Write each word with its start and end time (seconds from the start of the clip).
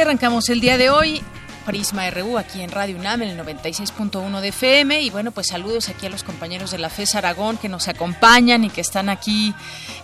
Arrancamos 0.00 0.50
el 0.50 0.60
día 0.60 0.76
de 0.76 0.90
hoy. 0.90 1.22
Prisma 1.64 2.08
RU 2.10 2.38
aquí 2.38 2.60
en 2.60 2.70
Radio 2.70 2.96
UNAM 2.96 3.22
el 3.22 3.38
96.1 3.40 4.40
de 4.40 4.48
FM 4.48 5.00
y 5.00 5.10
bueno 5.10 5.32
pues 5.32 5.48
saludos 5.48 5.88
aquí 5.88 6.06
a 6.06 6.10
los 6.10 6.22
compañeros 6.22 6.70
de 6.70 6.78
la 6.78 6.90
FES 6.90 7.16
Aragón 7.16 7.56
que 7.56 7.68
nos 7.68 7.88
acompañan 7.88 8.62
y 8.62 8.70
que 8.70 8.80
están 8.80 9.08
aquí 9.08 9.52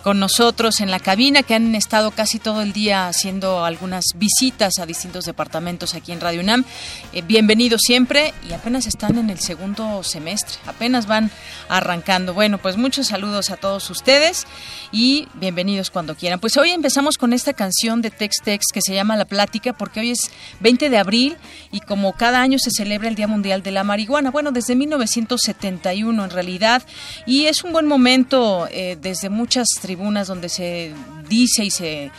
con 0.03 0.19
nosotros 0.19 0.81
en 0.81 0.91
la 0.91 0.99
cabina, 0.99 1.45
que 1.45 1.55
han 1.55 1.77
estado 1.77 2.11
casi 2.11 2.41
todo 2.41 2.63
el 2.63 2.73
día 2.73 3.07
haciendo 3.07 3.65
algunas 3.65 4.07
visitas 4.17 4.79
a 4.81 4.87
distintos 4.87 5.27
departamentos 5.27 5.95
aquí 5.95 6.11
en 6.11 6.21
Radio 6.21 6.41
UNAM. 6.41 6.65
Eh, 7.13 7.23
bienvenidos 7.23 7.83
siempre 7.85 8.35
y 8.49 8.55
apenas 8.55 8.89
están 8.89 9.17
en 9.19 9.31
el 9.31 9.39
segundo 9.39 10.03
semestre, 10.03 10.57
apenas 10.67 11.07
van 11.07 11.31
arrancando. 11.69 12.35
Bueno, 12.35 12.59
pues 12.59 12.77
muchos 12.77 13.07
saludos 13.07 13.51
a 13.51 13.57
todos 13.57 13.89
ustedes 13.91 14.49
y 14.93 15.27
bienvenidos 15.35 15.91
cuando 15.91 16.15
quieran. 16.15 16.39
Pues 16.39 16.59
hoy 16.59 16.71
empezamos 16.71 17.17
con 17.17 17.33
esta 17.33 17.55
canción 17.55 18.03
de 18.03 18.11
Tex 18.11 18.37
Tex 18.45 18.67
que 18.73 18.83
se 18.83 18.95
llama 18.95 19.17
La 19.17 19.25
Plática 19.25 19.73
porque 19.73 20.01
hoy 20.01 20.11
es 20.11 20.31
20 20.61 20.91
de 20.91 20.99
abril 20.99 21.37
y 21.73 21.81
como 21.81 22.13
cada 22.13 22.43
año 22.43 22.59
se 22.59 22.71
celebra 22.71 23.09
el 23.09 23.15
Día 23.15 23.27
Mundial 23.27 23.63
de 23.63 23.71
la 23.71 23.85
Marihuana, 23.85 24.31
bueno, 24.31 24.53
desde 24.53 24.77
1971 24.77 26.25
en 26.25 26.31
realidad, 26.31 26.83
y 27.27 27.47
es 27.47 27.65
un 27.65 27.73
buen 27.73 27.87
momento 27.87 28.69
eh, 28.71 28.99
desde 29.01 29.31
muchas 29.31 29.67
tribunas 29.81 30.29
donde 30.29 30.51
se 30.51 30.93
dice 31.29 31.65
y 31.65 31.71
se 31.71 32.11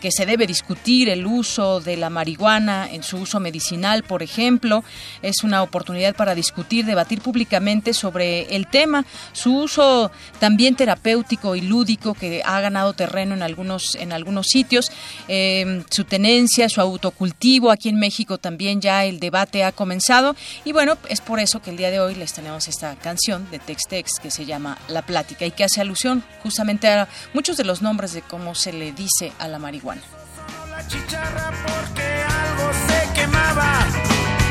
que 0.00 0.10
se 0.10 0.26
debe 0.26 0.46
discutir 0.46 1.08
el 1.08 1.26
uso 1.26 1.80
de 1.80 1.96
la 1.96 2.10
marihuana 2.10 2.88
en 2.90 3.02
su 3.02 3.18
uso 3.18 3.40
medicinal, 3.40 4.02
por 4.02 4.22
ejemplo. 4.22 4.82
Es 5.22 5.44
una 5.44 5.62
oportunidad 5.62 6.14
para 6.16 6.34
discutir, 6.34 6.84
debatir 6.84 7.20
públicamente 7.20 7.94
sobre 7.94 8.54
el 8.56 8.66
tema, 8.66 9.04
su 9.32 9.56
uso 9.56 10.10
también 10.38 10.74
terapéutico 10.74 11.54
y 11.56 11.60
lúdico 11.60 12.14
que 12.14 12.42
ha 12.44 12.60
ganado 12.60 12.92
terreno 12.94 13.34
en 13.34 13.42
algunos, 13.42 13.94
en 13.94 14.12
algunos 14.12 14.46
sitios, 14.46 14.90
eh, 15.28 15.84
su 15.90 16.04
tenencia, 16.04 16.68
su 16.68 16.80
autocultivo. 16.80 17.70
Aquí 17.70 17.88
en 17.88 17.98
México 17.98 18.38
también 18.38 18.80
ya 18.80 19.04
el 19.04 19.20
debate 19.20 19.64
ha 19.64 19.72
comenzado 19.72 20.34
y 20.64 20.72
bueno, 20.72 20.96
es 21.08 21.20
por 21.20 21.40
eso 21.40 21.60
que 21.60 21.70
el 21.70 21.76
día 21.76 21.90
de 21.90 22.00
hoy 22.00 22.14
les 22.14 22.32
tenemos 22.32 22.68
esta 22.68 22.96
canción 22.96 23.48
de 23.50 23.58
Tex 23.58 23.82
Tex 23.88 24.12
que 24.20 24.30
se 24.30 24.46
llama 24.46 24.78
La 24.88 25.02
Plática 25.02 25.44
y 25.44 25.50
que 25.50 25.64
hace 25.64 25.80
alusión 25.80 26.24
justamente 26.42 26.88
a 26.88 27.08
muchos 27.34 27.56
de 27.56 27.64
los 27.64 27.82
nombres 27.82 28.12
de 28.12 28.22
cómo 28.22 28.54
se 28.54 28.72
le 28.72 28.92
dice 28.92 29.32
a 29.38 29.48
la 29.48 29.58
marihuana. 29.58 29.89
La 29.94 30.86
chicharra 30.86 31.50
porque 31.66 32.22
algo 32.22 32.70
se 32.86 33.12
quemaba, 33.12 33.86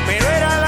pero 0.06 0.28
era 0.28 0.54
el 0.56 0.64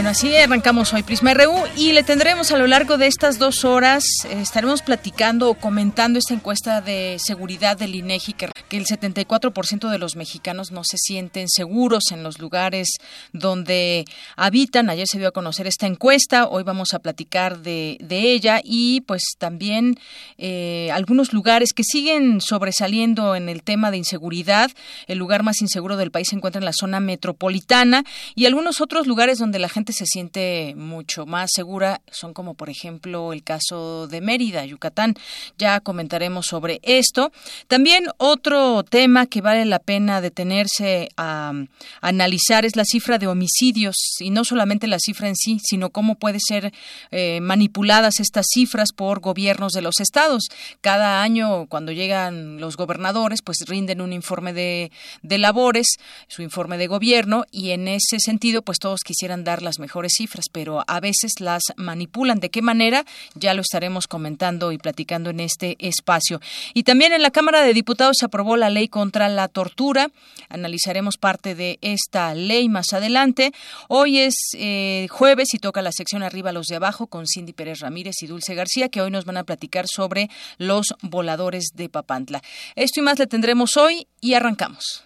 Bueno, 0.00 0.12
así 0.12 0.34
arrancamos 0.34 0.94
hoy 0.94 1.02
Prisma 1.02 1.34
RU 1.34 1.62
y 1.76 1.92
le 1.92 2.02
tendremos 2.02 2.50
a 2.52 2.56
lo 2.56 2.66
largo 2.66 2.96
de 2.96 3.06
estas 3.06 3.38
dos 3.38 3.66
horas, 3.66 4.02
eh, 4.24 4.40
estaremos 4.40 4.80
platicando 4.80 5.50
o 5.50 5.54
comentando 5.56 6.18
esta 6.18 6.32
encuesta 6.32 6.80
de 6.80 7.18
seguridad 7.18 7.76
del 7.76 7.94
INEGI 7.94 8.32
que, 8.32 8.48
que 8.70 8.78
el 8.78 8.86
74% 8.86 9.90
de 9.90 9.98
los 9.98 10.16
mexicanos 10.16 10.72
no 10.72 10.84
se 10.84 10.96
sienten 10.96 11.50
seguros 11.50 12.12
en 12.12 12.22
los 12.22 12.38
lugares 12.38 12.88
donde 13.34 14.06
habitan. 14.36 14.88
Ayer 14.88 15.06
se 15.06 15.18
dio 15.18 15.28
a 15.28 15.32
conocer 15.32 15.66
esta 15.66 15.86
encuesta, 15.86 16.48
hoy 16.48 16.62
vamos 16.62 16.94
a 16.94 17.00
platicar 17.00 17.58
de, 17.58 17.98
de 18.00 18.32
ella 18.32 18.62
y 18.64 19.02
pues 19.02 19.20
también 19.36 19.98
eh, 20.38 20.88
algunos 20.94 21.34
lugares 21.34 21.74
que 21.74 21.84
siguen 21.84 22.40
sobresaliendo 22.40 23.34
en 23.34 23.50
el 23.50 23.62
tema 23.62 23.90
de 23.90 23.98
inseguridad. 23.98 24.70
El 25.08 25.18
lugar 25.18 25.42
más 25.42 25.60
inseguro 25.60 25.98
del 25.98 26.10
país 26.10 26.28
se 26.30 26.36
encuentra 26.36 26.58
en 26.58 26.64
la 26.64 26.72
zona 26.72 27.00
metropolitana 27.00 28.02
y 28.34 28.46
algunos 28.46 28.80
otros 28.80 29.06
lugares 29.06 29.38
donde 29.38 29.58
la 29.58 29.68
gente 29.68 29.89
se 29.92 30.06
siente 30.06 30.74
mucho 30.76 31.26
más 31.26 31.50
segura 31.54 32.00
son 32.10 32.34
como 32.34 32.54
por 32.54 32.70
ejemplo 32.70 33.32
el 33.32 33.42
caso 33.42 34.06
de 34.06 34.20
Mérida, 34.20 34.64
Yucatán. 34.64 35.14
Ya 35.58 35.80
comentaremos 35.80 36.46
sobre 36.46 36.80
esto. 36.82 37.32
También 37.68 38.06
otro 38.18 38.82
tema 38.82 39.26
que 39.26 39.40
vale 39.40 39.64
la 39.64 39.78
pena 39.78 40.20
detenerse 40.20 41.08
a, 41.16 41.52
a 42.00 42.08
analizar 42.08 42.64
es 42.64 42.76
la 42.76 42.84
cifra 42.84 43.18
de 43.18 43.26
homicidios 43.26 43.96
y 44.20 44.30
no 44.30 44.44
solamente 44.44 44.86
la 44.86 44.98
cifra 44.98 45.28
en 45.28 45.36
sí, 45.36 45.58
sino 45.62 45.90
cómo 45.90 46.16
puede 46.16 46.38
ser 46.40 46.72
eh, 47.10 47.40
manipuladas 47.40 48.20
estas 48.20 48.46
cifras 48.52 48.92
por 48.92 49.20
gobiernos 49.20 49.72
de 49.72 49.82
los 49.82 50.00
estados. 50.00 50.44
Cada 50.80 51.22
año 51.22 51.66
cuando 51.66 51.92
llegan 51.92 52.60
los 52.60 52.76
gobernadores 52.76 53.42
pues 53.42 53.58
rinden 53.66 54.00
un 54.00 54.12
informe 54.12 54.52
de, 54.52 54.92
de 55.22 55.38
labores, 55.38 55.86
su 56.28 56.42
informe 56.42 56.78
de 56.78 56.86
gobierno 56.86 57.44
y 57.50 57.70
en 57.70 57.88
ese 57.88 58.18
sentido 58.18 58.62
pues 58.62 58.78
todos 58.78 59.00
quisieran 59.00 59.44
dar 59.44 59.62
las 59.62 59.78
mejores 59.80 60.12
cifras, 60.16 60.46
pero 60.50 60.84
a 60.86 61.00
veces 61.00 61.40
las 61.40 61.62
manipulan. 61.76 62.38
¿De 62.38 62.50
qué 62.50 62.62
manera? 62.62 63.04
Ya 63.34 63.54
lo 63.54 63.62
estaremos 63.62 64.06
comentando 64.06 64.72
y 64.72 64.78
platicando 64.78 65.30
en 65.30 65.40
este 65.40 65.76
espacio. 65.78 66.40
Y 66.74 66.84
también 66.84 67.12
en 67.12 67.22
la 67.22 67.30
Cámara 67.30 67.62
de 67.62 67.74
Diputados 67.74 68.18
se 68.18 68.26
aprobó 68.26 68.56
la 68.56 68.70
ley 68.70 68.88
contra 68.88 69.28
la 69.28 69.48
tortura. 69.48 70.10
Analizaremos 70.48 71.16
parte 71.16 71.54
de 71.54 71.78
esta 71.80 72.34
ley 72.34 72.68
más 72.68 72.92
adelante. 72.92 73.52
Hoy 73.88 74.18
es 74.18 74.34
eh, 74.54 75.08
jueves 75.10 75.54
y 75.54 75.58
toca 75.58 75.82
la 75.82 75.92
sección 75.92 76.22
arriba 76.22 76.52
los 76.52 76.66
de 76.66 76.76
abajo 76.76 77.06
con 77.06 77.26
Cindy 77.26 77.52
Pérez 77.52 77.80
Ramírez 77.80 78.16
y 78.22 78.26
Dulce 78.26 78.54
García, 78.54 78.88
que 78.88 79.00
hoy 79.00 79.10
nos 79.10 79.24
van 79.24 79.36
a 79.36 79.44
platicar 79.44 79.86
sobre 79.88 80.30
los 80.58 80.94
voladores 81.02 81.70
de 81.74 81.88
Papantla. 81.88 82.42
Esto 82.76 83.00
y 83.00 83.02
más 83.02 83.18
le 83.18 83.26
tendremos 83.26 83.76
hoy 83.76 84.06
y 84.20 84.34
arrancamos. 84.34 85.04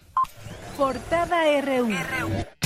Portada 0.77 1.61
RU. 1.61 2.64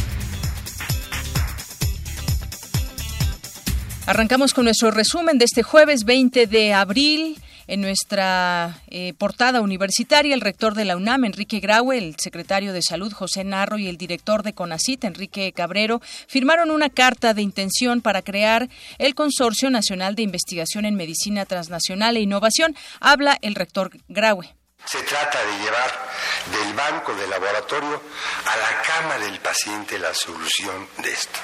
Arrancamos 4.09 4.56
con 4.56 4.65
nuestro 4.65 4.89
resumen 4.89 5.38
de 5.38 5.45
este 5.45 5.61
jueves 5.61 6.03
20 6.03 6.47
de 6.47 6.73
abril. 6.73 7.38
En 7.67 7.81
nuestra 7.81 8.81
eh, 8.88 9.13
portada 9.19 9.61
universitaria, 9.61 10.33
el 10.33 10.41
rector 10.41 10.73
de 10.73 10.83
la 10.83 10.97
UNAM, 10.97 11.25
Enrique 11.25 11.59
Graue, 11.59 12.00
el 12.00 12.15
secretario 12.17 12.73
de 12.73 12.81
Salud, 12.81 13.13
José 13.13 13.44
Narro, 13.44 13.77
y 13.77 13.88
el 13.88 13.97
director 13.97 14.41
de 14.41 14.53
CONACIT, 14.53 15.03
Enrique 15.03 15.53
Cabrero, 15.53 16.01
firmaron 16.27 16.71
una 16.71 16.89
carta 16.89 17.35
de 17.35 17.44
intención 17.44 18.01
para 18.01 18.23
crear 18.23 18.67
el 18.97 19.13
Consorcio 19.13 19.69
Nacional 19.69 20.15
de 20.15 20.23
Investigación 20.23 20.85
en 20.85 20.95
Medicina 20.95 21.45
Transnacional 21.45 22.17
e 22.17 22.21
Innovación. 22.21 22.75
Habla 23.00 23.38
el 23.44 23.53
rector 23.53 23.91
Graue. 24.07 24.58
Se 24.85 25.01
trata 25.03 25.45
de 25.45 25.63
llevar 25.63 26.09
del 26.51 26.73
banco 26.73 27.13
del 27.13 27.29
laboratorio 27.29 28.01
a 28.45 28.57
la 28.57 28.81
cama 28.81 29.17
del 29.19 29.39
paciente 29.39 29.99
la 29.99 30.13
solución 30.13 30.87
de 31.03 31.11
esto. 31.11 31.39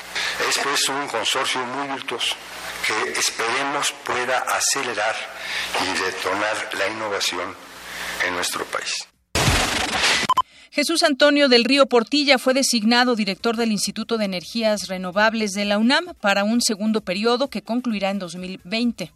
Es 0.50 0.58
pues 0.60 0.90
un 0.90 1.08
consorcio 1.08 1.64
muy 1.66 1.88
virtuoso 1.90 2.36
que 2.86 3.12
esperemos 3.12 3.92
pueda 4.04 4.40
acelerar 4.40 5.16
y 5.82 6.04
detonar 6.04 6.70
la 6.74 6.88
innovación 6.88 7.56
en 8.26 8.34
nuestro 8.34 8.66
país. 8.66 9.08
Jesús 10.72 11.04
Antonio 11.04 11.48
del 11.48 11.64
Río 11.64 11.86
Portilla 11.86 12.38
fue 12.38 12.54
designado 12.54 13.16
director 13.16 13.56
del 13.56 13.72
Instituto 13.72 14.18
de 14.18 14.26
Energías 14.26 14.90
Renovables 14.90 15.54
de 15.54 15.64
la 15.64 15.78
UNAM 15.78 16.16
para 16.20 16.44
un 16.44 16.62
segundo 16.62 17.00
periodo 17.00 17.50
que 17.50 17.62
concluirá 17.62 18.10
en 18.10 18.20
2020. 18.20 19.14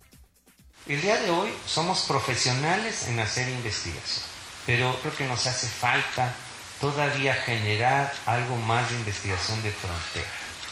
El 0.87 1.01
día 1.01 1.17
de 1.17 1.29
hoy 1.29 1.53
somos 1.67 2.01
profesionales 2.01 3.07
en 3.07 3.19
hacer 3.19 3.47
investigación, 3.49 4.25
pero 4.65 4.97
creo 5.01 5.15
que 5.15 5.27
nos 5.27 5.45
hace 5.45 5.67
falta 5.67 6.33
todavía 6.79 7.35
generar 7.35 8.11
algo 8.25 8.55
más 8.55 8.89
de 8.89 8.95
investigación 8.95 9.61
de 9.61 9.71
frontera. 9.71 10.27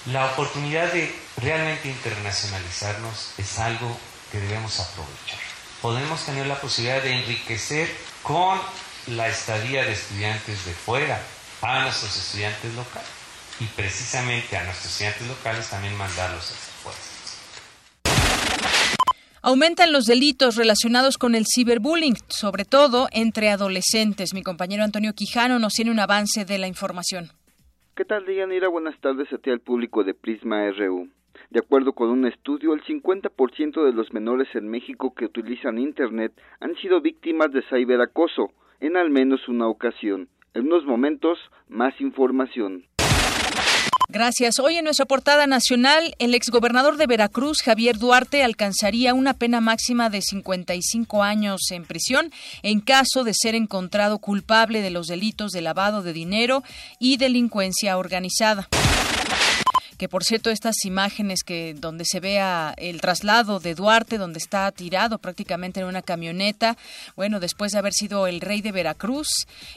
La 0.08 0.26
oportunidad 0.32 0.92
de 0.94 1.14
realmente 1.36 1.90
internacionalizarnos 1.90 3.32
es 3.38 3.60
algo 3.60 3.96
que 4.32 4.40
debemos 4.40 4.80
aprovechar. 4.80 5.40
Podemos 5.82 6.26
tener 6.26 6.48
la 6.48 6.60
posibilidad 6.60 7.04
de 7.04 7.14
enriquecer 7.14 7.94
con 8.24 8.60
la 9.08 9.28
estadía 9.28 9.84
de 9.84 9.94
estudiantes 9.94 10.66
de 10.66 10.74
fuera 10.74 11.22
a 11.62 11.82
nuestros 11.82 12.16
estudiantes 12.16 12.74
locales 12.74 13.10
y 13.60 13.66
precisamente 13.66 14.58
a 14.58 14.64
nuestros 14.64 14.92
estudiantes 14.94 15.28
locales 15.28 15.68
también 15.68 15.96
mandarlos 15.96 16.44
hacia 16.46 16.56
afuera. 16.56 16.67
Aumentan 19.44 19.92
los 19.92 20.06
delitos 20.06 20.56
relacionados 20.56 21.18
con 21.18 21.36
el 21.36 21.46
ciberbullying, 21.46 22.16
sobre 22.28 22.66
todo 22.66 23.08
entre 23.12 23.50
adolescentes. 23.50 24.34
Mi 24.34 24.42
compañero 24.42 24.84
Antonio 24.84 25.14
Quijano 25.14 25.60
nos 25.60 25.74
tiene 25.74 25.92
un 25.92 26.00
avance 26.00 26.44
de 26.44 26.58
la 26.58 26.68
información. 26.68 27.30
¿Qué 27.96 28.04
tal, 28.04 28.26
Dianira? 28.26 28.68
Buenas 28.68 29.00
tardes 29.00 29.32
a 29.32 29.38
ti 29.38 29.52
al 29.52 29.60
público 29.60 30.04
de 30.04 30.16
Prisma 30.16 30.70
RU. 30.72 31.10
De 31.52 31.60
acuerdo 31.60 31.94
con 31.94 32.10
un 32.10 32.26
estudio, 32.26 32.74
el 32.74 32.84
50% 32.84 33.86
de 33.86 33.94
los 33.94 34.12
menores 34.12 34.48
en 34.56 34.68
México 34.68 35.14
que 35.14 35.26
utilizan 35.26 35.78
Internet 35.78 36.34
han 36.60 36.76
sido 36.76 37.00
víctimas 37.00 37.52
de 37.52 37.64
ciberacoso 37.70 38.52
en 38.80 38.98
al 38.98 39.12
menos 39.12 39.48
una 39.48 39.68
ocasión. 39.68 40.30
En 40.56 40.66
unos 40.66 40.86
momentos, 40.86 41.38
más 41.68 42.00
información. 42.02 42.86
Gracias. 44.10 44.60
Hoy 44.60 44.78
en 44.78 44.86
nuestra 44.86 45.06
portada 45.06 45.48
nacional, 45.48 46.16
el 46.20 46.34
exgobernador 46.34 46.96
de 46.96 47.08
Veracruz, 47.08 47.62
Javier 47.62 47.98
Duarte, 47.98 48.42
alcanzaría 48.42 49.14
una 49.14 49.34
pena 49.34 49.60
máxima 49.60 50.10
de 50.10 50.22
55 50.22 51.24
años 51.24 51.60
en 51.72 51.84
prisión 51.84 52.32
en 52.64 52.80
caso 52.80 53.26
de 53.26 53.34
ser 53.34 53.54
encontrado 53.54 54.20
culpable 54.20 54.82
de 54.82 54.92
los 54.92 55.08
delitos 55.08 55.52
de 55.52 55.62
lavado 55.62 56.04
de 56.04 56.14
dinero 56.14 56.64
y 57.00 57.18
delincuencia 57.18 57.98
organizada 57.98 58.70
que 59.98 60.08
por 60.08 60.24
cierto 60.24 60.50
estas 60.50 60.86
imágenes 60.86 61.44
que 61.44 61.74
donde 61.74 62.06
se 62.06 62.20
vea 62.20 62.74
el 62.78 63.02
traslado 63.02 63.60
de 63.60 63.76
Duarte, 63.76 64.18
donde 64.18 64.40
está 64.40 64.72
tirado 64.72 65.18
prácticamente 65.18 65.80
en 65.80 65.88
una 65.88 66.02
camioneta, 66.02 66.78
bueno, 67.16 67.40
después 67.40 67.72
de 67.72 67.80
haber 67.80 67.94
sido 67.94 68.28
el 68.28 68.42
rey 68.42 68.62
de 68.62 68.72
Veracruz 68.72 69.28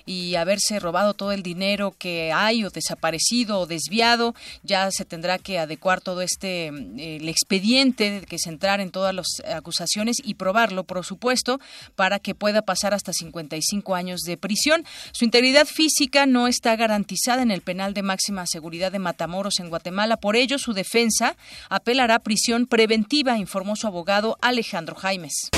y 0.06 0.34
haberse 0.34 0.78
robado 0.78 1.14
todo 1.14 1.32
el 1.32 1.42
dinero 1.42 1.94
que 1.98 2.32
hay 2.32 2.64
o 2.64 2.70
desaparecido 2.70 3.60
o 3.60 3.66
desviado, 3.66 4.34
ya 4.62 4.90
se 4.90 5.04
tendrá 5.04 5.38
que 5.38 5.58
adecuar 5.58 6.00
todo 6.00 6.22
este 6.22 6.68
el 6.68 7.28
expediente 7.28 8.24
que 8.28 8.38
centrar 8.38 8.80
en 8.80 8.90
todas 8.90 9.14
las 9.14 9.26
acusaciones 9.54 10.16
y 10.22 10.34
probarlo, 10.34 10.84
por 10.84 11.04
supuesto, 11.04 11.60
para 11.96 12.18
que 12.18 12.34
pueda 12.34 12.62
pasar 12.62 12.94
hasta 12.94 13.12
55 13.12 13.94
años 13.94 14.20
de 14.20 14.36
prisión. 14.36 14.84
Su 15.12 15.24
integridad 15.24 15.66
física 15.66 16.26
no 16.26 16.46
está 16.46 16.76
garantizada 16.76 17.42
en 17.42 17.50
el 17.50 17.62
penal 17.62 17.94
de 17.94 18.02
máxima 18.02 18.46
seguridad 18.46 18.92
de 18.92 18.98
Matamoros 18.98 19.60
en 19.60 19.68
Guatemala 19.68 20.09
por 20.16 20.36
ello, 20.36 20.58
su 20.58 20.72
defensa 20.72 21.36
apelará 21.68 22.16
a 22.16 22.18
prisión 22.20 22.66
preventiva, 22.66 23.38
informó 23.38 23.76
su 23.76 23.86
abogado 23.86 24.38
Alejandro 24.40 24.94
Jaimes. 24.96 25.50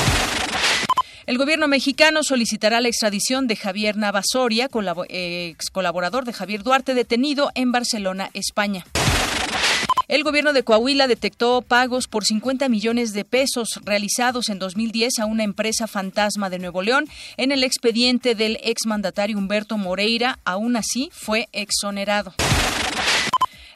El 1.25 1.39
gobierno 1.39 1.69
mexicano 1.69 2.25
solicitará 2.25 2.81
la 2.81 2.89
extradición 2.89 3.47
de 3.47 3.55
Javier 3.55 3.97
Navasoria, 3.97 4.69
ex 5.09 5.71
colaborador 5.71 6.25
de 6.25 6.33
Javier 6.33 6.65
Duarte, 6.65 6.95
detenido 6.95 7.51
en 7.55 7.71
Barcelona, 7.71 8.31
España. 8.35 8.85
El 10.09 10.25
gobierno 10.25 10.53
de 10.53 10.63
Coahuila 10.65 11.07
detectó 11.07 11.63
pagos 11.63 12.09
por 12.09 12.25
50 12.25 12.69
millones 12.69 13.13
de 13.13 13.25
pesos 13.25 13.81
realizados 13.85 14.49
en 14.49 14.59
2010 14.59 15.21
a 15.21 15.27
una 15.27 15.45
empresa 15.45 15.87
fantasma 15.87 16.51
de 16.51 16.59
Nuevo 16.59 16.83
León 16.83 17.09
en 17.37 17.53
el 17.53 17.63
expediente 17.63 18.35
del 18.35 18.59
exmandatario 18.63 19.39
Humberto 19.39 19.79
Moreira. 19.79 20.39
Aún 20.45 20.77
así, 20.77 21.09
fue 21.13 21.49
exonerado. 21.53 22.35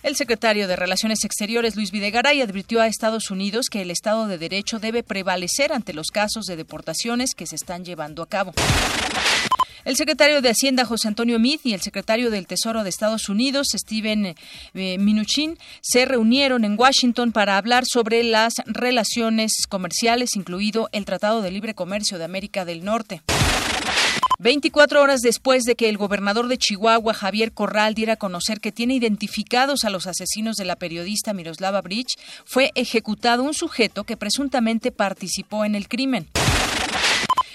El 0.07 0.15
secretario 0.15 0.69
de 0.69 0.77
Relaciones 0.77 1.25
Exteriores, 1.25 1.75
Luis 1.75 1.91
Videgaray, 1.91 2.41
advirtió 2.41 2.81
a 2.81 2.87
Estados 2.87 3.33
Unidos 3.33 3.67
que 3.69 3.83
el 3.83 3.91
Estado 3.91 4.29
de 4.29 4.39
Derecho 4.39 4.79
debe 4.79 5.03
prevalecer 5.03 5.73
ante 5.73 5.93
los 5.93 6.13
casos 6.13 6.47
de 6.47 6.55
deportaciones 6.55 7.35
que 7.35 7.45
se 7.45 7.57
están 7.57 7.85
llevando 7.85 8.23
a 8.23 8.29
cabo. 8.29 8.53
El 9.85 9.97
secretario 9.97 10.43
de 10.43 10.51
Hacienda, 10.51 10.85
José 10.85 11.09
Antonio 11.09 11.41
Meade, 11.41 11.63
y 11.65 11.75
el 11.75 11.81
secretario 11.81 12.31
del 12.31 12.47
Tesoro 12.47 12.85
de 12.85 12.89
Estados 12.89 13.29
Unidos, 13.29 13.67
Steven 13.73 14.37
eh, 14.75 14.99
Minuchin, 14.99 15.59
se 15.81 16.05
reunieron 16.05 16.65
en 16.65 16.79
Washington 16.79 17.33
para 17.33 17.57
hablar 17.57 17.83
sobre 17.85 18.23
las 18.23 18.55
relaciones 18.65 19.67
comerciales, 19.69 20.37
incluido 20.37 20.89
el 20.93 21.05
Tratado 21.05 21.43
de 21.43 21.51
Libre 21.51 21.75
Comercio 21.75 22.17
de 22.17 22.25
América 22.27 22.65
del 22.65 22.85
Norte. 22.85 23.23
24 24.39 25.01
horas 25.01 25.21
después 25.23 25.65
de 25.65 25.77
que 25.77 25.89
el 25.89 25.97
gobernador 25.97 26.49
de 26.49 26.59
Chihuahua, 26.59 27.15
Javier 27.15 27.53
Corral, 27.53 27.95
diera 27.95 28.15
a 28.15 28.17
conocer 28.17 28.61
que 28.61 28.73
tiene 28.73 28.95
identificados 28.95 29.85
a 29.85 29.91
los 29.91 30.07
asesinos 30.07 30.57
de 30.57 30.67
la 30.67 30.77
periodista 30.77 31.33
Miroslava 31.33 31.81
Bridge, 31.81 32.17
fue 32.45 32.71
ejecutado 32.75 33.43
un 33.43 33.55
sujeto 33.55 34.05
que 34.05 34.17
presuntamente 34.17 34.93
participó 34.93 35.65
en 35.65 35.75
el 35.75 35.89
crimen. 35.89 36.29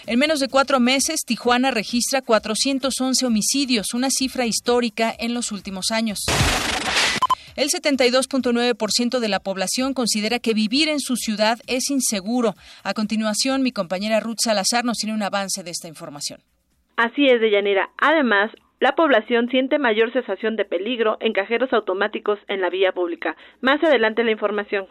En 0.07 0.17
menos 0.17 0.39
de 0.39 0.47
cuatro 0.47 0.79
meses, 0.79 1.21
Tijuana 1.25 1.69
registra 1.69 2.23
411 2.23 3.25
homicidios, 3.25 3.93
una 3.93 4.09
cifra 4.09 4.47
histórica 4.47 5.15
en 5.17 5.35
los 5.35 5.51
últimos 5.51 5.91
años. 5.91 6.25
El 7.55 7.69
72.9% 7.69 9.19
de 9.19 9.27
la 9.27 9.39
población 9.39 9.93
considera 9.93 10.39
que 10.39 10.53
vivir 10.53 10.89
en 10.89 10.99
su 10.99 11.17
ciudad 11.17 11.59
es 11.67 11.89
inseguro. 11.89 12.55
A 12.83 12.93
continuación, 12.93 13.61
mi 13.61 13.71
compañera 13.71 14.19
Ruth 14.19 14.39
Salazar 14.43 14.85
nos 14.85 14.97
tiene 14.97 15.13
un 15.13 15.21
avance 15.21 15.61
de 15.61 15.71
esta 15.71 15.87
información. 15.87 16.41
Así 17.01 17.27
es, 17.27 17.41
Deyanira. 17.41 17.89
Además, 17.97 18.51
la 18.79 18.91
población 18.91 19.49
siente 19.49 19.79
mayor 19.79 20.13
cesación 20.13 20.55
de 20.55 20.65
peligro 20.65 21.17
en 21.19 21.33
cajeros 21.33 21.73
automáticos 21.73 22.37
en 22.47 22.61
la 22.61 22.69
vía 22.69 22.91
pública. 22.91 23.35
Más 23.59 23.83
adelante 23.83 24.23
la 24.23 24.29
información. 24.29 24.85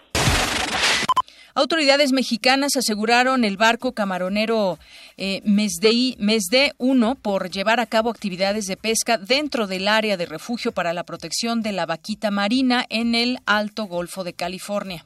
Autoridades 1.54 2.10
mexicanas 2.10 2.74
aseguraron 2.76 3.44
el 3.44 3.56
barco 3.56 3.92
camaronero 3.92 4.80
eh, 5.18 5.40
Mesde 5.44 6.72
1 6.78 7.14
por 7.14 7.48
llevar 7.48 7.78
a 7.78 7.86
cabo 7.86 8.10
actividades 8.10 8.66
de 8.66 8.76
pesca 8.76 9.16
dentro 9.16 9.68
del 9.68 9.86
área 9.86 10.16
de 10.16 10.26
refugio 10.26 10.72
para 10.72 10.92
la 10.92 11.04
protección 11.04 11.62
de 11.62 11.70
la 11.70 11.86
vaquita 11.86 12.32
marina 12.32 12.84
en 12.90 13.14
el 13.14 13.38
Alto 13.46 13.84
Golfo 13.84 14.24
de 14.24 14.32
California. 14.32 15.04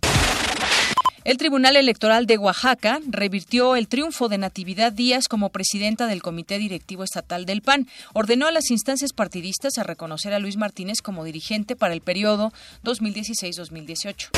El 1.24 1.38
Tribunal 1.38 1.76
Electoral 1.76 2.26
de 2.26 2.36
Oaxaca 2.36 3.00
revirtió 3.06 3.76
el 3.76 3.88
triunfo 3.88 4.28
de 4.28 4.36
Natividad 4.36 4.92
Díaz 4.92 5.26
como 5.26 5.48
presidenta 5.48 6.06
del 6.06 6.20
Comité 6.20 6.58
Directivo 6.58 7.02
Estatal 7.02 7.46
del 7.46 7.62
PAN. 7.62 7.88
Ordenó 8.12 8.46
a 8.46 8.52
las 8.52 8.70
instancias 8.70 9.14
partidistas 9.14 9.78
a 9.78 9.84
reconocer 9.84 10.34
a 10.34 10.38
Luis 10.38 10.58
Martínez 10.58 11.00
como 11.00 11.24
dirigente 11.24 11.76
para 11.76 11.94
el 11.94 12.02
periodo 12.02 12.52
2016-2018. 12.84 14.28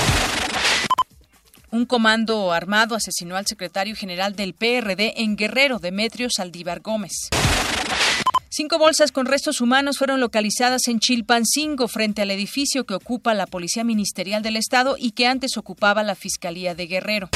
Un 1.73 1.87
comando 1.87 2.53
armado 2.53 2.95
asesinó 2.95 3.35
al 3.35 3.49
secretario 3.49 3.97
general 3.97 4.37
del 4.37 4.55
PRD 4.55 5.15
en 5.17 5.35
Guerrero, 5.35 5.81
Demetrio 5.81 6.29
Saldívar 6.31 6.83
Gómez. 6.83 7.31
Cinco 8.49 8.79
bolsas 8.79 9.13
con 9.13 9.27
restos 9.27 9.61
humanos 9.61 9.99
fueron 9.99 10.21
localizadas 10.21 10.87
en 10.89 11.01
Chilpancingo, 11.01 11.89
frente 11.89 12.23
al 12.23 12.31
edificio 12.31 12.85
que 12.85 12.95
ocupa 12.95 13.35
la 13.35 13.47
Policía 13.47 13.85
Ministerial 13.85 14.43
del 14.43 14.57
Estado 14.57 14.97
y 14.99 15.11
que 15.11 15.27
antes 15.27 15.57
ocupaba 15.57 16.05
la 16.05 16.15
Fiscalía 16.15 16.75
de 16.75 16.87
Guerrero. 16.87 17.29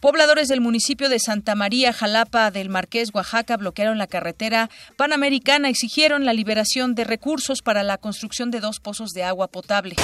Pobladores 0.00 0.48
del 0.48 0.60
municipio 0.60 1.08
de 1.08 1.18
Santa 1.18 1.54
María, 1.54 1.92
Jalapa 1.92 2.50
del 2.50 2.68
Marqués, 2.68 3.10
Oaxaca, 3.14 3.56
bloquearon 3.56 3.96
la 3.96 4.06
carretera 4.06 4.70
panamericana, 4.96 5.68
exigieron 5.68 6.26
la 6.26 6.34
liberación 6.34 6.94
de 6.94 7.04
recursos 7.04 7.62
para 7.62 7.82
la 7.82 7.96
construcción 7.96 8.50
de 8.50 8.60
dos 8.60 8.80
pozos 8.80 9.12
de 9.12 9.24
agua 9.24 9.48
potable. 9.48 9.96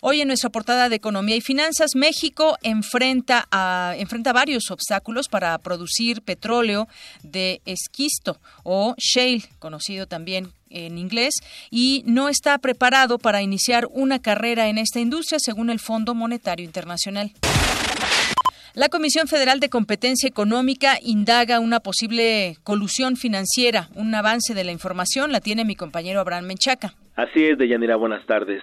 Hoy 0.00 0.20
en 0.20 0.28
nuestra 0.28 0.50
portada 0.50 0.88
de 0.88 0.96
Economía 0.96 1.34
y 1.34 1.40
Finanzas, 1.40 1.96
México 1.96 2.56
enfrenta, 2.62 3.46
a, 3.50 3.94
enfrenta 3.96 4.32
varios 4.32 4.70
obstáculos 4.70 5.28
para 5.28 5.58
producir 5.58 6.22
petróleo 6.22 6.86
de 7.24 7.60
esquisto 7.64 8.38
o 8.62 8.94
shale, 8.96 9.42
conocido 9.58 10.06
también 10.06 10.48
en 10.70 10.98
inglés, 10.98 11.34
y 11.70 12.04
no 12.06 12.28
está 12.28 12.58
preparado 12.58 13.18
para 13.18 13.42
iniciar 13.42 13.88
una 13.90 14.20
carrera 14.20 14.68
en 14.68 14.78
esta 14.78 15.00
industria, 15.00 15.38
según 15.40 15.70
el 15.70 15.80
Fondo 15.80 16.14
Monetario 16.14 16.64
Internacional. 16.64 17.32
La 18.74 18.88
Comisión 18.88 19.26
Federal 19.26 19.58
de 19.58 19.70
Competencia 19.70 20.28
Económica 20.28 20.98
indaga 21.02 21.58
una 21.58 21.80
posible 21.80 22.56
colusión 22.62 23.16
financiera. 23.16 23.88
Un 23.96 24.14
avance 24.14 24.54
de 24.54 24.62
la 24.62 24.70
información 24.70 25.32
la 25.32 25.40
tiene 25.40 25.64
mi 25.64 25.74
compañero 25.74 26.20
Abraham 26.20 26.44
Menchaca. 26.46 26.94
Así 27.16 27.44
es, 27.44 27.58
Deyanira, 27.58 27.96
buenas 27.96 28.24
tardes. 28.26 28.62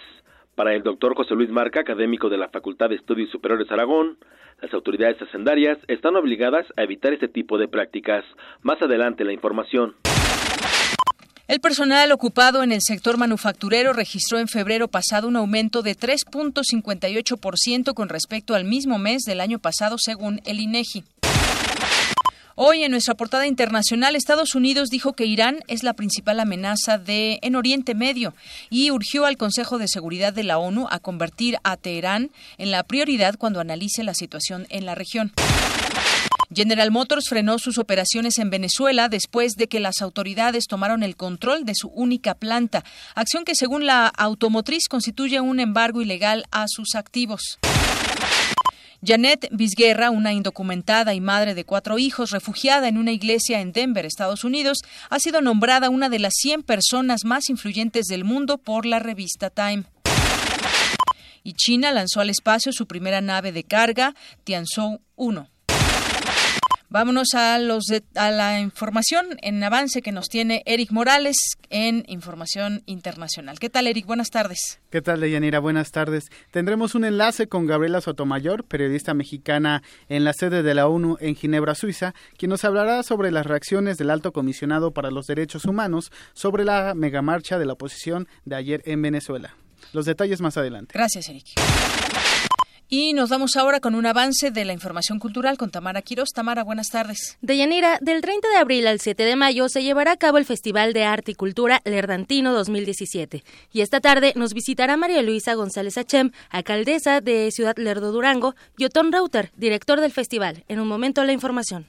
Para 0.56 0.74
el 0.74 0.84
doctor 0.84 1.16
José 1.16 1.36
Luis 1.36 1.50
Marca, 1.50 1.82
académico 1.82 2.30
de 2.30 2.38
la 2.38 2.48
Facultad 2.48 2.88
de 2.88 2.96
Estudios 2.96 3.30
Superiores 3.30 3.70
Aragón, 3.72 4.18
las 4.62 4.74
autoridades 4.74 5.22
hacendarias 5.22 5.78
están 5.90 6.16
obligadas 6.16 6.66
a 6.78 6.84
evitar 6.84 7.12
este 7.12 7.28
tipo 7.28 7.58
de 7.58 7.68
prácticas. 7.68 8.24
Más 8.62 8.82
adelante 8.82 9.26
la 9.26 9.34
información. 9.34 9.96
El 11.48 11.60
personal 11.60 12.12
ocupado 12.12 12.64
en 12.64 12.72
el 12.72 12.82
sector 12.82 13.18
manufacturero 13.18 13.94
registró 13.94 14.40
en 14.40 14.48
febrero 14.48 14.88
pasado 14.88 15.28
un 15.28 15.36
aumento 15.36 15.84
de 15.84 15.96
3.58% 15.96 17.94
con 17.94 18.10
respecto 18.10 18.56
al 18.56 18.64
mismo 18.64 18.98
mes 18.98 19.24
del 19.24 19.42
año 19.42 19.60
pasado, 19.60 19.98
según 20.00 20.40
el 20.46 20.60
INEGI. 20.60 21.04
Hoy 22.58 22.84
en 22.84 22.92
nuestra 22.92 23.16
portada 23.16 23.48
internacional, 23.48 24.16
Estados 24.16 24.56
Unidos 24.56 24.88
dijo 24.90 25.12
que 25.12 25.26
Irán 25.26 25.60
es 25.68 25.84
la 25.84 25.92
principal 25.92 26.40
amenaza 26.40 26.98
de 26.98 27.38
en 27.42 27.58
Oriente 27.58 27.96
Medio 27.96 28.34
y 28.70 28.92
urgió 28.92 29.26
al 29.26 29.36
Consejo 29.36 29.78
de 29.78 29.90
Seguridad 29.90 30.32
de 30.32 30.46
la 30.46 30.58
ONU 30.58 30.88
a 30.90 31.00
convertir 31.00 31.58
a 31.64 31.76
Teherán 31.76 32.32
en 32.58 32.72
la 32.72 32.84
prioridad 32.84 33.36
cuando 33.38 33.60
analice 33.60 34.06
la 34.06 34.14
situación 34.14 34.68
en 34.70 34.86
la 34.86 34.96
región. 34.96 35.34
General 36.54 36.92
Motors 36.92 37.28
frenó 37.28 37.60
sus 37.60 37.78
operaciones 37.78 38.38
en 38.38 38.50
Venezuela 38.50 39.10
después 39.10 39.56
de 39.58 39.68
que 39.68 39.82
las 39.82 40.02
autoridades 40.02 40.68
tomaron 40.68 41.04
el 41.04 41.18
control 41.18 41.66
de 41.66 41.74
su 41.76 41.90
única 41.90 42.36
planta, 42.36 42.86
acción 43.16 43.44
que 43.44 43.56
según 43.56 43.86
la 43.86 44.08
automotriz 44.08 44.88
constituye 44.88 45.42
un 45.42 45.60
embargo 45.60 46.02
ilegal 46.02 46.46
a 46.52 46.68
sus 46.70 46.96
activos. 46.96 47.60
Janet 49.06 49.50
Vizguerra, 49.52 50.10
una 50.10 50.34
indocumentada 50.34 51.14
y 51.14 51.22
madre 51.22 51.54
de 51.54 51.64
cuatro 51.64 52.00
hijos, 52.00 52.32
refugiada 52.32 52.88
en 52.88 52.98
una 52.98 53.12
iglesia 53.12 53.62
en 53.62 53.72
Denver, 53.72 54.04
Estados 54.04 54.44
Unidos, 54.44 54.80
ha 55.12 55.20
sido 55.20 55.42
nombrada 55.42 55.92
una 55.92 56.10
de 56.10 56.18
las 56.18 56.34
100 56.38 56.64
personas 56.64 57.24
más 57.24 57.50
influyentes 57.50 58.08
del 58.08 58.24
mundo 58.24 58.58
por 58.58 58.88
la 58.88 58.98
revista 58.98 59.52
Time. 59.52 59.84
Y 61.44 61.54
China 61.54 61.92
lanzó 61.92 62.22
al 62.22 62.32
espacio 62.32 62.72
su 62.72 62.88
primera 62.88 63.22
nave 63.22 63.52
de 63.52 63.64
carga, 63.64 64.16
Tianzhou 64.44 65.02
1. 65.16 65.55
Vámonos 66.96 67.34
a, 67.34 67.60
los 67.60 67.92
a 68.16 68.32
la 68.32 68.62
información 68.62 69.26
en 69.42 69.62
avance 69.62 70.02
que 70.02 70.14
nos 70.14 70.30
tiene 70.30 70.64
Eric 70.66 70.92
Morales 70.92 71.36
en 71.70 72.06
Información 72.08 72.84
Internacional. 72.86 73.60
¿Qué 73.60 73.70
tal, 73.70 73.88
Eric? 73.88 74.06
Buenas 74.06 74.30
tardes. 74.30 74.80
¿Qué 74.92 75.02
tal, 75.02 75.20
Deyanira? 75.20 75.60
Buenas 75.60 75.92
tardes. 75.92 76.30
Tendremos 76.52 76.96
un 76.96 77.04
enlace 77.04 77.48
con 77.48 77.68
Gabriela 77.68 78.00
Sotomayor, 78.00 78.64
periodista 78.64 79.14
mexicana 79.14 79.84
en 80.08 80.24
la 80.24 80.32
sede 80.32 80.64
de 80.64 80.74
la 80.74 80.88
ONU 80.88 81.18
en 81.20 81.36
Ginebra, 81.36 81.76
Suiza, 81.76 82.14
quien 82.38 82.52
nos 82.52 82.64
hablará 82.64 83.04
sobre 83.04 83.30
las 83.30 83.46
reacciones 83.46 83.98
del 83.98 84.10
alto 84.10 84.32
comisionado 84.32 84.92
para 84.92 85.12
los 85.12 85.28
derechos 85.28 85.66
humanos 85.66 86.14
sobre 86.32 86.64
la 86.64 86.94
megamarcha 86.96 87.60
de 87.60 87.66
la 87.66 87.74
oposición 87.74 88.30
de 88.46 88.56
ayer 88.56 88.82
en 88.86 89.02
Venezuela. 89.02 89.58
Los 89.92 90.06
detalles 90.06 90.40
más 90.40 90.56
adelante. 90.56 90.94
Gracias, 90.94 91.28
Eric. 91.28 91.48
Y 92.88 93.14
nos 93.14 93.30
vamos 93.30 93.56
ahora 93.56 93.80
con 93.80 93.96
un 93.96 94.06
avance 94.06 94.52
de 94.52 94.64
la 94.64 94.74
información 94.74 95.18
cultural 95.18 95.58
con 95.58 95.72
Tamara 95.72 96.04
Quiroz. 96.04 96.30
Tamara, 96.34 96.64
buenas 96.64 96.90
tardes. 96.90 97.38
Deyanira, 97.42 97.98
del 98.00 98.22
30 98.22 98.48
de 98.48 98.58
abril 98.58 98.86
al 98.86 99.00
7 99.00 99.24
de 99.24 99.36
mayo 99.36 99.70
se 99.70 99.82
llevará 99.82 100.12
a 100.12 100.18
cabo 100.18 100.38
el 100.38 100.46
Festival 100.46 100.94
de 100.94 101.04
Arte 101.04 101.32
y 101.32 101.36
Cultura 101.36 101.82
Lerdantino 101.84 102.54
2017. 102.54 103.44
Y 103.74 103.82
esta 103.82 104.02
tarde 104.02 104.34
nos 104.36 104.54
visitará 104.54 104.98
María 104.98 105.24
Luisa 105.24 105.56
González 105.56 105.98
Achem, 105.98 106.32
alcaldesa 106.50 107.22
de 107.22 107.50
Ciudad 107.52 107.76
Lerdo 107.78 108.12
Durango, 108.12 108.56
y 108.78 108.86
Otón 108.86 109.12
Rauter, 109.12 109.52
director 109.58 110.00
del 110.00 110.12
festival. 110.12 110.64
En 110.68 110.80
un 110.80 110.88
momento 110.88 111.24
la 111.24 111.34
información. 111.34 111.88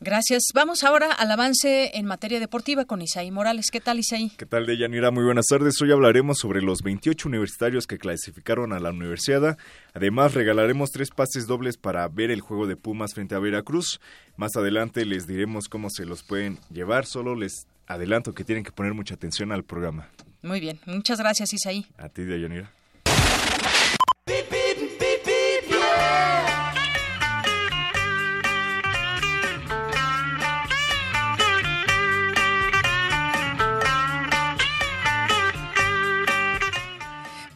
Gracias. 0.00 0.44
Vamos 0.54 0.84
ahora 0.84 1.12
al 1.12 1.30
avance 1.30 1.90
en 1.94 2.06
materia 2.06 2.38
deportiva 2.38 2.84
con 2.84 3.02
Isaí 3.02 3.32
Morales. 3.32 3.70
¿Qué 3.72 3.80
tal, 3.80 3.98
Isaí? 3.98 4.30
¿Qué 4.30 4.46
tal, 4.46 4.64
Deyanira? 4.64 5.10
Muy 5.10 5.24
buenas 5.24 5.46
tardes. 5.46 5.82
Hoy 5.82 5.90
hablaremos 5.90 6.38
sobre 6.38 6.62
los 6.62 6.82
28 6.82 7.28
universitarios 7.28 7.88
que 7.88 7.98
clasificaron 7.98 8.72
a 8.72 8.78
la 8.78 8.90
universidad. 8.90 9.58
Además, 9.94 10.34
regalaremos 10.34 10.90
tres 10.90 11.10
pases 11.10 11.48
dobles 11.48 11.76
para 11.76 12.06
ver 12.06 12.30
el 12.30 12.40
juego 12.40 12.68
de 12.68 12.76
Pumas 12.76 13.14
frente 13.14 13.34
a 13.34 13.40
Veracruz. 13.40 14.00
Más 14.36 14.54
adelante 14.54 15.04
les 15.04 15.26
diremos 15.26 15.68
cómo 15.68 15.90
se 15.90 16.06
los 16.06 16.22
pueden 16.22 16.58
llevar. 16.70 17.04
Solo 17.04 17.34
les 17.34 17.66
adelanto 17.88 18.32
que 18.34 18.44
tienen 18.44 18.62
que 18.62 18.72
poner 18.72 18.94
mucha 18.94 19.14
atención 19.14 19.50
al 19.50 19.64
programa. 19.64 20.08
Muy 20.42 20.60
bien. 20.60 20.78
Muchas 20.86 21.18
gracias, 21.18 21.52
Isaí. 21.52 21.86
A 21.96 22.08
ti, 22.08 22.22
Deyanira. 22.22 22.70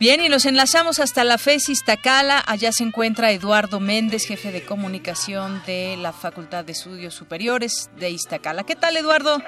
Bien, 0.03 0.21
y 0.21 0.29
los 0.29 0.47
enlazamos 0.47 0.99
hasta 0.99 1.23
la 1.23 1.39
FES 1.39 1.69
Iztacala. 1.69 2.43
Allá 2.45 2.73
se 2.73 2.83
encuentra 2.83 3.31
Eduardo 3.31 3.79
Méndez, 3.79 4.27
jefe 4.27 4.51
de 4.51 4.65
comunicación 4.65 5.63
de 5.65 5.97
la 5.97 6.13
Facultad 6.13 6.65
de 6.65 6.73
Estudios 6.73 7.15
Superiores 7.15 7.89
de 8.01 8.11
Iztacala. 8.11 8.65
¿Qué 8.65 8.75
tal, 8.75 8.97
Eduardo? 8.97 9.39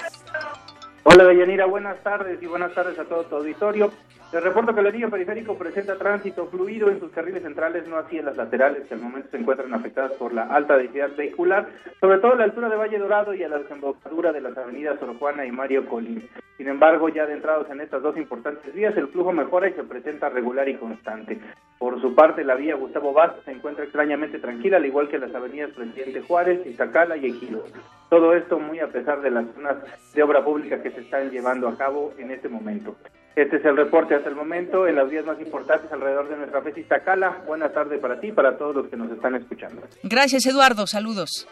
Hola, 1.03 1.25
Deyanira. 1.25 1.67
Buenas 1.67 2.01
tardes 2.05 2.41
y 2.41 2.47
buenas 2.47 2.73
tardes 2.73 2.97
a 3.01 3.05
todo 3.05 3.25
tu 3.25 3.35
auditorio. 3.35 3.93
El 4.35 4.43
reporto 4.43 4.75
que 4.75 4.81
el 4.81 4.89
anillo 4.89 5.11
periférico 5.11 5.57
presenta 5.57 5.97
tránsito 5.97 6.49
fluido 6.49 6.91
en 6.91 6.99
sus 6.99 7.13
carriles 7.13 7.45
centrales, 7.45 7.87
no 7.87 7.99
así 7.99 8.19
en 8.19 8.25
las 8.25 8.37
laterales, 8.37 8.83
que 8.89 8.95
al 8.95 9.01
momento 9.01 9.29
se 9.31 9.37
encuentran 9.37 9.73
afectadas 9.73 10.11
por 10.15 10.35
la 10.35 10.43
alta 10.43 10.77
densidad 10.77 11.15
vehicular, 11.17 11.69
sobre 12.01 12.19
todo 12.19 12.33
a 12.33 12.37
la 12.37 12.43
altura 12.43 12.69
de 12.69 12.75
Valle 12.75 12.99
Dorado 12.99 13.33
y 13.33 13.45
a 13.45 13.49
la 13.49 13.59
desembocadura 13.59 14.33
de 14.33 14.41
las 14.41 14.59
avenidas 14.59 14.99
Sor 14.99 15.17
Juana 15.21 15.47
y 15.47 15.53
Mario 15.53 15.87
Colín. 15.87 16.29
Sin 16.57 16.67
embargo, 16.67 17.09
ya 17.11 17.23
adentrados 17.23 17.71
en 17.71 17.81
estas 17.81 18.03
dos 18.03 18.17
importantes 18.17 18.75
vías, 18.75 18.97
el 18.97 19.07
flujo 19.07 19.31
mejora 19.33 19.69
y 19.69 19.75
se 19.75 19.85
presenta 19.85 20.29
regular 20.31 20.69
y 20.69 20.75
constante. 20.79 21.39
Por 21.79 22.01
su 22.01 22.17
parte, 22.17 22.43
la 22.43 22.57
vía 22.57 22.75
Gustavo 22.75 23.13
Vaz 23.13 23.35
se 23.45 23.53
encuentra 23.53 23.85
extrañamente 23.85 24.41
tranquila, 24.41 24.79
al 24.79 24.87
igual 24.87 25.09
que 25.09 25.19
las 25.19 25.33
avenidas 25.33 25.71
Presidente 25.71 26.23
Juárez, 26.23 26.67
Iztacala 26.67 27.17
y 27.17 27.27
Ejido. 27.27 27.63
Todo 28.11 28.35
esto 28.35 28.59
muy 28.59 28.81
a 28.81 28.89
pesar 28.89 29.21
de 29.21 29.31
las 29.31 29.47
zonas 29.55 29.77
de 30.13 30.23
obra 30.25 30.45
pública 30.45 30.83
que 30.83 30.91
se 30.91 31.03
están 31.03 31.31
llevando 31.31 31.69
a 31.69 31.77
cabo 31.77 32.13
en 32.19 32.33
este 32.33 32.49
momento. 32.49 32.97
Este 33.37 33.57
es 33.57 33.65
el 33.65 33.77
reporte 33.77 34.15
hasta 34.15 34.29
el 34.29 34.37
momento 34.37 34.87
en 34.87 34.95
las 34.95 35.11
vías 35.11 35.25
más 35.25 35.41
importantes 35.41 35.91
alrededor 35.91 36.29
de 36.29 36.37
nuestra 36.37 36.63
FES 36.63 36.79
Iztacala. 36.79 37.43
Buenas 37.47 37.73
tardes 37.73 37.99
para 38.01 38.21
ti 38.21 38.29
y 38.29 38.33
para 38.33 38.57
todos 38.57 38.77
los 38.77 38.87
que 38.87 38.97
nos 38.97 39.11
están 39.11 39.35
escuchando. 39.35 39.83
Gracias, 40.05 40.47
Eduardo. 40.47 40.87
Saludos. 40.87 41.49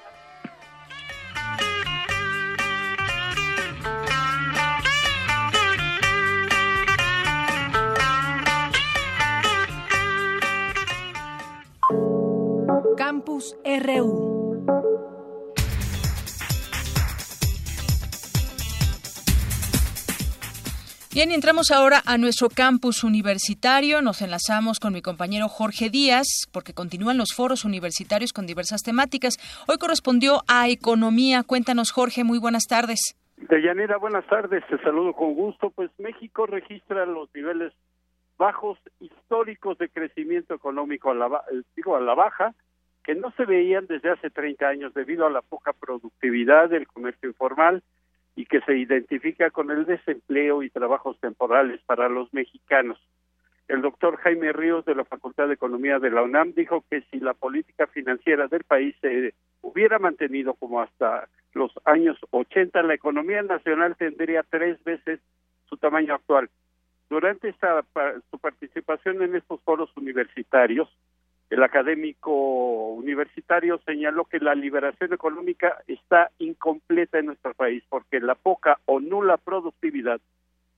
Campus 12.96 13.56
RU. 13.64 14.31
Bien, 21.14 21.30
entramos 21.30 21.70
ahora 21.70 22.00
a 22.06 22.16
nuestro 22.16 22.48
campus 22.48 23.04
universitario. 23.04 24.00
Nos 24.00 24.22
enlazamos 24.22 24.80
con 24.80 24.94
mi 24.94 25.02
compañero 25.02 25.46
Jorge 25.46 25.90
Díaz, 25.90 26.48
porque 26.54 26.72
continúan 26.72 27.18
los 27.18 27.34
foros 27.36 27.66
universitarios 27.66 28.32
con 28.32 28.46
diversas 28.46 28.80
temáticas. 28.82 29.36
Hoy 29.68 29.76
correspondió 29.76 30.40
a 30.48 30.70
Economía. 30.70 31.42
Cuéntanos, 31.42 31.92
Jorge, 31.92 32.24
muy 32.24 32.38
buenas 32.38 32.66
tardes. 32.66 33.14
Deyanira, 33.36 33.98
buenas 33.98 34.26
tardes. 34.26 34.64
Te 34.70 34.78
saludo 34.78 35.12
con 35.12 35.34
gusto. 35.34 35.68
Pues 35.68 35.90
México 35.98 36.46
registra 36.46 37.04
los 37.04 37.28
niveles 37.34 37.74
bajos 38.38 38.78
históricos 38.98 39.76
de 39.76 39.90
crecimiento 39.90 40.54
económico 40.54 41.10
a 41.10 41.14
la, 41.14 41.42
digo, 41.76 41.94
a 41.94 42.00
la 42.00 42.14
baja, 42.14 42.54
que 43.04 43.14
no 43.14 43.32
se 43.32 43.44
veían 43.44 43.86
desde 43.86 44.08
hace 44.12 44.30
30 44.30 44.66
años 44.66 44.94
debido 44.94 45.26
a 45.26 45.30
la 45.30 45.42
poca 45.42 45.74
productividad 45.74 46.70
del 46.70 46.86
comercio 46.86 47.28
informal 47.28 47.82
y 48.34 48.46
que 48.46 48.60
se 48.62 48.76
identifica 48.76 49.50
con 49.50 49.70
el 49.70 49.84
desempleo 49.84 50.62
y 50.62 50.70
trabajos 50.70 51.18
temporales 51.20 51.80
para 51.86 52.08
los 52.08 52.32
mexicanos. 52.32 52.98
El 53.68 53.82
doctor 53.82 54.16
Jaime 54.18 54.52
Ríos 54.52 54.84
de 54.84 54.94
la 54.94 55.04
Facultad 55.04 55.48
de 55.48 55.54
Economía 55.54 55.98
de 55.98 56.10
la 56.10 56.22
UNAM 56.22 56.52
dijo 56.54 56.84
que 56.90 57.02
si 57.10 57.20
la 57.20 57.34
política 57.34 57.86
financiera 57.86 58.48
del 58.48 58.64
país 58.64 58.94
se 59.00 59.34
hubiera 59.60 59.98
mantenido 59.98 60.54
como 60.54 60.80
hasta 60.80 61.28
los 61.54 61.72
años 61.84 62.18
80, 62.30 62.82
la 62.82 62.94
economía 62.94 63.42
nacional 63.42 63.96
tendría 63.96 64.42
tres 64.42 64.82
veces 64.84 65.20
su 65.68 65.76
tamaño 65.76 66.14
actual. 66.14 66.50
Durante 67.08 67.50
esta, 67.50 67.84
su 68.30 68.38
participación 68.38 69.22
en 69.22 69.36
estos 69.36 69.60
foros 69.62 69.90
universitarios, 69.96 70.88
el 71.52 71.62
académico 71.62 72.94
universitario 72.94 73.78
señaló 73.84 74.24
que 74.24 74.38
la 74.38 74.54
liberación 74.54 75.12
económica 75.12 75.82
está 75.86 76.30
incompleta 76.38 77.18
en 77.18 77.26
nuestro 77.26 77.52
país 77.52 77.82
porque 77.90 78.20
la 78.20 78.36
poca 78.36 78.78
o 78.86 79.00
nula 79.00 79.36
productividad 79.36 80.18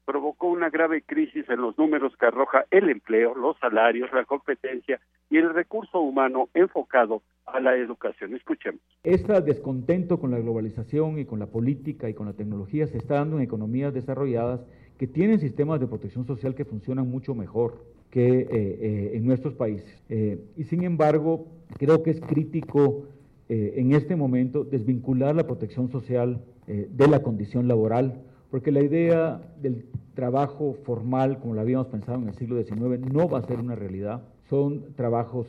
provocó 0.04 0.48
una 0.48 0.70
grave 0.70 1.02
crisis 1.02 1.48
en 1.48 1.60
los 1.60 1.78
números 1.78 2.16
que 2.18 2.26
arroja 2.26 2.64
el 2.72 2.90
empleo, 2.90 3.36
los 3.36 3.56
salarios, 3.58 4.12
la 4.12 4.24
competencia 4.24 5.00
y 5.30 5.36
el 5.36 5.54
recurso 5.54 6.00
humano 6.00 6.48
enfocado 6.54 7.22
a 7.46 7.60
la 7.60 7.76
educación. 7.76 8.34
Escuchemos. 8.34 8.80
Este 9.04 9.40
descontento 9.42 10.18
con 10.18 10.32
la 10.32 10.40
globalización 10.40 11.20
y 11.20 11.24
con 11.24 11.38
la 11.38 11.46
política 11.46 12.08
y 12.08 12.14
con 12.14 12.26
la 12.26 12.32
tecnología 12.32 12.88
se 12.88 12.98
está 12.98 13.14
dando 13.14 13.36
en 13.36 13.44
economías 13.44 13.94
desarrolladas 13.94 14.66
que 14.98 15.06
tienen 15.06 15.40
sistemas 15.40 15.80
de 15.80 15.86
protección 15.86 16.26
social 16.26 16.54
que 16.54 16.64
funcionan 16.64 17.10
mucho 17.10 17.34
mejor 17.34 17.84
que 18.10 18.28
eh, 18.28 18.48
eh, 18.50 19.10
en 19.14 19.26
nuestros 19.26 19.54
países. 19.54 20.02
Eh, 20.08 20.38
y 20.56 20.64
sin 20.64 20.84
embargo, 20.84 21.48
creo 21.78 22.02
que 22.02 22.10
es 22.10 22.20
crítico 22.20 23.06
en 23.46 23.92
este 23.92 24.16
momento 24.16 24.64
desvincular 24.64 25.36
la 25.36 25.46
protección 25.46 25.90
social 25.90 26.40
de 26.66 27.08
la 27.08 27.22
condición 27.22 27.68
laboral 27.68 28.22
porque 28.50 28.72
la 28.72 28.80
idea 28.80 29.42
del 29.60 29.84
trabajo 30.14 30.74
formal, 30.82 31.38
como 31.40 31.52
lo 31.52 31.60
habíamos 31.60 31.88
pensado 31.88 32.22
en 32.22 32.28
el 32.28 32.34
siglo 32.36 32.56
XIX, 32.56 33.00
no 33.12 33.28
va 33.28 33.40
a 33.40 33.46
ser 33.46 33.60
una 33.60 33.74
realidad. 33.74 34.22
Son 34.48 34.94
trabajos 34.96 35.48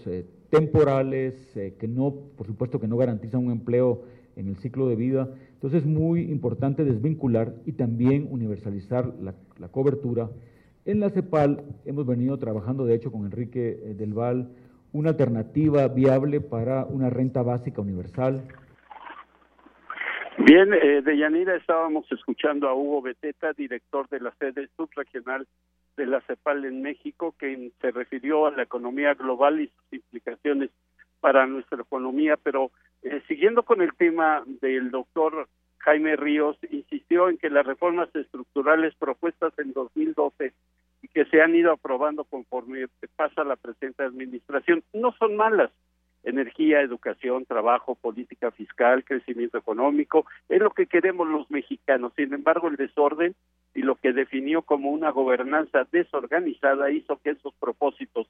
temporales, 0.50 1.36
que 1.54 1.88
no, 1.88 2.14
por 2.36 2.48
supuesto, 2.48 2.82
que 2.82 2.88
no 2.88 2.98
garantizan 2.98 3.46
un 3.46 3.54
empleo 3.54 4.04
en 4.36 4.48
el 4.48 4.58
ciclo 4.58 4.88
de 4.88 4.96
vida. 4.96 5.30
Entonces 5.54 5.82
es 5.82 5.88
muy 5.88 6.22
importante 6.32 6.84
desvincular 6.84 7.54
y 7.66 7.74
también 7.74 8.28
universalizar 8.30 9.14
la, 9.22 9.34
cobertura. 9.70 10.30
En 10.86 11.00
la 11.00 11.10
CEPAL 11.10 11.64
hemos 11.86 12.06
venido 12.06 12.38
trabajando, 12.38 12.86
de 12.86 12.96
hecho, 12.96 13.12
con 13.12 13.26
Enrique 13.26 13.80
eh, 13.84 13.94
Del 13.96 14.14
Val, 14.14 14.50
una 14.94 15.10
alternativa 15.10 15.88
viable 15.88 16.42
para 16.42 16.86
una 16.86 17.10
renta 17.10 17.42
básica 17.42 17.82
universal 17.82 18.44
Bien, 20.38 20.74
eh, 20.74 21.02
de 21.02 21.56
estábamos 21.56 22.06
escuchando 22.12 22.68
a 22.68 22.76
Hugo 22.76 23.02
Beteta, 23.02 23.54
director 23.54 24.08
de 24.10 24.20
la 24.20 24.32
sede 24.38 24.68
subregional 24.76 25.48
de 25.96 26.06
la 26.06 26.20
CEPAL 26.22 26.66
en 26.66 26.82
México, 26.82 27.34
que 27.40 27.72
se 27.80 27.92
refirió 27.92 28.46
a 28.46 28.52
la 28.52 28.64
economía 28.64 29.14
global 29.14 29.62
y 29.62 29.68
sus 29.68 29.94
implicaciones 29.94 30.72
para 31.22 31.48
nuestra 31.48 31.82
economía, 31.82 32.38
pero 32.38 32.70
eh, 33.06 33.22
siguiendo 33.28 33.64
con 33.64 33.82
el 33.82 33.94
tema 33.94 34.44
del 34.62 34.90
doctor 34.90 35.48
Jaime 35.78 36.16
Ríos, 36.16 36.58
insistió 36.72 37.30
en 37.30 37.38
que 37.38 37.52
las 37.52 37.64
reformas 37.64 38.10
estructurales 38.16 38.96
propuestas 38.96 39.54
en 39.60 39.74
2012 39.74 40.54
y 41.04 41.08
que 41.10 41.26
se 41.26 41.40
han 41.40 41.54
ido 41.56 41.72
aprobando 41.72 42.24
conforme 42.24 42.88
pasa 43.16 43.44
la 43.44 43.58
presente 43.58 44.04
administración 44.04 44.84
no 44.92 45.12
son 45.20 45.36
malas, 45.36 45.70
energía, 46.24 46.82
educación, 46.82 47.46
trabajo, 47.46 47.94
política 47.94 48.50
fiscal, 48.50 49.04
crecimiento 49.04 49.60
económico, 49.60 50.26
es 50.50 50.60
lo 50.60 50.72
que 50.72 50.88
queremos 50.88 51.28
los 51.28 51.52
mexicanos. 51.52 52.12
Sin 52.16 52.34
embargo, 52.34 52.70
el 52.70 52.76
desorden 52.76 53.36
y 53.76 53.84
lo 53.84 53.98
que 53.98 54.14
definió 54.14 54.64
como 54.64 54.90
una 54.90 55.12
gobernanza 55.12 55.86
desorganizada 55.92 56.90
hizo 56.90 57.20
que 57.24 57.32
esos 57.32 57.54
propósitos 57.60 58.28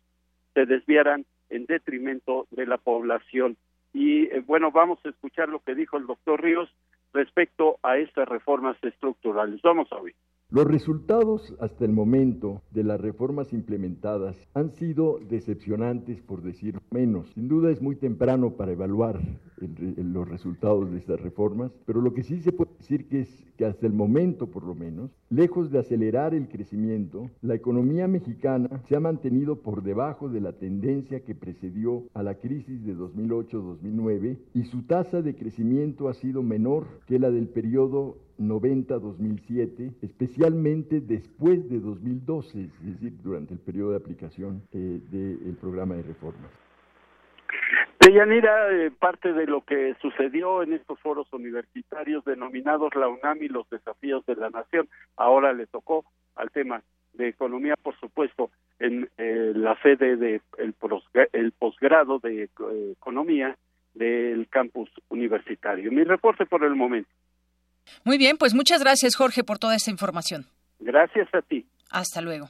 se 0.54 0.66
desviaran 0.66 1.26
en 1.50 1.66
detrimento 1.66 2.46
de 2.52 2.66
la 2.66 2.78
población. 2.78 3.56
Y 3.96 4.24
eh, 4.26 4.44
bueno, 4.46 4.72
vamos 4.72 5.00
a 5.06 5.10
escuchar 5.10 5.48
lo 5.48 5.62
que 5.62 5.74
dijo 5.74 5.96
el 5.96 6.06
doctor 6.06 6.44
Ríos 6.44 6.70
respecto 7.14 7.80
a 7.82 7.96
estas 7.96 8.28
reformas 8.28 8.76
estructurales. 8.82 9.62
Vamos 9.62 9.90
a 9.94 9.96
oír. 9.96 10.14
Los 10.52 10.68
resultados 10.68 11.56
hasta 11.60 11.86
el 11.86 11.92
momento 11.92 12.62
de 12.70 12.84
las 12.84 13.02
reformas 13.02 13.52
implementadas 13.52 14.38
han 14.54 14.70
sido 14.70 15.18
decepcionantes, 15.28 16.22
por 16.22 16.44
decir 16.44 16.80
menos. 16.92 17.32
Sin 17.34 17.48
duda 17.48 17.72
es 17.72 17.82
muy 17.82 17.96
temprano 17.96 18.52
para 18.52 18.72
evaluar 18.72 19.20
los 19.58 20.30
resultados 20.30 20.92
de 20.92 21.00
estas 21.00 21.20
reformas, 21.20 21.72
pero 21.86 22.00
lo 22.00 22.14
que 22.14 22.22
sí 22.22 22.42
se 22.42 22.52
puede 22.52 22.72
decir 22.78 23.08
que 23.08 23.22
es 23.22 23.46
que 23.58 23.66
hasta 23.66 23.88
el 23.88 23.94
momento, 23.94 24.48
por 24.48 24.64
lo 24.64 24.76
menos, 24.76 25.10
lejos 25.30 25.72
de 25.72 25.80
acelerar 25.80 26.36
el 26.36 26.48
crecimiento, 26.48 27.32
la 27.42 27.56
economía 27.56 28.08
mexicana 28.08 28.82
se 28.88 28.96
ha 28.96 29.00
mantenido 29.00 29.62
por 29.62 29.82
debajo 29.82 30.30
de 30.30 30.42
la 30.42 30.54
tendencia 30.54 31.24
que 31.24 31.34
precedió 31.34 32.04
a 32.14 32.22
la 32.22 32.36
crisis 32.36 32.86
de 32.86 32.96
2008-2009 32.96 34.38
y 34.54 34.64
su 34.66 34.84
tasa 34.84 35.24
de 35.24 35.36
crecimiento 35.36 36.08
ha 36.08 36.14
sido 36.14 36.44
menor 36.44 36.86
que 37.08 37.18
la 37.18 37.32
del 37.32 37.48
periodo 37.48 38.18
90-2007, 38.40 39.96
especialmente 40.02 41.02
después 41.02 41.70
de 41.70 41.80
2012, 41.80 42.62
es 42.62 42.86
decir, 42.86 43.14
durante 43.24 43.54
el 43.54 43.60
periodo 43.60 43.92
de 43.92 43.98
aplicación 43.98 44.64
eh, 44.72 45.00
del 45.12 45.58
programa 45.60 45.96
de 45.96 46.04
reformas. 46.04 46.52
Deyanira, 48.00 48.72
eh, 48.72 48.92
parte 48.92 49.34
de 49.34 49.48
lo 49.48 49.62
que 49.62 49.96
sucedió 50.02 50.62
en 50.62 50.74
estos 50.74 51.00
foros 51.00 51.32
universitarios 51.34 52.24
denominados 52.24 52.94
la 52.96 53.08
UNAM 53.08 53.42
y 53.42 53.48
los 53.48 53.70
desafíos 53.70 54.26
de 54.26 54.36
la 54.36 54.50
nación, 54.50 54.88
ahora 55.18 55.54
le 55.54 55.66
tocó 55.66 56.06
al 56.36 56.52
tema 56.52 56.84
de 57.14 57.30
economía, 57.30 57.76
por 57.82 57.98
supuesto, 58.00 58.52
en 58.80 59.10
eh, 59.18 59.54
la 59.56 59.76
sede 59.82 60.18
del 60.18 60.42
de 61.14 61.52
posgrado 61.58 62.20
de 62.20 62.44
eh, 62.44 62.50
economía 62.92 63.58
del 63.94 64.48
campus 64.50 64.90
universitario. 65.10 65.92
Mi 65.92 66.04
reporte 66.04 66.46
por 66.46 66.64
el 66.64 66.76
momento. 66.76 67.10
Muy 68.04 68.18
bien, 68.18 68.38
pues 68.38 68.54
muchas 68.54 68.82
gracias 68.82 69.16
Jorge 69.16 69.44
por 69.44 69.60
toda 69.60 69.76
esta 69.76 69.92
información. 69.92 70.46
Gracias 70.80 71.28
a 71.34 71.42
ti. 71.42 71.66
Hasta 71.90 72.22
luego. 72.22 72.50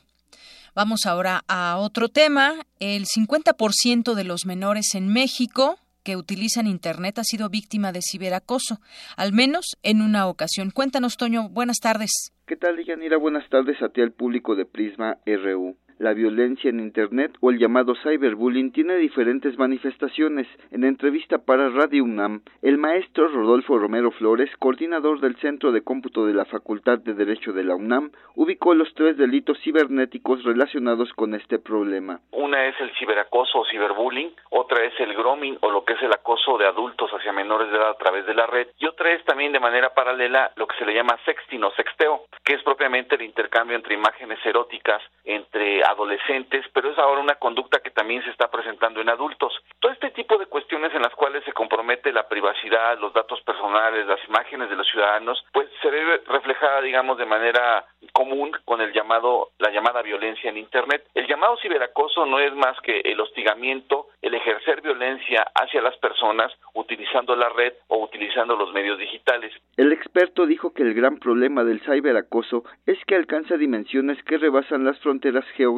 Vamos 0.75 1.05
ahora 1.05 1.43
a 1.47 1.77
otro 1.77 2.09
tema. 2.09 2.53
El 2.79 3.05
50% 3.05 4.13
de 4.13 4.23
los 4.25 4.45
menores 4.45 4.93
en 4.95 5.07
México 5.07 5.77
que 6.03 6.15
utilizan 6.17 6.67
Internet 6.67 7.17
ha 7.17 7.23
sido 7.23 7.49
víctima 7.49 7.91
de 7.91 8.01
ciberacoso, 8.01 8.79
al 9.17 9.33
menos 9.33 9.77
en 9.83 10.01
una 10.01 10.27
ocasión. 10.27 10.69
Cuéntanos, 10.71 11.17
Toño. 11.17 11.49
Buenas 11.49 11.79
tardes. 11.79 12.11
¿Qué 12.45 12.55
tal, 12.55 12.83
Yanira? 12.85 13.17
Buenas 13.17 13.49
tardes 13.49 13.81
a 13.81 13.89
ti, 13.89 14.01
al 14.01 14.11
público 14.11 14.55
de 14.55 14.65
Prisma 14.65 15.17
RU. 15.25 15.75
La 15.97 16.13
violencia 16.13 16.69
en 16.69 16.81
Internet 16.81 17.37
o 17.39 17.51
el 17.51 17.57
llamado 17.57 17.95
cyberbullying 17.95 18.73
tiene 18.73 18.97
diferentes 18.97 19.57
manifestaciones. 19.57 20.45
En 20.71 20.83
entrevista 20.83 21.37
para 21.37 21.69
Radio 21.69 22.03
UNAM, 22.03 22.41
el 22.61 22.77
maestro 22.77 23.29
Rodolfo 23.29 23.77
Romero 23.77 24.11
Flores, 24.11 24.49
coordinador 24.59 25.21
del 25.21 25.37
Centro 25.37 25.71
de 25.71 25.83
Cómputo 25.83 26.25
de 26.25 26.33
la 26.33 26.43
Facultad 26.43 26.99
de 26.99 27.13
Derecho 27.13 27.53
de 27.53 27.63
la 27.63 27.75
UNAM, 27.75 28.11
ubicó 28.35 28.73
los 28.73 28.93
tres 28.93 29.15
delitos 29.15 29.57
cibernéticos 29.63 30.43
relacionados 30.43 31.13
con 31.13 31.33
este 31.33 31.59
problema. 31.59 32.19
Una 32.31 32.65
es 32.65 32.75
el 32.81 32.91
ciberacoso 32.99 33.59
o 33.59 33.65
ciberbullying, 33.65 34.35
otra 34.49 34.83
es 34.83 34.99
el 34.99 35.13
grooming 35.13 35.57
o 35.61 35.71
lo 35.71 35.85
que 35.85 35.93
es 35.93 36.01
el 36.01 36.11
acoso 36.11 36.57
de 36.57 36.67
adultos 36.67 37.09
hacia 37.11 37.31
menores 37.31 37.71
de 37.71 37.77
edad 37.77 37.91
a 37.91 37.97
través 37.97 38.25
de 38.25 38.33
la 38.33 38.47
red, 38.47 38.67
y 38.79 38.85
otra 38.85 39.13
es 39.13 39.23
también 39.23 39.53
de 39.53 39.61
manera 39.61 39.93
paralela 39.93 40.51
lo 40.57 40.67
que 40.67 40.77
se 40.77 40.85
le 40.85 40.93
llama 40.93 41.17
sexting 41.23 41.63
o 41.63 41.71
sexteo, 41.71 42.25
que 42.43 42.55
es 42.55 42.63
propiamente 42.63 43.15
el 43.15 43.21
intercambio 43.21 43.77
entre 43.77 43.93
imágenes 43.95 44.39
eróticas 44.45 45.01
entre 45.23 45.84
adolescentes, 45.85 46.65
pero 46.73 46.91
es 46.91 46.97
ahora 46.97 47.21
una 47.21 47.35
conducta 47.35 47.79
que 47.79 47.91
también 47.91 48.23
se 48.23 48.31
está 48.31 48.49
presentando 48.49 49.01
en 49.01 49.09
adultos. 49.09 49.53
Todo 49.79 49.91
este 49.91 50.11
tipo 50.11 50.37
de 50.37 50.47
cuestiones 50.47 50.93
en 50.93 51.01
las 51.01 51.13
cuales 51.13 51.43
se 51.43 51.53
compromete 51.53 52.11
la 52.11 52.27
privacidad, 52.27 52.99
los 52.99 53.13
datos 53.13 53.41
personales, 53.41 54.07
las 54.07 54.23
imágenes 54.27 54.69
de 54.69 54.75
los 54.75 54.87
ciudadanos, 54.87 55.43
pues 55.53 55.69
se 55.81 55.89
ve 55.89 56.21
reflejada, 56.27 56.81
digamos, 56.81 57.17
de 57.17 57.25
manera 57.25 57.85
común 58.13 58.51
con 58.65 58.81
el 58.81 58.93
llamado, 58.93 59.49
la 59.59 59.71
llamada 59.71 60.01
violencia 60.01 60.49
en 60.49 60.57
Internet. 60.57 61.05
El 61.13 61.27
llamado 61.27 61.57
ciberacoso 61.57 62.25
no 62.25 62.39
es 62.39 62.53
más 62.55 62.79
que 62.81 63.01
el 63.01 63.19
hostigamiento, 63.19 64.07
el 64.21 64.33
ejercer 64.33 64.81
violencia 64.81 65.45
hacia 65.53 65.81
las 65.81 65.97
personas 65.97 66.51
utilizando 66.73 67.35
la 67.35 67.49
red 67.49 67.73
o 67.87 68.03
utilizando 68.03 68.55
los 68.55 68.73
medios 68.73 68.97
digitales. 68.97 69.53
El 69.77 69.91
experto 69.91 70.45
dijo 70.45 70.73
que 70.73 70.83
el 70.83 70.93
gran 70.93 71.17
problema 71.17 71.63
del 71.63 71.81
ciberacoso 71.81 72.63
es 72.85 72.97
que 73.05 73.15
alcanza 73.15 73.57
dimensiones 73.57 74.21
que 74.23 74.37
rebasan 74.37 74.85
las 74.85 74.99
fronteras 74.99 75.45
geográficas 75.55 75.74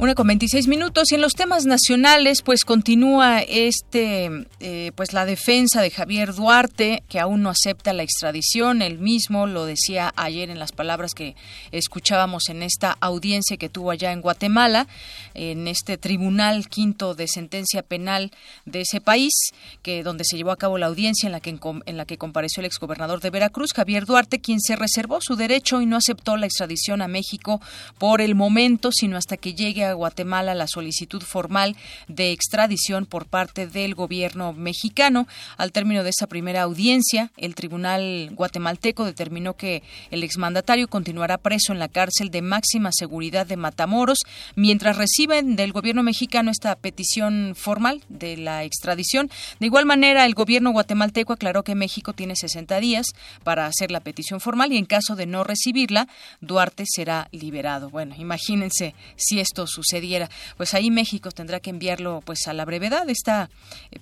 Una 0.00 0.14
con 0.14 0.26
26 0.28 0.66
minutos 0.66 1.12
y 1.12 1.16
en 1.16 1.20
los 1.20 1.34
temas 1.34 1.66
nacionales 1.66 2.40
pues 2.40 2.64
continúa 2.64 3.40
este 3.40 4.46
eh, 4.58 4.92
pues 4.94 5.12
la 5.12 5.26
defensa 5.26 5.82
de 5.82 5.90
Javier 5.90 6.34
Duarte 6.34 7.02
que 7.06 7.20
aún 7.20 7.42
no 7.42 7.50
acepta 7.50 7.92
la 7.92 8.02
extradición. 8.02 8.80
Él 8.80 8.98
mismo 8.98 9.46
lo 9.46 9.66
decía 9.66 10.14
ayer 10.16 10.48
en 10.48 10.58
las 10.58 10.72
palabras 10.72 11.12
que 11.12 11.36
escuchábamos 11.70 12.48
en 12.48 12.62
esta 12.62 12.96
audiencia 13.02 13.58
que 13.58 13.68
tuvo 13.68 13.90
allá 13.90 14.12
en 14.12 14.22
Guatemala, 14.22 14.86
en 15.34 15.68
este 15.68 15.98
tribunal 15.98 16.68
quinto 16.68 17.14
de 17.14 17.28
sentencia 17.28 17.82
penal 17.82 18.30
de 18.64 18.80
ese 18.80 19.02
país, 19.02 19.34
que 19.82 20.02
donde 20.02 20.24
se 20.24 20.38
llevó 20.38 20.52
a 20.52 20.56
cabo 20.56 20.78
la 20.78 20.86
audiencia 20.86 21.26
en 21.26 21.32
la 21.32 21.40
que 21.40 21.50
en 21.84 21.96
la 21.98 22.06
que 22.06 22.16
compareció 22.16 22.62
el 22.62 22.66
exgobernador 22.66 23.20
de 23.20 23.28
Veracruz, 23.28 23.74
Javier 23.74 24.06
Duarte, 24.06 24.40
quien 24.40 24.62
se 24.62 24.76
reservó 24.76 25.18
su 25.20 25.36
derecho 25.36 25.82
y 25.82 25.86
no 25.86 25.98
aceptó 25.98 26.38
la 26.38 26.46
extradición 26.46 27.02
a 27.02 27.08
México 27.08 27.60
por 27.98 28.22
el 28.22 28.34
momento, 28.34 28.92
sino 28.92 29.18
hasta 29.18 29.36
que 29.36 29.52
llegue 29.52 29.84
a 29.84 29.89
Guatemala 29.94 30.54
la 30.54 30.66
solicitud 30.66 31.22
formal 31.22 31.76
de 32.08 32.32
extradición 32.32 33.06
por 33.06 33.26
parte 33.26 33.66
del 33.66 33.94
gobierno 33.94 34.52
mexicano. 34.52 35.26
Al 35.56 35.72
término 35.72 36.02
de 36.02 36.10
esa 36.10 36.26
primera 36.26 36.62
audiencia, 36.62 37.30
el 37.36 37.54
tribunal 37.54 38.30
guatemalteco 38.32 39.04
determinó 39.04 39.54
que 39.54 39.82
el 40.10 40.22
exmandatario 40.22 40.88
continuará 40.88 41.38
preso 41.38 41.72
en 41.72 41.78
la 41.78 41.88
cárcel 41.88 42.30
de 42.30 42.42
máxima 42.42 42.90
seguridad 42.92 43.46
de 43.46 43.56
Matamoros 43.56 44.20
mientras 44.56 44.96
reciben 44.96 45.56
del 45.56 45.72
gobierno 45.72 46.02
mexicano 46.02 46.50
esta 46.50 46.74
petición 46.76 47.54
formal 47.56 48.02
de 48.08 48.36
la 48.36 48.64
extradición. 48.64 49.30
De 49.58 49.66
igual 49.66 49.86
manera, 49.86 50.24
el 50.24 50.34
gobierno 50.34 50.70
guatemalteco 50.70 51.32
aclaró 51.32 51.62
que 51.62 51.74
México 51.74 52.12
tiene 52.12 52.36
60 52.36 52.80
días 52.80 53.06
para 53.44 53.66
hacer 53.66 53.90
la 53.90 54.00
petición 54.00 54.40
formal 54.40 54.72
y 54.72 54.78
en 54.78 54.84
caso 54.84 55.16
de 55.16 55.26
no 55.26 55.44
recibirla, 55.44 56.08
Duarte 56.40 56.84
será 56.86 57.28
liberado. 57.32 57.90
Bueno, 57.90 58.14
imagínense 58.18 58.94
si 59.16 59.40
esto 59.40 59.66
sucede 59.66 59.79
sucediera, 59.82 60.28
pues 60.56 60.74
ahí 60.74 60.90
México 60.90 61.30
tendrá 61.30 61.60
que 61.60 61.70
enviarlo 61.70 62.22
pues 62.24 62.46
a 62.46 62.52
la 62.52 62.64
brevedad 62.64 63.08
esta 63.08 63.50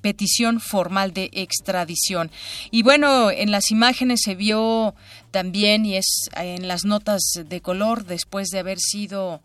petición 0.00 0.60
formal 0.60 1.12
de 1.12 1.30
extradición. 1.32 2.30
Y 2.70 2.82
bueno, 2.82 3.30
en 3.30 3.50
las 3.50 3.70
imágenes 3.70 4.20
se 4.24 4.34
vio 4.34 4.94
también 5.30 5.86
y 5.86 5.96
es 5.96 6.28
en 6.36 6.68
las 6.68 6.84
notas 6.84 7.20
de 7.44 7.60
color 7.60 8.04
después 8.04 8.48
de 8.48 8.58
haber 8.58 8.78
sido 8.78 9.40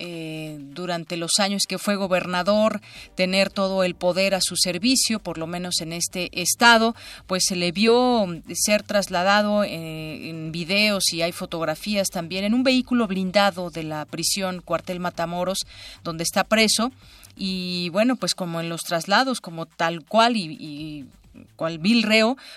eh, 0.00 0.56
durante 0.60 1.16
los 1.16 1.32
años 1.38 1.62
que 1.68 1.78
fue 1.78 1.96
gobernador, 1.96 2.80
tener 3.14 3.50
todo 3.50 3.84
el 3.84 3.94
poder 3.94 4.34
a 4.34 4.40
su 4.40 4.56
servicio, 4.56 5.18
por 5.18 5.38
lo 5.38 5.46
menos 5.46 5.80
en 5.80 5.92
este 5.92 6.30
estado, 6.40 6.94
pues 7.26 7.44
se 7.46 7.56
le 7.56 7.72
vio 7.72 8.26
ser 8.54 8.82
trasladado 8.82 9.64
eh, 9.64 10.30
en 10.30 10.52
videos 10.52 11.12
y 11.12 11.22
hay 11.22 11.32
fotografías 11.32 12.08
también 12.08 12.44
en 12.44 12.54
un 12.54 12.62
vehículo 12.62 13.06
blindado 13.06 13.70
de 13.70 13.82
la 13.82 14.04
prisión 14.04 14.62
cuartel 14.64 15.00
Matamoros, 15.00 15.66
donde 16.04 16.24
está 16.24 16.44
preso. 16.44 16.92
Y 17.36 17.88
bueno, 17.90 18.16
pues 18.16 18.34
como 18.34 18.60
en 18.60 18.68
los 18.68 18.82
traslados, 18.82 19.40
como 19.40 19.66
tal 19.66 20.04
cual, 20.04 20.36
y 20.36 21.06
cual 21.56 21.80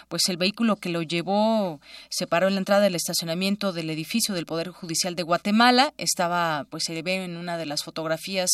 pues 0.08 0.24
el 0.30 0.38
vehículo 0.38 0.76
que 0.76 0.90
lo 0.90 1.02
llevó 1.02 1.80
se 2.10 2.28
paró 2.28 2.48
en 2.48 2.56
la 2.56 2.60
entrada 2.60 2.82
del 2.82 2.96
estacionamiento 2.96 3.72
del 3.74 3.90
edificio 3.90 4.36
del 4.36 4.46
Poder 4.46 4.70
Judicial 4.70 5.16
de 5.16 5.24
Guatemala. 5.24 5.94
Estaba, 5.98 6.66
pues 6.70 6.84
se 6.86 7.02
ve 7.02 7.24
en 7.24 7.38
una 7.38 7.58
de 7.58 7.66
las 7.66 7.84
fotografías 7.84 8.50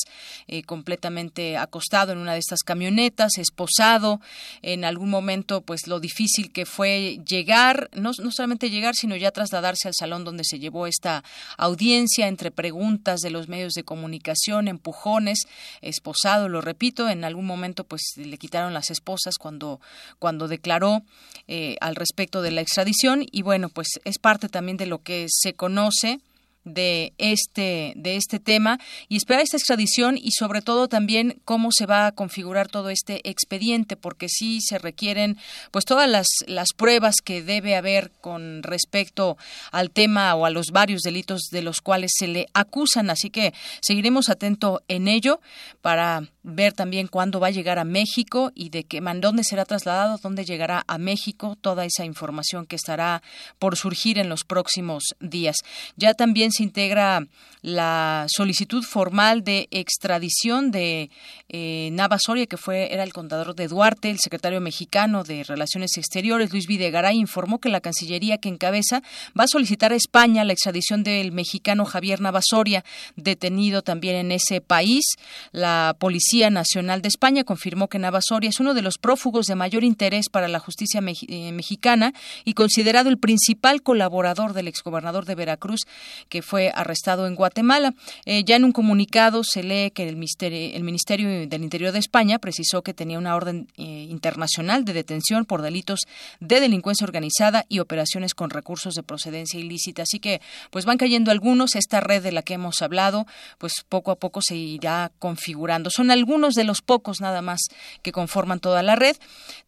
eh, 0.48 0.64
completamente 0.64 1.58
acostado 1.58 2.12
en 2.12 2.20
una 2.20 2.34
de 2.34 2.40
estas 2.40 2.64
camionetas, 2.64 3.38
esposado. 3.38 4.22
En 4.62 4.86
algún 4.86 5.10
momento, 5.10 5.62
pues 5.62 5.88
lo 5.88 6.00
difícil 6.00 6.52
que 6.52 6.66
fue 6.66 7.20
llegar, 7.28 7.90
no, 7.94 8.12
no 8.20 8.32
solamente 8.32 8.70
llegar, 8.70 8.96
sino 8.96 9.16
ya 9.16 9.32
trasladarse 9.32 9.88
al 9.88 9.94
salón 9.98 10.24
donde 10.24 10.44
se 10.44 10.60
llevó 10.60 10.88
esta 10.88 11.24
audiencia 11.58 12.28
entre 12.28 12.52
preguntas 12.52 13.22
de 13.22 13.30
los 13.30 13.48
medios 13.48 13.74
de 13.74 13.84
comunicación, 13.84 14.68
empujones, 14.68 15.48
esposado, 15.82 16.50
lo 16.50 16.62
repito, 16.62 17.10
en 17.10 17.24
algún 17.24 17.46
momento 17.46 17.84
pues 17.84 18.02
le 18.16 18.38
quitaron 18.38 18.74
las 18.74 18.90
esposas 18.90 19.36
cuando 19.38 19.80
cuando 20.20 20.48
declaró 20.48 21.04
eh, 21.48 21.78
al 21.82 21.96
respecto 21.96 22.42
de 22.42 22.52
la 22.52 22.62
extradición 22.62 23.26
y 23.32 23.42
bueno, 23.42 23.70
pues 23.70 23.88
es 24.04 24.20
parte 24.20 24.50
también 24.50 24.78
de 24.78 24.86
lo 24.86 25.02
que 25.02 25.28
se 25.30 25.54
conoce 25.54 26.20
de 26.68 27.14
este 27.18 27.94
de 27.96 28.16
este 28.16 28.40
tema 28.40 28.80
y 29.10 29.18
esperar 29.18 29.42
esta 29.42 29.58
extradición 29.58 30.18
y 30.18 30.32
sobre 30.32 30.62
todo 30.62 30.88
también 30.88 31.42
cómo 31.46 31.72
se 31.72 31.86
va 31.86 32.08
a 32.08 32.12
configurar 32.12 32.68
todo 32.68 32.90
este 32.90 33.28
expediente 33.28 33.96
porque 33.96 34.30
sí 34.30 34.62
se 34.62 34.78
requieren 34.78 35.38
pues 35.72 35.86
todas 35.86 36.10
las 36.10 36.28
las 36.46 36.70
pruebas 36.76 37.16
que 37.24 37.42
debe 37.42 37.76
haber 37.76 38.12
con 38.22 38.62
respecto 38.64 39.38
al 39.72 39.90
tema 39.92 40.36
o 40.36 40.46
a 40.46 40.50
los 40.50 40.68
varios 40.72 41.02
delitos 41.02 41.48
de 41.52 41.62
los 41.64 41.82
cuales 41.82 42.12
se 42.16 42.28
le 42.28 42.48
acusan 42.54 43.10
así 43.10 43.30
que 43.30 43.54
seguiremos 43.82 44.30
atento 44.30 44.82
en 44.88 45.08
ello 45.08 45.40
para 45.82 46.22
ver 46.44 46.74
también 46.74 47.08
cuándo 47.08 47.40
va 47.40 47.48
a 47.48 47.52
llegar 47.52 47.80
a 47.80 47.84
México 47.84 48.52
y 48.56 48.70
de 48.70 48.84
qué 48.84 49.02
dónde 49.16 49.44
será 49.44 49.66
trasladado, 49.66 50.18
dónde 50.22 50.46
llegará 50.46 50.84
a 50.88 50.98
México, 50.98 51.58
toda 51.60 51.86
esa 51.86 52.06
información 52.06 52.66
que 52.66 52.76
estará 52.76 53.22
por 53.60 53.76
surgir 53.76 54.18
en 54.18 54.30
los 54.30 54.44
próximos 54.44 55.16
días. 55.20 55.58
Ya 55.96 56.14
también 56.14 56.52
integra 56.64 57.26
la 57.62 58.26
solicitud 58.30 58.84
formal 58.84 59.44
de 59.44 59.68
extradición 59.72 60.72
de 60.72 61.10
eh, 61.50 61.90
Nava 61.92 62.18
Soria, 62.20 62.46
que 62.46 62.56
fue 62.56 62.94
era 62.94 63.04
el 63.04 63.14
contador 63.14 63.56
de 63.56 63.68
Duarte, 63.68 64.10
el 64.10 64.20
secretario 64.20 64.62
mexicano 64.62 65.24
de 65.24 65.44
Relaciones 65.44 65.98
Exteriores, 65.98 66.52
Luis 66.52 66.68
Videgaray, 66.68 67.18
informó 67.18 67.60
que 67.60 67.70
la 67.70 67.82
Cancillería 67.82 68.38
que 68.38 68.50
encabeza 68.50 69.02
va 69.38 69.46
a 69.46 69.48
solicitar 69.48 69.92
a 69.92 69.96
España 69.96 70.44
la 70.44 70.54
extradición 70.54 71.04
del 71.04 71.32
mexicano 71.32 71.86
Javier 71.86 72.22
Navasoria, 72.22 72.86
detenido 73.16 73.82
también 73.82 74.16
en 74.16 74.32
ese 74.32 74.62
país. 74.62 75.04
La 75.52 75.96
Policía 76.00 76.50
Nacional 76.50 77.02
de 77.02 77.10
España 77.10 77.44
confirmó 77.44 77.88
que 77.90 78.00
Navasoria 78.00 78.50
es 78.50 78.60
uno 78.60 78.74
de 78.74 78.82
los 78.82 78.98
prófugos 78.98 79.48
de 79.48 79.56
mayor 79.56 79.84
interés 79.84 80.30
para 80.30 80.48
la 80.48 80.60
justicia 80.60 81.02
eh, 81.28 81.52
mexicana 81.52 82.14
y 82.46 82.54
considerado 82.54 83.10
el 83.10 83.18
principal 83.18 83.82
colaborador 83.82 84.54
del 84.54 84.68
exgobernador 84.68 85.26
de 85.26 85.36
Veracruz, 85.36 85.82
que 86.30 86.42
fue 86.48 86.72
arrestado 86.74 87.28
en 87.28 87.36
Guatemala. 87.36 87.94
Eh, 88.26 88.44
ya 88.46 88.56
en 88.56 88.64
un 88.64 88.72
comunicado 88.72 89.44
se 89.44 89.64
lee 89.64 89.92
que 89.92 90.08
el 90.08 90.16
Ministerio, 90.16 90.76
el 90.76 90.84
Ministerio 90.84 91.48
del 91.48 91.64
Interior 91.64 91.92
de 91.92 92.00
España 92.00 92.40
precisó 92.40 92.82
que 92.82 92.94
tenía 92.94 93.18
una 93.18 93.36
orden 93.36 93.68
eh, 93.78 94.08
internacional 94.10 94.86
de 94.86 94.94
detención 94.94 95.46
por 95.46 95.62
delitos 95.62 96.02
de 96.40 96.60
delincuencia 96.60 97.06
organizada 97.06 97.66
y 97.68 97.80
operaciones 97.80 98.34
con 98.34 98.50
recursos 98.50 98.96
de 98.96 99.04
procedencia 99.04 99.60
ilícita. 99.60 100.04
Así 100.04 100.20
que, 100.20 100.42
pues 100.72 100.86
van 100.86 100.98
cayendo 100.98 101.32
algunos. 101.32 101.76
Esta 101.76 102.00
red 102.00 102.24
de 102.24 102.32
la 102.32 102.42
que 102.42 102.54
hemos 102.54 102.82
hablado, 102.82 103.28
pues 103.58 103.74
poco 103.88 104.12
a 104.12 104.16
poco 104.16 104.42
se 104.42 104.56
irá 104.56 105.12
configurando. 105.20 105.90
Son 105.90 106.12
algunos 106.12 106.54
de 106.54 106.64
los 106.64 106.82
pocos 106.82 107.20
nada 107.20 107.42
más 107.42 107.60
que 108.02 108.12
conforman 108.12 108.60
toda 108.60 108.84
la 108.84 108.96
red. 108.96 109.18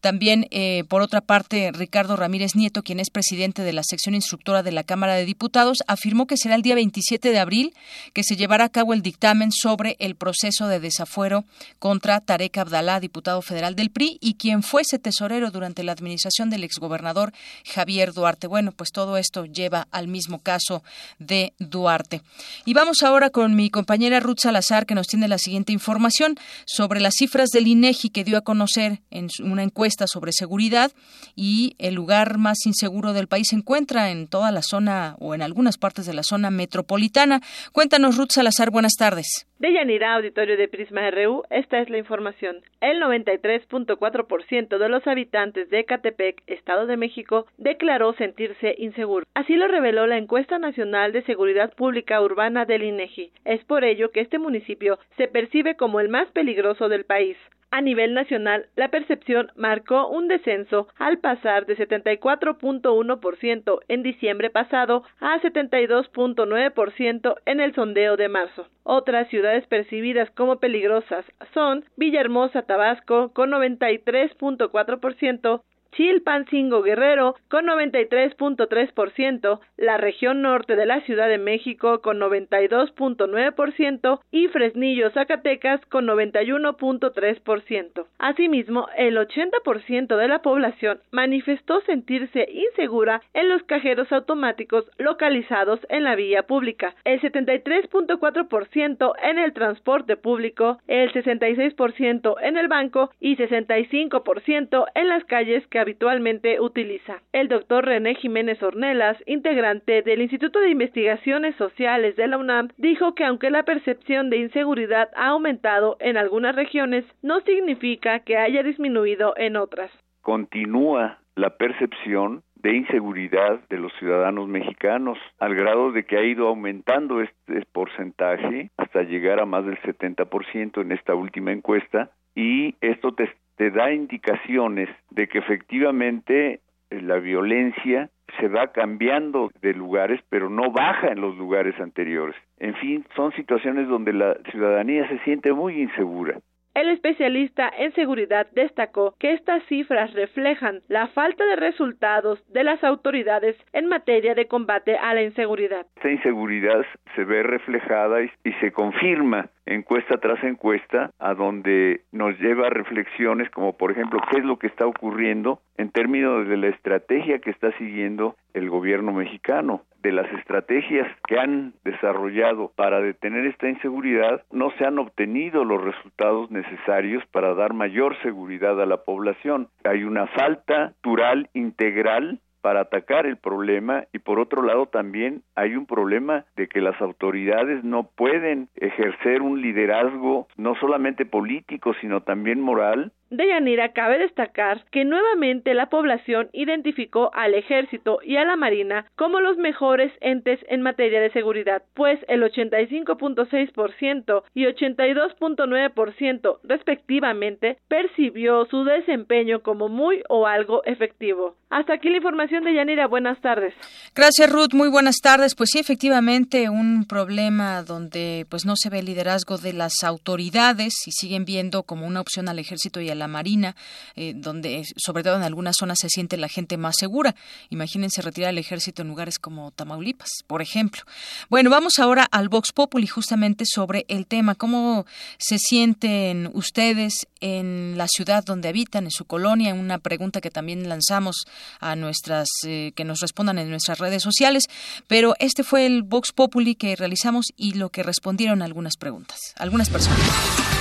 También, 0.00 0.46
eh, 0.50 0.84
por 0.88 1.02
otra 1.02 1.20
parte, 1.20 1.72
Ricardo 1.72 2.16
Ramírez 2.16 2.56
Nieto, 2.56 2.82
quien 2.82 3.00
es 3.00 3.10
presidente 3.10 3.62
de 3.62 3.72
la 3.72 3.82
sección 3.82 4.14
instructora 4.14 4.62
de 4.62 4.72
la 4.72 4.84
Cámara 4.84 5.14
de 5.14 5.26
Diputados, 5.26 5.78
afirmó 5.86 6.26
que 6.26 6.36
será 6.36 6.54
el 6.54 6.62
día 6.62 6.69
27 6.74 7.30
de 7.30 7.38
abril 7.38 7.74
que 8.12 8.24
se 8.24 8.36
llevará 8.36 8.64
a 8.64 8.68
cabo 8.68 8.94
el 8.94 9.02
dictamen 9.02 9.52
sobre 9.52 9.96
el 9.98 10.14
proceso 10.14 10.68
de 10.68 10.80
desafuero 10.80 11.44
contra 11.78 12.20
Tarek 12.20 12.58
Abdalá, 12.58 13.00
diputado 13.00 13.42
federal 13.42 13.74
del 13.76 13.90
PRI 13.90 14.18
y 14.20 14.34
quien 14.34 14.62
fuese 14.62 14.98
tesorero 14.98 15.50
durante 15.50 15.82
la 15.82 15.92
administración 15.92 16.50
del 16.50 16.64
exgobernador 16.64 17.32
Javier 17.64 18.12
Duarte. 18.12 18.46
Bueno, 18.46 18.72
pues 18.72 18.92
todo 18.92 19.16
esto 19.16 19.44
lleva 19.46 19.88
al 19.90 20.08
mismo 20.08 20.38
caso 20.38 20.82
de 21.18 21.52
Duarte. 21.58 22.22
Y 22.64 22.74
vamos 22.74 23.02
ahora 23.02 23.30
con 23.30 23.54
mi 23.54 23.70
compañera 23.70 24.20
Ruth 24.20 24.40
Salazar, 24.42 24.86
que 24.86 24.94
nos 24.94 25.06
tiene 25.06 25.28
la 25.28 25.38
siguiente 25.38 25.72
información 25.72 26.36
sobre 26.66 27.00
las 27.00 27.14
cifras 27.14 27.50
del 27.50 27.66
INEGI 27.66 28.10
que 28.10 28.24
dio 28.24 28.38
a 28.38 28.42
conocer 28.42 29.00
en 29.10 29.28
una 29.42 29.62
encuesta 29.62 30.06
sobre 30.06 30.32
seguridad 30.32 30.92
y 31.36 31.74
el 31.78 31.94
lugar 31.94 32.38
más 32.38 32.58
inseguro 32.66 33.12
del 33.12 33.28
país 33.28 33.48
se 33.50 33.56
encuentra 33.56 34.10
en 34.10 34.28
toda 34.28 34.50
la 34.50 34.62
zona 34.62 35.16
o 35.18 35.34
en 35.34 35.42
algunas 35.42 35.78
partes 35.78 36.06
de 36.06 36.14
la 36.14 36.22
zona 36.22 36.49
metropolitana. 36.50 37.40
Cuéntanos, 37.72 38.16
Ruth 38.16 38.32
Salazar, 38.32 38.70
buenas 38.70 38.94
tardes. 38.96 39.46
De 39.58 39.72
Yanira, 39.72 40.14
auditorio 40.14 40.56
de 40.56 40.68
Prisma 40.68 41.10
RU, 41.10 41.42
esta 41.50 41.80
es 41.80 41.90
la 41.90 41.98
información. 41.98 42.62
El 42.80 43.00
93.4% 43.02 44.78
de 44.78 44.88
los 44.88 45.06
habitantes 45.06 45.68
de 45.68 45.84
Catepec, 45.84 46.42
Estado 46.46 46.86
de 46.86 46.96
México, 46.96 47.46
declaró 47.58 48.14
sentirse 48.14 48.74
inseguro. 48.78 49.26
Así 49.34 49.56
lo 49.56 49.68
reveló 49.68 50.06
la 50.06 50.16
encuesta 50.16 50.58
nacional 50.58 51.12
de 51.12 51.22
seguridad 51.24 51.74
pública 51.74 52.22
urbana 52.22 52.64
del 52.64 52.84
INEGI. 52.84 53.32
Es 53.44 53.62
por 53.64 53.84
ello 53.84 54.10
que 54.12 54.20
este 54.20 54.38
municipio 54.38 54.98
se 55.16 55.28
percibe 55.28 55.76
como 55.76 56.00
el 56.00 56.08
más 56.08 56.28
peligroso 56.32 56.88
del 56.88 57.04
país. 57.04 57.36
A 57.72 57.82
nivel 57.82 58.14
nacional, 58.14 58.66
la 58.74 58.88
percepción 58.88 59.52
marcó 59.54 60.08
un 60.08 60.26
descenso 60.26 60.88
al 60.98 61.18
pasar 61.18 61.66
de 61.66 61.76
74.1% 61.76 63.78
en 63.86 64.02
diciembre 64.02 64.50
pasado 64.50 65.04
a 65.20 65.40
72.9% 65.40 67.36
en 67.46 67.60
el 67.60 67.72
sondeo 67.74 68.16
de 68.16 68.28
marzo. 68.28 68.66
Otras 68.82 69.28
ciudades 69.28 69.68
percibidas 69.68 70.28
como 70.32 70.58
peligrosas 70.58 71.24
son 71.54 71.84
Villahermosa, 71.96 72.62
Tabasco, 72.62 73.32
con 73.32 73.50
93.4%, 73.50 75.62
Chilpancingo 75.92 76.82
Guerrero 76.82 77.36
con 77.48 77.66
93.3%, 77.66 79.60
la 79.76 79.96
región 79.96 80.42
norte 80.42 80.76
de 80.76 80.86
la 80.86 81.00
Ciudad 81.02 81.28
de 81.28 81.38
México 81.38 82.00
con 82.00 82.20
92.9% 82.20 84.20
y 84.30 84.46
Fresnillo 84.48 85.10
Zacatecas 85.10 85.84
con 85.86 86.06
91.3%. 86.06 88.06
Asimismo, 88.18 88.88
el 88.96 89.16
80% 89.16 90.16
de 90.16 90.28
la 90.28 90.42
población 90.42 91.00
manifestó 91.10 91.80
sentirse 91.82 92.46
insegura 92.50 93.22
en 93.34 93.48
los 93.48 93.62
cajeros 93.64 94.12
automáticos 94.12 94.88
localizados 94.98 95.80
en 95.88 96.04
la 96.04 96.14
vía 96.14 96.44
pública, 96.44 96.94
el 97.04 97.20
73.4% 97.20 99.12
en 99.22 99.38
el 99.38 99.52
transporte 99.52 100.16
público, 100.16 100.78
el 100.86 101.12
66% 101.12 102.34
en 102.42 102.56
el 102.56 102.68
banco 102.68 103.10
y 103.20 103.36
65% 103.36 104.86
en 104.94 105.08
las 105.08 105.24
calles 105.24 105.66
que 105.66 105.79
habitualmente 105.80 106.60
utiliza. 106.60 107.22
El 107.32 107.48
doctor 107.48 107.84
René 107.84 108.14
Jiménez 108.14 108.62
Ornelas, 108.62 109.16
integrante 109.26 110.02
del 110.02 110.22
Instituto 110.22 110.60
de 110.60 110.70
Investigaciones 110.70 111.56
Sociales 111.56 112.16
de 112.16 112.28
la 112.28 112.38
UNAM, 112.38 112.68
dijo 112.76 113.14
que 113.14 113.24
aunque 113.24 113.50
la 113.50 113.64
percepción 113.64 114.30
de 114.30 114.38
inseguridad 114.38 115.10
ha 115.16 115.28
aumentado 115.28 115.96
en 116.00 116.16
algunas 116.16 116.54
regiones, 116.54 117.04
no 117.22 117.40
significa 117.40 118.20
que 118.20 118.36
haya 118.36 118.62
disminuido 118.62 119.34
en 119.36 119.56
otras. 119.56 119.90
Continúa 120.22 121.18
la 121.34 121.56
percepción 121.56 122.42
de 122.62 122.76
inseguridad 122.76 123.60
de 123.70 123.78
los 123.78 123.92
ciudadanos 123.98 124.46
mexicanos, 124.48 125.18
al 125.38 125.54
grado 125.54 125.92
de 125.92 126.04
que 126.04 126.18
ha 126.18 126.24
ido 126.24 126.48
aumentando 126.48 127.22
este 127.22 127.64
porcentaje 127.72 128.70
hasta 128.76 129.02
llegar 129.02 129.40
a 129.40 129.46
más 129.46 129.64
del 129.64 129.78
70% 129.80 130.82
en 130.82 130.92
esta 130.92 131.14
última 131.14 131.52
encuesta, 131.52 132.10
y 132.34 132.74
esto 132.80 133.12
te, 133.60 133.70
da 133.70 133.92
indicaciones 133.92 134.88
de 135.10 135.28
que 135.28 135.36
efectivamente 135.36 136.60
eh, 136.88 137.02
la 137.02 137.18
violencia 137.18 138.08
se 138.38 138.48
va 138.48 138.72
cambiando 138.72 139.50
de 139.60 139.74
lugares, 139.74 140.18
pero 140.30 140.48
no 140.48 140.70
baja 140.70 141.08
en 141.08 141.20
los 141.20 141.36
lugares 141.36 141.78
anteriores. 141.78 142.34
En 142.58 142.74
fin, 142.76 143.04
son 143.14 143.32
situaciones 143.32 143.86
donde 143.86 144.14
la 144.14 144.34
ciudadanía 144.50 145.06
se 145.08 145.18
siente 145.24 145.52
muy 145.52 145.78
insegura. 145.82 146.38
El 146.72 146.88
especialista 146.90 147.68
en 147.76 147.92
seguridad 147.94 148.46
destacó 148.52 149.16
que 149.18 149.32
estas 149.32 149.64
cifras 149.64 150.12
reflejan 150.12 150.82
la 150.86 151.08
falta 151.08 151.44
de 151.44 151.56
resultados 151.56 152.40
de 152.52 152.62
las 152.62 152.82
autoridades 152.84 153.56
en 153.72 153.86
materia 153.86 154.36
de 154.36 154.46
combate 154.46 154.96
a 154.96 155.12
la 155.14 155.22
inseguridad. 155.22 155.86
Esta 155.96 156.10
inseguridad 156.10 156.86
se 157.16 157.24
ve 157.24 157.42
reflejada 157.42 158.22
y, 158.22 158.30
se 158.60 158.72
confirma 158.72 159.48
encuesta 159.66 160.18
tras 160.18 160.42
encuesta, 160.44 161.10
a 161.18 161.34
donde 161.34 162.02
nos 162.12 162.38
lleva 162.40 162.66
a 162.66 162.70
reflexiones 162.70 163.48
como 163.50 163.76
por 163.76 163.90
ejemplo 163.90 164.20
qué 164.30 164.38
es 164.38 164.44
lo 164.44 164.58
que 164.58 164.66
está 164.66 164.86
ocurriendo 164.86 165.60
en 165.76 165.90
términos 165.90 166.46
de 166.46 166.56
la 166.56 166.68
estrategia 166.68 167.38
que 167.38 167.50
está 167.50 167.72
siguiendo 167.78 168.36
el 168.54 168.70
gobierno 168.70 169.12
mexicano 169.12 169.82
de 170.02 170.12
las 170.12 170.30
estrategias 170.32 171.06
que 171.26 171.38
han 171.38 171.74
desarrollado 171.84 172.72
para 172.74 173.00
detener 173.00 173.46
esta 173.46 173.68
inseguridad, 173.68 174.42
no 174.50 174.70
se 174.78 174.84
han 174.84 174.98
obtenido 174.98 175.64
los 175.64 175.82
resultados 175.82 176.50
necesarios 176.50 177.22
para 177.32 177.54
dar 177.54 177.74
mayor 177.74 178.16
seguridad 178.22 178.80
a 178.80 178.86
la 178.86 179.04
población. 179.04 179.68
Hay 179.84 180.04
una 180.04 180.26
falta 180.28 180.94
natural 180.96 181.48
integral 181.54 182.40
para 182.60 182.80
atacar 182.80 183.26
el 183.26 183.36
problema 183.36 184.04
y 184.12 184.18
por 184.18 184.38
otro 184.38 184.62
lado 184.62 184.86
también 184.86 185.42
hay 185.54 185.76
un 185.76 185.86
problema 185.86 186.44
de 186.56 186.68
que 186.68 186.80
las 186.80 187.00
autoridades 187.00 187.82
no 187.84 188.04
pueden 188.04 188.68
ejercer 188.76 189.42
un 189.42 189.62
liderazgo 189.62 190.46
no 190.56 190.74
solamente 190.76 191.24
político 191.24 191.94
sino 192.00 192.22
también 192.22 192.60
moral 192.60 193.12
De 193.30 193.46
Yanira 193.46 193.92
cabe 193.92 194.18
destacar 194.18 194.84
que 194.90 195.04
nuevamente 195.04 195.72
la 195.72 195.88
población 195.88 196.50
identificó 196.52 197.30
al 197.32 197.54
ejército 197.54 198.18
y 198.24 198.36
a 198.36 198.44
la 198.44 198.56
marina 198.56 199.06
como 199.14 199.40
los 199.40 199.56
mejores 199.56 200.12
entes 200.20 200.58
en 200.68 200.82
materia 200.82 201.20
de 201.20 201.30
seguridad, 201.30 201.84
pues 201.94 202.18
el 202.26 202.42
85.6% 202.42 204.42
y 204.52 204.64
82.9% 204.64 206.58
respectivamente 206.64 207.78
percibió 207.86 208.66
su 208.66 208.82
desempeño 208.82 209.62
como 209.62 209.88
muy 209.88 210.24
o 210.28 210.48
algo 210.48 210.82
efectivo. 210.84 211.54
Hasta 211.70 211.94
aquí 211.94 212.10
la 212.10 212.16
información 212.16 212.64
de 212.64 212.74
Yanira. 212.74 213.06
Buenas 213.06 213.40
tardes. 213.40 213.72
Gracias, 214.12 214.50
Ruth. 214.50 214.72
Muy 214.72 214.88
buenas 214.88 215.18
tardes. 215.22 215.54
Pues 215.54 215.70
sí, 215.70 215.78
efectivamente, 215.78 216.68
un 216.68 217.04
problema 217.04 217.84
donde 217.84 218.44
pues 218.50 218.66
no 218.66 218.74
se 218.74 218.90
ve 218.90 218.98
el 218.98 219.06
liderazgo 219.06 219.56
de 219.56 219.72
las 219.72 220.02
autoridades 220.02 220.94
y 221.06 221.12
siguen 221.12 221.44
viendo 221.44 221.84
como 221.84 222.08
una 222.08 222.20
opción 222.20 222.48
al 222.48 222.58
ejército 222.58 223.00
y 223.00 223.08
a 223.08 223.14
marina, 223.28 223.76
eh, 224.16 224.32
donde 224.34 224.84
sobre 224.96 225.22
todo 225.22 225.36
en 225.36 225.42
algunas 225.42 225.76
zonas 225.78 225.98
se 226.00 226.08
siente 226.08 226.36
la 226.36 226.48
gente 226.48 226.76
más 226.76 226.96
segura. 226.98 227.34
Imagínense 227.68 228.22
retirar 228.22 228.50
el 228.50 228.58
ejército 228.58 229.02
en 229.02 229.08
lugares 229.08 229.38
como 229.38 229.70
Tamaulipas, 229.70 230.30
por 230.46 230.62
ejemplo. 230.62 231.02
Bueno, 231.48 231.70
vamos 231.70 231.98
ahora 231.98 232.26
al 232.30 232.48
Vox 232.48 232.72
Populi 232.72 233.06
justamente 233.06 233.64
sobre 233.66 234.04
el 234.08 234.26
tema. 234.26 234.54
¿Cómo 234.54 235.06
se 235.38 235.58
sienten 235.58 236.50
ustedes 236.52 237.26
en 237.40 237.94
la 237.96 238.06
ciudad 238.08 238.44
donde 238.44 238.68
habitan, 238.68 239.04
en 239.04 239.10
su 239.10 239.24
colonia? 239.24 239.74
Una 239.74 239.98
pregunta 239.98 240.40
que 240.40 240.50
también 240.50 240.88
lanzamos 240.88 241.44
a 241.80 241.96
nuestras, 241.96 242.48
eh, 242.66 242.92
que 242.94 243.04
nos 243.04 243.20
respondan 243.20 243.58
en 243.58 243.70
nuestras 243.70 243.98
redes 243.98 244.22
sociales. 244.22 244.64
Pero 245.06 245.34
este 245.38 245.64
fue 245.64 245.86
el 245.86 246.02
Vox 246.02 246.32
Populi 246.32 246.74
que 246.74 246.96
realizamos 246.96 247.46
y 247.56 247.74
lo 247.74 247.90
que 247.90 248.02
respondieron 248.02 248.62
algunas 248.62 248.96
preguntas, 248.96 249.38
algunas 249.56 249.88
personas. 249.88 250.79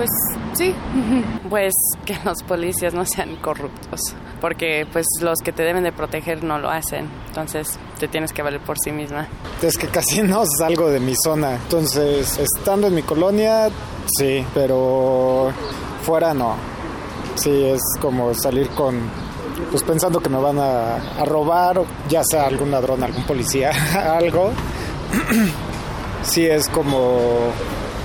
Pues 0.00 0.10
sí, 0.54 0.74
pues 1.50 1.74
que 2.06 2.16
los 2.24 2.42
policías 2.44 2.94
no 2.94 3.04
sean 3.04 3.36
corruptos, 3.36 4.00
porque 4.40 4.86
pues 4.90 5.04
los 5.20 5.40
que 5.44 5.52
te 5.52 5.62
deben 5.62 5.84
de 5.84 5.92
proteger 5.92 6.42
no 6.42 6.58
lo 6.58 6.70
hacen, 6.70 7.06
entonces 7.26 7.78
te 7.98 8.08
tienes 8.08 8.32
que 8.32 8.40
valer 8.40 8.62
por 8.62 8.78
sí 8.82 8.92
misma. 8.92 9.28
Es 9.60 9.76
que 9.76 9.88
casi 9.88 10.22
no 10.22 10.42
salgo 10.56 10.88
de 10.88 11.00
mi 11.00 11.14
zona, 11.22 11.56
entonces 11.56 12.38
estando 12.38 12.86
en 12.86 12.94
mi 12.94 13.02
colonia, 13.02 13.68
sí, 14.16 14.42
pero 14.54 15.52
fuera 16.02 16.32
no. 16.32 16.54
Sí, 17.34 17.66
es 17.66 17.82
como 18.00 18.32
salir 18.32 18.70
con, 18.70 18.98
pues 19.70 19.82
pensando 19.82 20.18
que 20.20 20.30
me 20.30 20.38
van 20.38 20.58
a, 20.60 20.94
a 20.96 21.24
robar, 21.26 21.82
ya 22.08 22.22
sea 22.24 22.46
algún 22.46 22.70
ladrón, 22.70 23.04
algún 23.04 23.24
policía, 23.24 23.70
algo. 24.16 24.50
sí, 26.22 26.46
es 26.46 26.70
como 26.70 27.52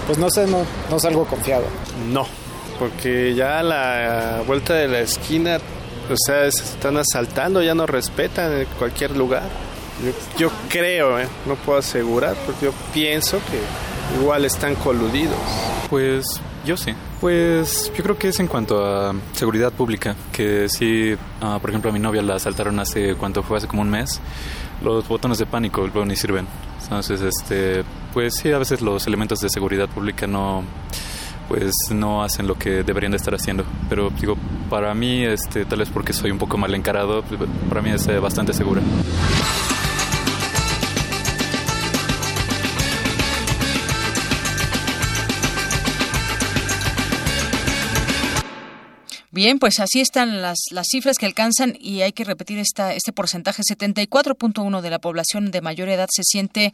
pues 0.06 0.18
no 0.18 0.30
sé, 0.30 0.46
no, 0.48 0.66
no 0.90 1.00
salgo 1.00 1.26
confiado. 1.26 1.66
No, 2.12 2.28
porque 2.80 3.34
ya 3.36 3.60
a 3.60 3.63
la 3.63 4.44
vuelta 4.46 4.74
de 4.74 4.88
la 4.88 5.00
esquina, 5.00 5.60
o 6.12 6.15
sea, 6.18 6.52
se 6.52 6.63
están 6.63 6.98
asaltando, 6.98 7.62
ya 7.62 7.76
no 7.76 7.86
respetan 7.86 8.52
en 8.54 8.65
cualquier 8.78 9.15
lugar. 9.15 9.44
Yo, 10.38 10.52
creo, 10.68 11.20
¿eh? 11.20 11.28
no 11.46 11.56
puedo 11.56 11.80
asegurar, 11.80 12.36
porque 12.46 12.65
yo 12.65 12.74
pienso 12.94 13.39
que 13.50 14.20
igual 14.20 14.44
están 14.44 14.76
coludidos. 14.76 15.38
Pues 15.89 16.26
yo 16.65 16.76
sí. 16.76 16.94
Pues 17.22 17.91
yo 17.96 18.04
creo 18.04 18.18
que 18.18 18.28
es 18.28 18.39
en 18.39 18.48
cuanto 18.48 18.86
a 18.86 19.15
seguridad 19.32 19.72
pública, 19.72 20.15
que 20.34 20.68
sí, 20.68 21.15
ah, 21.41 21.60
por 21.62 21.70
ejemplo, 21.70 21.89
a 21.89 21.94
mi 21.94 22.00
novia 22.00 22.22
la 22.22 22.36
asaltaron 22.36 22.78
hace, 22.80 23.15
¿cuánto 23.15 23.41
fue? 23.41 23.58
Hace 23.58 23.68
como 23.68 23.84
un 23.84 23.89
mes. 23.89 24.20
Los 24.84 25.08
botones 25.08 25.38
de 25.38 25.46
pánico 25.46 25.82
luego 25.82 26.06
ni 26.06 26.18
sirven. 26.18 26.46
Entonces, 26.84 27.22
este, 27.22 27.84
pues 28.13 28.36
sí, 28.36 28.52
a 28.52 28.58
veces 28.58 28.82
los 28.82 29.08
elementos 29.08 29.39
de 29.39 29.50
seguridad 29.50 29.88
pública 29.88 30.28
no, 30.28 30.63
pues 31.48 31.74
no 31.92 32.24
hacen 32.24 32.48
lo 32.48 32.56
que 32.56 32.84
deberían 32.84 33.12
de 33.12 33.18
estar 33.18 33.34
haciendo. 33.34 33.64
Pero 33.90 34.10
digo, 34.10 34.36
para 34.70 34.94
mí, 34.94 35.24
este, 35.24 35.66
tal 35.66 35.80
vez 35.80 35.90
porque 35.90 36.14
soy 36.14 36.32
un 36.32 36.38
poco 36.38 36.58
mal 36.58 36.74
encarado, 36.74 37.24
para 37.70 37.82
mí 37.82 37.92
es 37.92 38.08
eh, 38.08 38.20
bastante 38.20 38.54
seguro. 38.54 38.82
Bien, 49.36 49.60
pues 49.60 49.82
así 49.82 50.00
están 50.00 50.41
las, 50.41 50.60
las 50.71 50.88
cifras 50.89 51.17
que 51.17 51.26
alcanzan 51.26 51.78
y 51.78 52.04
hay 52.04 52.13
que 52.13 52.24
repetir 52.24 52.58
esta, 52.58 52.93
este 52.93 53.12
porcentaje. 53.12 53.63
74.1 53.63 54.80
de 54.80 54.89
la 54.89 55.00
población 55.00 55.52
de 55.52 55.60
mayor 55.60 55.89
edad 55.89 56.08
se 56.10 56.24
siente, 56.24 56.74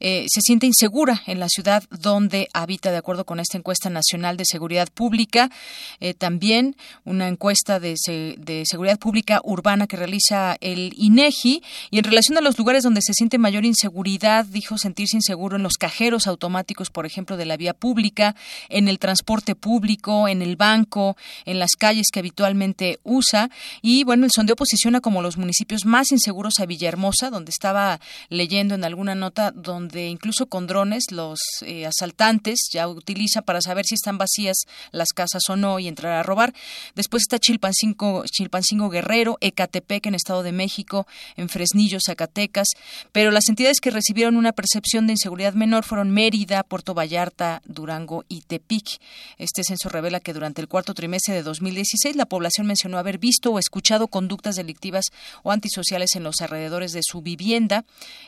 eh, 0.00 0.26
se 0.28 0.40
siente 0.40 0.66
insegura 0.66 1.22
en 1.28 1.38
la 1.38 1.46
ciudad 1.48 1.84
donde 1.88 2.48
habita, 2.52 2.90
de 2.90 2.96
acuerdo 2.96 3.24
con 3.24 3.38
esta 3.38 3.58
encuesta 3.58 3.90
nacional 3.90 4.36
de 4.36 4.44
seguridad 4.44 4.88
pública. 4.92 5.52
Eh, 6.00 6.14
también 6.14 6.74
una 7.04 7.28
encuesta 7.28 7.78
de, 7.78 7.94
de 8.38 8.64
seguridad 8.66 8.98
pública 8.98 9.40
urbana 9.44 9.86
que 9.86 9.96
realiza 9.96 10.56
el 10.60 10.92
INEGI. 10.96 11.62
Y 11.92 11.98
en 11.98 12.04
relación 12.04 12.36
a 12.36 12.40
los 12.40 12.58
lugares 12.58 12.82
donde 12.82 13.02
se 13.02 13.14
siente 13.14 13.38
mayor 13.38 13.64
inseguridad, 13.64 14.46
dijo 14.46 14.78
sentirse 14.78 15.16
inseguro 15.16 15.58
en 15.58 15.62
los 15.62 15.74
cajeros 15.74 16.26
automáticos, 16.26 16.90
por 16.90 17.06
ejemplo, 17.06 17.36
de 17.36 17.46
la 17.46 17.56
vía 17.56 17.72
pública, 17.72 18.34
en 18.68 18.88
el 18.88 18.98
transporte 18.98 19.54
público, 19.54 20.26
en 20.26 20.42
el 20.42 20.56
banco, 20.56 21.16
en 21.44 21.60
las 21.60 21.76
calles 21.78 21.99
que 22.12 22.20
habitualmente 22.20 22.98
usa. 23.02 23.50
Y 23.82 24.04
bueno, 24.04 24.24
el 24.24 24.30
sondeo 24.34 24.56
posiciona 24.56 25.00
como 25.00 25.22
los 25.22 25.36
municipios 25.36 25.84
más 25.84 26.12
inseguros 26.12 26.60
a 26.60 26.66
Villahermosa, 26.66 27.30
donde 27.30 27.50
estaba 27.50 28.00
leyendo 28.28 28.74
en 28.74 28.84
alguna 28.84 29.14
nota 29.14 29.50
donde 29.50 30.08
incluso 30.08 30.46
con 30.46 30.66
drones 30.66 31.10
los 31.10 31.40
eh, 31.62 31.86
asaltantes 31.86 32.68
ya 32.72 32.88
utiliza 32.88 33.42
para 33.42 33.60
saber 33.60 33.84
si 33.84 33.94
están 33.94 34.18
vacías 34.18 34.56
las 34.92 35.08
casas 35.08 35.42
o 35.48 35.56
no 35.56 35.78
y 35.78 35.88
entrar 35.88 36.12
a 36.12 36.22
robar. 36.22 36.54
Después 36.94 37.22
está 37.22 37.38
Chilpancingo, 37.38 38.24
Chilpancingo 38.26 38.90
Guerrero, 38.90 39.38
Ecatepec 39.40 40.06
en 40.06 40.14
Estado 40.14 40.42
de 40.42 40.52
México, 40.52 41.06
en 41.36 41.48
Fresnillo, 41.48 41.98
Zacatecas. 42.04 42.68
Pero 43.12 43.30
las 43.30 43.48
entidades 43.48 43.80
que 43.80 43.90
recibieron 43.90 44.36
una 44.36 44.52
percepción 44.52 45.06
de 45.06 45.14
inseguridad 45.14 45.54
menor 45.54 45.84
fueron 45.84 46.10
Mérida, 46.10 46.62
Puerto 46.62 46.94
Vallarta, 46.94 47.62
Durango 47.64 48.24
y 48.28 48.42
Tepic. 48.42 49.00
Este 49.38 49.62
censo 49.64 49.88
revela 49.88 50.20
que 50.20 50.32
durante 50.32 50.60
el 50.60 50.68
cuarto 50.68 50.94
trimestre 50.94 51.34
de 51.34 51.42
2010 51.90 52.16
la 52.16 52.26
población 52.26 52.66
mencionó 52.66 52.98
haber 52.98 53.18
visto 53.18 53.50
o 53.50 53.58
escuchado 53.58 54.08
conductas 54.08 54.56
delictivas 54.56 55.06
o 55.42 55.52
antisociales 55.52 56.14
en 56.14 56.22
los 56.22 56.40
alrededores 56.40 56.92
de 56.92 57.00
su 57.02 57.22
vivienda. 57.22 57.84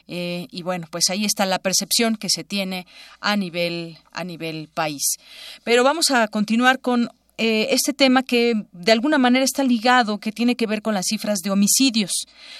Eh, 0.08 0.48
y 0.50 0.62
bueno, 0.62 0.86
pues 0.90 1.10
ahí 1.10 1.24
está 1.24 1.46
la 1.46 1.58
percepción 1.58 2.16
que 2.16 2.28
se 2.28 2.44
tiene 2.44 2.86
a 3.20 3.36
nivel, 3.36 3.98
a 4.10 4.24
nivel 4.24 4.68
país. 4.72 5.16
Pero 5.64 5.84
vamos 5.84 6.10
a 6.10 6.28
continuar 6.28 6.80
con 6.80 7.10
eh, 7.38 7.68
este 7.70 7.92
tema 7.92 8.22
que 8.22 8.66
de 8.72 8.92
alguna 8.92 9.18
manera 9.18 9.44
está 9.44 9.64
ligado, 9.64 10.18
que 10.18 10.32
tiene 10.32 10.56
que 10.56 10.66
ver 10.66 10.82
con 10.82 10.94
las 10.94 11.06
cifras 11.06 11.40
de 11.40 11.50
homicidios. 11.50 12.10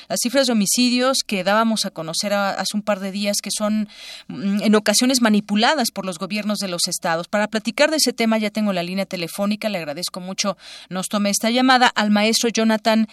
Las 0.09 0.21
cifras 0.23 0.47
de 0.47 0.53
homicidios 0.53 1.19
que 1.27 1.45
dábamos 1.45 1.85
a 1.85 1.91
conocer 1.91 2.33
hace 2.33 2.77
un 2.77 2.83
par 2.83 3.01
de 3.01 3.13
días, 3.13 3.39
que 3.43 3.51
son 3.57 3.89
mm, 4.29 4.63
en 4.63 4.75
ocasiones 4.75 5.21
manipuladas 5.21 5.91
por 5.91 6.07
los 6.07 6.19
gobiernos 6.19 6.59
de 6.59 6.69
los 6.69 6.89
estados. 6.89 7.29
Para 7.29 7.49
platicar 7.49 7.91
de 7.91 7.99
ese 7.99 8.13
tema 8.13 8.39
ya 8.39 8.51
tengo 8.51 8.73
la 8.73 8.83
línea 8.83 9.07
telefónica, 9.07 9.69
le 9.69 9.79
agradezco 9.79 10.21
mucho 10.21 10.57
nos 10.89 11.09
tome 11.09 11.31
esta 11.31 11.51
llamada 11.51 11.89
al 11.89 12.11
maestro 12.11 12.49
Jonathan 12.49 13.09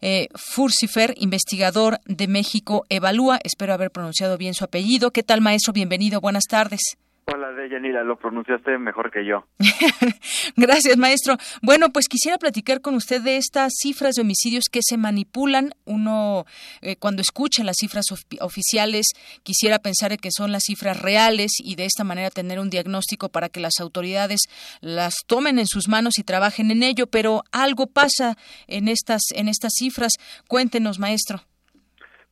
eh, 0.00 0.28
Furcifer, 0.34 1.14
investigador 1.18 2.00
de 2.06 2.28
México 2.28 2.84
Evalúa. 2.88 3.38
Espero 3.44 3.74
haber 3.74 3.90
pronunciado 3.90 4.38
bien 4.38 4.54
su 4.54 4.64
apellido. 4.64 5.10
¿Qué 5.10 5.22
tal, 5.22 5.40
maestro? 5.40 5.72
Bienvenido, 5.72 6.20
buenas 6.20 6.44
tardes. 6.44 6.96
Hola, 7.24 7.52
Deyanira, 7.52 8.02
lo 8.02 8.16
pronunciaste 8.16 8.76
mejor 8.78 9.12
que 9.12 9.24
yo. 9.24 9.46
Gracias, 10.56 10.96
maestro. 10.96 11.36
Bueno, 11.62 11.90
pues 11.90 12.08
quisiera 12.08 12.36
platicar 12.36 12.80
con 12.80 12.96
usted 12.96 13.22
de 13.22 13.36
estas 13.36 13.74
cifras 13.80 14.16
de 14.16 14.22
homicidios 14.22 14.64
que 14.70 14.80
se 14.82 14.96
manipulan. 14.96 15.72
Uno, 15.84 16.46
eh, 16.80 16.96
cuando 16.96 17.22
escucha 17.22 17.62
las 17.62 17.76
cifras 17.78 18.06
oficiales, 18.40 19.06
quisiera 19.44 19.78
pensar 19.78 20.16
que 20.18 20.30
son 20.36 20.50
las 20.50 20.64
cifras 20.64 21.00
reales 21.00 21.52
y 21.58 21.76
de 21.76 21.84
esta 21.84 22.02
manera 22.02 22.30
tener 22.30 22.58
un 22.58 22.70
diagnóstico 22.70 23.28
para 23.28 23.48
que 23.48 23.60
las 23.60 23.78
autoridades 23.78 24.40
las 24.80 25.14
tomen 25.28 25.60
en 25.60 25.66
sus 25.66 25.88
manos 25.88 26.18
y 26.18 26.24
trabajen 26.24 26.72
en 26.72 26.82
ello. 26.82 27.06
Pero 27.06 27.44
algo 27.52 27.86
pasa 27.86 28.36
en 28.66 28.88
estas, 28.88 29.22
en 29.34 29.46
estas 29.46 29.74
cifras. 29.78 30.12
Cuéntenos, 30.48 30.98
maestro. 30.98 31.42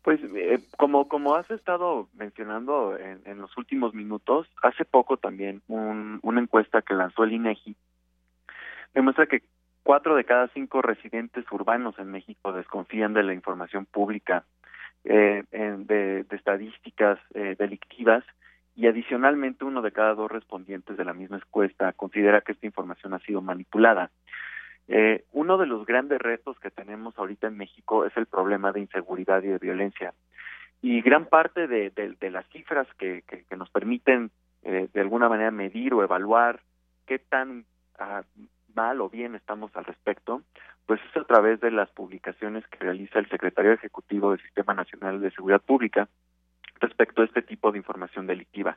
Pues 0.02 0.20
eh, 0.34 0.60
como, 0.78 1.08
como 1.08 1.34
has 1.34 1.50
estado 1.50 2.08
mencionando 2.14 2.96
en, 2.96 3.20
en, 3.26 3.38
los 3.38 3.54
últimos 3.58 3.92
minutos, 3.92 4.46
hace 4.62 4.84
poco 4.84 5.18
también 5.18 5.60
un, 5.68 6.20
una 6.22 6.40
encuesta 6.40 6.80
que 6.80 6.94
lanzó 6.94 7.24
el 7.24 7.32
INEGI 7.32 7.76
demuestra 8.94 9.26
que 9.26 9.42
cuatro 9.82 10.14
de 10.14 10.24
cada 10.24 10.48
cinco 10.48 10.82
residentes 10.82 11.44
urbanos 11.50 11.98
en 11.98 12.10
México 12.10 12.52
desconfían 12.52 13.14
de 13.14 13.22
la 13.22 13.34
información 13.34 13.86
pública 13.86 14.44
eh, 15.04 15.44
de, 15.50 16.24
de, 16.24 16.36
estadísticas 16.36 17.18
eh, 17.34 17.56
delictivas 17.58 18.24
y 18.76 18.86
adicionalmente 18.86 19.64
uno 19.64 19.82
de 19.82 19.92
cada 19.92 20.14
dos 20.14 20.30
respondientes 20.30 20.96
de 20.96 21.04
la 21.04 21.14
misma 21.14 21.36
encuesta 21.36 21.92
considera 21.92 22.40
que 22.40 22.52
esta 22.52 22.66
información 22.66 23.14
ha 23.14 23.18
sido 23.20 23.40
manipulada. 23.40 24.10
Eh, 24.88 25.24
uno 25.32 25.58
de 25.58 25.66
los 25.66 25.86
grandes 25.86 26.18
retos 26.20 26.58
que 26.58 26.70
tenemos 26.70 27.16
ahorita 27.18 27.46
en 27.46 27.56
México 27.56 28.04
es 28.04 28.16
el 28.16 28.26
problema 28.26 28.72
de 28.72 28.80
inseguridad 28.80 29.42
y 29.42 29.48
de 29.48 29.58
violencia. 29.58 30.14
y 30.82 31.02
gran 31.02 31.26
parte 31.26 31.66
de, 31.68 32.30
las 32.30 32.46
cifras 32.48 32.88
que, 32.98 33.22
que, 33.22 33.56
nos 33.56 33.68
permiten 33.70 34.30
eh, 34.62 34.88
de 34.92 35.00
alguna 35.00 35.28
manera 35.28 35.50
medir 35.50 35.92
o 35.92 36.02
evaluar 36.02 36.60
qué 37.06 37.18
tan 37.18 37.66
ah, 37.98 38.22
mal 38.74 39.00
o 39.00 39.10
bien 39.10 39.34
estamos 39.34 39.70
al 39.76 39.84
respecto, 39.84 40.42
pues 40.86 41.00
es 41.10 41.16
a 41.16 41.24
través 41.24 41.60
de 41.60 41.70
las 41.70 41.90
publicaciones 41.90 42.66
que 42.68 42.78
realiza 42.78 43.18
el 43.18 43.28
secretario 43.28 43.72
ejecutivo 43.72 44.30
del 44.30 44.42
Sistema 44.42 44.74
Nacional 44.74 45.20
de 45.20 45.30
Seguridad 45.30 45.60
Pública 45.60 46.08
respecto 46.80 47.22
a 47.22 47.26
este 47.26 47.42
tipo 47.42 47.70
de 47.70 47.78
información 47.78 48.26
delictiva. 48.26 48.76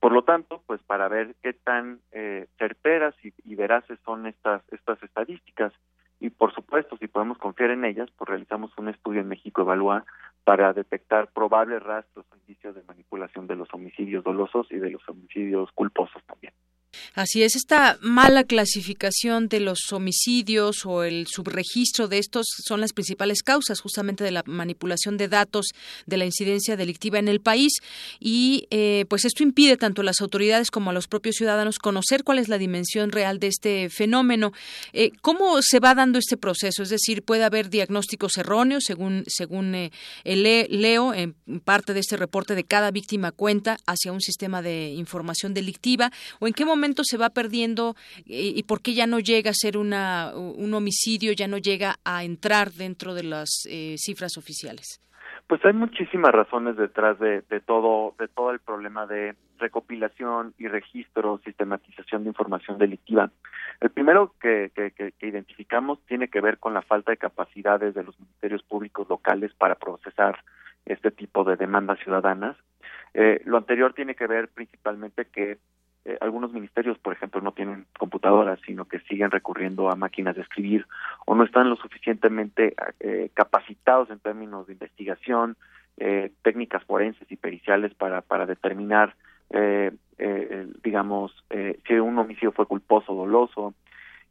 Por 0.00 0.12
lo 0.12 0.22
tanto, 0.22 0.62
pues 0.66 0.80
para 0.82 1.08
ver 1.08 1.34
qué 1.42 1.52
tan 1.52 2.00
eh, 2.12 2.46
certeras 2.58 3.14
y, 3.22 3.54
veraces 3.54 3.98
son 4.04 4.26
estas 4.26 4.62
estas 4.70 5.02
estadísticas 5.02 5.72
y 6.20 6.30
por 6.30 6.54
supuesto 6.54 6.96
si 6.98 7.08
podemos 7.08 7.38
confiar 7.38 7.70
en 7.70 7.84
ellas, 7.84 8.08
pues 8.16 8.28
realizamos 8.28 8.70
un 8.78 8.88
estudio 8.88 9.20
en 9.20 9.28
México 9.28 9.62
Evalúa 9.62 10.04
para 10.44 10.72
detectar 10.72 11.28
probables 11.32 11.82
rastros 11.82 12.26
o 12.30 12.36
indicios 12.36 12.74
de 12.74 12.82
manipulación 12.84 13.46
de 13.46 13.56
los 13.56 13.72
homicidios 13.72 14.22
dolosos 14.22 14.66
y 14.70 14.76
de 14.76 14.90
los 14.90 15.08
homicidios 15.08 15.70
culposos 15.72 16.22
también. 16.24 16.52
Así 17.14 17.42
es, 17.42 17.56
esta 17.56 17.98
mala 18.00 18.44
clasificación 18.44 19.48
de 19.48 19.60
los 19.60 19.92
homicidios 19.92 20.84
o 20.84 21.02
el 21.02 21.26
subregistro 21.26 22.08
de 22.08 22.18
estos 22.18 22.46
son 22.64 22.80
las 22.80 22.92
principales 22.92 23.42
causas 23.42 23.80
justamente 23.80 24.24
de 24.24 24.30
la 24.30 24.42
manipulación 24.46 25.16
de 25.16 25.28
datos 25.28 25.66
de 26.06 26.16
la 26.16 26.26
incidencia 26.26 26.76
delictiva 26.76 27.18
en 27.18 27.28
el 27.28 27.40
país 27.40 27.80
y 28.20 28.66
eh, 28.70 29.06
pues 29.08 29.24
esto 29.24 29.42
impide 29.42 29.76
tanto 29.76 30.02
a 30.02 30.04
las 30.04 30.20
autoridades 30.20 30.70
como 30.70 30.90
a 30.90 30.92
los 30.92 31.08
propios 31.08 31.36
ciudadanos 31.36 31.78
conocer 31.78 32.22
cuál 32.24 32.38
es 32.38 32.48
la 32.48 32.58
dimensión 32.58 33.10
real 33.10 33.38
de 33.38 33.48
este 33.48 33.88
fenómeno. 33.88 34.52
Eh, 34.92 35.12
¿Cómo 35.22 35.58
se 35.62 35.80
va 35.80 35.94
dando 35.94 36.18
este 36.18 36.36
proceso? 36.36 36.82
Es 36.82 36.90
decir, 36.90 37.22
puede 37.22 37.44
haber 37.44 37.70
diagnósticos 37.70 38.36
erróneos 38.36 38.84
según 38.84 39.24
según 39.26 39.74
eh, 39.74 39.90
leo 40.24 41.14
en 41.14 41.34
parte 41.64 41.94
de 41.94 42.00
este 42.00 42.16
reporte 42.16 42.54
de 42.54 42.64
cada 42.64 42.90
víctima 42.90 43.32
cuenta 43.32 43.78
hacia 43.86 44.12
un 44.12 44.20
sistema 44.20 44.62
de 44.62 44.88
información 44.90 45.54
delictiva 45.54 46.12
o 46.40 46.46
en 46.46 46.52
qué 46.52 46.64
momento 46.64 46.85
se 47.04 47.16
va 47.16 47.30
perdiendo 47.30 47.96
y, 48.24 48.62
por 48.64 48.82
qué 48.82 48.94
ya 48.94 49.06
no 49.06 49.20
llega 49.20 49.50
a 49.50 49.54
ser 49.54 49.76
una, 49.76 50.32
un 50.34 50.72
homicidio, 50.74 51.32
ya 51.32 51.48
no 51.48 51.58
llega 51.58 51.96
a 52.04 52.24
entrar 52.24 52.72
dentro 52.72 53.14
de 53.14 53.24
las 53.24 53.66
eh, 53.68 53.96
cifras 53.98 54.36
oficiales? 54.36 55.00
Pues 55.46 55.64
hay 55.64 55.74
muchísimas 55.74 56.32
razones 56.32 56.76
detrás 56.76 57.20
de, 57.20 57.42
todo 57.64 58.14
de 58.18 58.26
todo 58.26 58.50
el 58.50 58.58
problema 58.58 59.06
de 59.06 59.36
recopilación 59.58 60.54
y 60.58 60.66
registro, 60.66 61.40
sistematización 61.44 62.24
de 62.24 62.30
información 62.30 62.78
delictiva. 62.78 63.30
El 63.80 63.90
primero 63.90 64.34
que, 64.40 64.72
que, 64.74 65.14
identificamos 65.26 66.00
tiene 66.06 66.28
que 66.28 66.40
ver 66.40 66.58
con 66.58 66.74
la 66.74 66.82
falta 66.82 67.12
de 67.12 67.16
capacidades 67.16 67.94
de 67.94 68.02
los 68.02 68.18
ministerios 68.18 68.64
públicos 68.64 69.08
locales 69.08 69.52
para 69.54 69.76
procesar 69.76 70.42
este 70.84 71.12
tipo 71.12 71.44
de 71.44 71.54
demandas 71.54 72.00
ciudadanas. 72.00 72.56
Eh, 73.14 73.40
lo 73.44 73.56
anterior 73.56 73.94
tiene 73.94 74.16
que 74.16 74.26
ver 74.26 74.48
principalmente 74.48 75.26
que 75.26 75.58
eh, 76.08 76.16
algunos 76.20 76.52
ministerios, 76.52 76.96
por 76.98 77.12
ejemplo, 77.12 77.40
no 77.40 77.50
tienen 77.50 77.84
computadoras, 77.98 78.60
sino 78.64 78.84
que 78.84 79.00
siguen 79.00 79.32
recurriendo 79.32 79.90
a 79.90 79.96
máquinas 79.96 80.36
de 80.36 80.42
escribir 80.42 80.86
o 81.26 81.34
no 81.34 81.42
están 81.42 81.68
lo 81.68 81.74
suficientemente 81.74 82.76
eh, 83.00 83.30
capacitados 83.34 84.08
en 84.10 84.20
términos 84.20 84.68
de 84.68 84.74
investigación, 84.74 85.56
eh, 85.96 86.30
técnicas 86.42 86.84
forenses 86.84 87.26
y 87.28 87.34
periciales 87.34 87.92
para, 87.94 88.20
para 88.20 88.46
determinar, 88.46 89.16
digamos, 90.84 91.32
si 91.86 91.94
un 91.94 92.18
homicidio 92.18 92.52
fue 92.52 92.66
culposo 92.66 93.12
o 93.12 93.16
doloso. 93.16 93.74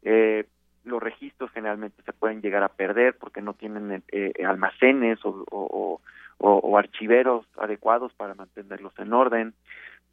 los 0.02 1.02
registros 1.02 1.50
generalmente 1.50 2.02
se 2.02 2.12
pueden 2.12 2.40
llegar 2.40 2.62
a 2.62 2.68
perder 2.68 3.16
porque 3.18 3.42
no 3.42 3.54
tienen 3.54 4.02
almacenes 4.46 5.18
o, 5.24 6.00
o 6.38 6.78
archiveros 6.78 7.46
adecuados 7.58 8.12
para 8.14 8.34
mantenerlos 8.34 8.92
en 8.98 9.12
orden. 9.12 9.54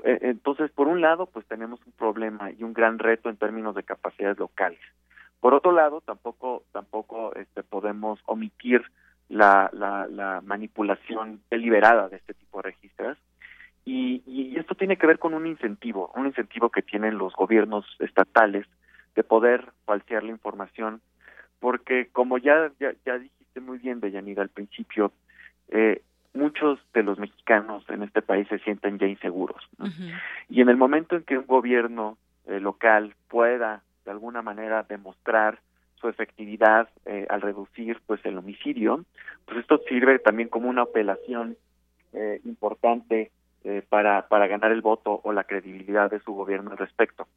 Eh, 0.03 0.19
entonces, 0.21 0.71
por 0.71 0.87
un 0.87 1.01
lado, 1.01 1.27
pues 1.27 1.45
tenemos 1.47 1.79
un 1.85 1.93
problema 1.93 2.51
y 2.51 2.63
un 2.63 2.73
gran 2.73 2.99
reto 2.99 3.29
en 3.29 3.37
términos 3.37 3.75
de 3.75 3.83
capacidades 3.83 4.37
locales. 4.37 4.79
Por 5.39 5.53
otro 5.53 5.71
lado, 5.71 6.01
tampoco 6.01 6.63
tampoco 6.71 7.35
este, 7.35 7.63
podemos 7.63 8.19
omitir 8.25 8.83
la, 9.29 9.69
la, 9.73 10.41
manipulación 10.41 11.41
deliberada 11.49 12.07
de 12.07 12.17
este 12.17 12.33
tipo 12.33 12.57
de 12.57 12.69
registros 12.69 13.17
y, 13.85 14.21
y, 14.25 14.57
esto 14.57 14.75
tiene 14.75 14.97
que 14.97 15.07
ver 15.07 15.19
con 15.19 15.33
un 15.33 15.47
incentivo, 15.47 16.11
un 16.15 16.27
incentivo 16.27 16.69
que 16.69 16.81
tienen 16.81 17.17
los 17.17 17.33
gobiernos 17.33 17.85
estatales 17.99 18.65
de 19.15 19.23
poder 19.23 19.71
falsear 19.85 20.23
la 20.23 20.31
información, 20.31 21.01
porque 21.59 22.07
como 22.11 22.37
ya 22.37 22.71
ya, 22.79 22.93
ya 23.05 23.17
dijiste 23.17 23.59
muy 23.59 23.79
bien, 23.79 23.99
Deyanira, 23.99 24.43
al 24.43 24.49
principio, 24.49 25.11
eh, 25.69 26.01
muchos 26.33 26.79
de 26.93 27.03
los 27.03 27.19
mexicanos 27.19 27.83
en 27.89 28.03
este 28.03 28.21
país 28.21 28.47
se 28.47 28.59
sienten 28.59 28.97
ya 28.97 29.07
inseguros. 29.07 29.63
Y 30.49 30.61
en 30.61 30.69
el 30.69 30.77
momento 30.77 31.15
en 31.15 31.23
que 31.23 31.37
un 31.37 31.45
gobierno 31.45 32.17
eh, 32.47 32.59
local 32.59 33.15
pueda 33.29 33.83
de 34.05 34.11
alguna 34.11 34.41
manera 34.41 34.83
demostrar 34.83 35.59
su 35.95 36.09
efectividad 36.09 36.89
eh, 37.05 37.25
al 37.29 37.41
reducir 37.41 38.01
pues 38.05 38.19
el 38.25 38.37
homicidio, 38.37 39.05
pues 39.45 39.59
esto 39.59 39.79
sirve 39.87 40.19
también 40.19 40.49
como 40.49 40.69
una 40.69 40.83
apelación 40.83 41.55
eh, 42.13 42.41
importante 42.45 43.31
para, 43.87 44.27
para 44.27 44.47
ganar 44.47 44.73
el 44.73 44.81
voto 44.81 45.21
o 45.23 45.31
la 45.31 45.45
credibilidad 45.45 46.11
de 46.11 46.19
su 46.19 46.33
gobierno 46.33 46.71
al 46.71 46.77
respecto. 46.77 47.29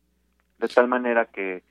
De 0.59 0.67
tal 0.67 0.89
manera 0.89 1.27
que 1.27 1.63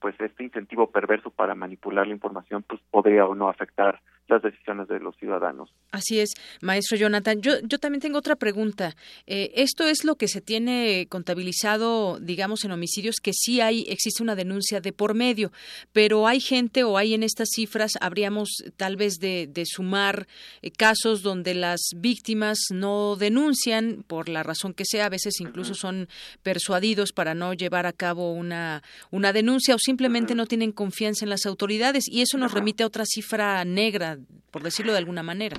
pues 0.00 0.18
este 0.18 0.44
incentivo 0.44 0.90
perverso 0.90 1.28
para 1.28 1.54
manipular 1.54 2.06
la 2.06 2.14
información 2.14 2.64
pues 2.66 2.80
podría 2.90 3.26
o 3.26 3.34
no 3.34 3.50
afectar 3.50 4.00
las 4.30 4.42
decisiones 4.42 4.88
de 4.88 5.00
los 5.00 5.16
ciudadanos. 5.16 5.70
Así 5.90 6.20
es, 6.20 6.30
maestro 6.60 6.96
Jonathan. 6.96 7.40
Yo, 7.42 7.60
yo 7.62 7.78
también 7.78 8.00
tengo 8.00 8.18
otra 8.18 8.36
pregunta. 8.36 8.96
Eh, 9.26 9.52
esto 9.56 9.86
es 9.86 10.04
lo 10.04 10.14
que 10.14 10.28
se 10.28 10.40
tiene 10.40 11.06
contabilizado, 11.08 12.18
digamos, 12.20 12.64
en 12.64 12.70
homicidios, 12.70 13.16
que 13.22 13.32
sí 13.32 13.60
hay, 13.60 13.84
existe 13.88 14.22
una 14.22 14.36
denuncia 14.36 14.80
de 14.80 14.92
por 14.92 15.14
medio, 15.14 15.50
pero 15.92 16.26
hay 16.26 16.40
gente 16.40 16.84
o 16.84 16.96
hay 16.96 17.14
en 17.14 17.22
estas 17.22 17.48
cifras, 17.54 17.92
habríamos 18.00 18.50
tal 18.76 18.96
vez 18.96 19.18
de, 19.18 19.48
de 19.48 19.66
sumar 19.66 20.28
eh, 20.62 20.70
casos 20.70 21.22
donde 21.22 21.54
las 21.54 21.80
víctimas 21.96 22.58
no 22.70 23.16
denuncian 23.16 24.04
por 24.06 24.28
la 24.28 24.42
razón 24.42 24.74
que 24.74 24.84
sea, 24.84 25.06
a 25.06 25.10
veces 25.10 25.40
incluso 25.40 25.74
son 25.74 26.08
persuadidos 26.42 27.12
para 27.12 27.34
no 27.34 27.52
llevar 27.52 27.86
a 27.86 27.92
cabo 27.92 28.32
una, 28.32 28.82
una 29.10 29.32
denuncia 29.32 29.74
o 29.74 29.78
simplemente 29.78 30.34
no 30.34 30.46
tienen 30.46 30.72
confianza 30.72 31.24
en 31.24 31.30
las 31.30 31.46
autoridades 31.46 32.04
y 32.08 32.22
eso 32.22 32.38
nos 32.38 32.52
remite 32.52 32.82
a 32.82 32.86
otra 32.86 33.04
cifra 33.04 33.64
negra 33.64 34.19
por 34.50 34.62
decirlo 34.62 34.92
de 34.92 34.98
alguna 34.98 35.22
manera. 35.22 35.56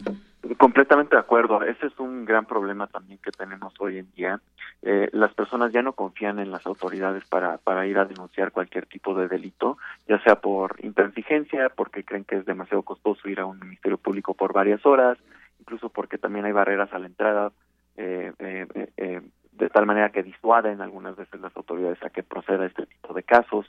Completamente 0.57 1.15
de 1.15 1.19
acuerdo. 1.19 1.63
Ese 1.63 1.87
es 1.87 1.99
un 1.99 2.25
gran 2.25 2.45
problema 2.45 2.87
también 2.87 3.19
que 3.19 3.31
tenemos 3.31 3.73
hoy 3.79 3.99
en 3.99 4.11
día. 4.13 4.41
Eh, 4.81 5.09
las 5.11 5.33
personas 5.33 5.71
ya 5.71 5.81
no 5.81 5.93
confían 5.93 6.39
en 6.39 6.51
las 6.51 6.65
autoridades 6.65 7.23
para, 7.25 7.57
para 7.59 7.85
ir 7.85 7.99
a 7.99 8.05
denunciar 8.05 8.51
cualquier 8.51 8.87
tipo 8.87 9.13
de 9.13 9.27
delito, 9.27 9.77
ya 10.07 10.19
sea 10.23 10.35
por 10.35 10.75
intransigencia, 10.83 11.69
porque 11.69 12.03
creen 12.03 12.23
que 12.23 12.37
es 12.37 12.45
demasiado 12.45 12.81
costoso 12.81 13.29
ir 13.29 13.39
a 13.39 13.45
un 13.45 13.59
ministerio 13.59 13.97
público 13.97 14.33
por 14.33 14.53
varias 14.53 14.83
horas, 14.85 15.19
incluso 15.59 15.89
porque 15.89 16.17
también 16.17 16.45
hay 16.45 16.51
barreras 16.51 16.91
a 16.91 16.99
la 16.99 17.05
entrada, 17.05 17.51
eh, 17.97 18.31
eh, 18.39 19.21
de 19.51 19.69
tal 19.69 19.85
manera 19.85 20.09
que 20.09 20.23
disuaden 20.23 20.81
algunas 20.81 21.15
veces 21.15 21.39
las 21.39 21.55
autoridades 21.55 22.01
a 22.03 22.09
que 22.09 22.23
proceda 22.23 22.65
este 22.65 22.87
tipo 22.87 23.13
de 23.13 23.21
casos. 23.21 23.67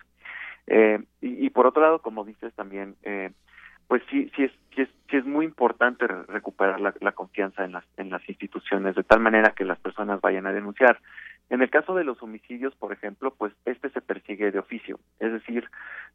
Y, 0.66 1.47
y, 1.47 1.51
por 1.51 1.66
otro 1.66 1.82
lado, 1.82 1.99
como 1.99 2.24
dices 2.24 2.55
también, 2.55 2.97
pues 3.93 4.03
sí, 4.09 4.32
sí 4.34 4.45
es, 4.45 4.53
sí 4.74 4.80
es, 4.80 4.88
sí 5.11 5.18
es 5.18 5.26
muy 5.26 5.45
importante 5.45 6.07
recuperar 6.07 6.80
la, 6.80 7.12
confianza 7.12 7.62
en 7.62 7.72
las, 7.72 7.84
en 7.99 8.09
las 8.09 8.26
instituciones, 8.26 8.95
de 8.95 9.03
tal 9.03 9.20
manera 9.20 9.53
que 9.55 9.66
las 9.66 9.78
personas 9.78 10.18
vayan 10.22 10.47
a 10.47 10.53
denunciar. 10.55 10.99
En 11.51 11.61
el 11.61 11.68
caso 11.68 11.95
de 11.95 12.03
los 12.03 12.22
homicidios, 12.22 12.74
por 12.76 12.95
ejemplo, 12.95 13.34
pues 13.36 13.53
este 13.66 13.90
se 13.90 14.01
persigue 14.01 14.51
de 14.51 14.61
oficio, 14.61 14.99
es 15.20 15.30
decir, 15.30 15.68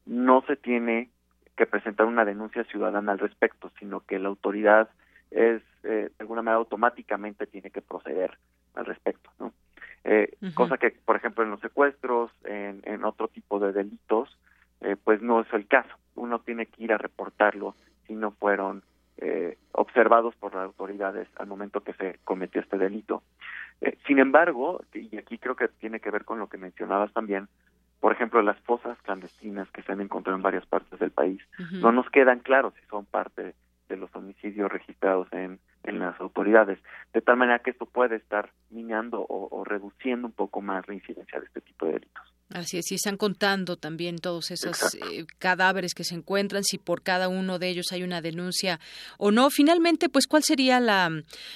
no 0.08 0.44
se 0.48 0.56
tiene 0.56 1.12
que 1.56 1.68
presentar 1.68 2.08
una 2.08 2.26
denuncia 2.26 2.64
ciudadana 2.64 3.12
al 3.12 3.20
respecto, 3.20 3.72
sino 3.78 4.00
que 4.00 4.18
la 4.18 4.30
autoridad 4.30 4.90
es 5.30 5.62
eh, 5.84 6.10
de 6.10 6.16
alguna 6.18 6.42
manera 6.42 6.58
automáticamente 6.58 7.46
tiene 7.46 7.70
que 7.70 7.84
proceder 7.84 8.40
al 8.74 8.88
respecto, 8.88 9.30
¿no? 9.38 9.54
Eh, 10.04 10.36
Cosa 10.56 10.80
que, 10.80 10.96
por 11.06 11.16
ejemplo, 11.16 11.44
en 11.44 11.52
los 11.52 11.60
secuestros, 11.60 12.32
en, 12.44 12.82
en 12.86 13.06
otro 13.06 13.28
tipo 13.28 13.60
de 13.60 13.72
delitos, 13.72 14.36
eh, 14.82 14.96
pues 15.04 15.22
no 15.22 15.42
es 15.42 15.54
el 15.54 15.68
caso. 15.68 15.96
Uno 16.18 16.40
tiene 16.40 16.66
que 16.66 16.84
ir 16.84 16.94
a 16.94 16.98
reportarlo 16.98 17.76
si 18.06 18.16
no 18.16 18.32
fueron 18.32 18.84
eh, 19.18 19.58
observados 19.72 20.36
por 20.36 20.54
las 20.54 20.66
autoridades 20.66 21.28
al 21.38 21.48
momento 21.48 21.82
que 21.82 21.94
se 21.94 22.20
cometió 22.24 22.62
este 22.62 22.78
delito. 22.78 23.24
Eh, 23.82 23.98
sin 24.06 24.20
embargo, 24.20 24.82
y 24.94 25.18
aquí 25.18 25.38
creo 25.38 25.56
que 25.56 25.68
tiene 25.68 26.00
que 26.00 26.12
ver 26.12 26.26
con 26.26 26.40
lo 26.40 26.48
que 26.48 26.58
mencionabas 26.58 27.12
también, 27.14 27.48
por 28.00 28.12
ejemplo, 28.12 28.42
las 28.42 28.60
fosas 28.62 28.98
clandestinas 29.02 29.70
que 29.72 29.82
se 29.82 29.92
han 29.92 30.02
encontrado 30.02 30.36
en 30.36 30.44
varias 30.44 30.66
partes 30.68 31.00
del 31.00 31.12
país, 31.12 31.42
no 31.72 31.92
nos 31.92 32.08
quedan 32.12 32.40
claros 32.40 32.74
si 32.80 32.86
son 32.88 33.06
parte 33.06 33.56
de 33.90 33.98
los 33.98 34.16
homicidios 34.16 34.72
registrados 34.72 35.28
en, 35.32 35.60
en 35.84 36.00
las 36.00 36.20
autoridades, 36.22 36.78
de 37.14 37.22
tal 37.22 37.38
manera 37.38 37.60
que 37.60 37.72
esto 37.72 37.86
puede 37.86 38.18
estar 38.18 38.52
minando 38.70 39.22
o, 39.22 39.48
o 39.50 39.64
reduciendo 39.64 40.28
un 40.28 40.34
poco 40.34 40.62
más 40.62 40.88
la 40.88 40.94
incidencia 40.94 41.40
de 41.40 41.48
este 41.48 41.62
tipo 41.62 41.88
de 41.88 41.94
delitos. 41.94 42.37
Así 42.50 42.78
es, 42.78 42.90
y 42.94 42.96
están 42.96 43.18
contando 43.18 43.76
también 43.76 44.20
todos 44.20 44.52
esos 44.52 44.96
eh, 44.96 45.26
cadáveres 45.38 45.94
que 45.94 46.06
se 46.06 46.16
encuentran, 46.16 46.64
si 46.64 46.78
por 46.78 47.02
cada 47.02 47.28
uno 47.28 47.60
de 47.60 47.68
ellos 47.68 47.92
hay 47.92 48.04
una 48.04 48.22
denuncia 48.22 48.80
o 49.18 49.32
no. 49.32 49.50
Finalmente, 49.50 50.08
pues, 50.08 50.28
¿cuál 50.28 50.44
sería 50.46 50.80
la, 50.80 51.12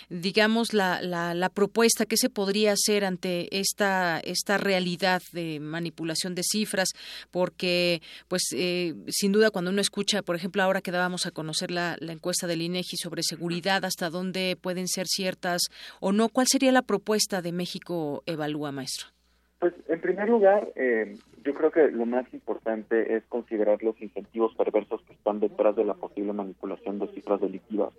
digamos, 0.09 0.73
la, 0.73 1.01
la, 1.01 1.49
propuesta 1.49 2.05
que 2.05 2.17
se 2.17 2.29
podría 2.29 2.73
hacer 2.73 3.05
ante 3.05 3.47
esta, 3.57 4.19
esta 4.19 4.57
realidad 4.57 5.21
de 5.31 5.61
manipulación 5.61 6.35
de 6.35 6.43
cifras? 6.43 6.89
Porque, 7.31 8.01
pues, 8.27 8.43
eh, 8.53 8.93
sin 9.07 9.31
duda, 9.31 9.49
cuando 9.49 9.71
uno 9.71 9.79
escucha, 9.79 10.21
por 10.23 10.35
ejemplo, 10.35 10.61
ahora 10.61 10.81
que 10.81 10.91
dábamos 10.91 11.25
a 11.25 11.31
conocer 11.31 11.71
la, 11.71 11.95
la 12.01 12.11
encuesta 12.11 12.47
del 12.47 12.63
INEGI 12.63 12.97
sobre 12.97 13.23
seguridad, 13.23 13.85
hasta 13.85 14.09
dónde 14.09 14.57
pueden 14.59 14.89
ser 14.89 15.07
ciertas 15.07 15.61
o 16.01 16.11
no, 16.11 16.27
¿cuál 16.27 16.47
sería 16.47 16.73
la 16.73 16.81
propuesta 16.81 17.41
de 17.41 17.53
México 17.53 18.23
Evalúa, 18.25 18.73
maestro? 18.73 19.20
Pues 19.61 19.75
en 19.89 20.01
primer 20.01 20.27
lugar, 20.27 20.69
eh, 20.75 21.15
yo 21.45 21.53
creo 21.53 21.69
que 21.69 21.91
lo 21.91 22.07
más 22.07 22.25
importante 22.33 23.15
es 23.15 23.23
considerar 23.25 23.83
los 23.83 24.01
incentivos 24.01 24.55
perversos 24.55 25.03
que 25.03 25.13
están 25.13 25.39
detrás 25.39 25.75
de 25.75 25.85
la 25.85 25.93
posible 25.93 26.33
manipulación 26.33 26.97
de 26.97 27.07
cifras 27.09 27.39
delictivas. 27.41 27.93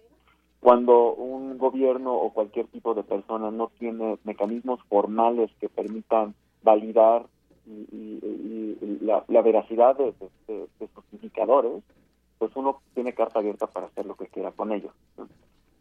Cuando 0.58 1.14
un 1.14 1.58
gobierno 1.58 2.14
o 2.14 2.32
cualquier 2.32 2.66
tipo 2.66 2.94
de 2.94 3.04
persona 3.04 3.52
no 3.52 3.70
tiene 3.78 4.18
mecanismos 4.24 4.80
formales 4.88 5.52
que 5.60 5.68
permitan 5.68 6.34
validar 6.64 7.26
la, 9.28 9.42
veracidad 9.42 9.96
de, 9.96 10.12
sus 10.48 11.04
indicadores, 11.12 11.80
pues 12.38 12.50
uno 12.56 12.80
tiene 12.92 13.14
carta 13.14 13.38
abierta 13.38 13.68
para 13.68 13.86
hacer 13.86 14.04
lo 14.04 14.16
que 14.16 14.26
quiera 14.26 14.50
con 14.50 14.72
ellos. 14.72 14.92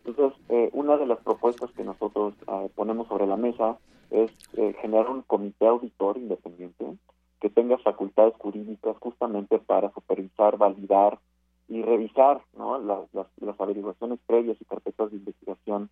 Entonces, 0.06 0.40
eh, 0.50 0.70
una 0.74 0.98
de 0.98 1.06
las 1.06 1.20
propuestas 1.20 1.72
que 1.72 1.84
nosotros 1.84 2.34
eh, 2.48 2.70
ponemos 2.76 3.08
sobre 3.08 3.28
la 3.28 3.38
mesa 3.38 3.78
es 4.10 4.32
eh, 4.54 4.74
generar 4.82 5.10
un 5.10 5.22
comité 5.22 5.68
auditor 5.68 6.18
independiente 6.18 6.98
que 7.40 7.50
tenga 7.50 7.78
facultades 7.78 8.36
jurídicas 8.38 8.98
justamente 9.00 9.60
para 9.60 9.92
supervisar, 9.92 10.58
validar 10.58 11.20
y 11.68 11.82
revisar 11.82 12.42
¿no? 12.58 12.80
las, 12.80 13.14
las, 13.14 13.60
averiguaciones 13.60 14.20
previas 14.28 14.58
y 14.60 14.66
carpetas 14.66 15.12
de 15.12 15.18
investigación 15.18 15.90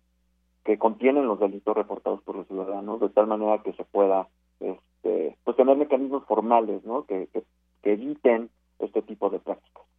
que 0.64 0.78
contienen 0.78 1.26
los 1.26 1.40
delitos 1.40 1.74
reportados 1.74 2.20
por 2.22 2.36
los 2.36 2.46
ciudadanos, 2.46 3.00
de 3.00 3.08
tal 3.08 3.26
manera 3.26 3.62
que 3.62 3.72
se 3.72 3.84
pueda 3.84 4.28
este, 4.60 5.36
pues 5.42 5.56
tener 5.56 5.76
mecanismos 5.76 6.24
formales 6.26 6.84
¿no? 6.84 7.04
que, 7.04 7.28
que 7.82 7.92
eviten 7.92 8.50
este 8.78 9.02
tipo 9.02 9.30
de 9.30 9.38
prácticas. 9.38 9.89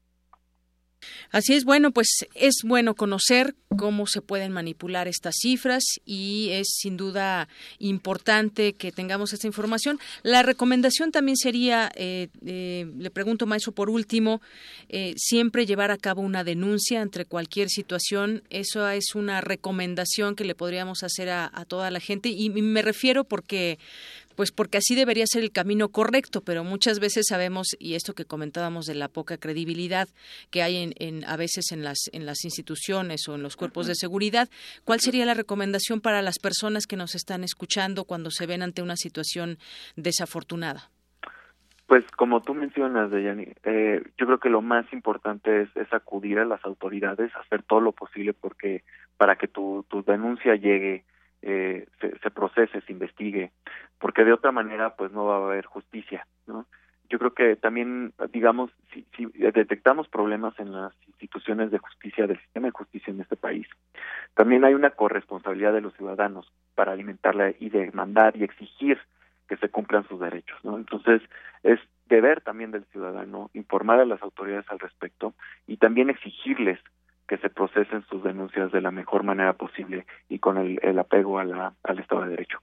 Así 1.30 1.54
es, 1.54 1.66
bueno, 1.66 1.92
pues 1.92 2.08
es 2.36 2.56
bueno 2.64 2.96
conocer 2.96 3.56
cómo 3.78 4.08
se 4.08 4.22
pueden 4.22 4.52
manipular 4.52 5.08
estas 5.08 5.36
cifras 5.40 5.84
y 6.06 6.50
es 6.52 6.68
sin 6.80 6.98
duda 6.98 7.48
importante 7.80 8.74
que 8.74 8.92
tengamos 8.92 9.34
esta 9.34 9.48
información. 9.48 10.00
La 10.24 10.44
recomendación 10.44 11.12
también 11.12 11.38
sería, 11.38 11.92
eh, 11.96 12.30
eh, 12.46 12.92
le 12.98 13.12
pregunto, 13.12 13.46
maestro, 13.46 13.72
por 13.72 13.90
último, 13.90 14.42
eh, 14.90 15.14
siempre 15.18 15.66
llevar 15.66 15.92
a 15.92 15.98
cabo 15.98 16.22
una 16.22 16.44
denuncia 16.44 17.02
entre 17.02 17.26
cualquier 17.26 17.70
situación. 17.70 18.44
Eso 18.50 18.88
es 18.90 19.16
una 19.16 19.42
recomendación 19.42 20.36
que 20.36 20.46
le 20.46 20.56
podríamos 20.56 21.04
hacer 21.04 21.30
a, 21.30 21.50
a 21.54 21.66
toda 21.66 21.92
la 21.92 22.00
gente 22.00 22.30
y 22.30 22.50
me 22.50 22.82
refiero 22.82 23.24
porque 23.24 23.80
pues 24.42 24.52
porque 24.52 24.80
así 24.80 24.96
debería 24.96 25.26
ser 25.28 25.44
el 25.44 25.52
camino 25.52 25.90
correcto, 25.90 26.42
pero 26.44 26.64
muchas 26.64 27.00
veces 27.00 27.28
sabemos, 27.30 27.78
y 27.78 27.94
esto 27.94 28.16
que 28.16 28.26
comentábamos 28.26 28.88
de 28.88 28.96
la 28.96 29.08
poca 29.08 29.38
credibilidad 29.38 30.08
que 30.50 30.64
hay 30.64 30.78
en, 30.78 30.94
en 30.98 31.24
a 31.26 31.38
veces 31.38 31.72
en 31.72 31.84
las, 31.84 32.10
en 32.12 32.26
las 32.26 32.44
instituciones 32.44 33.28
o 33.28 33.36
en 33.36 33.44
los 33.44 33.56
cuerpos 33.56 33.86
de 33.86 33.94
seguridad, 33.94 34.50
¿cuál 34.84 35.00
sería 35.00 35.28
la 35.28 35.36
recomendación 35.36 36.02
para 36.02 36.24
las 36.24 36.40
personas 36.40 36.88
que 36.88 36.96
nos 36.96 37.14
están 37.14 37.44
escuchando 37.44 38.06
cuando 38.06 38.32
se 38.32 38.48
ven 38.48 38.64
ante 38.64 38.82
una 38.82 38.96
situación 38.96 39.60
desafortunada? 39.96 40.90
Pues 41.86 42.04
como 42.18 42.42
tú 42.42 42.56
mencionas, 42.56 43.12
Dayani, 43.12 43.46
eh, 43.64 44.02
yo 44.18 44.26
creo 44.26 44.40
que 44.40 44.50
lo 44.50 44.64
más 44.64 44.92
importante 44.92 45.70
es, 45.76 45.94
acudir 45.94 46.40
a 46.40 46.46
las 46.46 46.66
autoridades, 46.66 47.32
hacer 47.36 47.62
todo 47.62 47.80
lo 47.80 47.92
posible 47.92 48.34
porque 48.34 48.82
para 49.18 49.36
que 49.36 49.48
tu, 49.48 49.86
tu 49.88 50.02
denuncia 50.02 50.56
llegue 50.56 51.04
eh, 51.42 51.88
se, 52.00 52.18
se, 52.20 52.32
procese, 52.32 52.82
se 52.82 52.92
investigue, 52.92 53.52
porque 54.00 54.24
de 54.24 54.34
otra 54.34 54.52
manera 54.52 54.96
pues 54.96 55.12
no 55.12 55.26
va 55.26 55.36
a 55.36 55.46
haber 55.46 55.66
justicia, 55.66 56.26
¿no? 56.48 56.66
Yo 57.10 57.20
creo 57.20 57.34
que 57.34 57.58
también, 57.58 58.14
digamos, 58.32 58.72
si, 58.94 59.06
si 59.18 59.26
detectamos 59.26 60.08
problemas 60.08 60.58
en 60.60 60.72
las 60.72 60.94
instituciones 61.08 61.70
de 61.70 61.78
justicia, 61.78 62.26
del 62.26 62.40
sistema 62.40 62.68
de 62.68 62.72
justicia 62.72 63.12
en 63.12 63.20
este 63.20 63.36
país, 63.36 63.68
también 64.34 64.64
hay 64.64 64.76
una 64.76 64.92
corresponsabilidad 64.92 65.74
de 65.74 65.82
los 65.82 65.94
ciudadanos 65.96 66.50
para 66.74 66.94
alimentarla 66.94 67.54
y 67.60 67.70
demandar 67.70 68.38
y 68.38 68.46
exigir 68.46 68.98
que 69.50 69.58
se 69.58 69.68
cumplan 69.68 70.08
sus 70.08 70.22
derechos, 70.22 70.58
¿no? 70.64 70.78
Entonces, 70.78 71.22
es 71.64 71.82
deber 72.06 72.40
también 72.40 72.72
del 72.72 72.86
ciudadano 72.86 73.50
informar 73.54 74.00
a 74.00 74.06
las 74.06 74.22
autoridades 74.22 74.66
al 74.70 74.80
respecto 74.80 75.34
y 75.68 75.76
también 75.76 76.10
exigirles 76.10 76.80
que 77.32 77.38
se 77.38 77.50
procesen 77.50 78.04
sus 78.10 78.22
denuncias 78.26 78.74
de 78.74 78.82
la 78.82 78.92
mejor 78.92 79.24
manera 79.24 79.54
posible 79.54 80.06
y 80.28 80.40
con 80.40 80.58
el, 80.58 81.00
apego 81.00 81.40
a 81.40 81.46
la, 81.46 81.74
al 81.82 82.00
Estado 82.00 82.24
de 82.24 82.32
Derecho. 82.32 82.58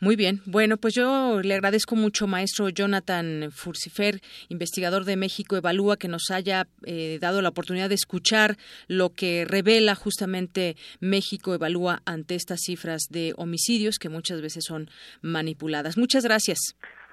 Muy 0.00 0.16
bien. 0.16 0.40
Bueno, 0.44 0.76
pues 0.76 0.92
yo 0.96 1.40
le 1.40 1.54
agradezco 1.54 1.94
mucho, 1.94 2.26
maestro 2.26 2.68
Jonathan 2.68 3.52
Furcifer, 3.52 4.16
investigador 4.48 5.04
de 5.04 5.16
México 5.16 5.56
Evalúa, 5.56 5.98
que 5.98 6.08
nos 6.08 6.32
haya 6.32 6.66
eh, 6.84 7.18
dado 7.20 7.42
la 7.42 7.50
oportunidad 7.50 7.88
de 7.88 7.94
escuchar 7.94 8.56
lo 8.88 9.10
que 9.10 9.44
revela 9.48 9.94
justamente 9.94 10.74
México 11.00 11.54
Evalúa 11.54 12.00
ante 12.06 12.34
estas 12.34 12.62
cifras 12.62 13.02
de 13.08 13.34
homicidios 13.36 14.00
que 14.00 14.08
muchas 14.08 14.42
veces 14.42 14.64
son 14.66 14.88
manipuladas. 15.22 15.96
Muchas 15.96 16.24
gracias. 16.24 16.58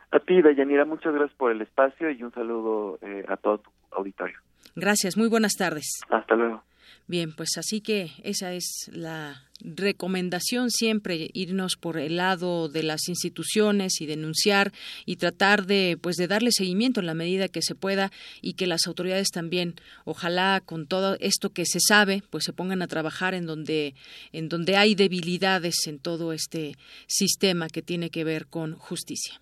A 0.10 0.18
ti, 0.18 0.42
Deyanira, 0.42 0.86
muchas 0.86 1.14
gracias 1.14 1.38
por 1.38 1.52
el 1.52 1.62
espacio 1.62 2.10
y 2.10 2.24
un 2.24 2.34
saludo 2.34 2.98
eh, 3.04 3.26
a 3.28 3.38
todo 3.38 3.60
tu 3.60 3.70
auditorio. 3.92 4.40
Gracias, 4.76 5.18
muy 5.18 5.28
buenas 5.28 5.54
tardes. 5.54 5.86
Hasta 6.10 6.36
luego. 6.36 6.64
Bien, 7.06 7.34
pues 7.34 7.58
así 7.58 7.82
que 7.82 8.12
esa 8.24 8.54
es 8.54 8.90
la 8.94 9.44
recomendación 9.60 10.70
siempre 10.70 11.30
irnos 11.34 11.76
por 11.76 11.98
el 11.98 12.16
lado 12.16 12.70
de 12.70 12.82
las 12.84 13.10
instituciones 13.10 14.00
y 14.00 14.06
denunciar 14.06 14.72
y 15.06 15.18
tratar 15.18 15.66
de 15.66 15.98
pues 16.02 16.16
de 16.16 16.28
darle 16.28 16.52
seguimiento 16.52 17.02
en 17.02 17.06
la 17.06 17.14
medida 17.14 17.50
que 17.50 17.62
se 17.62 17.76
pueda 17.76 18.10
y 18.42 18.54
que 18.54 18.68
las 18.68 18.88
autoridades 18.88 19.30
también 19.32 19.76
ojalá 20.06 20.62
con 20.66 20.88
todo 20.88 21.18
esto 21.20 21.50
que 21.50 21.66
se 21.66 21.80
sabe 21.82 22.24
pues 22.30 22.46
se 22.46 22.54
pongan 22.54 22.82
a 22.82 22.88
trabajar 22.88 23.34
en 23.34 23.46
donde 23.46 23.96
en 24.32 24.48
donde 24.48 24.78
hay 24.78 24.96
debilidades 24.96 25.88
en 25.88 26.00
todo 26.00 26.32
este 26.32 26.78
sistema 27.08 27.68
que 27.68 27.82
tiene 27.82 28.10
que 28.10 28.24
ver 28.24 28.48
con 28.48 28.76
justicia. 28.76 29.42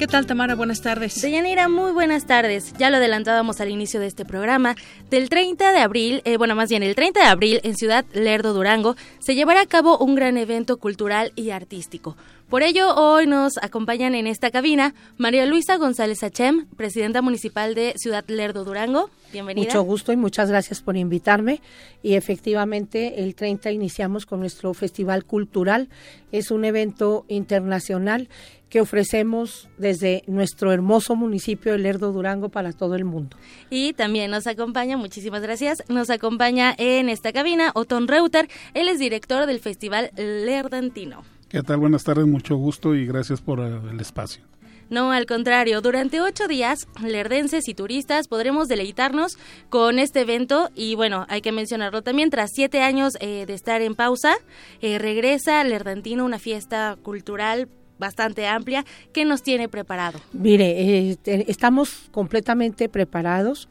¿Qué 0.00 0.06
tal, 0.06 0.24
Tamara? 0.24 0.54
Buenas 0.54 0.80
tardes. 0.80 1.20
Deyanira, 1.20 1.68
muy 1.68 1.92
buenas 1.92 2.24
tardes. 2.24 2.72
Ya 2.78 2.88
lo 2.88 2.96
adelantábamos 2.96 3.60
al 3.60 3.68
inicio 3.68 4.00
de 4.00 4.06
este 4.06 4.24
programa. 4.24 4.74
Del 5.10 5.28
30 5.28 5.72
de 5.72 5.78
abril, 5.78 6.22
eh, 6.24 6.38
bueno, 6.38 6.54
más 6.54 6.70
bien 6.70 6.82
el 6.82 6.94
30 6.94 7.20
de 7.20 7.26
abril, 7.26 7.60
en 7.64 7.76
Ciudad 7.76 8.06
Lerdo, 8.14 8.54
Durango, 8.54 8.96
se 9.18 9.34
llevará 9.34 9.60
a 9.60 9.66
cabo 9.66 9.98
un 9.98 10.14
gran 10.14 10.38
evento 10.38 10.78
cultural 10.78 11.32
y 11.36 11.50
artístico. 11.50 12.16
Por 12.48 12.62
ello, 12.62 12.96
hoy 12.96 13.26
nos 13.26 13.58
acompañan 13.58 14.14
en 14.14 14.26
esta 14.26 14.50
cabina 14.50 14.94
María 15.18 15.44
Luisa 15.44 15.76
González 15.76 16.24
Achem, 16.24 16.66
presidenta 16.76 17.20
municipal 17.20 17.74
de 17.74 17.92
Ciudad 17.96 18.24
Lerdo, 18.26 18.64
Durango. 18.64 19.10
Bienvenida. 19.32 19.66
Mucho 19.66 19.82
gusto 19.82 20.12
y 20.12 20.16
muchas 20.16 20.48
gracias 20.48 20.80
por 20.80 20.96
invitarme. 20.96 21.60
Y 22.02 22.14
efectivamente, 22.14 23.22
el 23.22 23.34
30 23.34 23.70
iniciamos 23.70 24.24
con 24.26 24.40
nuestro 24.40 24.72
Festival 24.74 25.26
Cultural. 25.26 25.90
Es 26.32 26.50
un 26.50 26.64
evento 26.64 27.24
internacional 27.28 28.28
que 28.70 28.80
ofrecemos 28.80 29.68
desde 29.76 30.22
nuestro 30.26 30.72
hermoso 30.72 31.16
municipio 31.16 31.72
de 31.72 31.78
Lerdo 31.78 32.12
Durango 32.12 32.48
para 32.48 32.72
todo 32.72 32.94
el 32.94 33.04
mundo. 33.04 33.36
Y 33.68 33.92
también 33.92 34.30
nos 34.30 34.46
acompaña, 34.46 34.96
muchísimas 34.96 35.42
gracias, 35.42 35.82
nos 35.88 36.08
acompaña 36.08 36.74
en 36.78 37.08
esta 37.08 37.32
cabina 37.32 37.72
Otón 37.74 38.08
Reuter, 38.08 38.48
él 38.72 38.88
es 38.88 38.98
director 38.98 39.46
del 39.46 39.58
Festival 39.58 40.12
Lerdantino. 40.16 41.24
¿Qué 41.48 41.62
tal? 41.62 41.78
Buenas 41.78 42.04
tardes, 42.04 42.26
mucho 42.26 42.54
gusto 42.56 42.94
y 42.94 43.04
gracias 43.06 43.40
por 43.40 43.58
el 43.58 44.00
espacio. 44.00 44.44
No, 44.88 45.12
al 45.12 45.26
contrario, 45.26 45.80
durante 45.80 46.20
ocho 46.20 46.48
días, 46.48 46.88
lerdenses 47.00 47.68
y 47.68 47.74
turistas 47.74 48.26
podremos 48.26 48.66
deleitarnos 48.66 49.38
con 49.68 50.00
este 50.00 50.22
evento 50.22 50.70
y 50.74 50.96
bueno, 50.96 51.26
hay 51.28 51.42
que 51.42 51.52
mencionarlo 51.52 52.02
también, 52.02 52.28
tras 52.28 52.50
siete 52.52 52.82
años 52.82 53.14
eh, 53.20 53.46
de 53.46 53.54
estar 53.54 53.82
en 53.82 53.94
pausa, 53.94 54.34
eh, 54.80 54.98
regresa 54.98 55.62
Lerdantino 55.62 56.24
una 56.24 56.40
fiesta 56.40 56.96
cultural 57.04 57.68
bastante 58.00 58.48
amplia 58.48 58.84
que 59.12 59.24
nos 59.24 59.44
tiene 59.44 59.68
preparado. 59.68 60.18
Mire, 60.32 61.16
estamos 61.24 62.08
completamente 62.10 62.88
preparados. 62.88 63.68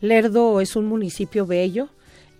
Lerdo 0.00 0.60
es 0.60 0.74
un 0.74 0.86
municipio 0.86 1.46
bello, 1.46 1.88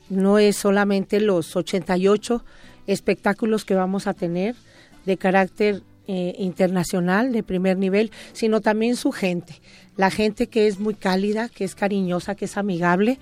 no 0.08 0.38
es 0.38 0.56
solamente 0.56 1.20
los 1.20 1.54
88 1.54 2.44
espectáculos 2.88 3.64
que 3.64 3.74
vamos 3.74 4.06
a 4.06 4.14
tener 4.14 4.56
de 5.04 5.16
carácter 5.16 5.82
eh, 6.08 6.34
internacional 6.38 7.32
de 7.32 7.42
primer 7.42 7.76
nivel, 7.78 8.10
sino 8.32 8.60
también 8.60 8.96
su 8.96 9.10
gente, 9.10 9.60
la 9.96 10.10
gente 10.10 10.46
que 10.46 10.66
es 10.66 10.78
muy 10.78 10.94
cálida, 10.94 11.48
que 11.48 11.64
es 11.64 11.74
cariñosa, 11.74 12.34
que 12.34 12.44
es 12.44 12.56
amigable 12.56 13.18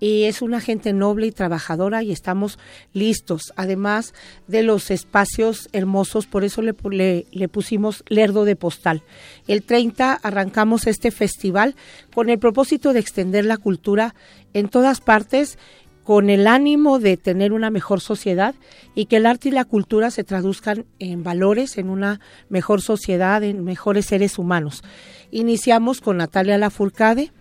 y 0.00 0.24
es 0.24 0.42
una 0.42 0.60
gente 0.60 0.92
noble 0.92 1.26
y 1.26 1.32
trabajadora 1.32 2.02
y 2.02 2.12
estamos 2.12 2.58
listos, 2.92 3.52
además 3.56 4.14
de 4.46 4.62
los 4.62 4.90
espacios 4.90 5.68
hermosos, 5.72 6.26
por 6.26 6.44
eso 6.44 6.62
le, 6.62 6.74
le, 7.30 7.48
pusimos 7.48 8.04
Lerdo 8.08 8.44
de 8.44 8.56
Postal. 8.56 9.02
El 9.46 9.62
30 9.62 10.12
arrancamos 10.14 10.86
este 10.86 11.10
festival 11.10 11.74
con 12.14 12.28
el 12.28 12.38
propósito 12.38 12.92
de 12.92 13.00
extender 13.00 13.44
la 13.44 13.56
cultura 13.56 14.14
en 14.52 14.68
todas 14.68 15.00
partes 15.00 15.58
con 16.06 16.30
el 16.30 16.46
ánimo 16.46 17.00
de 17.00 17.16
tener 17.16 17.52
una 17.52 17.68
mejor 17.68 18.00
sociedad 18.00 18.54
y 18.94 19.06
que 19.06 19.16
el 19.16 19.26
arte 19.26 19.48
y 19.48 19.52
la 19.52 19.64
cultura 19.64 20.12
se 20.12 20.22
traduzcan 20.22 20.86
en 21.00 21.24
valores, 21.24 21.78
en 21.78 21.90
una 21.90 22.20
mejor 22.48 22.80
sociedad, 22.80 23.42
en 23.42 23.64
mejores 23.64 24.06
seres 24.06 24.38
humanos. 24.38 24.84
Iniciamos 25.32 26.00
con 26.00 26.18
Natalia 26.18 26.58
Lafourcade, 26.58 27.32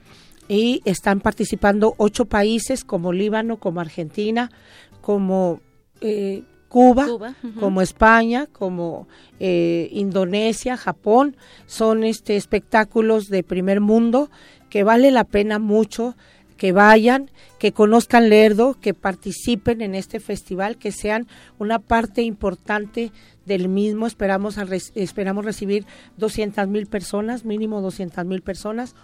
y 0.47 0.81
están 0.85 1.19
participando 1.21 1.93
ocho 1.97 2.25
países 2.25 2.83
como 2.83 3.13
Líbano, 3.13 3.57
como 3.57 3.81
Argentina, 3.81 4.51
como 5.01 5.59
eh, 6.01 6.43
Cuba, 6.67 7.35
como 7.59 7.81
España, 7.81 8.47
como 8.47 9.07
eh, 9.39 9.87
Indonesia, 9.91 10.75
Japón. 10.75 11.37
Son 11.67 12.03
este 12.03 12.35
espectáculos 12.35 13.27
de 13.27 13.43
primer 13.43 13.79
mundo 13.79 14.29
que 14.69 14.83
vale 14.83 15.11
la 15.11 15.23
pena 15.23 15.57
mucho 15.57 16.15
que 16.57 16.71
vayan, 16.71 17.29
que 17.59 17.71
conozcan 17.71 18.29
Lerdo, 18.29 18.77
que 18.79 18.93
participen 18.93 19.81
en 19.81 19.95
este 19.95 20.19
festival, 20.19 20.77
que 20.77 20.91
sean 20.91 21.27
una 21.59 21.79
parte 21.79 22.21
importante 22.21 23.11
del 23.45 23.67
mismo. 23.67 24.07
Esperamos, 24.07 24.57
esperamos 24.95 25.45
recibir 25.45 25.85
200 26.17 26.67
mil 26.67 26.87
personas, 26.87 27.45
mínimo 27.45 27.81
200 27.81 28.25
mil 28.25 28.41
personas. 28.41 28.95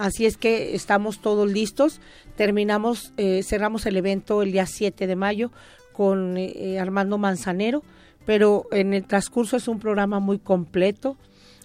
Así 0.00 0.24
es 0.24 0.38
que 0.38 0.74
estamos 0.74 1.20
todos 1.20 1.50
listos. 1.52 2.00
Terminamos, 2.34 3.12
eh, 3.18 3.42
cerramos 3.42 3.84
el 3.84 3.98
evento 3.98 4.40
el 4.40 4.50
día 4.50 4.64
7 4.64 5.06
de 5.06 5.14
mayo 5.14 5.52
con 5.92 6.38
eh, 6.38 6.78
Armando 6.80 7.18
Manzanero, 7.18 7.82
pero 8.24 8.64
en 8.72 8.94
el 8.94 9.04
transcurso 9.04 9.58
es 9.58 9.68
un 9.68 9.78
programa 9.78 10.18
muy 10.18 10.38
completo, 10.38 11.18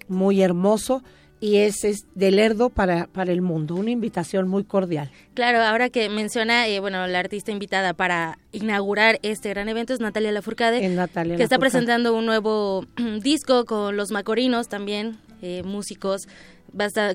muy 0.06 0.42
hermoso 0.42 1.02
y 1.40 1.56
es, 1.56 1.82
es 1.84 2.04
de 2.14 2.30
Lerdo 2.30 2.68
para, 2.68 3.06
para 3.06 3.32
el 3.32 3.40
mundo, 3.40 3.74
una 3.74 3.90
invitación 3.90 4.48
muy 4.48 4.64
cordial. 4.64 5.10
Claro, 5.32 5.62
ahora 5.62 5.88
que 5.88 6.10
menciona, 6.10 6.68
eh, 6.68 6.78
bueno, 6.78 7.06
la 7.06 7.20
artista 7.20 7.52
invitada 7.52 7.94
para 7.94 8.38
inaugurar 8.52 9.18
este 9.22 9.48
gran 9.48 9.70
evento 9.70 9.94
es 9.94 10.00
Natalia 10.00 10.30
Lafourcade, 10.30 10.80
que 10.80 11.42
está 11.42 11.58
presentando 11.58 12.14
un 12.14 12.26
nuevo 12.26 12.84
disco 13.22 13.64
con 13.64 13.96
los 13.96 14.10
Macorinos 14.10 14.68
también, 14.68 15.16
músicos 15.64 16.28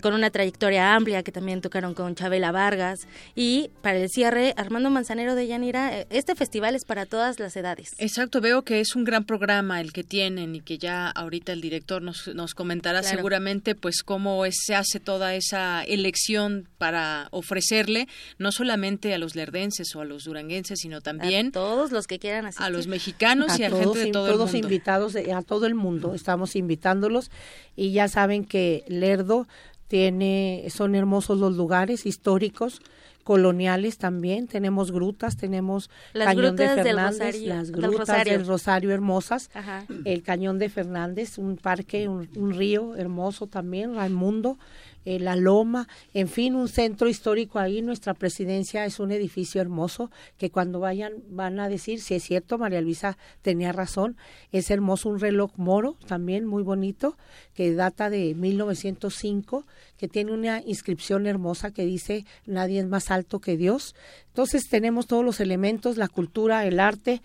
con 0.02 0.14
una 0.14 0.30
trayectoria 0.32 0.96
amplia 0.96 1.24
que 1.24 1.32
también 1.32 1.62
tocaron 1.62 1.94
con 1.94 2.16
Chabela 2.16 2.52
Vargas 2.52 3.08
y 3.36 3.70
para 3.82 4.00
el 4.00 4.10
cierre 4.10 4.54
Armando 4.58 4.90
Manzanero 4.90 5.36
de 5.36 5.48
Yanira 5.48 6.00
eh, 6.00 6.08
este 6.10 6.36
festival 6.36 6.76
es 6.76 6.84
para 6.84 7.06
todas 7.06 7.40
las 7.40 7.56
edades 7.56 7.92
exacto 8.00 8.42
veo 8.42 8.64
que 8.64 8.80
es 8.80 8.96
un 8.96 9.04
gran 9.04 9.24
programa 9.26 9.80
el 9.80 9.94
que 9.94 10.04
tienen 10.04 10.56
y 10.56 10.62
que 10.62 10.78
ya 10.78 11.10
ahorita 11.10 11.52
el 11.54 11.62
director 11.62 12.02
nos, 12.02 12.28
nos 12.34 12.56
comentará 12.56 13.04
seguramente 13.04 13.76
pues 13.76 14.04
cómo 14.04 14.44
se 14.50 14.76
hace 14.76 15.00
toda 15.00 15.36
esa 15.36 15.84
elección 15.84 16.68
para 16.78 17.28
ofrecerle 17.32 18.08
no 18.40 18.52
solamente 18.52 19.14
a 19.14 19.18
los 19.18 19.36
lerdenses 19.36 19.96
o 19.96 20.02
a 20.02 20.06
los 20.06 20.24
duranguenses 20.24 20.80
sino 20.80 21.02
también 21.02 21.48
a 21.48 21.52
todos 21.52 21.92
los 21.92 22.08
que 22.08 22.18
quieran 22.20 22.46
asistir. 22.46 22.66
a 22.66 22.70
los 22.70 22.88
mexicanos 22.88 23.60
y 23.60 23.64
a 23.64 23.70
gente 23.70 24.00
de 24.00 24.12
todo 24.12 24.28
todos 24.28 24.50
el 24.50 24.62
mundo. 24.62 24.68
invitados 24.68 25.16
a 25.16 25.42
todo 25.44 25.66
el 25.68 25.76
mundo 25.76 26.16
estamos 26.16 26.56
invitándolos 26.56 27.30
y 27.76 27.92
ya 27.92 28.08
saben 28.08 28.46
que 28.46 28.84
Lerdo 28.88 29.48
tiene, 29.92 30.68
son 30.70 30.96
hermosos 30.96 31.38
los 31.38 31.58
lugares 31.58 32.06
históricos, 32.06 32.82
coloniales 33.26 33.98
también, 33.98 34.48
tenemos 34.48 34.94
grutas, 34.94 35.36
tenemos 35.36 35.90
Cañón 36.14 36.56
de 36.56 36.70
Fernández, 36.70 37.42
las 37.42 37.72
grutas 37.72 38.24
del 38.24 38.48
Rosario, 38.48 38.92
hermosas, 38.92 39.52
el 40.06 40.24
Cañón 40.24 40.60
de 40.60 40.70
Fernández, 40.70 41.38
un 41.38 41.58
parque, 41.58 42.08
un, 42.08 42.30
un 42.38 42.54
río 42.54 42.96
hermoso 42.96 43.48
también, 43.48 43.94
Raimundo, 43.94 44.58
eh, 45.06 45.20
la 45.20 45.36
Loma, 45.36 45.88
en 46.14 46.28
fin, 46.28 46.56
un 46.56 46.68
centro 46.68 47.10
histórico 47.10 47.60
ahí. 47.60 47.82
Nuestra 47.82 48.14
presidencia 48.14 48.86
es 48.86 49.00
un 49.00 49.12
edificio 49.12 49.62
hermoso 49.62 50.12
que 50.38 50.50
cuando 50.50 50.80
vayan 50.80 51.14
van 51.30 51.60
a 51.60 51.70
decir 51.70 52.02
si 52.02 52.16
es 52.16 52.24
cierto, 52.24 52.58
María 52.58 52.82
Luisa 52.82 53.18
tenía 53.42 53.72
razón. 53.72 54.18
Es 54.52 54.72
hermoso 54.72 55.10
un 55.10 55.20
reloj 55.20 55.52
moro 55.58 55.98
también 56.08 56.46
muy 56.46 56.64
bonito 56.64 57.18
que 57.54 57.74
data 57.74 58.10
de 58.10 58.36
1905, 58.36 59.66
que 60.02 60.08
tiene 60.08 60.32
una 60.32 60.64
inscripción 60.66 61.28
hermosa 61.28 61.70
que 61.70 61.86
dice 61.86 62.26
nadie 62.48 62.80
es 62.80 62.88
más 62.88 63.12
alto 63.12 63.40
que 63.40 63.56
Dios. 63.56 63.94
Entonces 64.30 64.64
tenemos 64.68 65.06
todos 65.06 65.24
los 65.24 65.40
elementos, 65.40 65.96
la 65.96 66.08
cultura, 66.08 66.66
el 66.66 66.80
arte, 66.80 67.22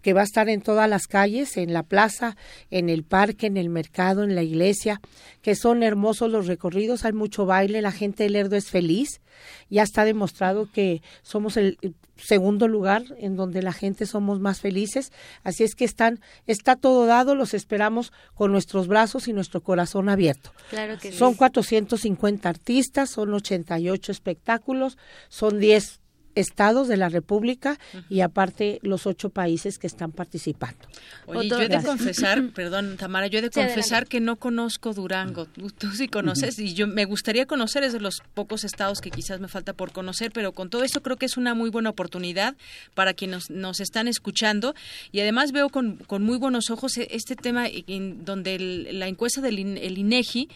que 0.00 0.14
va 0.14 0.22
a 0.22 0.24
estar 0.24 0.48
en 0.48 0.62
todas 0.62 0.88
las 0.88 1.06
calles, 1.06 1.58
en 1.58 1.74
la 1.74 1.82
plaza, 1.82 2.38
en 2.70 2.88
el 2.88 3.04
parque, 3.04 3.46
en 3.46 3.58
el 3.58 3.68
mercado, 3.68 4.24
en 4.24 4.34
la 4.34 4.42
iglesia, 4.42 5.02
que 5.42 5.54
son 5.54 5.82
hermosos 5.82 6.30
los 6.30 6.46
recorridos, 6.46 7.04
hay 7.04 7.12
mucho 7.12 7.44
baile, 7.44 7.82
la 7.82 7.92
gente 7.92 8.22
de 8.22 8.30
Lerdo 8.30 8.56
es 8.56 8.70
feliz, 8.70 9.20
ya 9.68 9.82
está 9.82 10.06
demostrado 10.06 10.70
que 10.72 11.02
somos 11.20 11.58
el 11.58 11.76
segundo 12.16 12.68
lugar 12.68 13.04
en 13.18 13.36
donde 13.36 13.62
la 13.62 13.72
gente 13.72 14.06
somos 14.06 14.40
más 14.40 14.60
felices, 14.60 15.12
así 15.42 15.64
es 15.64 15.74
que 15.74 15.84
están, 15.84 16.20
está 16.46 16.76
todo 16.76 17.06
dado, 17.06 17.34
los 17.34 17.54
esperamos 17.54 18.12
con 18.34 18.52
nuestros 18.52 18.88
brazos 18.88 19.28
y 19.28 19.32
nuestro 19.32 19.62
corazón 19.62 20.08
abierto. 20.08 20.52
Claro 20.70 20.98
que 20.98 21.12
son 21.12 21.34
450 21.34 22.48
artistas, 22.48 23.10
son 23.10 23.34
88 23.34 24.12
espectáculos, 24.12 24.98
son 25.28 25.58
10 25.58 26.00
estados 26.34 26.88
de 26.88 26.96
la 26.96 27.08
República 27.08 27.78
y 28.08 28.20
aparte 28.20 28.80
los 28.82 29.06
ocho 29.06 29.30
países 29.30 29.78
que 29.78 29.86
están 29.86 30.12
participando. 30.12 30.78
Oye, 31.26 31.48
yo 31.48 31.60
he 31.60 31.68
de 31.68 31.82
confesar, 31.82 32.42
perdón 32.54 32.96
Tamara, 32.96 33.26
yo 33.26 33.38
he 33.38 33.42
de 33.42 33.50
confesar 33.50 34.06
que 34.06 34.20
no 34.20 34.36
conozco 34.36 34.92
Durango. 34.92 35.46
Tú, 35.46 35.90
sí 35.92 36.08
conoces 36.08 36.58
y 36.58 36.74
yo 36.74 36.86
me 36.86 37.04
gustaría 37.04 37.46
conocer, 37.46 37.84
es 37.84 37.92
de 37.92 38.00
los 38.00 38.22
pocos 38.34 38.64
estados 38.64 39.00
que 39.00 39.10
quizás 39.10 39.40
me 39.40 39.48
falta 39.48 39.72
por 39.72 39.92
conocer, 39.92 40.32
pero 40.32 40.52
con 40.52 40.70
todo 40.70 40.84
esto 40.84 41.02
creo 41.02 41.16
que 41.16 41.26
es 41.26 41.36
una 41.36 41.54
muy 41.54 41.70
buena 41.70 41.90
oportunidad 41.90 42.56
para 42.94 43.14
quienes 43.14 43.50
nos, 43.50 43.80
están 43.80 44.08
escuchando. 44.08 44.74
Y 45.12 45.20
además 45.20 45.52
veo 45.52 45.68
con, 45.68 45.96
con 45.96 46.22
muy 46.22 46.38
buenos 46.38 46.70
ojos 46.70 46.96
e, 46.96 47.08
este 47.10 47.36
tema 47.36 47.66
en 47.68 48.24
donde 48.24 48.58
la 48.58 49.08
encuesta 49.08 49.40
del 49.40 49.58
el 49.58 49.98
INEGI 49.98 50.48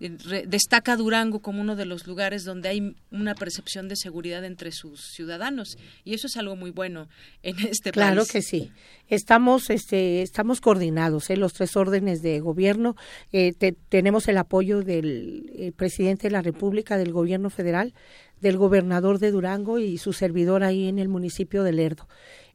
eh, 0.00 0.44
destaca 0.46 0.96
Durango 0.96 1.40
como 1.40 1.60
uno 1.60 1.76
de 1.76 1.84
los 1.84 2.06
lugares 2.06 2.44
donde 2.44 2.68
hay 2.68 2.96
una 3.10 3.34
percepción 3.34 3.88
de 3.88 3.96
seguridad 3.96 4.44
entre 4.44 4.72
sus 4.72 5.00
ciudadanos 5.12 5.25
ciudadanos 5.26 5.76
y 6.04 6.14
eso 6.14 6.28
es 6.28 6.36
algo 6.36 6.54
muy 6.54 6.70
bueno 6.70 7.08
en 7.42 7.56
este 7.66 7.92
país. 7.92 8.06
Claro 8.06 8.24
que 8.26 8.42
sí. 8.42 8.70
Estamos 9.08 9.70
este 9.70 10.22
estamos 10.22 10.60
coordinados, 10.60 11.30
¿eh? 11.30 11.36
los 11.36 11.52
tres 11.52 11.76
órdenes 11.76 12.22
de 12.22 12.38
gobierno. 12.40 12.94
Eh, 13.32 13.52
tenemos 13.88 14.28
el 14.28 14.38
apoyo 14.38 14.82
del 14.82 15.50
eh, 15.54 15.72
presidente 15.72 16.28
de 16.28 16.32
la 16.32 16.42
República, 16.42 16.96
del 16.96 17.12
gobierno 17.12 17.50
federal, 17.50 17.92
del 18.40 18.56
gobernador 18.56 19.18
de 19.18 19.32
Durango 19.32 19.78
y 19.78 19.98
su 19.98 20.12
servidor 20.12 20.62
ahí 20.62 20.88
en 20.88 20.98
el 20.98 21.08
municipio 21.08 21.64
de 21.64 21.72
Lerdo. 21.72 22.08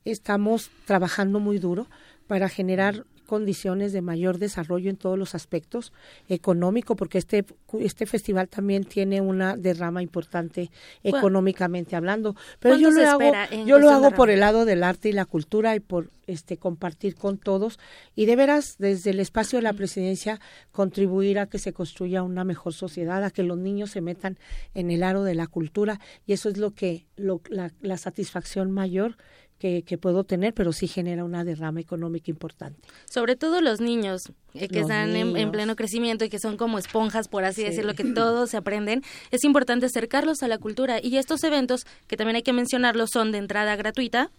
Estamos 0.06 0.72
trabajando 0.86 1.40
muy 1.40 1.60
duro 1.60 1.88
para 2.28 2.48
generar 2.48 3.06
condiciones 3.32 3.94
de 3.94 4.02
mayor 4.02 4.40
desarrollo 4.40 4.90
en 4.90 4.98
todos 4.98 5.18
los 5.18 5.36
aspectos 5.36 5.94
económico, 6.28 6.98
porque 6.98 7.18
este 7.18 7.46
este 7.80 8.06
festival 8.06 8.50
también 8.50 8.84
tiene 8.84 9.22
una 9.22 9.56
derrama 9.56 10.04
importante 10.04 10.70
económicamente 11.02 11.96
hablando. 11.96 12.36
Pero 12.60 12.76
yo 12.76 12.92
lo 12.92 13.10
hago, 13.10 13.32
yo 13.66 13.80
lo 13.80 13.90
hago 13.90 14.12
por 14.12 14.30
el 14.30 14.42
lado 14.42 14.66
del 14.66 14.84
arte 14.84 15.08
y 15.08 15.14
la 15.14 15.24
cultura 15.24 15.78
y 15.78 15.80
por 15.80 16.10
este 16.28 16.58
compartir 16.58 17.16
con 17.16 17.38
todos. 17.38 17.80
Y 18.16 18.26
de 18.26 18.36
veras 18.36 18.76
desde 18.80 19.12
el 19.12 19.22
espacio 19.22 19.60
de 19.60 19.64
la 19.64 19.72
presidencia 19.72 20.42
contribuir 20.74 21.40
a 21.40 21.46
que 21.46 21.58
se 21.58 21.72
construya 21.72 22.24
una 22.24 22.44
mejor 22.44 22.74
sociedad, 22.74 23.24
a 23.24 23.32
que 23.32 23.44
los 23.44 23.58
niños 23.58 23.92
se 23.92 24.02
metan 24.02 24.38
en 24.74 24.92
el 24.92 25.04
aro 25.04 25.24
de 25.24 25.36
la 25.36 25.48
cultura. 25.48 26.02
Y 26.26 26.34
eso 26.34 26.50
es 26.50 26.58
lo 26.58 26.72
que 26.72 27.06
lo, 27.16 27.40
la, 27.48 27.72
la 27.80 27.96
satisfacción 27.96 28.72
mayor 28.72 29.16
que, 29.62 29.98
puedo 30.00 30.24
tener, 30.24 30.54
pero 30.54 30.74
sí 30.74 30.88
genera 30.88 31.24
una 31.24 31.44
derrama 31.44 31.80
económica 31.80 32.32
importante. 32.32 32.82
Sobre 33.06 33.36
todo 33.36 33.62
los 33.62 33.80
niños 33.80 34.32
eh, 34.56 34.68
que 34.68 34.80
están 34.80 35.16
en, 35.16 35.52
pleno 35.52 35.76
crecimiento 35.76 36.26
y 36.26 36.30
que 36.30 36.40
son 36.40 36.58
como 36.58 36.80
esponjas, 36.80 37.28
por 37.28 37.44
así 37.44 37.64
decirlo, 37.64 37.94
que 37.94 38.04
todos 38.04 38.50
se 38.50 38.58
aprenden, 38.58 39.04
es 39.30 39.44
importante 39.44 39.86
acercarlos 39.86 40.42
a 40.42 40.48
la 40.48 40.58
cultura. 40.58 41.00
Y 41.02 41.18
estos 41.18 41.44
eventos, 41.44 41.86
que 42.08 42.18
también 42.18 42.38
hay 42.38 42.42
que 42.42 42.54
mencionarlos, 42.54 43.12
son 43.14 43.32
de 43.32 43.38
entrada 43.38 43.76
gratuita, 43.76 44.32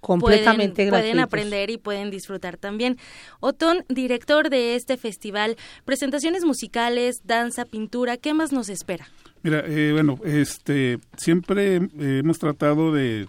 completamente 0.00 0.88
pueden, 0.88 0.90
pueden 0.90 1.20
aprender 1.20 1.70
y 1.70 1.76
pueden 1.76 2.10
disfrutar 2.10 2.56
también. 2.56 2.96
Otón, 3.40 3.84
director 3.88 4.48
de 4.48 4.76
este 4.76 4.96
festival, 4.96 5.56
presentaciones 5.84 6.44
musicales, 6.44 7.20
danza, 7.24 7.66
pintura, 7.66 8.16
¿qué 8.16 8.32
más 8.32 8.52
nos 8.52 8.70
espera? 8.70 9.08
Mira, 9.42 9.62
eh, 9.66 9.92
bueno, 9.92 10.18
este, 10.24 10.98
siempre 11.16 11.76
hemos 11.98 12.38
tratado 12.38 12.92
de, 12.92 13.26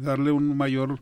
darle 0.00 0.32
un 0.32 0.56
mayor 0.56 1.00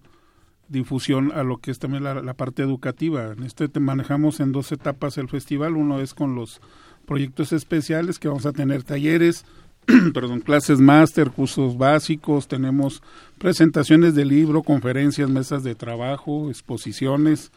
difusión 0.69 1.31
a 1.33 1.45
lo 1.45 1.59
que 1.59 1.71
es 1.71 1.79
también 1.79 2.03
la, 2.03 2.35
parte 2.35 2.63
educativa. 2.63 3.33
En 3.33 3.45
este 3.45 3.69
te 3.69 3.79
manejamos 3.79 4.41
en 4.41 4.51
dos 4.51 4.73
etapas 4.73 5.19
el 5.19 5.29
festival. 5.29 5.77
Uno 5.77 6.01
es 6.01 6.15
con 6.15 6.35
los 6.35 6.61
proyectos 7.07 7.53
especiales 7.53 8.19
que 8.19 8.29
vamos 8.29 8.47
a 8.47 8.53
tener 8.53 8.83
talleres, 8.83 9.45
perdón, 10.15 10.41
clases 10.41 10.81
máster, 10.81 11.31
cursos 11.31 11.77
básicos, 11.77 12.49
tenemos 12.49 13.03
presentaciones 13.39 14.15
de 14.15 14.25
libro, 14.25 14.63
conferencias, 14.63 15.29
mesas 15.29 15.63
de 15.63 15.75
trabajo, 15.75 16.49
exposiciones 16.49 17.53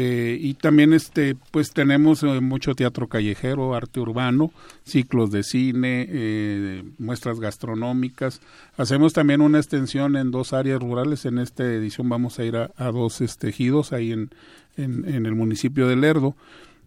eh, 0.00 0.38
y 0.40 0.54
también 0.54 0.92
este 0.92 1.34
pues 1.50 1.72
tenemos 1.72 2.22
eh, 2.22 2.40
mucho 2.40 2.76
teatro 2.76 3.08
callejero, 3.08 3.74
arte 3.74 3.98
urbano, 3.98 4.52
ciclos 4.84 5.32
de 5.32 5.42
cine, 5.42 6.06
eh, 6.08 6.84
muestras 6.98 7.40
gastronómicas. 7.40 8.40
Hacemos 8.76 9.12
también 9.12 9.40
una 9.40 9.58
extensión 9.58 10.14
en 10.14 10.30
dos 10.30 10.52
áreas 10.52 10.80
rurales. 10.80 11.24
En 11.24 11.38
esta 11.38 11.64
edición 11.64 12.08
vamos 12.08 12.38
a 12.38 12.44
ir 12.44 12.54
a, 12.54 12.92
dos 12.92 13.20
estejidos 13.20 13.92
ahí 13.92 14.12
en, 14.12 14.30
en, 14.76 15.26
el 15.26 15.34
municipio 15.34 15.88
de 15.88 15.96
Lerdo 15.96 16.36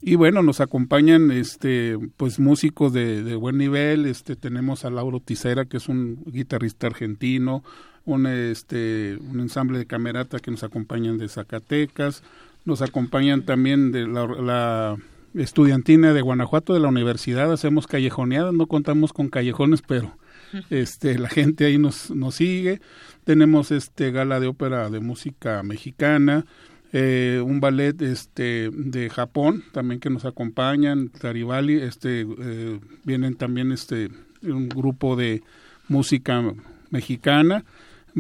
y 0.01 0.15
bueno 0.15 0.41
nos 0.41 0.61
acompañan 0.61 1.31
este 1.31 1.97
pues 2.15 2.39
músicos 2.39 2.93
de, 2.93 3.35
buen 3.35 3.57
nivel 3.57 4.05
este 4.05 4.37
tenemos 4.37 4.85
a 4.85 4.89
Lauro 4.89 5.19
Ticera 5.19 5.65
que 5.65 5.77
es 5.77 5.89
un 5.89 6.23
guitarrista 6.25 6.87
argentino 6.87 7.63
un 8.05 8.25
este 8.25 9.19
un 9.29 9.41
ensamble 9.41 9.77
de 9.77 9.85
camerata 9.85 10.39
que 10.39 10.49
nos 10.49 10.63
acompañan 10.63 11.19
de 11.19 11.27
Zacatecas 11.27 12.23
nos 12.65 12.81
acompañan 12.81 13.43
también 13.43 13.91
de 13.91 14.07
la, 14.07 14.97
estudiantina 15.33 16.13
de 16.13 16.21
Guanajuato 16.21 16.73
de 16.73 16.81
la 16.81 16.89
universidad. 16.89 17.51
Hacemos 17.51 17.87
callejoneadas 17.87 18.53
no 18.53 18.67
contamos 18.67 19.13
con 19.13 19.29
callejones 19.29 19.81
pero 19.81 20.17
este 20.69 21.17
la 21.17 21.29
gente 21.29 21.65
ahí 21.65 21.77
nos 21.77 22.11
nos 22.11 22.35
sigue. 22.35 22.81
Tenemos 23.23 23.71
este 23.71 24.11
gala 24.11 24.39
de 24.39 24.47
ópera 24.47 24.89
de 24.89 24.99
música 24.99 25.63
mexicana 25.63 26.45
eh, 26.93 27.41
un 27.45 27.61
ballet 27.61 28.01
este 28.01 28.69
de 28.69 29.09
Japón 29.09 29.63
también 29.71 30.01
que 30.01 30.09
nos 30.09 30.25
acompañan 30.25 31.07
Taribali 31.07 31.75
este 31.75 32.27
eh, 32.27 32.79
vienen 33.05 33.35
también 33.35 33.71
este 33.71 34.09
un 34.41 34.67
grupo 34.67 35.15
de 35.15 35.41
música 35.87 36.43
mexicana. 36.89 37.63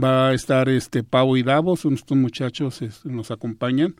Va 0.01 0.29
a 0.29 0.33
estar 0.33 0.69
este 0.69 1.03
Pau 1.03 1.35
y 1.35 1.43
Davos 1.43 1.83
estos 1.83 2.17
muchachos 2.17 2.79
nos 3.03 3.29
acompañan 3.29 3.95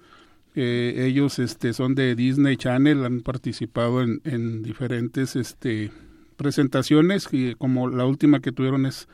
ellos 0.55 1.39
este 1.39 1.73
son 1.73 1.95
de 1.95 2.15
Disney 2.15 2.57
Channel 2.57 3.05
han 3.05 3.21
participado 3.21 4.01
en, 4.01 4.21
en 4.25 4.63
diferentes 4.63 5.35
este 5.35 5.91
presentaciones 6.35 7.27
y 7.31 7.55
como 7.55 7.87
la 7.87 8.05
última 8.05 8.39
que 8.39 8.51
tuvieron 8.51 8.85
es 8.85 9.07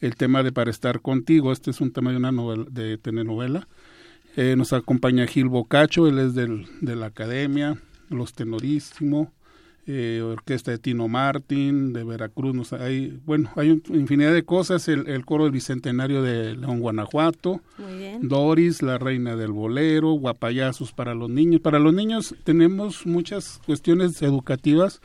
el 0.00 0.16
tema 0.16 0.42
de 0.42 0.52
para 0.52 0.70
estar 0.70 1.00
contigo. 1.00 1.52
Este 1.52 1.70
es 1.70 1.80
un 1.80 1.92
tema 1.92 2.10
de 2.10 2.16
una 2.16 2.32
novela 2.32 2.64
de 2.68 2.98
telenovela. 2.98 3.68
Eh, 4.36 4.56
nos 4.56 4.72
acompaña 4.72 5.26
Gil 5.26 5.48
Bocacho, 5.48 6.08
él 6.08 6.18
es 6.18 6.34
del, 6.34 6.66
de 6.80 6.96
la 6.96 7.06
Academia, 7.06 7.78
Los 8.10 8.34
Tenorísimo, 8.34 9.32
eh, 9.86 10.22
Orquesta 10.22 10.70
de 10.70 10.78
Tino 10.78 11.08
Martín, 11.08 11.92
de 11.92 12.04
Veracruz, 12.04 12.72
hay, 12.72 13.18
bueno, 13.24 13.50
hay 13.56 13.82
infinidad 13.88 14.32
de 14.32 14.44
cosas, 14.44 14.86
el, 14.88 15.24
coro 15.24 15.44
del 15.44 15.52
Bicentenario 15.52 16.22
de 16.22 16.54
León, 16.54 16.80
Guanajuato, 16.80 17.60
Doris, 18.20 18.82
la 18.82 18.98
reina 18.98 19.34
del 19.36 19.52
bolero, 19.52 20.12
guapayazos 20.12 20.92
para 20.92 21.14
los 21.14 21.30
niños. 21.30 21.60
Para 21.60 21.78
los 21.78 21.92
niños 21.92 22.34
tenemos 22.44 23.06
muchas 23.06 23.60
cuestiones 23.66 24.22
educativas, 24.22 25.00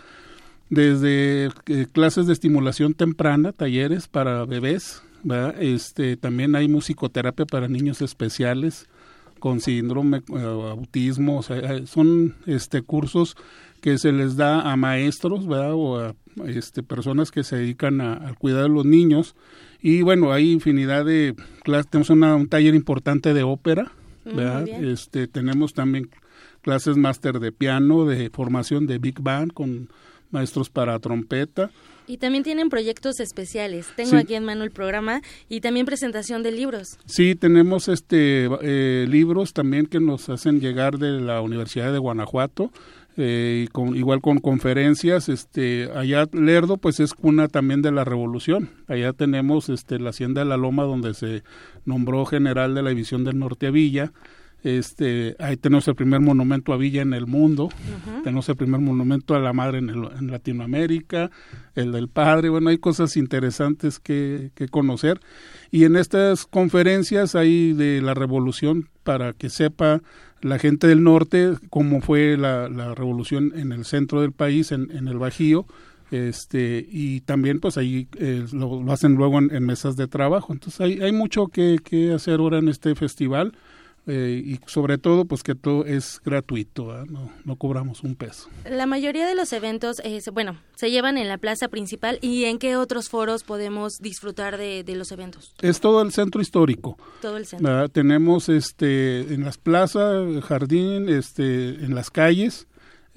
desde 0.69 1.49
eh, 1.67 1.87
clases 1.91 2.27
de 2.27 2.33
estimulación 2.33 2.93
temprana, 2.93 3.53
talleres 3.53 4.07
para 4.07 4.45
bebés, 4.45 5.01
este 5.59 6.17
también 6.17 6.55
hay 6.55 6.67
musicoterapia 6.67 7.45
para 7.45 7.67
niños 7.67 8.01
especiales, 8.01 8.87
con 9.39 9.59
síndrome, 9.61 10.17
eh, 10.17 10.69
autismo, 10.71 11.39
o 11.39 11.43
sea, 11.43 11.57
eh, 11.57 11.87
son 11.87 12.35
este 12.45 12.81
cursos 12.81 13.35
que 13.81 13.97
se 13.97 14.11
les 14.11 14.35
da 14.35 14.71
a 14.71 14.75
maestros, 14.75 15.47
¿verdad? 15.47 15.73
O 15.73 15.99
a 15.99 16.15
este, 16.47 16.83
personas 16.83 17.31
que 17.31 17.43
se 17.43 17.57
dedican 17.57 18.01
a, 18.01 18.13
al 18.13 18.37
cuidado 18.37 18.63
de 18.63 18.69
los 18.69 18.85
niños. 18.85 19.35
Y 19.81 20.01
bueno, 20.01 20.31
hay 20.31 20.51
infinidad 20.51 21.05
de 21.05 21.35
clases, 21.63 21.89
tenemos 21.89 22.09
un 22.09 22.47
taller 22.47 22.75
importante 22.75 23.33
de 23.33 23.43
ópera, 23.43 23.91
mm, 24.25 24.35
¿verdad? 24.35 24.67
Este, 24.67 25.27
tenemos 25.27 25.73
también 25.73 26.09
clases 26.61 26.97
máster 26.97 27.39
de 27.39 27.51
piano, 27.51 28.05
de 28.05 28.29
formación 28.29 28.87
de 28.87 28.97
Big 28.97 29.21
Band 29.21 29.53
con 29.53 29.89
maestros 30.31 30.69
para 30.69 30.99
trompeta. 30.99 31.71
Y 32.07 32.17
también 32.17 32.43
tienen 32.43 32.69
proyectos 32.69 33.19
especiales. 33.19 33.87
Tengo 33.95 34.15
aquí 34.15 34.33
en 34.35 34.45
mano 34.45 34.63
el 34.63 34.71
programa 34.71 35.21
y 35.49 35.59
también 35.61 35.85
presentación 35.85 36.41
de 36.41 36.51
libros. 36.51 36.97
Sí, 37.05 37.35
tenemos 37.35 37.89
este 37.89 38.47
eh, 38.61 39.05
libros 39.09 39.53
también 39.53 39.85
que 39.87 39.99
nos 39.99 40.29
hacen 40.29 40.61
llegar 40.61 40.97
de 40.97 41.19
la 41.19 41.41
Universidad 41.41 41.91
de 41.91 41.99
Guanajuato. 41.99 42.71
Eh, 43.19 43.63
y 43.65 43.67
con, 43.69 43.95
igual 43.95 44.21
con 44.21 44.37
conferencias, 44.37 45.27
este, 45.27 45.89
allá 45.95 46.27
Lerdo 46.31 46.77
pues 46.77 46.99
es 46.99 47.15
cuna 47.15 47.47
también 47.47 47.81
de 47.81 47.91
la 47.91 48.03
revolución, 48.03 48.69
allá 48.87 49.11
tenemos 49.11 49.69
este, 49.69 49.97
la 49.97 50.11
hacienda 50.11 50.43
de 50.43 50.45
la 50.47 50.55
Loma 50.55 50.83
donde 50.83 51.15
se 51.15 51.41
nombró 51.83 52.27
general 52.27 52.75
de 52.75 52.83
la 52.83 52.91
división 52.91 53.23
del 53.23 53.39
norte 53.39 53.65
a 53.65 53.71
Villa, 53.71 54.11
este, 54.63 55.35
ahí 55.39 55.55
tenemos 55.55 55.87
el 55.87 55.95
primer 55.95 56.19
monumento 56.19 56.73
a 56.73 56.77
Villa 56.77 57.01
en 57.01 57.13
el 57.13 57.27
mundo, 57.27 57.69
tenemos 58.23 58.49
el 58.49 58.55
primer 58.55 58.81
monumento 58.81 59.35
a 59.35 59.39
la 59.39 59.53
madre 59.53 59.77
en, 59.77 59.89
en, 59.89 60.31
Latinoamérica, 60.31 61.29
el 61.75 61.91
del 61.91 62.09
padre, 62.09 62.49
bueno, 62.49 62.69
hay 62.69 62.77
cosas 62.77 63.17
interesantes 63.17 63.99
que, 63.99 64.51
que, 64.55 64.67
conocer. 64.67 65.19
Y 65.69 65.83
en 65.83 65.95
estas 65.95 66.45
conferencias 66.45 67.35
hay 67.35 67.73
de 67.73 68.01
la 68.01 68.13
revolución 68.13 68.89
para 69.03 69.33
que 69.33 69.49
sepa 69.49 70.01
la 70.41 70.59
gente 70.59 70.87
del 70.87 71.03
norte 71.03 71.53
cómo 71.69 72.01
fue 72.01 72.35
la, 72.37 72.67
la 72.67 72.93
revolución 72.95 73.53
en 73.55 73.71
el 73.71 73.85
centro 73.85 74.21
del 74.21 74.31
país, 74.31 74.71
en, 74.71 74.91
en 74.91 75.07
el 75.07 75.17
Bajío, 75.17 75.65
este 76.11 76.85
y 76.89 77.21
también 77.21 77.59
pues 77.59 77.77
ahí 77.77 78.07
eh, 78.17 78.45
lo, 78.53 78.91
hacen 78.91 79.15
luego 79.15 79.39
en, 79.39 79.53
en, 79.53 79.65
mesas 79.65 79.95
de 79.97 80.07
trabajo. 80.07 80.53
Entonces 80.53 80.79
hay, 80.81 81.01
hay 81.01 81.11
mucho 81.11 81.47
que, 81.47 81.79
que 81.83 82.13
hacer 82.13 82.39
ahora 82.39 82.59
en 82.59 82.69
este 82.69 82.95
festival 82.95 83.53
eh, 84.07 84.41
y 84.43 84.59
sobre 84.67 84.97
todo 84.97 85.25
pues 85.25 85.43
que 85.43 85.53
todo 85.53 85.85
es 85.85 86.21
gratuito, 86.23 87.05
no, 87.05 87.29
no 87.43 87.55
cobramos 87.57 88.03
un 88.03 88.15
peso. 88.15 88.49
La 88.69 88.85
mayoría 88.85 89.27
de 89.27 89.35
los 89.35 89.51
eventos, 89.51 89.99
eh, 90.03 90.21
bueno, 90.31 90.57
se 90.75 90.89
llevan 90.89 91.17
en 91.17 91.27
la 91.27 91.37
plaza 91.37 91.67
principal 91.67 92.17
y 92.21 92.45
en 92.45 92.57
qué 92.57 92.77
otros 92.77 93.09
foros 93.09 93.43
podemos 93.43 93.99
disfrutar 93.99 94.57
de, 94.57 94.83
los 94.95 95.11
eventos. 95.11 95.53
Es 95.61 95.81
todo 95.81 96.01
el 96.01 96.13
centro 96.13 96.41
histórico. 96.41 96.97
Todo 97.21 97.37
el 97.37 97.45
centro. 97.45 97.89
Tenemos 97.89 98.49
este 98.49 99.33
en 99.33 99.43
las 99.43 99.57
plazas, 99.57 100.43
jardín, 100.43 101.09
este 101.09 101.69
en 101.69 101.93
las 101.93 102.09
calles 102.09 102.67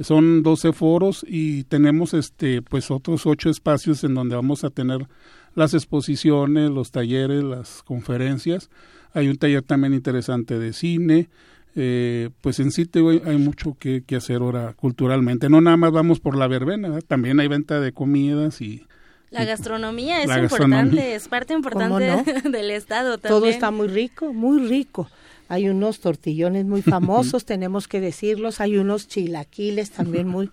son 0.00 0.42
12 0.42 0.72
foros 0.72 1.24
y 1.28 1.64
tenemos 1.64 2.14
este 2.14 2.62
pues 2.62 2.90
otros 2.90 3.26
ocho 3.26 3.50
espacios 3.50 4.02
en 4.02 4.14
donde 4.14 4.34
vamos 4.34 4.64
a 4.64 4.70
tener 4.70 5.06
las 5.54 5.74
exposiciones, 5.74 6.70
los 6.70 6.90
talleres, 6.90 7.44
las 7.44 7.82
conferencias 7.82 8.70
hay 9.14 9.28
un 9.28 9.36
taller 9.36 9.62
también 9.62 9.94
interesante 9.94 10.58
de 10.58 10.72
cine, 10.72 11.28
eh, 11.76 12.30
pues 12.40 12.58
en 12.60 12.72
sí 12.72 12.88
hay 13.24 13.36
mucho 13.38 13.76
que, 13.78 14.04
hacer 14.16 14.36
ahora 14.42 14.74
culturalmente. 14.74 15.48
No 15.48 15.60
nada 15.60 15.76
más 15.76 15.92
vamos 15.92 16.20
por 16.20 16.36
la 16.36 16.48
verbena, 16.48 16.98
también 17.02 17.40
hay 17.40 17.48
venta 17.48 17.80
de 17.80 17.92
comidas 17.92 18.60
y... 18.60 18.86
La 19.30 19.44
gastronomía 19.44 20.24
es 20.24 20.36
importante, 20.36 21.14
es 21.14 21.28
parte 21.28 21.54
importante 21.54 22.24
del 22.50 22.70
Estado 22.72 23.18
también. 23.18 23.40
Todo 23.40 23.48
está 23.48 23.70
muy 23.70 23.86
rico, 23.86 24.32
muy 24.32 24.66
rico. 24.66 25.08
Hay 25.48 25.68
unos 25.68 26.00
tortillones 26.00 26.64
muy 26.64 26.82
famosos, 26.82 27.44
tenemos 27.44 27.86
que 27.86 28.00
decirlos, 28.00 28.60
hay 28.60 28.76
unos 28.76 29.06
chilaquiles 29.06 29.90
también 29.92 30.26
muy 30.26 30.50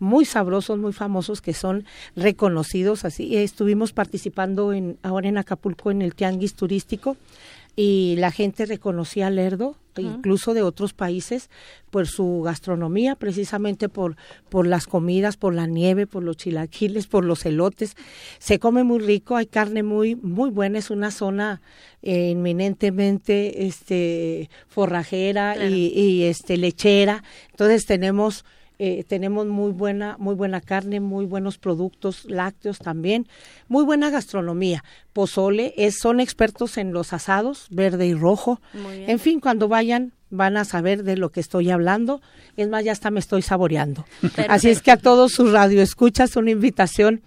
muy 0.00 0.24
sabrosos, 0.24 0.78
muy 0.78 0.92
famosos 0.92 1.42
que 1.42 1.52
son 1.52 1.84
reconocidos 2.16 3.04
así. 3.04 3.36
Estuvimos 3.36 3.92
participando 3.92 4.72
en 4.72 4.98
ahora 5.02 5.28
en 5.28 5.36
Acapulco 5.36 5.90
en 5.90 6.00
el 6.00 6.14
tianguis 6.14 6.54
turístico 6.54 7.16
y 7.76 8.16
la 8.18 8.30
gente 8.30 8.66
reconocía 8.66 9.28
a 9.28 9.30
Lerdo, 9.30 9.76
incluso 9.96 10.54
de 10.54 10.62
otros 10.62 10.92
países, 10.92 11.50
por 11.90 12.06
su 12.06 12.42
gastronomía, 12.42 13.16
precisamente 13.16 13.88
por, 13.88 14.16
por 14.48 14.66
las 14.66 14.86
comidas, 14.86 15.36
por 15.36 15.54
la 15.54 15.66
nieve, 15.66 16.06
por 16.06 16.22
los 16.22 16.36
chilaquiles, 16.36 17.06
por 17.06 17.24
los 17.24 17.44
elotes. 17.44 17.96
Se 18.38 18.58
come 18.58 18.82
muy 18.82 19.00
rico, 19.00 19.36
hay 19.36 19.46
carne 19.46 19.82
muy, 19.82 20.16
muy 20.16 20.50
buena, 20.50 20.78
es 20.78 20.90
una 20.90 21.10
zona 21.10 21.60
eh, 22.02 22.30
inminentemente 22.30 23.66
este, 23.66 24.48
forrajera 24.68 25.68
y, 25.68 25.92
y 25.94 26.22
este, 26.24 26.56
lechera. 26.56 27.22
Entonces 27.50 27.84
tenemos 27.84 28.44
eh, 28.82 29.04
tenemos 29.04 29.46
muy 29.46 29.72
buena, 29.72 30.16
muy 30.18 30.34
buena 30.34 30.62
carne, 30.62 31.00
muy 31.00 31.26
buenos 31.26 31.58
productos 31.58 32.24
lácteos 32.24 32.78
también, 32.78 33.28
muy 33.68 33.84
buena 33.84 34.08
gastronomía. 34.08 34.82
Pozole, 35.12 35.74
es, 35.76 35.98
son 35.98 36.18
expertos 36.18 36.78
en 36.78 36.94
los 36.94 37.12
asados, 37.12 37.66
verde 37.68 38.06
y 38.06 38.14
rojo. 38.14 38.62
En 39.06 39.18
fin, 39.18 39.38
cuando 39.38 39.68
vayan 39.68 40.14
van 40.30 40.56
a 40.56 40.64
saber 40.64 41.02
de 41.02 41.18
lo 41.18 41.30
que 41.30 41.40
estoy 41.40 41.68
hablando. 41.70 42.22
Es 42.56 42.68
más, 42.70 42.82
ya 42.82 42.92
hasta 42.92 43.10
me 43.10 43.20
estoy 43.20 43.42
saboreando. 43.42 44.06
Así 44.48 44.70
es 44.70 44.80
que 44.80 44.92
a 44.92 44.96
todos 44.96 45.32
sus 45.32 45.52
radioescuchas 45.52 46.36
una 46.36 46.52
invitación 46.52 47.20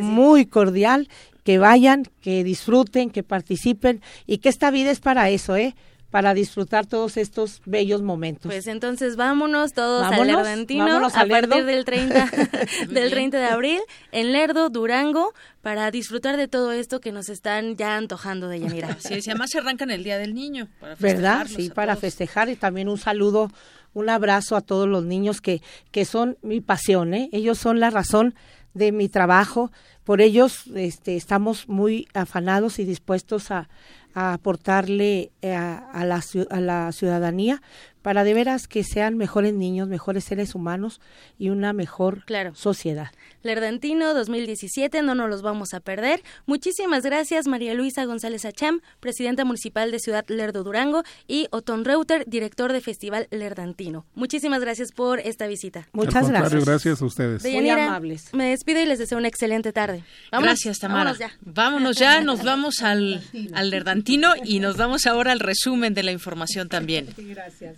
muy 0.00 0.46
cordial, 0.46 1.08
que 1.44 1.58
vayan, 1.58 2.02
que 2.20 2.42
disfruten, 2.42 3.10
que 3.10 3.22
participen 3.22 4.00
y 4.26 4.38
que 4.38 4.48
esta 4.48 4.72
vida 4.72 4.90
es 4.90 4.98
para 4.98 5.30
eso, 5.30 5.54
¿eh? 5.54 5.76
Para 6.10 6.34
disfrutar 6.34 6.86
todos 6.86 7.16
estos 7.16 7.60
bellos 7.64 8.02
momentos. 8.02 8.50
Pues 8.50 8.66
entonces 8.66 9.16
vámonos 9.16 9.72
todos 9.72 10.04
al 10.04 10.26
Lerdantino 10.26 11.06
a 11.06 11.10
partir 11.10 11.64
del 11.64 11.84
30, 11.84 12.30
del 12.88 13.10
30 13.10 13.38
de 13.38 13.44
abril 13.44 13.80
en 14.12 14.32
Lerdo, 14.32 14.70
Durango, 14.70 15.34
para 15.62 15.90
disfrutar 15.90 16.36
de 16.36 16.48
todo 16.48 16.72
esto 16.72 17.00
que 17.00 17.12
nos 17.12 17.28
están 17.28 17.76
ya 17.76 17.96
antojando 17.96 18.48
de 18.48 18.60
Yanira. 18.60 18.96
Sí, 19.00 19.14
además 19.26 19.50
se 19.50 19.58
arrancan 19.58 19.90
el 19.90 20.04
Día 20.04 20.18
del 20.18 20.34
Niño. 20.34 20.68
Para 20.80 20.94
¿Verdad? 20.96 21.46
Sí, 21.48 21.70
para 21.70 21.96
festejar 21.96 22.48
y 22.48 22.56
también 22.56 22.88
un 22.88 22.98
saludo, 22.98 23.50
un 23.92 24.08
abrazo 24.08 24.56
a 24.56 24.60
todos 24.60 24.88
los 24.88 25.04
niños 25.04 25.40
que, 25.40 25.60
que 25.90 26.04
son 26.04 26.38
mi 26.42 26.60
pasión, 26.60 27.14
¿eh? 27.14 27.28
Ellos 27.32 27.58
son 27.58 27.80
la 27.80 27.90
razón 27.90 28.34
de 28.74 28.92
mi 28.92 29.08
trabajo. 29.08 29.72
Por 30.04 30.20
ellos 30.20 30.68
este, 30.74 31.16
estamos 31.16 31.68
muy 31.68 32.06
afanados 32.14 32.78
y 32.78 32.84
dispuestos 32.84 33.50
a, 33.50 33.68
a 34.16 34.32
aportarle 34.32 35.30
eh, 35.42 35.54
a, 35.54 36.04
la, 36.06 36.22
a 36.50 36.60
la 36.60 36.90
ciudadanía 36.92 37.60
para 38.06 38.22
de 38.22 38.34
veras 38.34 38.68
que 38.68 38.84
sean 38.84 39.16
mejores 39.16 39.52
niños, 39.52 39.88
mejores 39.88 40.22
seres 40.22 40.54
humanos 40.54 41.00
y 41.40 41.48
una 41.48 41.72
mejor 41.72 42.22
sociedad. 42.54 43.10
Lerdantino 43.42 44.14
2017, 44.14 45.02
no 45.02 45.16
nos 45.16 45.28
los 45.28 45.42
vamos 45.42 45.74
a 45.74 45.80
perder. 45.80 46.22
Muchísimas 46.46 47.02
gracias 47.02 47.48
María 47.48 47.74
Luisa 47.74 48.04
González 48.04 48.44
Acham, 48.44 48.80
presidenta 49.00 49.44
municipal 49.44 49.90
de 49.90 49.98
Ciudad 49.98 50.24
Lerdo 50.28 50.62
Durango, 50.62 51.02
y 51.26 51.48
Otón 51.50 51.84
Reuter, 51.84 52.22
director 52.28 52.72
de 52.72 52.80
Festival 52.80 53.26
Lerdantino. 53.32 54.06
Muchísimas 54.14 54.60
gracias 54.60 54.92
por 54.92 55.18
esta 55.18 55.48
visita. 55.48 55.88
Muchas 55.92 56.28
gracias. 56.28 56.64
Gracias 56.64 57.02
a 57.02 57.04
ustedes. 57.04 57.42
Muy 57.42 57.68
amables. 57.68 58.32
Me 58.32 58.50
despido 58.50 58.80
y 58.80 58.86
les 58.86 59.00
deseo 59.00 59.18
una 59.18 59.26
excelente 59.26 59.72
tarde. 59.72 60.04
gracias, 60.30 60.78
Tamara. 60.78 61.10
Vámonos 61.10 61.18
ya. 61.18 61.32
Vámonos 61.40 61.96
ya, 61.96 62.20
nos 62.20 62.44
vamos 62.44 62.82
al, 62.82 63.20
al 63.52 63.70
Lerdantino 63.70 64.34
y 64.44 64.60
nos 64.60 64.76
vamos 64.76 65.08
ahora 65.08 65.32
al 65.32 65.40
resumen 65.40 65.92
de 65.92 66.04
la 66.04 66.12
información 66.12 66.68
también. 66.68 67.08
Gracias. 67.16 67.74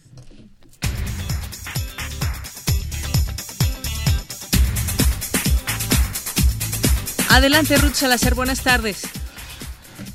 Adelante, 7.30 7.76
Ruth 7.76 7.94
Salazar, 7.94 8.34
buenas 8.34 8.62
tardes. 8.62 9.02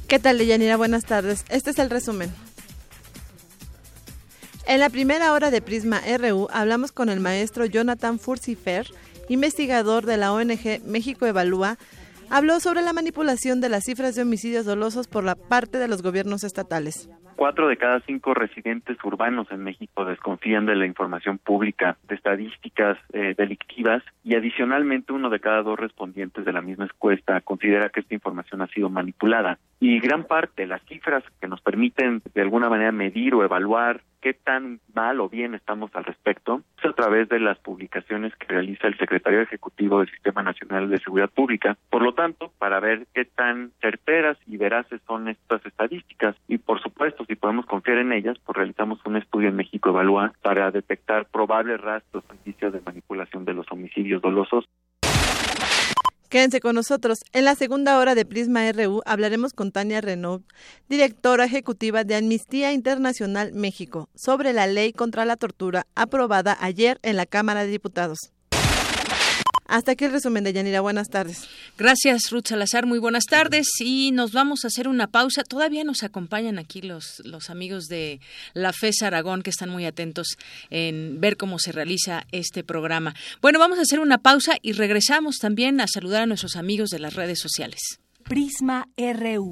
¿Qué 0.08 0.18
tal, 0.18 0.40
Deyanira? 0.40 0.78
Buenas 0.78 1.06
tardes. 1.06 1.46
Este 1.50 1.70
es 1.70 1.80
el 1.80 1.90
resumen. 1.90 2.34
En 4.66 4.80
la 4.80 4.90
primera 4.90 5.32
hora 5.34 5.52
de 5.52 5.62
Prisma 5.62 6.02
RU 6.18 6.48
hablamos 6.52 6.92
con 6.92 7.10
el 7.10 7.20
maestro 7.20 7.66
Jonathan 7.66 8.18
Furcifer, 8.18 8.88
investigador 9.30 10.06
de 10.06 10.18
la 10.18 10.34
ONG 10.34 10.82
México 10.86 11.28
Evalúa, 11.28 11.78
habló 12.30 12.60
sobre 12.60 12.82
la 12.82 12.94
manipulación 12.94 13.62
de 13.62 13.70
las 13.70 13.84
cifras 13.84 14.16
de 14.16 14.24
homicidios 14.24 14.66
dolosos 14.66 15.08
por 15.08 15.24
la 15.24 15.36
parte 15.36 15.78
de 15.78 15.88
los 15.88 16.02
gobiernos 16.02 16.44
estatales. 16.44 17.10
Cuatro 17.36 17.68
de 17.68 17.78
cada 17.78 18.00
cinco 18.02 18.34
residentes 18.34 18.98
urbanos 19.04 19.48
en 19.52 19.64
México 19.64 20.06
desconfían 20.06 20.66
de 20.66 20.76
la 20.76 20.86
información 20.86 21.38
pública, 21.40 21.98
de 22.08 22.16
estadísticas 22.16 22.98
eh, 23.12 23.34
delictivas 23.38 24.04
y 24.24 24.36
adicionalmente 24.36 25.14
uno 25.14 25.30
de 25.30 25.40
cada 25.40 25.64
dos 25.64 25.80
respondientes 25.80 26.46
de 26.46 26.54
la 26.54 26.62
misma 26.62 26.86
encuesta 26.86 27.42
considera 27.42 27.90
que 27.90 28.02
esta 28.02 28.14
información 28.14 28.62
ha 28.62 28.68
sido 28.68 28.90
manipulada. 28.90 29.58
Y 29.80 30.00
gran 30.00 30.26
parte 30.26 30.62
de 30.62 30.68
las 30.68 30.82
cifras 30.84 31.24
que 31.42 31.48
nos 31.48 31.62
permiten 31.62 32.22
de 32.34 32.42
alguna 32.42 32.70
manera 32.70 32.92
medir 32.92 33.36
o 33.36 33.44
evaluar 33.44 34.02
qué 34.24 34.34
tan 34.34 34.80
mal 34.94 35.20
o 35.20 35.28
bien 35.28 35.54
estamos 35.54 35.94
al 35.96 36.06
respecto 36.06 36.62
es 36.78 36.86
a 36.86 36.94
través 36.94 37.28
de 37.28 37.42
las 37.42 37.60
publicaciones 37.60 38.34
que 38.38 38.48
realiza 38.48 38.88
el 38.88 38.98
secretario 38.98 39.42
ejecutivo 39.42 40.00
del 40.00 40.10
Sistema 40.10 40.42
Nacional 40.42 40.90
de 40.90 41.00
Seguridad 41.00 41.30
Pública. 41.30 41.78
Por 41.90 42.02
lo 42.02 42.14
tanto, 42.14 42.54
para 42.58 42.80
ver 42.80 43.06
qué 43.14 43.26
tan 43.26 43.74
certeras 43.82 44.38
y 44.48 44.56
veraces 44.56 45.02
son 45.06 45.28
estas 45.28 45.66
estadísticas 45.66 46.38
y 46.48 46.58
por 46.58 46.82
supuesto 46.82 47.23
si 47.28 47.36
podemos 47.36 47.66
confiar 47.66 47.98
en 47.98 48.12
ellas, 48.12 48.38
pues 48.46 48.58
realizamos 48.58 49.00
un 49.06 49.18
estudio 49.18 49.50
en 49.50 49.56
México 49.56 49.90
Evalúa 49.90 50.34
para 50.42 50.72
detectar 50.72 51.26
probables 51.28 51.80
rastros 51.82 52.24
indicios 52.32 52.74
de 52.74 52.82
manipulación 52.82 53.46
de 53.46 53.54
los 53.54 53.66
homicidios 53.72 54.22
dolosos. 54.22 54.66
Quédense 56.34 56.62
con 56.62 56.74
nosotros. 56.74 57.20
En 57.32 57.46
la 57.46 57.54
segunda 57.54 58.00
hora 58.00 58.16
de 58.16 58.26
Prisma 58.26 58.72
RU 58.72 59.02
hablaremos 59.06 59.54
con 59.54 59.72
Tania 59.72 60.02
Renaud, 60.02 60.42
directora 60.90 61.46
ejecutiva 61.46 62.04
de 62.04 62.16
Amnistía 62.16 62.74
Internacional 62.74 63.54
México, 63.54 64.10
sobre 64.16 64.52
la 64.52 64.66
ley 64.66 64.94
contra 64.94 65.26
la 65.26 65.38
tortura 65.38 65.86
aprobada 65.94 66.58
ayer 66.60 66.98
en 67.04 67.18
la 67.18 67.28
Cámara 67.28 67.64
de 67.66 67.70
Diputados. 67.70 68.34
Hasta 69.66 69.94
aquí 69.94 70.06
el 70.06 70.12
resumen 70.12 70.44
de 70.44 70.54
Yanira. 70.54 70.82
Buenas 70.82 71.10
tardes. 71.10 71.48
Gracias, 71.78 72.30
Ruth 72.32 72.48
Salazar. 72.48 72.86
Muy 72.86 73.00
buenas 73.00 73.26
tardes. 73.26 73.68
Y 73.80 74.12
nos 74.12 74.32
vamos 74.32 74.64
a 74.64 74.68
hacer 74.68 74.88
una 74.88 75.08
pausa. 75.08 75.44
Todavía 75.44 75.84
nos 75.84 76.04
acompañan 76.04 76.60
aquí 76.60 76.82
los, 76.82 77.22
los 77.26 77.50
amigos 77.50 77.86
de 77.86 78.20
la 78.54 78.74
FES 78.74 79.04
Aragón 79.04 79.42
que 79.42 79.50
están 79.50 79.70
muy 79.70 79.86
atentos 79.86 80.38
en 80.70 81.20
ver 81.22 81.38
cómo 81.38 81.60
se 81.60 81.72
realiza 81.72 82.26
este 82.32 82.64
programa. 82.64 83.16
Bueno, 83.42 83.60
vamos 83.60 83.80
a 83.80 83.84
hacer 83.84 84.00
una 84.00 84.18
pausa 84.18 84.58
y 84.62 84.74
regresamos 84.74 85.38
también 85.38 85.80
a 85.82 85.88
saludar 85.88 86.24
a 86.24 86.26
nuestros 86.26 86.56
amigos 86.56 86.90
de 86.90 87.00
las 87.00 87.16
redes 87.16 87.40
sociales. 87.40 88.00
Prisma 88.24 88.88
RU. 88.98 89.50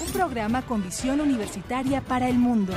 Un 0.00 0.12
programa 0.12 0.62
con 0.62 0.82
visión 0.82 1.20
universitaria 1.20 2.00
para 2.00 2.28
el 2.28 2.36
mundo. 2.36 2.72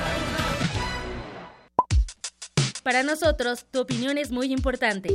Para 2.84 3.01
nosotros, 3.01 3.65
tu 3.71 3.79
opinión 3.79 4.17
es 4.17 4.31
muy 4.31 4.51
importante. 4.51 5.09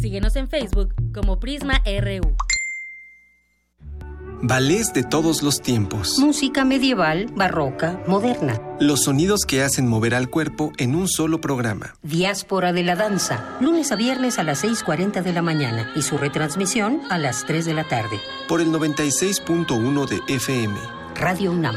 Síguenos 0.00 0.34
en 0.36 0.48
Facebook 0.48 0.94
como 1.12 1.38
Prisma 1.38 1.82
RU. 1.84 2.34
Ballets 4.40 4.94
de 4.94 5.02
todos 5.02 5.42
los 5.42 5.60
tiempos. 5.60 6.18
Música 6.18 6.64
medieval, 6.64 7.26
barroca, 7.34 8.00
moderna. 8.06 8.62
Los 8.80 9.02
sonidos 9.02 9.40
que 9.46 9.62
hacen 9.62 9.88
mover 9.88 10.14
al 10.14 10.30
cuerpo 10.30 10.72
en 10.78 10.94
un 10.94 11.08
solo 11.08 11.40
programa. 11.40 11.96
Diáspora 12.02 12.72
de 12.72 12.84
la 12.84 12.94
danza, 12.96 13.58
lunes 13.60 13.92
a 13.92 13.96
viernes 13.96 14.38
a 14.38 14.44
las 14.44 14.64
6.40 14.64 15.22
de 15.22 15.32
la 15.32 15.42
mañana 15.42 15.92
y 15.96 16.02
su 16.02 16.16
retransmisión 16.16 17.02
a 17.10 17.18
las 17.18 17.44
3 17.44 17.66
de 17.66 17.74
la 17.74 17.84
tarde. 17.84 18.18
Por 18.48 18.60
el 18.60 18.68
96.1 18.68 20.08
de 20.08 20.34
FM. 20.34 20.78
Radio 21.16 21.50
UNAM. 21.50 21.76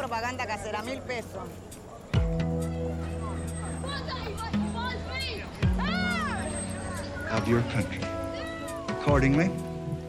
propaganda 0.00 0.46
casera, 0.46 0.82
mil 0.82 0.98
pesos. 1.02 1.46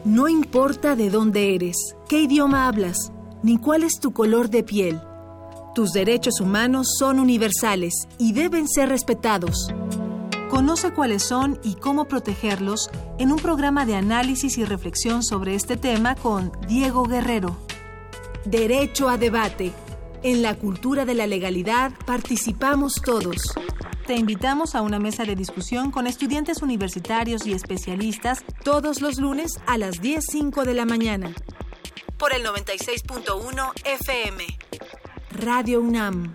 No 0.04 0.28
importa 0.28 0.96
de 0.96 1.10
dónde 1.10 1.54
eres, 1.54 1.76
qué 2.08 2.22
idioma 2.22 2.68
hablas, 2.68 3.12
ni 3.42 3.58
cuál 3.58 3.82
es 3.82 4.00
tu 4.00 4.14
color 4.14 4.48
de 4.48 4.62
piel. 4.62 4.98
Tus 5.74 5.92
derechos 5.92 6.40
humanos 6.40 6.94
son 6.98 7.18
universales 7.20 7.92
y 8.18 8.32
deben 8.32 8.68
ser 8.68 8.88
respetados. 8.88 9.68
Conoce 10.48 10.92
cuáles 10.92 11.22
son 11.22 11.60
y 11.62 11.74
cómo 11.74 12.06
protegerlos 12.06 12.90
en 13.18 13.30
un 13.30 13.38
programa 13.38 13.84
de 13.84 13.96
análisis 13.96 14.56
y 14.56 14.64
reflexión 14.64 15.22
sobre 15.22 15.54
este 15.54 15.76
tema 15.76 16.14
con 16.14 16.50
Diego 16.66 17.04
Guerrero. 17.04 17.71
Derecho 18.44 19.08
a 19.08 19.18
debate. 19.18 19.72
En 20.24 20.42
la 20.42 20.56
cultura 20.56 21.04
de 21.04 21.14
la 21.14 21.28
legalidad 21.28 21.92
participamos 22.06 23.00
todos. 23.00 23.54
Te 24.06 24.14
invitamos 24.14 24.74
a 24.74 24.82
una 24.82 24.98
mesa 24.98 25.24
de 25.24 25.36
discusión 25.36 25.92
con 25.92 26.08
estudiantes 26.08 26.60
universitarios 26.60 27.46
y 27.46 27.52
especialistas 27.52 28.44
todos 28.64 29.00
los 29.00 29.18
lunes 29.18 29.60
a 29.66 29.78
las 29.78 30.02
10.05 30.02 30.64
de 30.64 30.74
la 30.74 30.84
mañana. 30.86 31.32
Por 32.18 32.34
el 32.34 32.44
96.1 32.44 33.72
FM. 33.84 34.44
Radio 35.30 35.80
UNAM. 35.80 36.34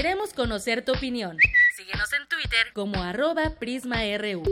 Queremos 0.00 0.32
conocer 0.32 0.82
tu 0.82 0.92
opinión. 0.92 1.36
Síguenos 1.76 2.10
en 2.14 2.26
Twitter 2.26 2.72
como 2.72 3.02
arroba 3.02 3.56
PrismaRU. 3.60 4.44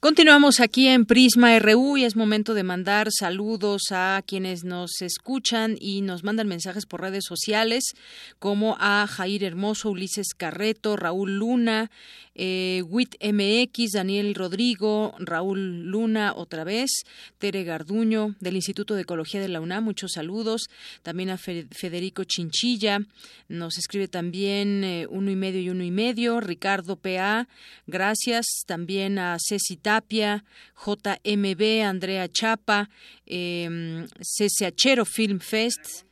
Continuamos 0.00 0.60
aquí 0.60 0.88
en 0.88 1.04
Prisma 1.04 1.58
RU 1.58 1.98
y 1.98 2.04
es 2.04 2.16
momento 2.16 2.54
de 2.54 2.62
mandar 2.62 3.08
saludos 3.10 3.82
a 3.90 4.22
quienes 4.26 4.64
nos 4.64 5.02
escuchan 5.02 5.76
y 5.78 6.00
nos 6.00 6.24
mandan 6.24 6.48
mensajes 6.48 6.86
por 6.86 7.02
redes 7.02 7.24
sociales, 7.26 7.92
como 8.38 8.78
a 8.80 9.06
Jair 9.06 9.44
Hermoso, 9.44 9.90
Ulises 9.90 10.28
Carreto, 10.34 10.96
Raúl 10.96 11.36
Luna, 11.36 11.90
eh, 12.38 12.82
MX, 12.84 13.92
Daniel 13.92 14.34
Rodrigo, 14.34 15.14
Raúl 15.18 15.84
Luna 15.84 16.34
otra 16.36 16.64
vez, 16.64 16.90
Tere 17.38 17.64
Garduño 17.64 18.36
del 18.40 18.56
Instituto 18.56 18.94
de 18.94 19.02
Ecología 19.02 19.40
de 19.40 19.48
la 19.48 19.60
UNAM, 19.60 19.84
muchos 19.84 20.12
saludos, 20.12 20.68
también 21.02 21.30
a 21.30 21.38
Federico 21.38 22.24
Chinchilla, 22.24 23.00
nos 23.48 23.78
escribe 23.78 24.06
también 24.08 24.84
eh, 24.84 25.06
uno 25.08 25.30
y 25.30 25.36
medio 25.36 25.60
y 25.60 25.70
uno 25.70 25.82
y 25.82 25.90
medio, 25.90 26.40
Ricardo 26.40 26.96
PA, 26.96 27.48
gracias, 27.86 28.46
también 28.66 29.18
a 29.18 29.38
Ceci 29.40 29.76
Tapia, 29.76 30.44
JMB, 30.84 31.84
Andrea 31.84 32.28
Chapa, 32.28 32.90
eh, 33.24 34.06
CCHero 34.20 35.06
Film 35.06 35.40
Fest, 35.40 36.04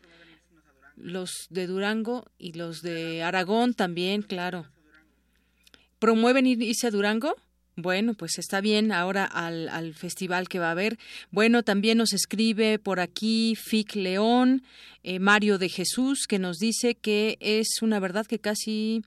los 0.97 1.49
de 1.51 1.67
Durango 1.67 2.25
y 2.39 2.53
los 2.53 2.81
de 2.81 3.23
Aragón 3.23 3.75
también, 3.75 4.23
claro. 4.23 4.67
¿Promueven 6.05 6.47
irse 6.47 6.87
a 6.87 6.91
Durango? 6.91 7.35
Bueno, 7.77 8.13
pues 8.13 8.39
está 8.39 8.61
bien 8.61 8.93
ahora 8.93 9.25
al, 9.25 9.71
al, 9.71 9.95
festival 9.95 10.51
que 10.51 10.59
va 10.59 10.69
a 10.69 10.73
haber. 10.73 10.99
Bueno, 11.31 11.63
también 11.63 11.97
nos 11.97 12.13
escribe 12.13 12.79
por 12.79 13.01
aquí 13.01 13.55
Fic 13.57 13.95
León, 13.95 14.65
eh, 15.03 15.19
Mario 15.19 15.57
de 15.57 15.71
Jesús, 15.71 16.27
que 16.29 16.39
nos 16.39 16.59
dice 16.59 16.95
que 16.95 17.39
es 17.41 17.81
una 17.81 18.01
verdad 18.01 18.27
que 18.27 18.39
casi 18.39 19.03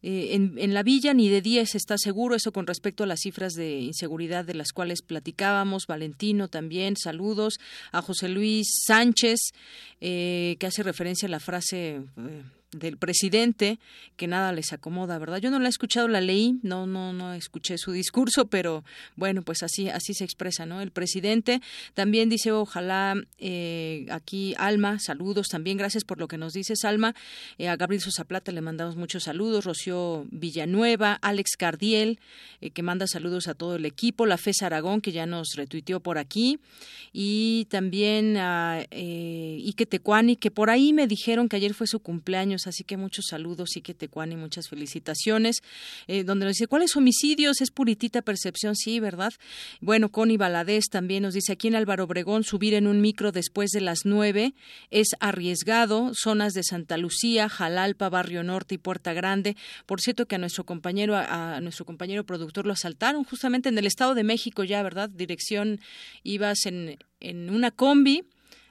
eh, 0.00 0.28
en, 0.32 0.54
en, 0.56 0.72
la 0.72 0.82
villa 0.82 1.12
ni 1.12 1.28
de 1.28 1.42
día 1.42 1.66
se 1.66 1.76
está 1.76 1.98
seguro, 1.98 2.34
eso 2.34 2.50
con 2.50 2.66
respecto 2.66 3.04
a 3.04 3.06
las 3.06 3.20
cifras 3.20 3.52
de 3.52 3.80
inseguridad 3.80 4.46
de 4.46 4.54
las 4.54 4.72
cuales 4.72 5.02
platicábamos. 5.02 5.86
Valentino 5.86 6.48
también, 6.48 6.96
saludos 6.96 7.58
a 7.92 8.00
José 8.00 8.30
Luis 8.30 8.84
Sánchez, 8.86 9.50
eh, 10.00 10.56
que 10.58 10.66
hace 10.66 10.82
referencia 10.82 11.26
a 11.26 11.30
la 11.30 11.40
frase 11.40 12.00
eh, 12.16 12.42
del 12.72 12.98
presidente 12.98 13.78
que 14.16 14.26
nada 14.26 14.52
les 14.52 14.72
acomoda, 14.72 15.18
¿verdad? 15.18 15.38
Yo 15.38 15.50
no 15.50 15.58
la 15.58 15.66
he 15.66 15.70
escuchado, 15.70 16.06
la 16.08 16.20
leí, 16.20 16.58
no 16.62 16.86
no 16.86 17.12
no 17.12 17.32
escuché 17.32 17.78
su 17.78 17.92
discurso, 17.92 18.46
pero 18.46 18.84
bueno, 19.16 19.42
pues 19.42 19.62
así 19.62 19.88
así 19.88 20.12
se 20.14 20.24
expresa, 20.24 20.66
¿no? 20.66 20.80
El 20.80 20.90
presidente 20.90 21.60
también 21.94 22.28
dice, 22.28 22.52
ojalá 22.52 23.14
eh, 23.38 24.06
aquí 24.10 24.54
Alma, 24.58 24.98
saludos 24.98 25.48
también, 25.48 25.78
gracias 25.78 26.04
por 26.04 26.18
lo 26.18 26.28
que 26.28 26.36
nos 26.36 26.52
dices 26.52 26.84
Alma, 26.84 27.14
eh, 27.56 27.68
a 27.68 27.76
Gabriel 27.76 28.02
Sosa 28.02 28.24
Plata 28.24 28.52
le 28.52 28.60
mandamos 28.60 28.96
muchos 28.96 29.24
saludos, 29.24 29.64
Rocío 29.64 30.26
Villanueva, 30.30 31.14
Alex 31.22 31.56
Cardiel, 31.56 32.20
eh, 32.60 32.70
que 32.70 32.82
manda 32.82 33.06
saludos 33.06 33.48
a 33.48 33.54
todo 33.54 33.76
el 33.76 33.86
equipo, 33.86 34.26
la 34.26 34.36
FES 34.36 34.62
Aragón 34.62 35.00
que 35.00 35.12
ya 35.12 35.26
nos 35.26 35.54
retuiteó 35.56 36.00
por 36.00 36.18
aquí 36.18 36.58
y 37.12 37.66
también 37.70 38.36
a 38.36 38.84
eh, 38.90 39.58
Ike 39.64 39.86
Tecuani, 39.86 40.36
que 40.36 40.50
por 40.50 40.70
ahí 40.70 40.92
me 40.92 41.06
dijeron 41.06 41.48
que 41.48 41.56
ayer 41.56 41.74
fue 41.74 41.86
su 41.86 42.00
cumpleaños 42.00 42.57
así 42.66 42.84
que 42.84 42.96
muchos 42.96 43.26
saludos, 43.28 43.76
y 43.76 43.80
que 43.80 43.94
Tecuani, 43.94 44.36
muchas 44.36 44.68
felicitaciones. 44.68 45.62
Eh, 46.06 46.24
donde 46.24 46.46
nos 46.46 46.54
dice, 46.54 46.66
¿cuáles 46.66 46.96
homicidios? 46.96 47.60
Es 47.60 47.70
puritita 47.70 48.22
percepción, 48.22 48.76
sí, 48.76 49.00
¿verdad? 49.00 49.32
Bueno, 49.80 50.10
Connie 50.10 50.36
Baladés 50.36 50.86
también 50.90 51.22
nos 51.22 51.34
dice, 51.34 51.52
aquí 51.52 51.68
en 51.68 51.76
Álvaro 51.76 52.04
Obregón, 52.04 52.44
subir 52.44 52.74
en 52.74 52.86
un 52.86 53.00
micro 53.00 53.32
después 53.32 53.70
de 53.70 53.80
las 53.80 54.04
nueve 54.04 54.54
es 54.90 55.08
arriesgado. 55.20 56.12
Zonas 56.14 56.52
de 56.54 56.62
Santa 56.62 56.96
Lucía, 56.96 57.48
Jalalpa, 57.48 58.08
Barrio 58.08 58.42
Norte 58.42 58.74
y 58.74 58.78
Puerta 58.78 59.12
Grande. 59.12 59.56
Por 59.86 60.00
cierto 60.00 60.26
que 60.26 60.36
a 60.36 60.38
nuestro 60.38 60.64
compañero, 60.64 61.16
a 61.16 61.60
nuestro 61.60 61.84
compañero 61.84 62.24
productor 62.24 62.66
lo 62.66 62.72
asaltaron 62.72 63.24
justamente 63.24 63.68
en 63.68 63.78
el 63.78 63.86
Estado 63.86 64.14
de 64.14 64.24
México 64.24 64.64
ya, 64.64 64.82
¿verdad? 64.82 65.08
Dirección, 65.08 65.80
ibas 66.22 66.66
en, 66.66 66.98
en 67.20 67.50
una 67.50 67.70
combi 67.70 68.24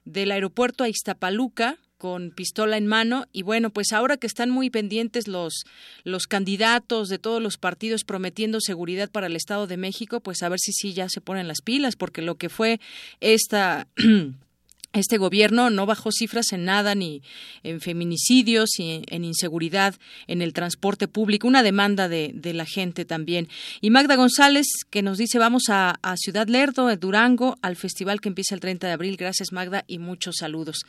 del 0.06 0.32
aeropuerto 0.32 0.84
a 0.84 0.90
Iztapaluca, 0.90 1.78
con 1.98 2.32
pistola 2.32 2.78
en 2.78 2.88
mano. 2.88 3.26
Y 3.32 3.44
bueno, 3.44 3.70
pues 3.70 3.92
ahora 3.92 4.18
que 4.18 4.28
están 4.28 4.50
muy 4.50 4.70
pendientes 4.70 5.28
los 5.28 5.66
los 6.04 6.28
candidatos 6.28 7.10
de 7.10 7.20
todos 7.20 7.42
los 7.42 7.58
partidos 7.58 8.04
prometiendo 8.04 8.60
seguridad 8.62 9.10
para 9.10 9.28
el 9.28 9.36
Estado 9.36 9.68
de 9.68 9.78
México, 9.78 10.20
pues 10.20 10.44
a 10.44 10.50
ver 10.50 10.60
si 10.60 10.74
sí 10.74 10.94
ya 10.94 11.10
se 11.10 11.22
ponen 11.22 11.48
las 11.48 11.62
pilas 11.62 11.96
porque 11.96 12.22
lo 12.22 12.36
que 12.36 12.50
fue 12.50 12.80
esta 13.20 13.88
este 14.94 15.18
gobierno 15.18 15.70
no 15.70 15.86
bajó 15.86 16.12
cifras 16.12 16.54
en 16.54 16.66
nada, 16.66 16.96
ni 16.96 17.22
en 17.64 17.82
feminicidios, 17.82 18.72
ni 18.80 19.04
en 19.08 19.26
inseguridad 19.26 19.96
en 20.28 20.42
el 20.42 20.54
transporte 20.54 21.08
público, 21.08 21.48
una 21.48 21.64
demanda 21.64 22.10
de, 22.10 22.32
de 22.34 22.54
la 22.54 22.66
gente 22.66 23.06
también. 23.06 23.48
Y 23.82 23.90
Magda 23.90 24.16
González, 24.16 24.68
que 24.90 25.02
nos 25.02 25.18
dice, 25.18 25.40
vamos 25.40 25.64
a, 25.70 26.00
a 26.02 26.18
Ciudad 26.18 26.48
Lerdo, 26.48 26.96
Durango, 26.96 27.58
al 27.62 27.76
festival 27.76 28.22
que 28.22 28.30
empieza 28.30 28.56
el 28.56 28.62
30 28.62 28.88
de 28.88 28.94
abril. 28.94 29.18
Gracias, 29.18 29.52
Magda, 29.52 29.84
y 29.88 30.00
muchos 30.00 30.38
saludos. 30.40 30.80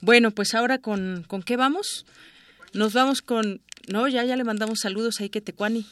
Bueno, 0.00 0.30
pues 0.30 0.54
ahora, 0.54 0.78
¿con, 0.78 1.24
¿con 1.26 1.42
qué 1.42 1.56
vamos? 1.56 2.06
Nos 2.72 2.92
vamos 2.92 3.22
con... 3.22 3.60
No, 3.88 4.06
ya, 4.08 4.24
ya 4.24 4.36
le 4.36 4.44
mandamos 4.44 4.80
saludos 4.80 5.20
a 5.20 5.24
Ike 5.24 5.40
Tecuani. 5.40 5.86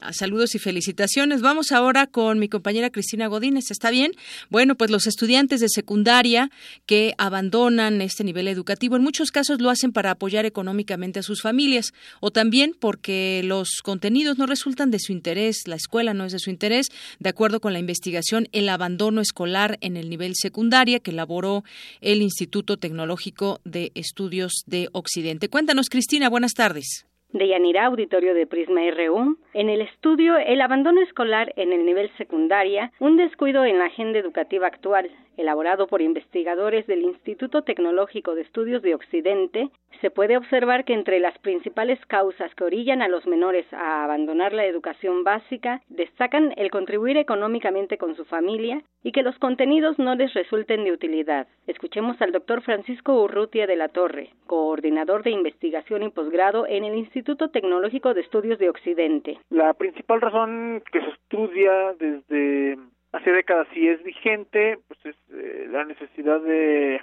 Ah, 0.00 0.12
saludos 0.12 0.54
y 0.54 0.60
felicitaciones. 0.60 1.42
Vamos 1.42 1.72
ahora 1.72 2.06
con 2.06 2.38
mi 2.38 2.48
compañera 2.48 2.90
Cristina 2.90 3.26
Godínez. 3.26 3.72
¿Está 3.72 3.90
bien? 3.90 4.12
Bueno, 4.48 4.76
pues 4.76 4.92
los 4.92 5.08
estudiantes 5.08 5.58
de 5.58 5.68
secundaria 5.68 6.52
que 6.86 7.14
abandonan 7.18 8.00
este 8.00 8.22
nivel 8.22 8.46
educativo 8.46 8.94
en 8.94 9.02
muchos 9.02 9.32
casos 9.32 9.60
lo 9.60 9.70
hacen 9.70 9.90
para 9.90 10.12
apoyar 10.12 10.46
económicamente 10.46 11.18
a 11.18 11.24
sus 11.24 11.42
familias 11.42 11.94
o 12.20 12.30
también 12.30 12.76
porque 12.78 13.42
los 13.44 13.82
contenidos 13.82 14.38
no 14.38 14.46
resultan 14.46 14.92
de 14.92 15.00
su 15.00 15.10
interés, 15.10 15.66
la 15.66 15.74
escuela 15.74 16.14
no 16.14 16.26
es 16.26 16.32
de 16.32 16.38
su 16.38 16.50
interés. 16.50 16.86
De 17.18 17.30
acuerdo 17.30 17.60
con 17.60 17.72
la 17.72 17.80
investigación 17.80 18.46
El 18.52 18.68
abandono 18.68 19.20
escolar 19.20 19.78
en 19.80 19.96
el 19.96 20.08
nivel 20.08 20.36
secundaria 20.36 21.00
que 21.00 21.10
elaboró 21.10 21.64
el 22.00 22.22
Instituto 22.22 22.76
Tecnológico 22.76 23.60
de 23.64 23.90
Estudios 23.96 24.62
de 24.64 24.90
Occidente. 24.92 25.48
Cuéntanos, 25.48 25.88
Cristina, 25.88 26.28
buenas 26.28 26.52
tardes 26.52 27.07
de 27.32 27.48
Yanira 27.48 27.86
Auditorio 27.86 28.34
de 28.34 28.46
Prisma 28.46 28.80
RU, 28.90 29.36
en 29.54 29.68
el 29.68 29.80
estudio 29.82 30.36
El 30.38 30.60
abandono 30.60 31.00
escolar 31.02 31.52
en 31.56 31.72
el 31.72 31.84
nivel 31.84 32.10
secundaria, 32.16 32.90
un 33.00 33.16
descuido 33.16 33.64
en 33.64 33.78
la 33.78 33.86
agenda 33.86 34.18
educativa 34.18 34.66
actual, 34.66 35.10
elaborado 35.38 35.86
por 35.86 36.02
investigadores 36.02 36.86
del 36.86 37.02
Instituto 37.02 37.62
Tecnológico 37.62 38.34
de 38.34 38.42
Estudios 38.42 38.82
de 38.82 38.94
Occidente, 38.94 39.70
se 40.00 40.10
puede 40.10 40.36
observar 40.36 40.84
que 40.84 40.92
entre 40.92 41.20
las 41.20 41.38
principales 41.38 41.98
causas 42.06 42.54
que 42.54 42.64
orillan 42.64 43.00
a 43.02 43.08
los 43.08 43.26
menores 43.26 43.66
a 43.72 44.04
abandonar 44.04 44.52
la 44.52 44.66
educación 44.66 45.24
básica 45.24 45.80
destacan 45.88 46.52
el 46.56 46.70
contribuir 46.70 47.16
económicamente 47.16 47.98
con 47.98 48.14
su 48.16 48.24
familia 48.24 48.82
y 49.02 49.12
que 49.12 49.22
los 49.22 49.38
contenidos 49.38 49.98
no 49.98 50.14
les 50.14 50.34
resulten 50.34 50.84
de 50.84 50.92
utilidad. 50.92 51.46
Escuchemos 51.66 52.20
al 52.20 52.32
doctor 52.32 52.62
Francisco 52.62 53.22
Urrutia 53.22 53.66
de 53.66 53.76
la 53.76 53.88
Torre, 53.88 54.30
coordinador 54.46 55.22
de 55.22 55.30
investigación 55.30 56.02
y 56.02 56.10
posgrado 56.10 56.66
en 56.66 56.84
el 56.84 56.96
Instituto 56.96 57.50
Tecnológico 57.50 58.12
de 58.14 58.20
Estudios 58.20 58.58
de 58.58 58.70
Occidente. 58.70 59.38
La 59.50 59.74
principal 59.74 60.20
razón 60.20 60.82
que 60.92 61.00
se 61.00 61.10
estudia 61.10 61.94
desde 61.98 62.78
hace 63.12 63.32
décadas 63.32 63.68
y 63.74 63.88
es 63.88 64.02
vigente, 64.02 64.78
pues 64.86 64.98
es 65.04 65.16
eh, 65.32 65.66
la 65.70 65.84
necesidad 65.84 66.40
de 66.40 67.02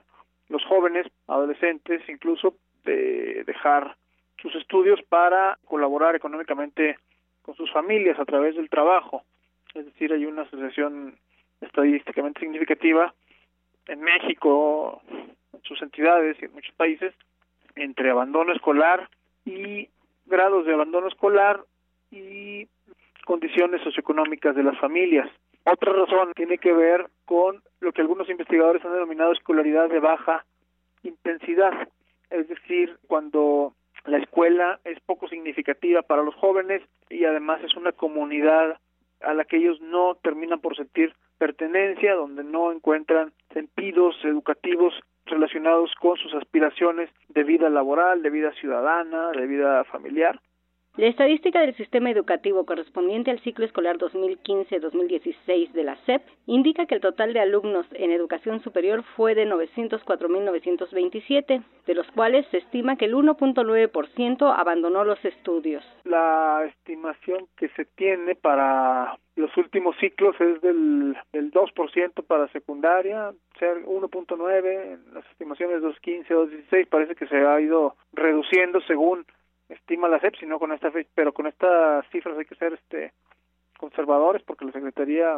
los 0.49 0.64
jóvenes, 0.66 1.08
adolescentes 1.28 2.01
incluso, 2.08 2.56
de 2.84 3.43
dejar 3.45 3.95
sus 4.41 4.53
estudios 4.56 5.01
para 5.10 5.58
colaborar 5.66 6.16
económicamente 6.16 6.97
con 7.41 7.56
sus 7.56 7.72
familias 7.72 8.20
a 8.20 8.26
través 8.26 8.56
del 8.56 8.70
trabajo. 8.70 9.24
Es 9.74 9.86
decir, 9.86 10.14
hay 10.14 10.26
una 10.26 10.43
asociación 10.43 11.18
estadísticamente 11.62 12.41
significativa 12.41 13.14
en 13.88 14.01
México, 14.01 15.01
en 15.12 15.62
sus 15.64 15.82
entidades 15.82 16.38
y 16.41 16.45
en 16.45 16.53
muchos 16.53 16.74
países, 16.76 17.14
entre 17.76 18.10
abandono 18.10 18.53
escolar 18.53 19.10
y 19.45 19.89
grados 20.26 20.66
de 20.66 20.74
abandono 20.74 21.08
escolar 21.08 21.62
y 22.12 22.68
condiciones 23.26 23.82
socioeconómicas 23.82 24.56
de 24.56 24.64
las 24.64 24.78
familias. 24.80 25.30
Otra 25.66 25.93
razón 25.93 26.32
tiene 26.36 26.59
que 26.59 26.74
ver 26.74 27.07
con 27.26 27.61
lo 27.80 27.91
que 27.91 28.01
algunos 28.01 28.30
investigadores 28.30 28.86
han 28.86 28.93
denominado 28.93 29.32
escolaridad 29.32 29.89
de 29.89 29.99
baja 29.99 30.45
intensidad, 31.01 31.88
es 32.30 32.47
decir, 32.47 32.97
cuando 33.07 33.74
la 34.05 34.18
escuela 34.18 34.80
es 34.84 34.99
poco 35.01 35.28
significativa 35.28 36.01
para 36.03 36.24
los 36.24 36.36
jóvenes 36.36 36.84
y 37.09 37.26
además 37.26 37.63
es 37.63 37.76
una 37.76 37.91
comunidad 37.91 38.78
a 39.22 39.34
la 39.34 39.45
que 39.45 39.57
ellos 39.57 39.82
no 39.82 40.16
terminan 40.22 40.59
por 40.59 40.76
sentir 40.76 41.13
pertenencia, 41.38 42.13
donde 42.13 42.43
no 42.43 42.72
encuentran 42.72 43.34
sentidos 43.51 44.16
educativos 44.24 44.93
relacionados 45.26 45.91
con 45.99 46.18
sus 46.18 46.34
aspiraciones 46.36 47.09
de 47.30 47.43
vida 47.43 47.70
laboral, 47.70 48.22
de 48.22 48.30
vida 48.30 48.51
ciudadana, 48.53 49.32
de 49.32 49.47
vida 49.47 49.84
familiar. 49.86 50.39
La 50.98 51.08
estadística 51.08 51.60
del 51.60 51.76
sistema 51.76 52.10
educativo 52.10 52.66
correspondiente 52.66 53.30
al 53.30 53.41
ciclo 53.41 53.66
escolar 53.66 53.98
2015-2016 53.98 55.74
de 55.74 55.84
la 55.84 55.98
SEP 56.06 56.22
indica 56.46 56.86
que 56.86 56.96
el 56.96 57.02
total 57.02 57.34
de 57.34 57.41
alumnos 57.41 57.86
en 57.91 58.12
educación 58.12 58.62
superior 58.62 59.04
fue 59.18 59.36
de 59.36 59.46
904.927, 59.46 61.62
de 61.86 61.96
los 61.96 62.10
cuales 62.12 62.46
se 62.50 62.60
estima 62.60 62.96
que 62.96 63.04
el 63.06 63.14
1.9% 63.14 64.56
abandonó 64.58 65.04
los 65.04 65.20
estudios. 65.26 65.84
La 66.06 66.64
estimación 66.66 67.50
que 67.58 67.68
se 67.76 67.84
tiene 67.84 68.36
para 68.36 69.20
los 69.36 69.52
últimos 69.58 69.98
ciclos 69.98 70.39
es 70.39 70.62
del, 70.62 71.18
del 71.34 71.52
2% 71.52 72.26
para 72.26 72.48
secundaria, 72.54 73.34
ser 73.60 73.84
1.9, 73.84 74.93
en 74.93 75.14
las 75.14 75.26
estimaciones 75.32 75.82
2.15, 75.82 76.28
2.16 76.30 76.88
parece 76.88 77.16
que 77.16 77.28
se 77.28 77.36
ha 77.36 77.60
ido 77.60 77.98
reduciendo 78.14 78.80
según 78.88 79.26
estima 79.70 80.07
la 80.07 80.20
CEP, 80.20 80.36
sino 80.39 80.59
con 80.59 80.72
esta 80.72 80.91
pero 81.13 81.34
con 81.34 81.47
estas 81.47 82.07
cifras 82.09 82.38
hay 82.38 82.45
que 82.45 82.55
ser 82.55 82.74
este 82.74 83.11
conservadores 83.78 84.43
porque 84.43 84.66
la 84.66 84.72
Secretaría 84.72 85.38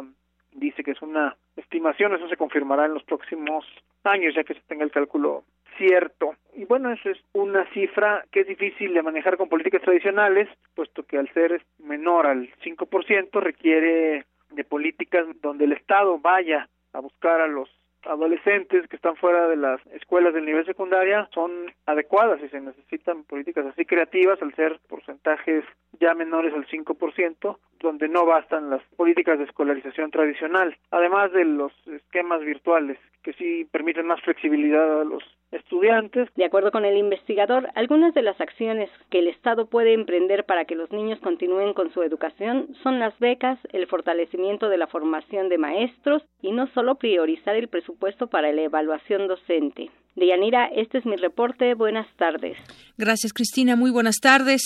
dice 0.52 0.82
que 0.82 0.92
es 0.92 1.02
una 1.02 1.36
estimación, 1.56 2.14
eso 2.14 2.28
se 2.28 2.36
confirmará 2.36 2.86
en 2.86 2.94
los 2.94 3.04
próximos 3.04 3.64
años 4.04 4.34
ya 4.34 4.44
que 4.44 4.54
se 4.54 4.60
tenga 4.62 4.84
el 4.84 4.90
cálculo 4.90 5.44
cierto. 5.76 6.34
Y 6.54 6.64
bueno, 6.64 6.90
eso 6.92 7.08
es 7.08 7.18
una 7.32 7.64
cifra 7.72 8.24
que 8.32 8.40
es 8.40 8.48
difícil 8.48 8.92
de 8.92 9.02
manejar 9.02 9.36
con 9.36 9.48
políticas 9.48 9.82
tradicionales, 9.82 10.48
puesto 10.74 11.04
que 11.04 11.18
al 11.18 11.32
ser 11.32 11.62
menor 11.78 12.26
al 12.26 12.50
5% 12.64 13.40
requiere 13.40 14.26
de 14.50 14.64
políticas 14.64 15.26
donde 15.40 15.64
el 15.64 15.72
Estado 15.72 16.18
vaya 16.18 16.68
a 16.92 17.00
buscar 17.00 17.40
a 17.40 17.46
los 17.46 17.70
adolescentes 18.04 18.88
que 18.88 18.96
están 18.96 19.16
fuera 19.16 19.48
de 19.48 19.56
las 19.56 19.84
escuelas 19.88 20.34
del 20.34 20.44
nivel 20.46 20.64
secundaria 20.64 21.28
son 21.34 21.72
adecuadas 21.86 22.40
y 22.42 22.48
se 22.48 22.60
necesitan 22.60 23.24
políticas 23.24 23.66
así 23.66 23.84
creativas 23.84 24.40
al 24.42 24.54
ser 24.54 24.78
porcentajes 24.88 25.64
ya 26.00 26.14
menores 26.14 26.54
al 26.54 26.66
5%, 26.66 27.58
donde 27.80 28.08
no 28.08 28.24
bastan 28.24 28.70
las 28.70 28.82
políticas 28.96 29.38
de 29.38 29.44
escolarización 29.44 30.10
tradicional, 30.10 30.76
además 30.90 31.32
de 31.32 31.44
los 31.44 31.72
esquemas 31.88 32.40
virtuales 32.40 32.98
que 33.22 33.32
sí 33.32 33.66
permiten 33.70 34.06
más 34.06 34.20
flexibilidad 34.22 35.00
a 35.00 35.04
los 35.04 35.22
estudiantes. 35.50 36.28
De 36.36 36.44
acuerdo 36.44 36.70
con 36.70 36.84
el 36.84 36.96
investigador, 36.96 37.68
algunas 37.74 38.14
de 38.14 38.22
las 38.22 38.40
acciones 38.40 38.90
que 39.10 39.20
el 39.20 39.28
Estado 39.28 39.66
puede 39.66 39.94
emprender 39.94 40.44
para 40.44 40.64
que 40.64 40.74
los 40.74 40.90
niños 40.90 41.18
continúen 41.20 41.74
con 41.74 41.92
su 41.92 42.02
educación 42.02 42.74
son 42.82 42.98
las 42.98 43.18
becas, 43.18 43.58
el 43.72 43.86
fortalecimiento 43.86 44.68
de 44.68 44.78
la 44.78 44.86
formación 44.86 45.48
de 45.48 45.58
maestros 45.58 46.22
y 46.42 46.52
no 46.52 46.66
solo 46.68 46.96
priorizar 46.96 47.56
el 47.56 47.68
presupuesto 47.68 48.28
para 48.28 48.52
la 48.52 48.62
evaluación 48.62 49.28
docente. 49.28 49.90
Deyanira, 50.18 50.66
este 50.66 50.98
es 50.98 51.06
mi 51.06 51.16
reporte. 51.16 51.74
Buenas 51.74 52.06
tardes. 52.16 52.56
Gracias, 52.96 53.32
Cristina. 53.32 53.76
Muy 53.76 53.92
buenas 53.92 54.16
tardes. 54.16 54.62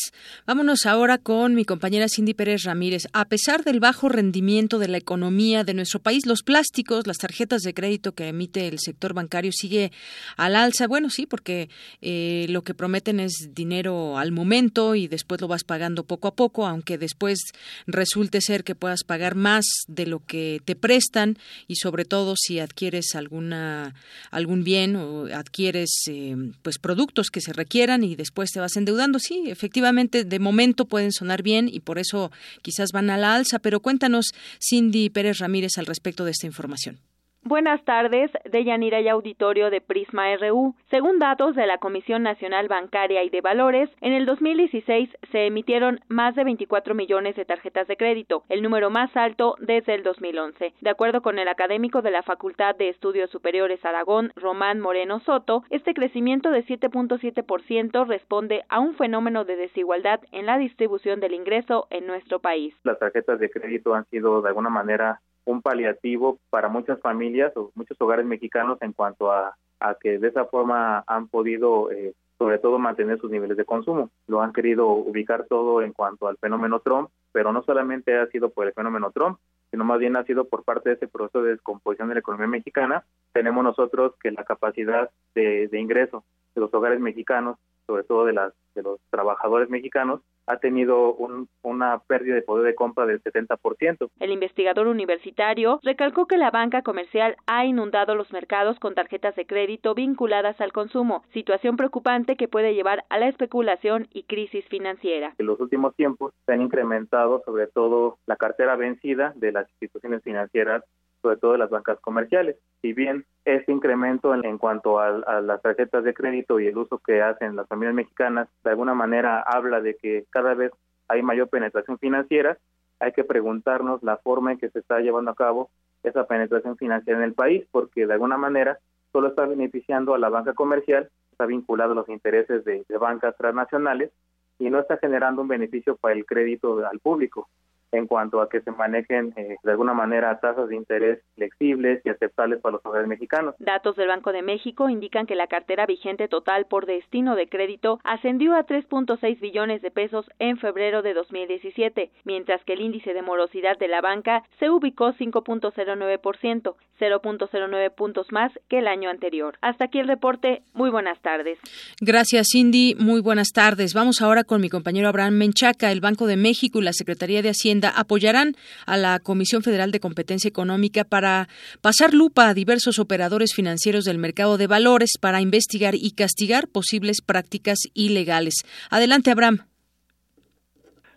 Vámonos 0.47 0.87
ahora 0.87 1.19
con 1.19 1.55
mi 1.55 1.67
compañera 1.67 2.09
Cindy 2.09 2.33
Pérez 2.33 2.65
Ramírez. 2.65 3.07
A 3.13 3.27
pesar 3.27 3.63
del 3.63 3.79
bajo 3.79 4.09
rendimiento 4.09 4.79
de 4.79 4.89
la 4.89 4.97
economía 4.97 5.65
de 5.65 5.75
nuestro 5.75 6.01
país, 6.01 6.25
los 6.25 6.43
plásticos, 6.43 7.07
las 7.07 7.19
tarjetas 7.19 7.61
de 7.61 7.75
crédito 7.75 8.13
que 8.13 8.29
emite 8.29 8.69
el 8.69 8.79
sector 8.79 9.13
bancario 9.13 9.53
sigue 9.53 9.93
al 10.39 10.57
alza. 10.57 10.87
Bueno, 10.87 11.11
sí, 11.11 11.27
porque 11.27 11.69
eh, 12.01 12.47
lo 12.49 12.63
que 12.63 12.73
prometen 12.73 13.21
es 13.21 13.51
dinero 13.53 14.17
al 14.17 14.33
momento 14.33 14.95
y 14.95 15.09
después 15.09 15.43
lo 15.43 15.49
vas 15.49 15.65
pagando 15.65 16.05
poco 16.05 16.29
a 16.29 16.35
poco, 16.35 16.67
aunque 16.67 16.97
después 16.97 17.39
resulte 17.87 18.41
ser 18.41 18.65
que 18.65 18.75
puedas 18.75 19.05
pagar 19.05 19.35
más 19.35 19.67
de 19.89 20.07
lo 20.07 20.25
que 20.25 20.63
te 20.65 20.75
prestan 20.75 21.37
y 21.69 21.77
sobre 21.77 22.07
todo 22.07 22.35
si 22.39 22.61
adquieres 22.61 23.15
alguna 23.15 23.95
algún 24.31 24.65
bien 24.65 24.97
o 24.97 25.27
adquieres 25.43 25.91
eh, 26.09 26.35
pues 26.63 26.79
productos 26.79 27.29
que 27.31 27.41
se 27.41 27.53
requieran 27.53 28.03
y 28.03 28.17
después 28.17 28.51
te 28.51 28.61
vas 28.61 28.77
endeudando. 28.77 29.19
Sí, 29.19 29.45
efectivamente, 29.47 30.25
de 30.25 30.39
momento 30.39 30.87
pueden 30.87 31.13
sonar 31.13 31.43
bien 31.43 31.69
y 31.71 31.81
por 31.81 31.99
eso 31.99 32.33
quizás 32.63 32.91
van 32.93 33.11
a 33.11 33.19
la 33.19 33.35
alza, 33.35 33.59
pero 33.59 33.81
cuéntanos, 33.81 34.33
Cindy 34.59 35.11
Pérez 35.11 35.39
Ramírez, 35.39 35.73
al 35.77 35.87
respecto 35.87 36.25
de 36.25 36.31
esta 36.31 36.47
información. 36.47 36.99
Buenas 37.45 37.85
tardes, 37.85 38.31
de 38.45 38.63
Yanira 38.63 39.01
y 39.01 39.09
Auditorio 39.09 39.69
de 39.69 39.81
Prisma 39.81 40.35
RU. 40.37 40.77
Según 40.91 41.19
datos 41.19 41.57
de 41.57 41.67
la 41.67 41.79
Comisión 41.79 42.23
Nacional 42.23 42.69
Bancaria 42.69 43.25
y 43.25 43.31
de 43.31 43.41
Valores, 43.41 43.91
en 44.01 44.13
el 44.13 44.27
2016 44.27 45.11
se 45.33 45.47
emitieron 45.47 45.99
más 46.07 46.37
de 46.37 46.45
24 46.45 46.95
millones 46.95 47.35
de 47.35 47.45
tarjetas 47.45 47.89
de 47.89 47.97
crédito, 47.97 48.45
el 48.49 48.63
número 48.63 48.91
más 48.91 49.17
alto 49.17 49.57
desde 49.59 49.95
el 49.95 50.05
2011. 50.05 50.73
De 50.81 50.91
acuerdo 50.91 51.21
con 51.21 51.41
el 51.41 51.49
académico 51.49 52.01
de 52.01 52.13
la 52.13 52.23
Facultad 52.23 52.77
de 52.77 52.89
Estudios 52.89 53.29
Superiores 53.31 53.85
Aragón, 53.85 54.33
Román 54.37 54.79
Moreno 54.79 55.19
Soto, 55.19 55.65
este 55.69 55.95
crecimiento 55.95 56.53
de 56.53 56.65
7.7% 56.65 58.07
responde 58.07 58.63
a 58.69 58.79
un 58.79 58.95
fenómeno 58.95 59.45
de 59.45 59.57
desigualdad 59.57 60.21
en 60.31 60.47
la 60.47 60.59
distribución 60.59 61.19
del 61.19 61.35
ingreso 61.35 61.89
en 61.91 62.07
nuestro 62.07 62.39
país. 62.39 62.73
Las 62.85 63.01
tarjetas 63.01 63.41
de 63.41 63.51
crédito 63.51 63.95
han 63.95 64.07
sido 64.11 64.43
de 64.43 64.49
alguna 64.49 64.71
manera 64.71 65.21
un 65.45 65.63
paliativo 65.63 66.39
para 66.51 66.69
muchas 66.69 67.01
familias 67.01 67.53
o 67.57 67.71
muchos 67.75 68.01
hogares 68.01 68.27
mexicanos 68.27 68.79
en 68.81 68.93
cuanto 68.93 69.33
a, 69.33 69.57
a 69.81 69.95
que 70.01 70.19
de 70.19 70.29
esa 70.29 70.45
forma 70.47 71.05
han 71.07 71.29
podido 71.29 71.91
eh, 71.91 72.15
sobre 72.39 72.59
todo 72.59 72.79
mantener 72.79 73.21
sus 73.21 73.31
niveles 73.31 73.57
de 73.57 73.65
consumo. 73.65 74.11
Lo 74.27 74.43
han 74.43 74.53
querido 74.53 74.89
ubicar 74.89 75.47
todo 75.49 75.81
en 75.81 75.93
cuanto 75.93 76.27
al 76.27 76.37
fenómeno 76.39 76.81
Trump, 76.81 77.09
pero 77.31 77.53
no 77.53 77.63
solamente 77.63 78.19
ha 78.19 78.27
sido 78.27 78.51
por 78.51 78.67
el 78.67 78.73
fenómeno 78.73 79.13
Trump, 79.13 79.39
sino 79.71 79.85
más 79.85 80.01
bien 80.01 80.17
ha 80.17 80.25
sido 80.25 80.47
por 80.47 80.65
parte 80.65 80.89
de 80.89 80.97
ese 80.97 81.07
proceso 81.07 81.43
de 81.43 81.53
descomposición 81.53 82.09
de 82.09 82.15
la 82.15 82.21
economía 82.21 82.49
mexicana. 82.49 83.05
Tenemos 83.33 83.63
nosotros 83.63 84.15
que 84.21 84.33
la 84.33 84.45
capacidad 84.45 85.09
de, 85.37 85.69
de 85.69 85.81
ingreso 85.81 86.25
de 86.55 86.61
los 86.61 86.75
hogares 86.75 86.99
mexicanos 86.99 87.59
sobre 87.93 88.05
todo 88.05 88.25
de 88.25 88.33
las 88.33 88.55
de 88.75 88.83
los 88.83 89.01
trabajadores 89.11 89.69
mexicanos, 89.69 90.23
ha 90.47 90.57
tenido 90.57 91.15
una 91.63 91.99
pérdida 92.07 92.35
de 92.35 92.43
poder 92.43 92.65
de 92.65 92.75
compra 92.75 93.05
del 93.05 93.23
70%. 93.23 94.09
El 94.19 94.31
investigador 94.31 94.87
universitario 94.87 95.79
recalcó 95.83 96.27
que 96.27 96.39
la 96.39 96.51
banca 96.51 96.83
comercial 96.83 97.37
ha 97.47 97.67
inundado 97.67 98.15
los 98.15 98.33
mercados 98.33 98.79
con 98.81 98.95
tarjetas 98.95 99.37
de 99.37 99.47
crédito 99.47 99.95
vinculadas 99.95 100.61
al 100.61 100.73
consumo, 100.73 101.23
situación 101.33 101.77
preocupante 101.77 102.37
que 102.37 102.49
puede 102.49 102.75
llevar 102.75 103.05
a 103.11 103.19
la 103.19 103.29
especulación 103.29 104.09
y 104.11 104.23
crisis 104.23 104.65
financiera. 104.69 105.35
En 105.39 105.47
los 105.47 105.61
últimos 105.61 105.95
tiempos 105.95 106.33
se 106.47 106.53
han 106.53 106.63
incrementado 106.63 107.43
sobre 107.45 107.67
todo 107.67 108.19
la 108.27 108.37
cartera 108.37 108.75
vencida 108.77 109.33
de 109.37 109.53
las 109.53 109.69
instituciones 109.71 110.23
financieras 110.23 110.83
sobre 111.23 111.37
todo 111.37 111.57
las 111.57 111.71
bancas 111.71 111.99
comerciales. 112.01 112.57
Si 112.83 112.93
bien 112.93 113.25
este 113.45 113.73
incremento 113.73 114.35
en, 114.35 114.59
cuanto 114.59 114.99
a, 114.99 115.07
a, 115.07 115.41
las 115.41 115.63
tarjetas 115.63 116.05
de 116.05 116.13
crédito 116.13 116.61
y 116.61 116.67
el 116.67 116.77
uso 116.77 116.99
que 116.99 117.23
hacen 117.23 117.57
las 117.57 117.69
familias 117.69 117.95
mexicanas 117.95 118.49
de 118.65 118.71
alguna 118.71 118.95
manera 118.95 119.41
habla 119.41 119.81
de 119.81 119.97
que 119.97 120.27
cada 120.31 120.55
vez 120.55 120.73
hay 121.09 121.23
mayor 121.23 121.49
penetración 121.49 121.99
financiera, 121.99 122.59
hay 123.01 123.13
que 123.13 123.25
preguntarnos 123.25 124.03
la 124.03 124.17
forma 124.19 124.53
en 124.53 124.59
que 124.59 124.71
se 124.71 124.81
está 124.81 125.01
llevando 125.01 125.31
a 125.31 125.35
cabo 125.35 125.71
esa 126.03 126.27
penetración 126.27 126.77
financiera 126.77 127.19
en 127.19 127.25
el 127.25 127.35
país, 127.35 127.65
porque 127.71 128.07
de 128.07 128.13
alguna 128.13 128.37
manera 128.37 128.79
solo 129.13 129.29
está 129.29 129.47
beneficiando 129.47 130.15
a 130.15 130.19
la 130.19 130.29
banca 130.29 130.55
comercial, 130.55 131.11
está 131.31 131.47
vinculado 131.47 131.93
a 131.93 131.95
los 131.97 132.09
intereses 132.09 132.65
de 132.65 132.85
bancas 132.99 133.37
transnacionales 133.37 134.11
y 134.59 134.71
no 134.71 134.81
está 134.81 134.97
generando 134.97 135.43
un 135.43 135.49
beneficio 135.49 135.97
para 135.97 136.15
el 136.15 136.25
crédito 136.25 136.87
al 136.87 136.99
público 137.01 137.49
en 137.93 138.07
cuanto 138.07 138.41
a 138.41 138.49
que 138.49 138.61
se 138.63 138.71
manejen 138.71 139.33
eh, 139.37 139.57
de 139.63 139.71
alguna 139.71 139.93
manera 139.93 140.41
tasas 140.41 140.69
de 140.69 140.77
interés 140.77 141.21
flexibles 141.37 142.01
y 142.05 142.09
aceptables 142.09 142.61
para 142.61 142.75
los 142.75 142.87
hogares 142.87 143.07
mexicanos. 143.07 143.55
Datos 143.59 143.97
del 143.97 144.09
Banco 144.09 144.33
de 144.33 144.43
México 144.43 144.89
indican 144.89 145.27
que 145.27 145.35
la 145.35 145.47
cartera 145.47 145.87
vigente 145.87 146.27
total 146.29 146.67
por 146.67 146.87
destino 146.87 147.37
de 147.37 147.49
crédito 147.49 148.01
ascendió 148.03 148.55
a 148.55 148.67
3.6 148.67 149.41
billones 149.41 149.83
de 149.83 149.91
pesos 149.91 150.27
en 150.39 150.57
febrero 150.59 151.03
de 151.03 151.15
2017, 151.15 152.11
mientras 152.25 152.65
que 152.65 152.73
el 152.73 152.81
índice 152.81 153.13
de 153.13 153.23
morosidad 153.23 153.79
de 153.79 153.89
la 153.89 154.01
banca 154.01 154.43
se 154.59 154.71
ubicó 154.71 155.13
5.09%, 155.13 156.75
0.09 156.99 157.95
puntos 157.95 158.27
más 158.31 158.53
que 158.69 158.79
el 158.79 158.89
año 158.89 159.11
anterior. 159.11 159.59
Hasta 159.61 159.85
aquí 159.85 159.99
el 159.99 160.09
reporte. 160.09 160.63
Muy 160.73 160.91
buenas 160.91 161.21
tardes. 161.21 161.59
Gracias, 162.01 162.49
Cindy. 162.53 162.95
Muy 162.99 163.21
buenas 163.21 163.49
tardes. 163.53 163.93
Vamos 163.93 164.23
ahora 164.23 164.45
con 164.45 164.61
mi 164.61 164.69
compañero 164.69 165.09
Abraham 165.09 165.35
Menchaca, 165.35 165.93
el 165.93 166.01
Banco 166.01 166.27
de 166.27 166.37
México 166.37 166.79
y 166.79 166.83
la 166.83 166.93
Secretaría 166.93 167.43
de 167.43 167.51
Hacienda 167.51 167.82
apoyarán 167.89 168.55
a 168.87 168.97
la 168.97 169.19
Comisión 169.19 169.63
Federal 169.63 169.91
de 169.91 170.01
Competencia 170.01 170.49
Económica 170.49 171.05
para 171.05 171.49
pasar 171.81 172.15
lupa 172.15 172.49
a 172.49 172.55
diversos 172.55 172.99
operadores 172.99 173.55
financieros 173.55 174.05
del 174.05 174.19
mercado 174.19 174.59
de 174.59 174.67
valores 174.67 175.13
para 175.21 175.41
investigar 175.41 175.95
y 175.95 176.13
castigar 176.13 176.69
posibles 176.69 177.23
prácticas 177.25 177.79
ilegales. 177.95 178.55
Adelante, 178.91 179.31
Abraham. 179.31 179.67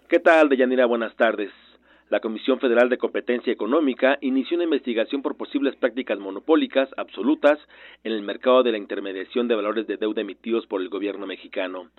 ¿Qué 0.08 0.20
tal, 0.20 0.50
Deyanira? 0.50 0.86
Buenas 0.86 1.16
tardes 1.16 1.52
la 2.10 2.19
Comisión 2.19 2.60
Federal 2.60 2.88
de 2.90 2.99
Competencia 2.99 3.52
Económica 3.52 4.19
inició 4.22 4.57
una 4.57 4.65
investigación 4.65 5.23
por 5.23 5.38
posibles 5.38 5.76
prácticas 5.76 6.19
monopólicas 6.19 6.88
absolutas 6.98 7.57
en 8.03 8.11
el 8.11 8.22
mercado 8.22 8.61
de 8.61 8.72
la 8.72 8.77
intermediación 8.77 9.48
de 9.48 9.56
valores 9.56 9.88
de 9.88 9.98
deuda 9.98 10.22
emitidos 10.22 10.68
por 10.68 10.82
el 10.82 10.90
gobierno 10.90 11.26
mexicano. 11.26 11.90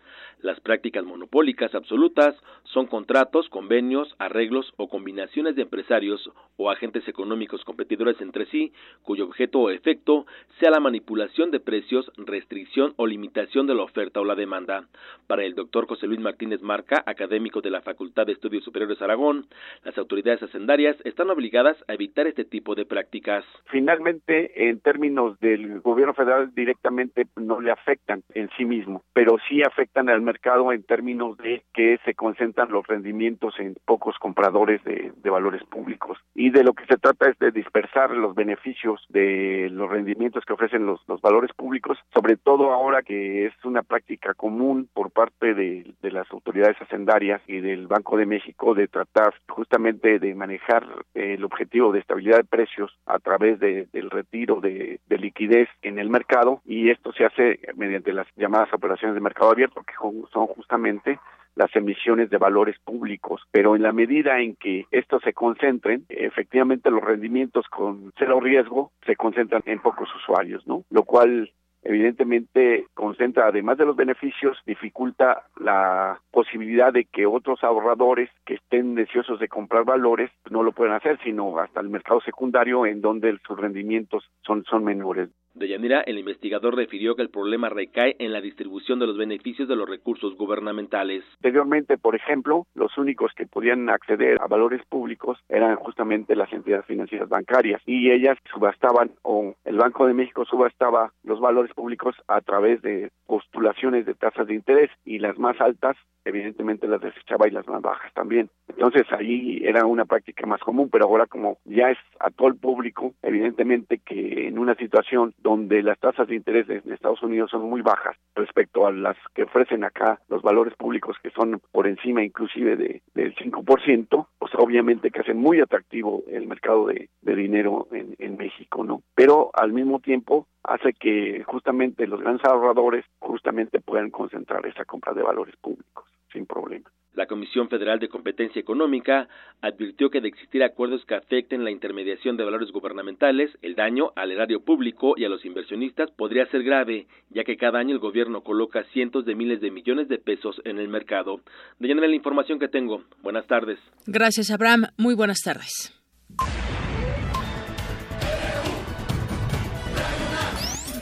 Las 0.42 0.60
prácticas 0.60 1.04
monopólicas 1.04 1.74
absolutas 1.74 2.36
son 2.62 2.86
contratos, 2.86 3.48
convenios, 3.48 4.14
arreglos 4.18 4.72
o 4.76 4.88
combinaciones 4.88 5.56
de 5.56 5.62
empresarios 5.62 6.30
o 6.56 6.70
agentes 6.70 7.08
económicos 7.08 7.64
competidores 7.64 8.20
entre 8.20 8.46
sí, 8.46 8.72
cuyo 9.02 9.24
objeto 9.24 9.58
o 9.58 9.70
efecto 9.70 10.24
sea 10.60 10.70
la 10.70 10.78
manipulación 10.78 11.50
de 11.50 11.58
precios, 11.58 12.12
restricción 12.16 12.94
o 12.96 13.08
limitación 13.08 13.66
de 13.66 13.74
la 13.74 13.82
oferta 13.82 14.20
o 14.20 14.24
la 14.24 14.36
demanda. 14.36 14.86
Para 15.26 15.44
el 15.44 15.56
doctor 15.56 15.88
José 15.88 16.06
Luis 16.06 16.20
Martínez 16.20 16.62
Marca, 16.62 17.02
académico 17.06 17.60
de 17.60 17.70
la 17.70 17.82
Facultad 17.82 18.26
de 18.26 18.32
Estudios 18.32 18.62
Superiores 18.62 19.02
Aragón, 19.02 19.46
las 19.84 19.95
autoridades 19.98 20.42
hacendarias 20.42 20.96
están 21.04 21.30
obligadas 21.30 21.76
a 21.88 21.94
evitar 21.94 22.26
este 22.26 22.44
tipo 22.44 22.74
de 22.74 22.86
prácticas. 22.86 23.44
Finalmente, 23.66 24.68
en 24.68 24.80
términos 24.80 25.38
del 25.40 25.80
gobierno 25.80 26.14
federal 26.14 26.54
directamente 26.54 27.26
no 27.36 27.60
le 27.60 27.70
afectan 27.70 28.22
en 28.34 28.48
sí 28.56 28.64
mismo, 28.64 29.02
pero 29.12 29.36
sí 29.48 29.62
afectan 29.62 30.08
al 30.08 30.20
mercado 30.20 30.72
en 30.72 30.82
términos 30.82 31.36
de 31.38 31.62
que 31.72 31.98
se 32.04 32.14
concentran 32.14 32.70
los 32.70 32.86
rendimientos 32.86 33.54
en 33.58 33.76
pocos 33.84 34.16
compradores 34.18 34.82
de, 34.84 35.12
valores 35.30 35.62
públicos. 35.64 36.18
Y 36.34 36.50
de 36.50 36.64
lo 36.64 36.72
que 36.72 36.86
se 36.86 36.96
trata 36.96 37.28
es 37.28 37.38
de 37.38 37.50
dispersar 37.50 38.10
los 38.12 38.34
beneficios 38.34 39.04
de 39.10 39.68
los 39.70 39.90
rendimientos 39.90 40.44
que 40.46 40.54
ofrecen 40.54 40.86
los, 40.86 41.00
valores 41.20 41.52
públicos, 41.52 41.98
sobre 42.14 42.36
todo 42.36 42.72
ahora 42.72 43.02
que 43.02 43.46
es 43.46 43.52
una 43.64 43.82
práctica 43.82 44.34
común 44.34 44.88
por 44.94 45.10
parte 45.10 45.54
de, 45.54 45.92
de 46.00 46.10
las 46.10 46.30
autoridades 46.30 46.80
hacendarias 46.80 47.42
y 47.46 47.60
del 47.60 47.86
Banco 47.86 48.16
de 48.16 48.26
México 48.26 48.74
de 48.74 48.88
tratar 48.88 49.34
justamente 49.48 49.85
de 49.92 50.34
manejar 50.34 50.84
el 51.14 51.44
objetivo 51.44 51.92
de 51.92 52.00
estabilidad 52.00 52.38
de 52.38 52.44
precios 52.44 52.96
a 53.06 53.18
través 53.18 53.60
del 53.60 54.10
retiro 54.10 54.60
de, 54.60 55.00
liquidez 55.08 55.68
en 55.82 55.98
el 55.98 56.10
mercado 56.10 56.60
y 56.64 56.90
esto 56.90 57.12
se 57.12 57.24
hace 57.24 57.60
mediante 57.74 58.12
las 58.12 58.26
llamadas 58.36 58.72
operaciones 58.72 59.14
de 59.14 59.20
mercado 59.20 59.50
abierto 59.50 59.82
que 59.82 59.94
son 60.32 60.46
justamente 60.48 61.18
las 61.56 61.74
emisiones 61.74 62.28
de 62.28 62.36
valores 62.36 62.76
públicos, 62.84 63.40
pero 63.50 63.74
en 63.74 63.82
la 63.82 63.92
medida 63.92 64.40
en 64.40 64.56
que 64.56 64.84
estos 64.90 65.22
se 65.22 65.32
concentren, 65.32 66.04
efectivamente 66.10 66.90
los 66.90 67.02
rendimientos 67.02 67.66
con 67.68 68.12
cero 68.18 68.40
riesgo 68.40 68.92
se 69.06 69.16
concentran 69.16 69.62
en 69.64 69.80
pocos 69.80 70.08
usuarios, 70.14 70.66
¿no? 70.66 70.84
Lo 70.90 71.04
cual 71.04 71.50
evidentemente 71.88 72.86
concentra, 72.94 73.46
además 73.46 73.78
de 73.78 73.86
los 73.86 73.96
beneficios, 73.96 74.58
dificulta 74.66 75.44
la 75.58 76.20
posibilidad 76.30 76.92
de 76.92 77.04
que 77.04 77.26
otros 77.26 77.62
ahorradores 77.62 78.28
que 78.44 78.54
estén 78.54 78.94
deseosos 78.94 79.38
de 79.38 79.48
comprar 79.48 79.84
valores 79.84 80.30
no 80.50 80.62
lo 80.62 80.72
puedan 80.72 80.94
hacer, 80.94 81.18
sino 81.22 81.58
hasta 81.58 81.80
el 81.80 81.88
mercado 81.88 82.20
secundario 82.20 82.86
en 82.86 83.00
donde 83.00 83.38
sus 83.46 83.58
rendimientos 83.58 84.24
son, 84.44 84.64
son 84.64 84.84
menores. 84.84 85.30
De 85.56 85.68
Yanira, 85.68 86.02
el 86.02 86.18
investigador 86.18 86.76
refirió 86.76 87.16
que 87.16 87.22
el 87.22 87.30
problema 87.30 87.70
recae 87.70 88.14
en 88.18 88.34
la 88.34 88.42
distribución 88.42 88.98
de 88.98 89.06
los 89.06 89.16
beneficios 89.16 89.66
de 89.66 89.74
los 89.74 89.88
recursos 89.88 90.36
gubernamentales. 90.36 91.24
Anteriormente, 91.36 91.96
por 91.96 92.14
ejemplo, 92.14 92.66
los 92.74 92.98
únicos 92.98 93.32
que 93.34 93.46
podían 93.46 93.88
acceder 93.88 94.36
a 94.42 94.48
valores 94.48 94.84
públicos 94.84 95.38
eran 95.48 95.76
justamente 95.76 96.36
las 96.36 96.52
entidades 96.52 96.84
financieras 96.84 97.30
bancarias 97.30 97.80
y 97.86 98.10
ellas 98.10 98.36
subastaban 98.52 99.12
o 99.22 99.54
el 99.64 99.78
Banco 99.78 100.06
de 100.06 100.12
México 100.12 100.44
subastaba 100.44 101.14
los 101.24 101.40
valores 101.40 101.72
públicos 101.72 102.14
a 102.28 102.42
través 102.42 102.82
de 102.82 103.10
postulaciones 103.24 104.04
de 104.04 104.12
tasas 104.12 104.46
de 104.48 104.54
interés 104.56 104.90
y 105.06 105.20
las 105.20 105.38
más 105.38 105.58
altas 105.62 105.96
evidentemente 106.26 106.88
las 106.88 107.00
desechaba 107.00 107.46
y 107.48 107.52
las 107.52 107.66
más 107.68 107.80
bajas 107.80 108.12
también. 108.12 108.50
Entonces 108.68 109.04
ahí 109.12 109.62
era 109.64 109.86
una 109.86 110.04
práctica 110.04 110.44
más 110.46 110.60
común, 110.60 110.90
pero 110.90 111.06
ahora 111.06 111.26
como 111.26 111.58
ya 111.64 111.90
es 111.90 111.98
a 112.18 112.30
todo 112.30 112.48
el 112.48 112.56
público, 112.56 113.14
evidentemente 113.22 113.98
que 113.98 114.48
en 114.48 114.58
una 114.58 114.74
situación 114.74 115.34
donde 115.46 115.80
las 115.80 115.96
tasas 116.00 116.26
de 116.26 116.34
interés 116.34 116.68
en 116.68 116.92
Estados 116.92 117.22
Unidos 117.22 117.52
son 117.52 117.70
muy 117.70 117.80
bajas 117.80 118.16
respecto 118.34 118.84
a 118.84 118.90
las 118.90 119.16
que 119.32 119.44
ofrecen 119.44 119.84
acá 119.84 120.20
los 120.28 120.42
valores 120.42 120.74
públicos 120.74 121.16
que 121.22 121.30
son 121.30 121.60
por 121.70 121.86
encima 121.86 122.24
inclusive 122.24 122.76
de, 122.76 123.00
del 123.14 123.32
5%, 123.36 124.26
pues 124.40 124.52
obviamente 124.56 125.12
que 125.12 125.20
hacen 125.20 125.36
muy 125.36 125.60
atractivo 125.60 126.24
el 126.26 126.48
mercado 126.48 126.86
de, 126.86 127.08
dinero 127.22 127.86
en, 127.92 128.16
en 128.18 128.36
México, 128.36 128.82
¿no? 128.82 129.02
Pero 129.14 129.50
al 129.54 129.72
mismo 129.72 130.00
tiempo 130.00 130.48
hace 130.64 130.94
que 130.94 131.44
justamente 131.44 132.08
los 132.08 132.20
grandes 132.20 132.44
ahorradores 132.44 133.04
justamente 133.20 133.80
puedan 133.80 134.10
concentrar 134.10 134.66
esa 134.66 134.84
compra 134.84 135.12
de 135.12 135.22
valores 135.22 135.54
públicos 135.58 136.06
sin 136.32 136.44
problema. 136.46 136.90
La 137.16 137.26
Comisión 137.26 137.68
Federal 137.68 137.98
de 137.98 138.08
Competencia 138.08 138.60
Económica 138.60 139.28
advirtió 139.62 140.10
que 140.10 140.20
de 140.20 140.28
existir 140.28 140.62
acuerdos 140.62 141.04
que 141.06 141.14
afecten 141.14 141.64
la 141.64 141.70
intermediación 141.70 142.36
de 142.36 142.44
valores 142.44 142.70
gubernamentales, 142.70 143.50
el 143.62 143.74
daño 143.74 144.12
al 144.14 144.30
erario 144.30 144.60
público 144.60 145.14
y 145.16 145.24
a 145.24 145.28
los 145.28 145.44
inversionistas 145.44 146.10
podría 146.10 146.46
ser 146.50 146.62
grave, 146.62 147.06
ya 147.30 147.42
que 147.42 147.56
cada 147.56 147.78
año 147.78 147.94
el 147.94 148.00
gobierno 148.00 148.42
coloca 148.42 148.84
cientos 148.92 149.24
de 149.24 149.34
miles 149.34 149.62
de 149.62 149.70
millones 149.70 150.08
de 150.08 150.18
pesos 150.18 150.60
en 150.64 150.78
el 150.78 150.88
mercado. 150.88 151.40
De 151.78 151.94
la 151.94 152.14
información 152.14 152.58
que 152.58 152.68
tengo. 152.68 153.02
Buenas 153.22 153.46
tardes. 153.46 153.78
Gracias, 154.06 154.50
Abraham. 154.50 154.88
Muy 154.98 155.14
buenas 155.14 155.40
tardes. 155.40 155.92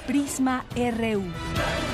Prisma 0.07 0.65
RU. 0.77 1.94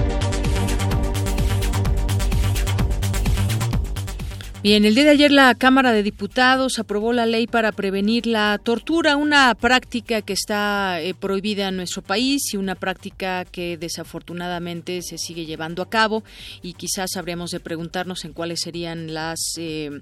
Bien, 4.63 4.85
el 4.85 4.93
día 4.93 5.05
de 5.05 5.09
ayer 5.09 5.31
la 5.31 5.55
Cámara 5.55 5.91
de 5.91 6.03
Diputados 6.03 6.77
aprobó 6.77 7.13
la 7.13 7.25
ley 7.25 7.47
para 7.47 7.71
prevenir 7.71 8.27
la 8.27 8.59
tortura, 8.63 9.17
una 9.17 9.55
práctica 9.55 10.21
que 10.21 10.33
está 10.33 11.01
eh, 11.01 11.15
prohibida 11.15 11.69
en 11.69 11.77
nuestro 11.77 12.03
país 12.03 12.53
y 12.53 12.57
una 12.57 12.75
práctica 12.75 13.43
que 13.43 13.75
desafortunadamente 13.77 15.01
se 15.01 15.17
sigue 15.17 15.47
llevando 15.47 15.81
a 15.81 15.89
cabo 15.89 16.23
y 16.61 16.73
quizás 16.73 17.17
habríamos 17.17 17.49
de 17.49 17.59
preguntarnos 17.59 18.23
en 18.23 18.33
cuáles 18.33 18.61
serían 18.61 19.15
las 19.15 19.39
eh, 19.57 19.99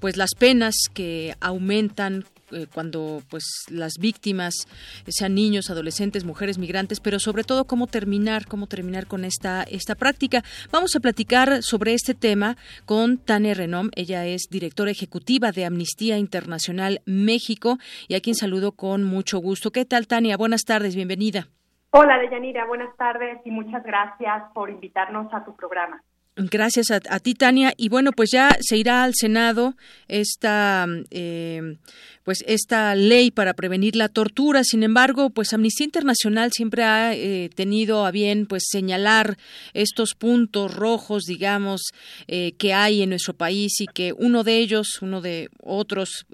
pues 0.00 0.16
las 0.16 0.30
penas 0.36 0.74
que 0.92 1.36
aumentan 1.40 2.24
eh, 2.52 2.66
cuando 2.72 3.22
pues 3.30 3.44
las 3.70 3.94
víctimas 3.98 4.66
sean 5.08 5.34
niños, 5.34 5.70
adolescentes, 5.70 6.24
mujeres 6.24 6.58
migrantes, 6.58 7.00
pero 7.00 7.18
sobre 7.18 7.44
todo 7.44 7.64
cómo 7.66 7.86
terminar, 7.86 8.46
cómo 8.46 8.66
terminar 8.66 9.06
con 9.06 9.24
esta 9.24 9.62
esta 9.64 9.94
práctica. 9.94 10.42
Vamos 10.70 10.94
a 10.96 11.00
platicar 11.00 11.62
sobre 11.62 11.94
este 11.94 12.14
tema 12.14 12.56
con 12.84 13.18
Tania 13.18 13.54
Renom, 13.54 13.90
ella 13.96 14.26
es 14.26 14.48
directora 14.50 14.90
ejecutiva 14.90 15.52
de 15.52 15.64
Amnistía 15.64 16.18
Internacional 16.18 17.00
México 17.06 17.78
y 18.08 18.14
a 18.14 18.20
quien 18.20 18.34
saludo 18.34 18.72
con 18.72 19.04
mucho 19.04 19.38
gusto. 19.38 19.70
¿Qué 19.70 19.84
tal 19.84 20.06
Tania? 20.06 20.36
Buenas 20.36 20.64
tardes, 20.64 20.94
bienvenida. 20.94 21.48
Hola 21.90 22.18
Deyanira, 22.18 22.64
buenas 22.66 22.96
tardes 22.96 23.38
y 23.44 23.50
muchas 23.50 23.84
gracias 23.84 24.44
por 24.54 24.70
invitarnos 24.70 25.32
a 25.32 25.44
tu 25.44 25.54
programa. 25.54 26.02
Gracias 26.34 26.90
a, 26.90 27.18
ti, 27.18 27.34
Tania. 27.34 27.74
Y 27.76 27.90
bueno, 27.90 28.12
pues 28.12 28.30
ya 28.32 28.56
se 28.60 28.78
irá 28.78 29.04
al 29.04 29.12
Senado 29.14 29.74
esta, 30.08 30.86
eh, 31.10 31.76
pues 32.24 32.44
esta 32.46 32.94
ley 32.94 33.30
para 33.30 33.54
prevenir 33.54 33.96
la 33.96 34.08
tortura. 34.08 34.64
Sin 34.64 34.82
embargo, 34.82 35.30
pues 35.30 35.52
Amnistía 35.52 35.84
Internacional 35.84 36.52
siempre 36.52 36.84
ha 36.84 37.14
eh, 37.14 37.50
tenido 37.54 38.06
a 38.06 38.10
bien, 38.10 38.46
pues 38.46 38.64
señalar 38.68 39.36
estos 39.74 40.14
puntos 40.14 40.74
rojos, 40.74 41.24
digamos, 41.24 41.92
eh, 42.28 42.52
que 42.58 42.74
hay 42.74 43.02
en 43.02 43.10
nuestro 43.10 43.34
país 43.34 43.80
y 43.80 43.86
que 43.86 44.12
uno 44.12 44.44
de 44.44 44.58
ellos, 44.58 45.00
uno 45.02 45.20
de 45.20 45.48
otros 45.62 46.26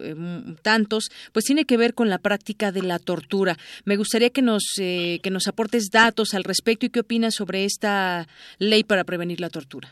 tantos, 0.62 1.10
pues 1.32 1.44
tiene 1.44 1.64
que 1.64 1.76
ver 1.76 1.94
con 1.94 2.08
la 2.08 2.18
práctica 2.18 2.72
de 2.72 2.82
la 2.82 2.98
tortura. 2.98 3.56
Me 3.84 3.96
gustaría 3.96 4.30
que 4.30 4.42
nos 4.42 4.64
que 4.76 5.30
nos 5.30 5.48
aportes 5.48 5.90
datos 5.90 6.34
al 6.34 6.44
respecto 6.44 6.86
y 6.86 6.90
qué 6.90 7.00
opinas 7.00 7.34
sobre 7.34 7.64
esta 7.64 8.26
ley 8.58 8.84
para 8.84 9.04
prevenir 9.04 9.40
la 9.40 9.50
tortura. 9.50 9.88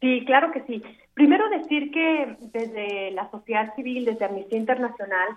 Sí, 0.00 0.22
claro 0.26 0.52
que 0.52 0.62
sí. 0.66 0.82
Primero 1.14 1.48
decir 1.48 1.90
que 1.90 2.36
desde 2.40 3.12
la 3.12 3.30
sociedad 3.30 3.74
civil, 3.76 4.04
desde 4.04 4.24
Amnistía 4.24 4.58
Internacional, 4.58 5.28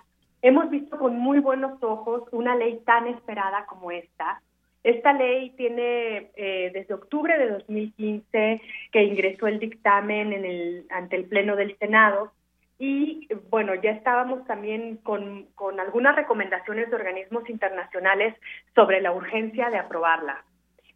hemos 0.42 0.70
visto 0.70 0.98
con 0.98 1.18
muy 1.18 1.38
buenos 1.38 1.82
ojos 1.82 2.24
una 2.32 2.56
ley 2.56 2.80
tan 2.84 3.06
esperada 3.06 3.64
como 3.66 3.90
esta. 3.90 4.42
Esta 4.82 5.12
ley 5.12 5.50
tiene 5.50 6.30
eh, 6.36 6.70
desde 6.72 6.94
octubre 6.94 7.38
de 7.38 7.50
2015 7.50 8.60
que 8.92 9.02
ingresó 9.02 9.46
el 9.46 9.58
dictamen 9.58 10.32
en 10.32 10.44
el, 10.44 10.86
ante 10.90 11.16
el 11.16 11.24
Pleno 11.24 11.56
del 11.56 11.76
Senado 11.78 12.32
y 12.78 13.28
bueno, 13.50 13.74
ya 13.74 13.90
estábamos 13.90 14.46
también 14.46 14.98
con, 14.98 15.46
con 15.56 15.80
algunas 15.80 16.14
recomendaciones 16.14 16.88
de 16.88 16.96
organismos 16.96 17.48
internacionales 17.50 18.36
sobre 18.74 19.00
la 19.00 19.12
urgencia 19.12 19.68
de 19.68 19.78
aprobarla. 19.78 20.44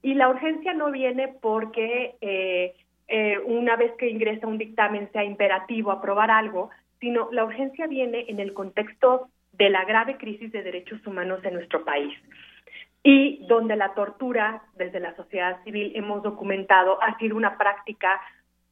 Y 0.01 0.15
la 0.15 0.29
urgencia 0.29 0.75
no 0.75 0.93
viene 0.93 1.29
porque 1.29 2.17
eh, 2.21 2.75
eh, 3.09 3.39
una 3.45 3.77
vez 3.77 3.93
que 3.99 4.09
ingresa 4.09 4.47
un 4.47 4.59
dictamen 4.59 5.11
sea 5.13 5.25
imperativo 5.25 5.91
aprobar 5.91 6.31
algo, 6.31 6.71
sino 7.01 7.29
la 7.33 7.45
urgencia 7.45 7.87
viene 7.87 8.27
en 8.29 8.41
el 8.41 8.55
contexto 8.55 9.29
de 9.53 9.71
la 9.71 9.85
grave 9.85 10.17
crisis 10.17 10.51
de 10.53 10.63
derechos 10.63 11.07
humanos 11.07 11.41
en 11.45 11.55
nuestro 11.55 11.85
país 11.85 12.17
y 13.03 13.45
donde 13.47 13.77
la 13.77 13.95
tortura 13.95 14.63
desde 14.77 15.01
la 15.01 15.15
sociedad 15.17 15.63
civil 15.65 15.93
hemos 15.95 16.23
documentado 16.23 17.03
ha 17.03 17.19
sido 17.19 17.37
una 17.37 17.59
práctica 17.59 18.21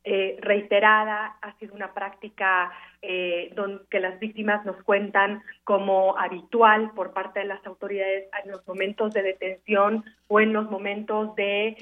eh, 0.04 0.38
reiterada, 0.40 1.36
ha 1.42 1.52
sido 1.58 1.74
una 1.74 1.92
práctica 1.92 2.72
eh, 3.02 3.52
donde, 3.54 3.82
que 3.90 4.00
las 4.00 4.18
víctimas 4.20 4.64
nos 4.64 4.82
cuentan 4.84 5.42
como 5.64 6.16
habitual 6.16 6.92
por 6.92 7.12
parte 7.12 7.40
de 7.40 7.46
las 7.46 7.66
autoridades 7.66 8.28
en 8.42 8.52
los 8.52 8.66
momentos 8.66 9.12
de 9.12 9.22
detención 9.22 10.04
o 10.28 10.40
en 10.40 10.52
los 10.52 10.70
momentos 10.70 11.34
de 11.34 11.76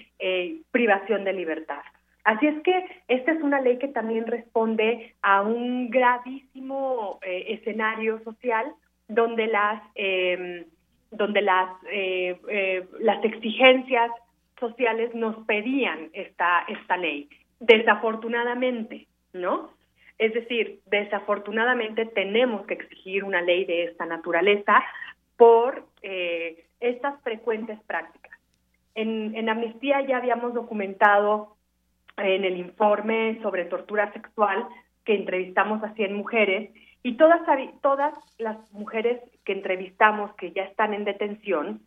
privación 0.72 1.22
de 1.22 1.34
libertad. 1.34 1.82
Así 2.28 2.46
es 2.46 2.62
que 2.62 2.84
esta 3.08 3.32
es 3.32 3.42
una 3.42 3.58
ley 3.58 3.78
que 3.78 3.88
también 3.88 4.26
responde 4.26 5.14
a 5.22 5.40
un 5.40 5.88
gravísimo 5.88 7.18
eh, 7.22 7.54
escenario 7.54 8.22
social 8.22 8.66
donde 9.08 9.46
las 9.46 9.82
em, 9.94 10.66
donde 11.10 11.40
las 11.40 11.70
eh, 11.90 12.38
eh, 12.50 12.86
las 13.00 13.24
exigencias 13.24 14.10
sociales 14.60 15.14
nos 15.14 15.36
pedían 15.46 16.10
esta 16.12 16.66
esta 16.68 16.98
ley. 16.98 17.30
Desafortunadamente, 17.60 19.06
¿no? 19.32 19.70
Es 20.18 20.34
decir, 20.34 20.80
desafortunadamente 20.84 22.04
tenemos 22.04 22.66
que 22.66 22.74
exigir 22.74 23.24
una 23.24 23.40
ley 23.40 23.64
de 23.64 23.84
esta 23.84 24.04
naturaleza 24.04 24.84
por 25.38 25.86
estas 26.02 27.22
frecuentes 27.22 27.80
prácticas. 27.86 28.38
En, 28.94 29.34
en 29.34 29.48
Amnistía 29.48 30.02
ya 30.02 30.18
habíamos 30.18 30.52
documentado 30.52 31.56
en 32.18 32.44
el 32.44 32.56
informe 32.56 33.38
sobre 33.42 33.64
tortura 33.64 34.12
sexual 34.12 34.66
que 35.04 35.14
entrevistamos 35.14 35.82
a 35.82 35.94
100 35.94 36.14
mujeres 36.14 36.70
y 37.02 37.16
todas, 37.16 37.40
todas 37.80 38.14
las 38.38 38.56
mujeres 38.72 39.20
que 39.44 39.52
entrevistamos 39.52 40.34
que 40.34 40.52
ya 40.52 40.64
están 40.64 40.94
en 40.94 41.04
detención 41.04 41.80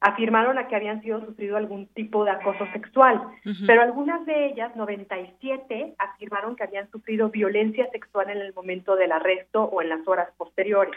afirmaron 0.00 0.58
a 0.58 0.68
que 0.68 0.76
habían 0.76 1.02
sido 1.02 1.24
sufrido 1.24 1.56
algún 1.56 1.86
tipo 1.88 2.24
de 2.24 2.30
acoso 2.30 2.66
sexual, 2.72 3.22
pero 3.66 3.80
algunas 3.80 4.26
de 4.26 4.46
ellas, 4.46 4.76
97, 4.76 5.94
afirmaron 5.98 6.54
que 6.54 6.64
habían 6.64 6.90
sufrido 6.90 7.30
violencia 7.30 7.88
sexual 7.90 8.28
en 8.30 8.38
el 8.38 8.52
momento 8.52 8.94
del 8.94 9.12
arresto 9.12 9.64
o 9.64 9.80
en 9.80 9.88
las 9.88 10.06
horas 10.06 10.28
posteriores. 10.36 10.94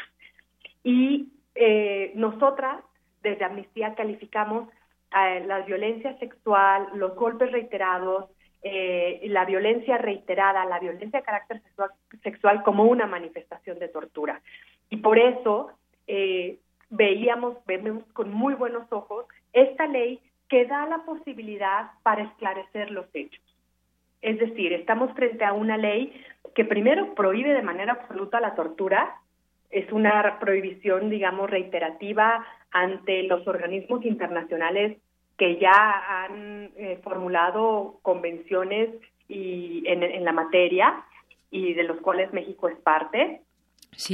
Y 0.84 1.30
eh, 1.56 2.11
nosotras, 2.16 2.82
desde 3.24 3.45
Amnistía, 3.45 3.95
calificamos 3.95 4.68
eh, 5.16 5.44
la 5.48 5.61
violencia 5.61 6.18
sexual, 6.20 6.90
los 6.95 7.16
golpes 7.16 7.52
reiterados, 7.52 8.26
eh, 8.61 9.22
la 9.30 9.45
violencia 9.45 9.98
reiterada, 9.98 10.65
la 10.65 10.80
violencia 10.80 11.19
de 11.19 11.26
carácter 11.26 11.61
sexual, 12.23 12.64
como 12.64 12.84
una 12.84 13.06
manifestación 13.06 13.80
de 13.80 13.88
tortura. 13.88 14.41
Y 14.90 14.98
por 14.98 15.18
eso 15.18 15.72
eh, 16.07 16.57
veíamos, 16.90 17.57
vemos 17.65 18.03
con 18.14 18.34
muy 18.34 18.56
buenos 18.56 18.91
ojos 18.91 19.26
esta 19.53 19.88
ley 19.88 20.19
que 20.49 20.65
da 20.65 20.86
la 20.88 21.06
posibilidad 21.06 21.91
para 22.03 22.23
esclarecer 22.23 22.91
los 22.91 23.06
hechos. 23.14 23.44
Es 24.22 24.38
decir, 24.40 24.73
estamos 24.73 25.14
frente 25.14 25.45
a 25.45 25.53
una 25.53 25.77
ley 25.77 26.22
que 26.53 26.65
primero 26.65 27.14
prohíbe 27.15 27.53
de 27.53 27.61
manera 27.61 27.94
absoluta 27.94 28.41
la 28.41 28.56
tortura, 28.56 29.15
es 29.69 29.90
una 29.91 30.40
prohibición, 30.40 31.10
digamos, 31.10 31.49
reiterativa 31.49 32.45
ante 32.72 33.23
los 33.23 33.48
organismos 33.48 34.03
internacionales 34.03 34.98
que 35.40 35.57
ya 35.57 36.24
han 36.26 36.70
eh, 36.76 36.99
formulado 37.02 37.98
convenciones 38.02 38.90
y 39.30 39.84
en, 39.88 40.26
la 40.26 40.34
materia 40.34 41.03
y 41.49 41.74
de 41.74 41.84
los 41.84 41.98
cuales 42.02 42.34
México 42.34 42.68
es 42.68 42.78
parte. 42.80 43.41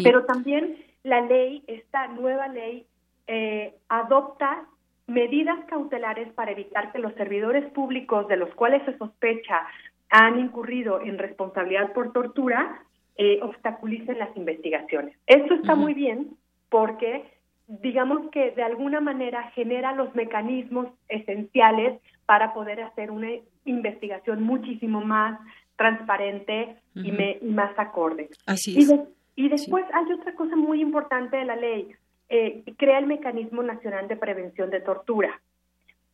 Pero 0.04 0.26
también 0.26 0.78
la 1.04 1.22
ley, 1.22 1.64
esta 1.68 2.08
nueva 2.08 2.48
ley, 2.48 2.86
eh, 3.28 3.74
adopta 3.90 4.66
medidas 5.08 5.66
cautelares 5.66 6.32
para 6.34 6.52
evitar 6.52 6.92
que 6.92 7.00
los 7.00 7.14
servidores 7.16 7.72
públicos 7.72 8.28
de 8.28 8.38
los 8.38 8.54
cuales 8.54 8.84
se 8.86 8.98
sospecha 8.98 9.68
han 10.10 10.40
incurrido 10.40 11.02
en 11.02 11.18
responsabilidad 11.18 11.92
por 11.94 12.14
tortura 12.14 12.84
eh, 13.18 13.40
obstaculicen 13.42 14.20
las 14.20 14.36
investigaciones. 14.38 15.18
Esto 15.26 15.56
está 15.56 15.74
muy 15.74 15.96
bien 15.96 16.38
porque 16.70 17.24
digamos 17.68 18.30
que 18.32 18.52
de 18.52 18.64
alguna 18.64 19.02
manera 19.02 19.52
genera 19.52 19.94
los 19.94 20.14
mecanismos 20.16 20.88
esenciales 21.10 22.00
para 22.26 22.54
poder 22.54 22.82
hacer 22.82 23.12
una 23.12 23.30
investigación 23.66 24.44
muchísimo 24.44 25.02
más 25.02 25.40
transparente 25.76 26.76
y, 26.94 27.12
más 27.44 27.78
acorde. 27.78 28.30
Así 28.46 28.78
es. 28.78 28.94
Y, 29.36 29.50
después 29.50 29.84
hay 29.94 30.14
otra 30.14 30.34
cosa 30.36 30.56
muy 30.56 30.82
importante 30.82 31.36
de 31.36 31.46
la 31.46 31.58
ley, 31.58 31.92
eh, 32.30 32.64
crea 32.78 33.00
el 33.00 33.08
mecanismo 33.08 33.62
nacional 33.64 34.08
de 34.08 34.16
prevención 34.16 34.70
de 34.70 34.80
tortura. 34.80 35.42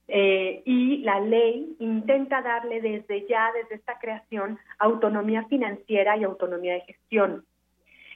Eh, 0.07 0.63
y 0.65 0.97
la 1.03 1.19
ley 1.19 1.75
intenta 1.79 2.41
darle 2.41 2.81
desde 2.81 3.27
ya, 3.27 3.51
desde 3.53 3.75
esta 3.75 3.97
creación, 3.99 4.59
autonomía 4.79 5.45
financiera 5.45 6.17
y 6.17 6.23
autonomía 6.23 6.73
de 6.73 6.81
gestión. 6.81 7.45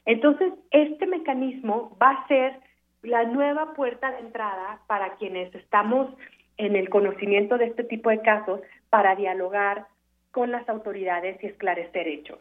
Entonces, 0.05 0.53
este 0.71 1.05
mecanismo 1.05 1.95
va 2.01 2.11
a 2.11 2.27
ser 2.27 2.59
la 3.05 3.23
nueva 3.23 3.73
puerta 3.73 4.11
de 4.11 4.19
entrada 4.19 4.79
para 4.87 5.15
quienes 5.15 5.53
estamos 5.55 6.13
en 6.57 6.75
el 6.75 6.89
conocimiento 6.89 7.57
de 7.57 7.65
este 7.65 7.83
tipo 7.83 8.09
de 8.09 8.21
casos 8.21 8.61
para 8.89 9.15
dialogar 9.15 9.87
con 10.31 10.51
las 10.51 10.67
autoridades 10.69 11.41
y 11.43 11.47
esclarecer 11.47 12.07
hechos. 12.07 12.39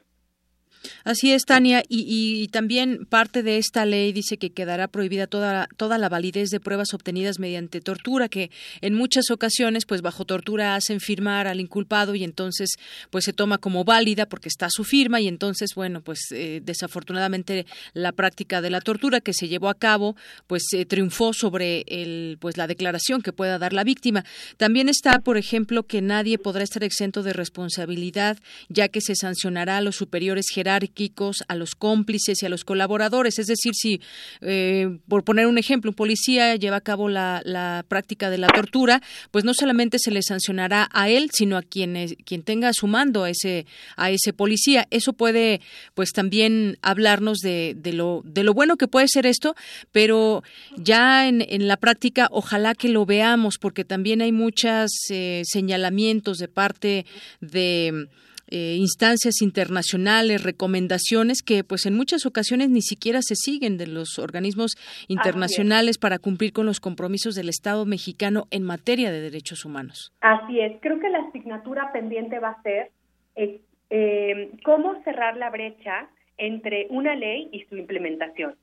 Así 1.05 1.33
es, 1.33 1.45
Tania, 1.45 1.83
y, 1.89 2.49
también 2.49 3.07
parte 3.07 3.43
de 3.43 3.59
esta 3.59 3.85
ley 3.85 4.13
dice 4.13 4.37
que 4.37 4.51
quedará 4.51 4.89
prohibida 4.89 5.27
toda, 5.27 5.69
toda 5.77 5.99
la 5.99 6.09
validez 6.09 6.51
de 6.51 6.61
pruebas 6.61 6.95
obtenidas 6.95 7.39
mediante 7.39 7.81
tortura, 7.81 8.29
que 8.29 8.51
en 8.81 8.95
muchas 8.95 9.31
ocasiones, 9.31 9.87
pues 9.87 10.03
bajo 10.03 10.25
tortura 10.25 10.77
hacen 10.77 11.01
firmar 11.01 11.47
al 11.47 11.61
inculpado 11.61 12.15
y 12.15 12.25
entonces, 12.25 12.71
pues 13.11 13.25
se 13.25 13.33
toma 13.33 13.59
como 13.59 13.85
válida 13.85 14.27
porque 14.27 14.49
está 14.49 14.69
su 14.71 14.85
firma 14.85 15.21
y 15.21 15.29
entonces, 15.29 15.71
bueno, 15.75 16.01
pues 16.03 16.21
eh, 16.33 16.61
desafortunadamente 16.63 17.67
la 17.93 18.13
práctica 18.13 18.61
de 18.61 18.71
la 18.71 18.81
tortura 18.81 19.21
que 19.21 19.33
se 19.33 19.49
llevó 19.49 19.69
a 19.69 19.75
cabo, 19.75 20.17
pues 20.47 20.65
se 20.69 20.85
triunfó 20.85 21.33
sobre 21.33 21.85
el, 21.87 22.37
pues 22.41 22.57
la 22.57 22.67
declaración 22.67 23.23
que 23.23 23.33
pueda 23.33 23.59
dar 23.59 23.73
la 23.73 23.85
víctima. 23.85 24.25
También 24.57 24.89
está, 24.89 25.19
por 25.21 25.37
ejemplo, 25.37 25.85
que 25.85 26.03
nadie 26.03 26.39
podrá 26.39 26.63
estar 26.63 26.85
exento 26.85 27.23
de 27.23 27.33
responsabilidad, 27.33 28.39
ya 28.69 28.89
que 28.89 29.01
se 29.01 29.15
sancionará 29.15 29.79
a 29.79 29.81
los 29.81 29.97
superiores 29.97 30.47
jerárquicos 30.53 30.64
a 30.69 31.55
los 31.55 31.75
cómplices 31.75 32.43
y 32.43 32.47
a 32.47 32.49
los 32.49 32.65
colaboradores. 32.65 33.39
Es 33.39 33.47
decir, 33.47 33.73
si, 33.75 34.01
eh, 34.41 34.99
por 35.09 35.25
poner 35.25 35.47
un 35.47 35.59
ejemplo, 35.59 35.91
un 35.91 35.95
policía 35.95 36.57
lleva 36.57 36.77
a 36.77 36.81
cabo 36.81 37.09
la, 37.09 37.43
práctica 37.89 38.31
de 38.31 38.39
la 38.39 38.49
tortura, 38.49 39.03
pues 39.31 39.45
no 39.45 39.55
solamente 39.55 39.99
se 39.99 40.11
le 40.11 40.23
sancionará 40.23 40.89
a 40.93 41.09
él, 41.09 41.31
sino 41.33 41.57
a 41.57 41.63
quien, 41.63 42.17
quien 42.25 42.43
tenga 42.43 42.69
a 42.69 42.73
su 42.73 42.87
mando 42.87 43.25
a 43.25 43.31
ese, 43.31 43.67
a 43.97 44.11
ese 44.11 44.33
policía. 44.33 44.87
Eso 44.91 45.13
puede, 45.13 45.61
pues 45.95 46.13
también 46.13 46.79
hablarnos 46.83 47.39
de, 47.39 47.75
de, 47.77 47.93
lo, 47.93 48.23
de 48.25 48.45
lo 48.45 48.55
bueno 48.55 48.77
que 48.77 48.89
puede 48.89 49.09
ser 49.09 49.27
esto, 49.27 49.55
pero 49.93 50.43
ya 50.77 51.29
en, 51.29 51.45
en 51.49 51.69
la 51.69 51.77
práctica 51.77 52.29
ojalá 52.31 52.75
que 52.75 52.89
lo 52.89 53.07
veamos, 53.07 53.59
porque 53.59 53.85
también 53.85 54.23
hay 54.23 54.33
muchos 54.33 54.91
eh, 55.11 55.43
señalamientos 55.45 56.39
de 56.39 56.49
parte 56.49 57.07
de 57.41 58.09
eh, 58.55 58.77
instancias 58.79 59.43
internacionales, 59.43 60.45
recomendaciones 60.45 61.43
que 61.43 61.65
pues 61.65 61.87
en 61.87 61.97
muchas 61.97 62.25
ocasiones 62.25 62.71
ni 62.71 62.83
siquiera 62.83 63.19
se 63.21 63.35
siguen 63.35 63.79
de 63.79 63.89
los 63.89 64.21
organismos 64.21 64.77
internacionales 65.09 65.99
para 65.99 66.21
cumplir 66.21 66.53
con 66.53 66.65
los 66.65 66.79
compromisos 66.79 67.35
del 67.35 67.49
Estado 67.49 67.85
mexicano 67.85 68.45
en 68.53 68.63
materia 68.63 69.11
de 69.11 69.21
derechos 69.21 69.65
humanos. 69.65 70.13
Así 70.21 70.61
es, 70.61 70.75
creo 70.81 71.01
que 71.01 71.09
la 71.09 71.19
asignatura 71.19 71.91
pendiente 71.93 72.39
va 72.39 72.51
a 72.51 72.63
ser 72.63 72.93
eh, 73.35 73.61
eh, 73.91 74.53
cómo 74.65 75.03
cerrar 75.03 75.37
la 75.37 75.51
brecha 75.51 76.09
entre 76.39 76.87
una 76.91 77.17
ley 77.17 77.49
y 77.51 77.65
su 77.65 77.77
implementación. 77.77 78.55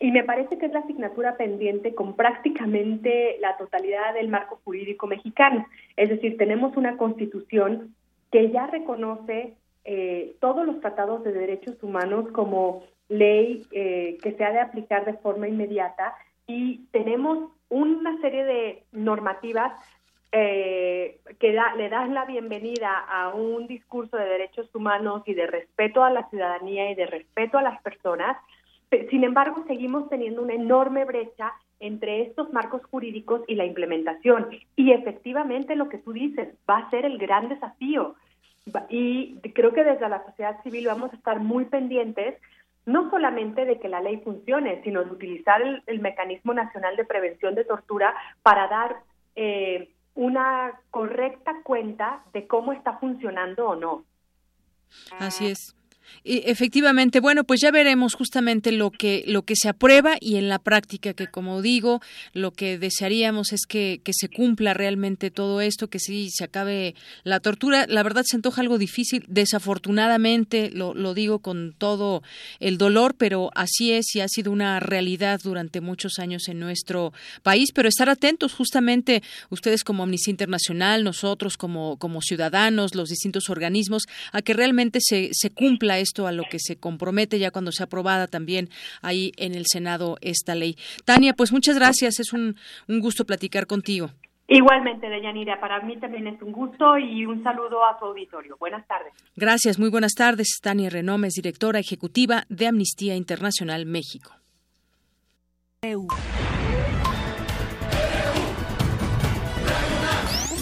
Y 0.00 0.10
me 0.10 0.24
parece 0.24 0.58
que 0.58 0.66
es 0.66 0.72
la 0.72 0.80
asignatura 0.80 1.36
pendiente 1.36 1.94
con 1.94 2.16
prácticamente 2.16 3.36
la 3.40 3.56
totalidad 3.56 4.14
del 4.14 4.26
marco 4.26 4.60
jurídico 4.64 5.06
mexicano. 5.06 5.64
Es 5.96 6.08
decir, 6.08 6.36
tenemos 6.36 6.76
una 6.76 6.96
constitución 6.96 7.94
que 8.30 8.50
ya 8.50 8.66
reconoce 8.66 9.54
eh, 9.84 10.36
todos 10.40 10.66
los 10.66 10.80
tratados 10.80 11.24
de 11.24 11.32
derechos 11.32 11.82
humanos 11.82 12.28
como 12.32 12.82
ley 13.08 13.66
eh, 13.70 14.18
que 14.22 14.32
se 14.32 14.44
ha 14.44 14.52
de 14.52 14.60
aplicar 14.60 15.04
de 15.04 15.14
forma 15.14 15.48
inmediata 15.48 16.14
y 16.46 16.86
tenemos 16.90 17.50
una 17.70 18.20
serie 18.20 18.44
de 18.44 18.82
normativas 18.92 19.72
eh, 20.30 21.20
que 21.38 21.58
le 21.76 21.88
dan 21.88 22.12
la 22.12 22.26
bienvenida 22.26 22.98
a 22.98 23.34
un 23.34 23.66
discurso 23.66 24.16
de 24.18 24.26
derechos 24.26 24.68
humanos 24.74 25.22
y 25.24 25.32
de 25.32 25.46
respeto 25.46 26.04
a 26.04 26.10
la 26.10 26.28
ciudadanía 26.28 26.90
y 26.90 26.94
de 26.94 27.06
respeto 27.06 27.56
a 27.56 27.62
las 27.62 27.80
personas. 27.80 28.36
Sin 29.10 29.24
embargo, 29.24 29.64
seguimos 29.66 30.08
teniendo 30.10 30.42
una 30.42 30.54
enorme 30.54 31.06
brecha 31.06 31.54
entre 31.80 32.22
estos 32.22 32.52
marcos 32.52 32.82
jurídicos 32.90 33.42
y 33.46 33.54
la 33.54 33.64
implementación. 33.64 34.48
Y 34.76 34.92
efectivamente 34.92 35.76
lo 35.76 35.88
que 35.88 35.98
tú 35.98 36.12
dices 36.12 36.48
va 36.68 36.78
a 36.78 36.90
ser 36.90 37.04
el 37.04 37.18
gran 37.18 37.48
desafío. 37.48 38.16
Y 38.90 39.38
creo 39.54 39.72
que 39.72 39.84
desde 39.84 40.08
la 40.08 40.24
sociedad 40.26 40.62
civil 40.62 40.86
vamos 40.86 41.12
a 41.12 41.16
estar 41.16 41.40
muy 41.40 41.64
pendientes 41.64 42.34
no 42.84 43.10
solamente 43.10 43.64
de 43.66 43.78
que 43.78 43.88
la 43.88 44.00
ley 44.00 44.18
funcione, 44.18 44.82
sino 44.82 45.04
de 45.04 45.10
utilizar 45.10 45.60
el, 45.86 46.00
mecanismo 46.00 46.54
nacional 46.54 46.96
de 46.96 47.04
prevención 47.04 47.54
de 47.54 47.64
tortura 47.64 48.14
para 48.42 48.66
dar 48.66 48.96
eh, 49.36 49.90
una 50.14 50.80
correcta 50.90 51.52
cuenta 51.64 52.24
de 52.32 52.46
cómo 52.46 52.72
está 52.72 52.98
funcionando 52.98 53.68
o 53.68 53.76
no. 53.76 54.04
Así 55.18 55.48
es 55.48 55.77
efectivamente, 56.24 57.20
bueno, 57.20 57.44
pues 57.44 57.60
ya 57.60 57.70
veremos 57.70 58.14
justamente 58.14 58.72
lo 58.72 58.90
que 58.90 59.24
lo 59.26 59.42
que 59.42 59.54
se 59.56 59.68
aprueba 59.68 60.16
y 60.20 60.36
en 60.36 60.48
la 60.48 60.58
práctica 60.58 61.14
que 61.14 61.26
como 61.26 61.62
digo, 61.62 62.00
lo 62.32 62.52
que 62.52 62.78
desearíamos 62.78 63.52
es 63.52 63.66
que, 63.66 64.00
que 64.04 64.12
se 64.14 64.28
cumpla 64.28 64.74
realmente 64.74 65.30
todo 65.30 65.60
esto, 65.60 65.88
que 65.88 65.98
sí 65.98 66.30
se 66.30 66.44
acabe 66.44 66.94
la 67.24 67.40
tortura. 67.40 67.86
La 67.88 68.02
verdad 68.02 68.24
se 68.24 68.36
antoja 68.36 68.60
algo 68.60 68.78
difícil, 68.78 69.24
desafortunadamente 69.28 70.70
lo, 70.70 70.94
lo 70.94 71.14
digo 71.14 71.40
con 71.40 71.74
todo 71.76 72.22
el 72.60 72.78
dolor, 72.78 73.14
pero 73.16 73.50
así 73.54 73.92
es 73.92 74.14
y 74.14 74.20
ha 74.20 74.28
sido 74.28 74.52
una 74.52 74.80
realidad 74.80 75.40
durante 75.42 75.80
muchos 75.80 76.18
años 76.18 76.48
en 76.48 76.58
nuestro 76.58 77.12
país, 77.42 77.70
pero 77.74 77.88
estar 77.88 78.08
atentos 78.08 78.52
justamente 78.52 79.22
ustedes 79.50 79.84
como 79.84 80.02
Amnistía 80.02 80.32
Internacional, 80.32 81.04
nosotros 81.04 81.56
como 81.56 81.96
como 81.98 82.20
ciudadanos, 82.22 82.94
los 82.94 83.08
distintos 83.08 83.50
organismos 83.50 84.04
a 84.32 84.42
que 84.42 84.54
realmente 84.54 84.98
se 85.00 85.30
se 85.32 85.50
cumpla 85.50 85.97
esto 85.98 86.26
a 86.26 86.32
lo 86.32 86.44
que 86.50 86.58
se 86.58 86.76
compromete 86.76 87.38
ya 87.38 87.50
cuando 87.50 87.72
sea 87.72 87.86
aprobada 87.86 88.26
también 88.26 88.68
ahí 89.02 89.32
en 89.36 89.54
el 89.54 89.64
Senado 89.66 90.16
esta 90.20 90.54
ley. 90.54 90.76
Tania, 91.04 91.34
pues 91.34 91.52
muchas 91.52 91.76
gracias, 91.76 92.20
es 92.20 92.32
un, 92.32 92.56
un 92.88 93.00
gusto 93.00 93.24
platicar 93.24 93.66
contigo. 93.66 94.10
Igualmente, 94.50 95.10
Deyanira, 95.10 95.60
para 95.60 95.80
mí 95.82 95.98
también 95.98 96.26
es 96.26 96.40
un 96.40 96.52
gusto 96.52 96.96
y 96.96 97.26
un 97.26 97.42
saludo 97.42 97.84
a 97.84 97.98
su 97.98 98.06
auditorio. 98.06 98.56
Buenas 98.58 98.86
tardes. 98.86 99.12
Gracias, 99.36 99.78
muy 99.78 99.90
buenas 99.90 100.14
tardes. 100.14 100.58
Tania 100.62 100.88
Renomes, 100.88 101.34
directora 101.34 101.78
ejecutiva 101.80 102.44
de 102.48 102.66
Amnistía 102.66 103.14
Internacional 103.14 103.84
México. 103.84 104.32
Un 105.82 106.08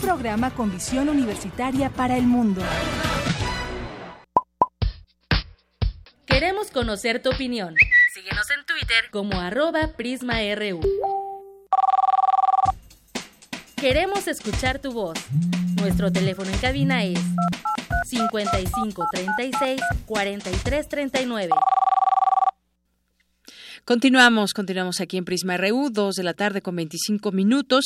programa 0.02 0.50
con 0.50 0.72
visión 0.72 1.08
universitaria 1.08 1.88
para 1.88 2.16
el 2.16 2.26
mundo. 2.26 2.62
Queremos 6.38 6.70
conocer 6.70 7.22
tu 7.22 7.30
opinión. 7.30 7.74
Síguenos 8.12 8.50
en 8.50 8.66
Twitter 8.66 9.08
como 9.10 9.40
arroba 9.40 9.92
PrismaRU. 9.96 10.80
Queremos 13.74 14.28
escuchar 14.28 14.78
tu 14.78 14.92
voz. 14.92 15.18
Nuestro 15.80 16.12
teléfono 16.12 16.50
en 16.50 16.58
cabina 16.58 17.04
es 17.04 17.18
55 18.04 19.06
36 19.10 19.80
43 20.04 20.88
39. 20.90 21.54
Continuamos, 23.86 24.52
continuamos 24.52 25.00
aquí 25.00 25.16
en 25.16 25.24
Prisma 25.24 25.56
RU, 25.56 25.90
dos 25.92 26.16
de 26.16 26.24
la 26.24 26.34
tarde 26.34 26.60
con 26.60 26.74
25 26.74 27.30
minutos 27.30 27.84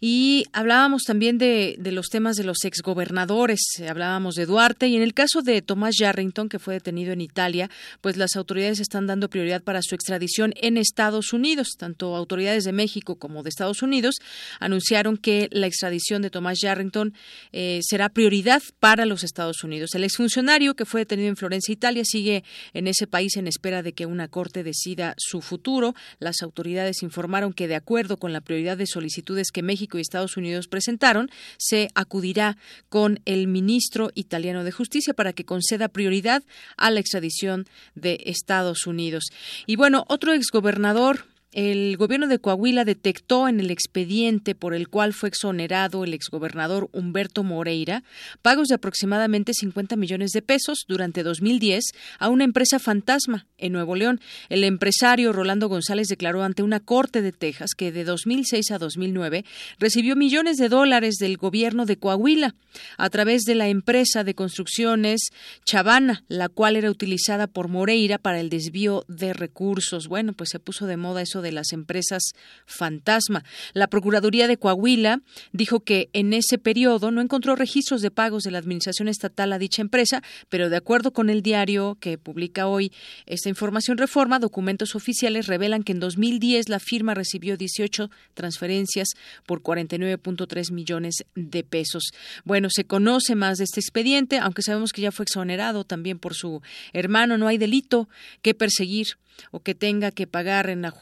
y 0.00 0.44
hablábamos 0.52 1.02
también 1.02 1.38
de, 1.38 1.74
de 1.76 1.90
los 1.90 2.06
temas 2.06 2.36
de 2.36 2.44
los 2.44 2.64
exgobernadores, 2.64 3.58
hablábamos 3.88 4.36
de 4.36 4.46
Duarte 4.46 4.86
y 4.86 4.94
en 4.94 5.02
el 5.02 5.12
caso 5.12 5.42
de 5.42 5.60
Tomás 5.60 5.96
Yarrington, 5.98 6.48
que 6.48 6.60
fue 6.60 6.74
detenido 6.74 7.12
en 7.12 7.20
Italia, 7.20 7.68
pues 8.00 8.16
las 8.16 8.36
autoridades 8.36 8.78
están 8.78 9.08
dando 9.08 9.28
prioridad 9.28 9.64
para 9.64 9.82
su 9.82 9.96
extradición 9.96 10.52
en 10.54 10.76
Estados 10.76 11.32
Unidos. 11.32 11.70
Tanto 11.76 12.14
autoridades 12.14 12.62
de 12.62 12.70
México 12.70 13.16
como 13.16 13.42
de 13.42 13.48
Estados 13.48 13.82
Unidos 13.82 14.18
anunciaron 14.60 15.16
que 15.16 15.48
la 15.50 15.66
extradición 15.66 16.22
de 16.22 16.30
Tomás 16.30 16.60
Yarrington 16.60 17.12
eh, 17.50 17.80
será 17.82 18.08
prioridad 18.08 18.62
para 18.78 19.04
los 19.04 19.24
Estados 19.24 19.64
Unidos. 19.64 19.96
El 19.96 20.04
exfuncionario 20.04 20.76
que 20.76 20.84
fue 20.84 21.00
detenido 21.00 21.28
en 21.28 21.36
Florencia, 21.36 21.72
Italia, 21.72 22.04
sigue 22.04 22.44
en 22.72 22.86
ese 22.86 23.08
país 23.08 23.36
en 23.36 23.48
espera 23.48 23.82
de 23.82 23.94
que 23.94 24.06
una 24.06 24.28
corte 24.28 24.62
decida 24.62 25.16
su 25.18 25.39
futuro. 25.42 25.94
Las 26.18 26.42
autoridades 26.42 27.02
informaron 27.02 27.52
que, 27.52 27.68
de 27.68 27.76
acuerdo 27.76 28.16
con 28.16 28.32
la 28.32 28.40
prioridad 28.40 28.76
de 28.76 28.86
solicitudes 28.86 29.50
que 29.50 29.62
México 29.62 29.98
y 29.98 30.00
Estados 30.00 30.36
Unidos 30.36 30.68
presentaron, 30.68 31.30
se 31.58 31.88
acudirá 31.94 32.56
con 32.88 33.20
el 33.24 33.46
ministro 33.46 34.10
italiano 34.14 34.64
de 34.64 34.72
Justicia 34.72 35.14
para 35.14 35.32
que 35.32 35.44
conceda 35.44 35.88
prioridad 35.88 36.42
a 36.76 36.90
la 36.90 37.00
extradición 37.00 37.66
de 37.94 38.20
Estados 38.26 38.86
Unidos. 38.86 39.24
Y 39.66 39.76
bueno, 39.76 40.04
otro 40.08 40.32
exgobernador 40.32 41.24
el 41.52 41.96
gobierno 41.96 42.28
de 42.28 42.38
Coahuila 42.38 42.84
detectó 42.84 43.48
en 43.48 43.58
el 43.58 43.72
expediente 43.72 44.54
por 44.54 44.72
el 44.72 44.88
cual 44.88 45.12
fue 45.12 45.28
exonerado 45.28 46.04
el 46.04 46.14
exgobernador 46.14 46.88
Humberto 46.92 47.42
Moreira 47.42 48.04
pagos 48.40 48.68
de 48.68 48.76
aproximadamente 48.76 49.52
50 49.52 49.96
millones 49.96 50.30
de 50.30 50.42
pesos 50.42 50.84
durante 50.86 51.24
2010 51.24 51.86
a 52.20 52.28
una 52.28 52.44
empresa 52.44 52.78
fantasma 52.78 53.46
en 53.58 53.72
Nuevo 53.72 53.96
León. 53.96 54.20
El 54.48 54.62
empresario 54.62 55.32
Rolando 55.32 55.68
González 55.68 56.06
declaró 56.06 56.44
ante 56.44 56.62
una 56.62 56.78
corte 56.78 57.20
de 57.20 57.32
Texas 57.32 57.70
que 57.76 57.90
de 57.90 58.04
2006 58.04 58.70
a 58.70 58.78
2009 58.78 59.44
recibió 59.80 60.14
millones 60.14 60.56
de 60.56 60.68
dólares 60.68 61.16
del 61.16 61.36
gobierno 61.36 61.84
de 61.84 61.96
Coahuila 61.96 62.54
a 62.96 63.10
través 63.10 63.42
de 63.42 63.56
la 63.56 63.66
empresa 63.66 64.22
de 64.22 64.36
construcciones 64.36 65.30
Chavana, 65.64 66.22
la 66.28 66.48
cual 66.48 66.76
era 66.76 66.90
utilizada 66.90 67.48
por 67.48 67.66
Moreira 67.66 68.18
para 68.18 68.38
el 68.38 68.50
desvío 68.50 69.04
de 69.08 69.32
recursos. 69.32 70.06
Bueno, 70.06 70.32
pues 70.32 70.50
se 70.50 70.60
puso 70.60 70.86
de 70.86 70.96
moda 70.96 71.22
eso 71.22 71.39
de 71.42 71.52
las 71.52 71.72
empresas 71.72 72.32
fantasma. 72.66 73.44
La 73.72 73.88
Procuraduría 73.88 74.48
de 74.48 74.56
Coahuila 74.56 75.22
dijo 75.52 75.80
que 75.80 76.10
en 76.12 76.32
ese 76.32 76.58
periodo 76.58 77.10
no 77.10 77.20
encontró 77.20 77.56
registros 77.56 78.02
de 78.02 78.10
pagos 78.10 78.42
de 78.42 78.50
la 78.50 78.58
Administración 78.58 79.08
Estatal 79.08 79.52
a 79.52 79.58
dicha 79.58 79.82
empresa, 79.82 80.22
pero 80.48 80.70
de 80.70 80.76
acuerdo 80.76 81.12
con 81.12 81.30
el 81.30 81.42
diario 81.42 81.96
que 82.00 82.18
publica 82.18 82.66
hoy 82.66 82.92
esta 83.26 83.48
información 83.48 83.98
reforma, 83.98 84.38
documentos 84.38 84.94
oficiales 84.94 85.46
revelan 85.46 85.82
que 85.82 85.92
en 85.92 86.00
2010 86.00 86.68
la 86.68 86.80
firma 86.80 87.14
recibió 87.14 87.56
18 87.56 88.10
transferencias 88.34 89.08
por 89.46 89.62
49.3 89.62 90.72
millones 90.72 91.24
de 91.34 91.64
pesos. 91.64 92.10
Bueno, 92.44 92.68
se 92.70 92.84
conoce 92.84 93.34
más 93.34 93.58
de 93.58 93.64
este 93.64 93.80
expediente, 93.80 94.38
aunque 94.38 94.62
sabemos 94.62 94.92
que 94.92 95.02
ya 95.02 95.12
fue 95.12 95.24
exonerado 95.24 95.84
también 95.84 96.18
por 96.18 96.34
su 96.34 96.62
hermano, 96.92 97.38
no 97.38 97.48
hay 97.48 97.58
delito 97.58 98.08
que 98.42 98.54
perseguir 98.54 99.18
o 99.50 99.60
que 99.60 99.74
tenga 99.74 100.10
que 100.10 100.26
pagar 100.26 100.70
en 100.70 100.82
la 100.82 100.94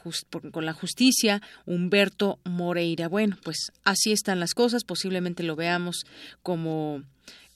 con 0.51 0.65
la 0.65 0.73
justicia 0.73 1.41
Humberto 1.65 2.39
Moreira. 2.43 3.07
Bueno, 3.07 3.37
pues 3.43 3.71
así 3.83 4.11
están 4.11 4.39
las 4.39 4.53
cosas, 4.53 4.83
posiblemente 4.83 5.43
lo 5.43 5.55
veamos 5.55 6.05
como 6.41 7.03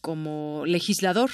como 0.02 0.64
legislador 0.66 1.32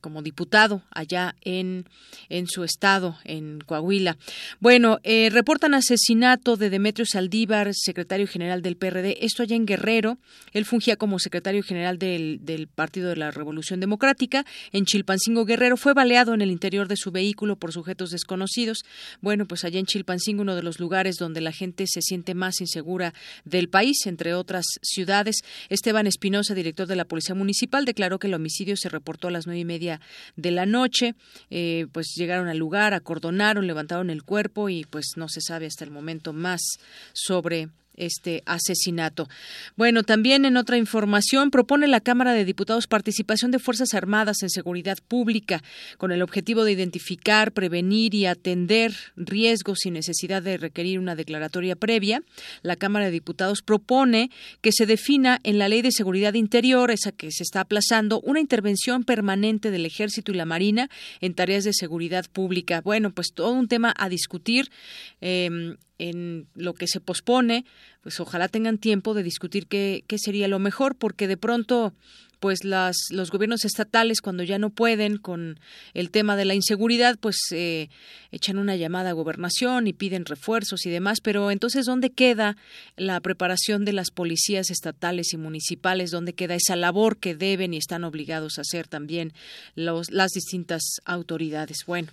como 0.00 0.22
diputado 0.22 0.82
allá 0.90 1.34
en, 1.42 1.86
en 2.28 2.46
su 2.46 2.64
estado, 2.64 3.16
en 3.24 3.60
Coahuila. 3.60 4.16
Bueno, 4.60 4.98
eh, 5.02 5.28
reportan 5.30 5.74
asesinato 5.74 6.56
de 6.56 6.70
Demetrio 6.70 7.06
Saldívar, 7.06 7.70
secretario 7.74 8.26
general 8.26 8.62
del 8.62 8.76
PRD. 8.76 9.24
Esto 9.24 9.42
allá 9.42 9.56
en 9.56 9.66
Guerrero. 9.66 10.18
Él 10.52 10.64
fungía 10.64 10.96
como 10.96 11.18
secretario 11.18 11.62
general 11.62 11.98
del, 11.98 12.38
del 12.42 12.68
Partido 12.68 13.08
de 13.08 13.16
la 13.16 13.30
Revolución 13.30 13.80
Democrática. 13.80 14.44
En 14.72 14.84
Chilpancingo 14.84 15.44
Guerrero 15.44 15.76
fue 15.76 15.94
baleado 15.94 16.34
en 16.34 16.42
el 16.42 16.50
interior 16.50 16.88
de 16.88 16.96
su 16.96 17.10
vehículo 17.10 17.56
por 17.56 17.72
sujetos 17.72 18.10
desconocidos. 18.10 18.84
Bueno, 19.20 19.46
pues 19.46 19.64
allá 19.64 19.80
en 19.80 19.86
Chilpancingo, 19.86 20.42
uno 20.42 20.54
de 20.54 20.62
los 20.62 20.78
lugares 20.80 21.16
donde 21.16 21.40
la 21.40 21.52
gente 21.52 21.86
se 21.86 22.02
siente 22.02 22.34
más 22.34 22.60
insegura 22.60 23.14
del 23.44 23.68
país, 23.68 24.06
entre 24.06 24.34
otras 24.34 24.64
ciudades. 24.82 25.36
Esteban 25.68 26.06
Espinosa, 26.06 26.54
director 26.54 26.86
de 26.86 26.96
la 26.96 27.04
Policía 27.04 27.34
Municipal, 27.34 27.84
declaró 27.84 28.18
que 28.18 28.26
el 28.26 28.34
homicidio 28.34 28.76
se 28.76 28.88
reportó 28.88 29.28
a 29.28 29.30
las 29.30 29.46
nueve 29.46 29.60
y 29.60 29.64
media 29.64 29.79
de 30.36 30.50
la 30.50 30.66
noche. 30.66 31.14
Eh, 31.50 31.86
pues 31.92 32.14
llegaron 32.16 32.48
al 32.48 32.58
lugar, 32.58 32.94
acordonaron, 32.94 33.66
levantaron 33.66 34.10
el 34.10 34.22
cuerpo 34.22 34.68
y 34.68 34.84
pues 34.84 35.12
no 35.16 35.28
se 35.28 35.40
sabe 35.40 35.66
hasta 35.66 35.84
el 35.84 35.90
momento 35.90 36.32
más 36.32 36.60
sobre 37.12 37.68
este 38.00 38.42
asesinato. 38.46 39.28
Bueno, 39.76 40.02
también 40.02 40.44
en 40.44 40.56
otra 40.56 40.76
información 40.76 41.50
propone 41.50 41.86
la 41.86 42.00
Cámara 42.00 42.32
de 42.32 42.44
Diputados 42.44 42.86
participación 42.86 43.50
de 43.50 43.58
Fuerzas 43.58 43.94
Armadas 43.94 44.42
en 44.42 44.50
seguridad 44.50 44.98
pública 45.06 45.62
con 45.98 46.12
el 46.12 46.22
objetivo 46.22 46.64
de 46.64 46.72
identificar, 46.72 47.52
prevenir 47.52 48.14
y 48.14 48.26
atender 48.26 48.94
riesgos 49.16 49.80
sin 49.82 49.94
necesidad 49.94 50.42
de 50.42 50.56
requerir 50.56 50.98
una 50.98 51.14
declaratoria 51.14 51.76
previa. 51.76 52.22
La 52.62 52.76
Cámara 52.76 53.06
de 53.06 53.10
Diputados 53.12 53.62
propone 53.62 54.30
que 54.60 54.72
se 54.72 54.86
defina 54.86 55.40
en 55.44 55.58
la 55.58 55.68
Ley 55.68 55.82
de 55.82 55.92
Seguridad 55.92 56.34
Interior, 56.34 56.90
esa 56.90 57.12
que 57.12 57.30
se 57.30 57.42
está 57.42 57.60
aplazando, 57.60 58.20
una 58.20 58.40
intervención 58.40 59.04
permanente 59.04 59.70
del 59.70 59.86
Ejército 59.86 60.32
y 60.32 60.36
la 60.36 60.44
Marina 60.44 60.88
en 61.20 61.34
tareas 61.34 61.64
de 61.64 61.72
seguridad 61.72 62.26
pública. 62.32 62.80
Bueno, 62.80 63.12
pues 63.12 63.28
todo 63.34 63.52
un 63.52 63.68
tema 63.68 63.94
a 63.96 64.08
discutir. 64.08 64.70
Eh, 65.20 65.76
en 66.00 66.46
lo 66.54 66.72
que 66.72 66.86
se 66.86 67.00
pospone, 67.00 67.66
pues 68.02 68.18
ojalá 68.20 68.48
tengan 68.48 68.78
tiempo 68.78 69.12
de 69.12 69.22
discutir 69.22 69.66
qué, 69.66 70.02
qué 70.06 70.18
sería 70.18 70.48
lo 70.48 70.58
mejor, 70.58 70.96
porque 70.96 71.28
de 71.28 71.36
pronto 71.36 71.92
pues 72.40 72.64
las, 72.64 72.96
los 73.10 73.30
gobiernos 73.30 73.64
estatales 73.64 74.20
cuando 74.20 74.42
ya 74.42 74.58
no 74.58 74.70
pueden 74.70 75.18
con 75.18 75.60
el 75.94 76.10
tema 76.10 76.36
de 76.36 76.46
la 76.46 76.54
inseguridad, 76.54 77.18
pues 77.20 77.36
eh, 77.52 77.88
echan 78.32 78.58
una 78.58 78.76
llamada 78.76 79.10
a 79.10 79.12
gobernación 79.12 79.86
y 79.86 79.92
piden 79.92 80.24
refuerzos 80.24 80.86
y 80.86 80.90
demás, 80.90 81.20
pero 81.22 81.50
entonces 81.50 81.86
¿dónde 81.86 82.10
queda 82.10 82.56
la 82.96 83.20
preparación 83.20 83.84
de 83.84 83.92
las 83.92 84.10
policías 84.10 84.70
estatales 84.70 85.32
y 85.32 85.36
municipales? 85.36 86.10
¿Dónde 86.10 86.32
queda 86.32 86.54
esa 86.54 86.76
labor 86.76 87.18
que 87.18 87.34
deben 87.34 87.74
y 87.74 87.76
están 87.76 88.04
obligados 88.04 88.58
a 88.58 88.62
hacer 88.62 88.88
también 88.88 89.32
los, 89.74 90.10
las 90.10 90.30
distintas 90.32 90.82
autoridades? 91.04 91.84
Bueno, 91.86 92.08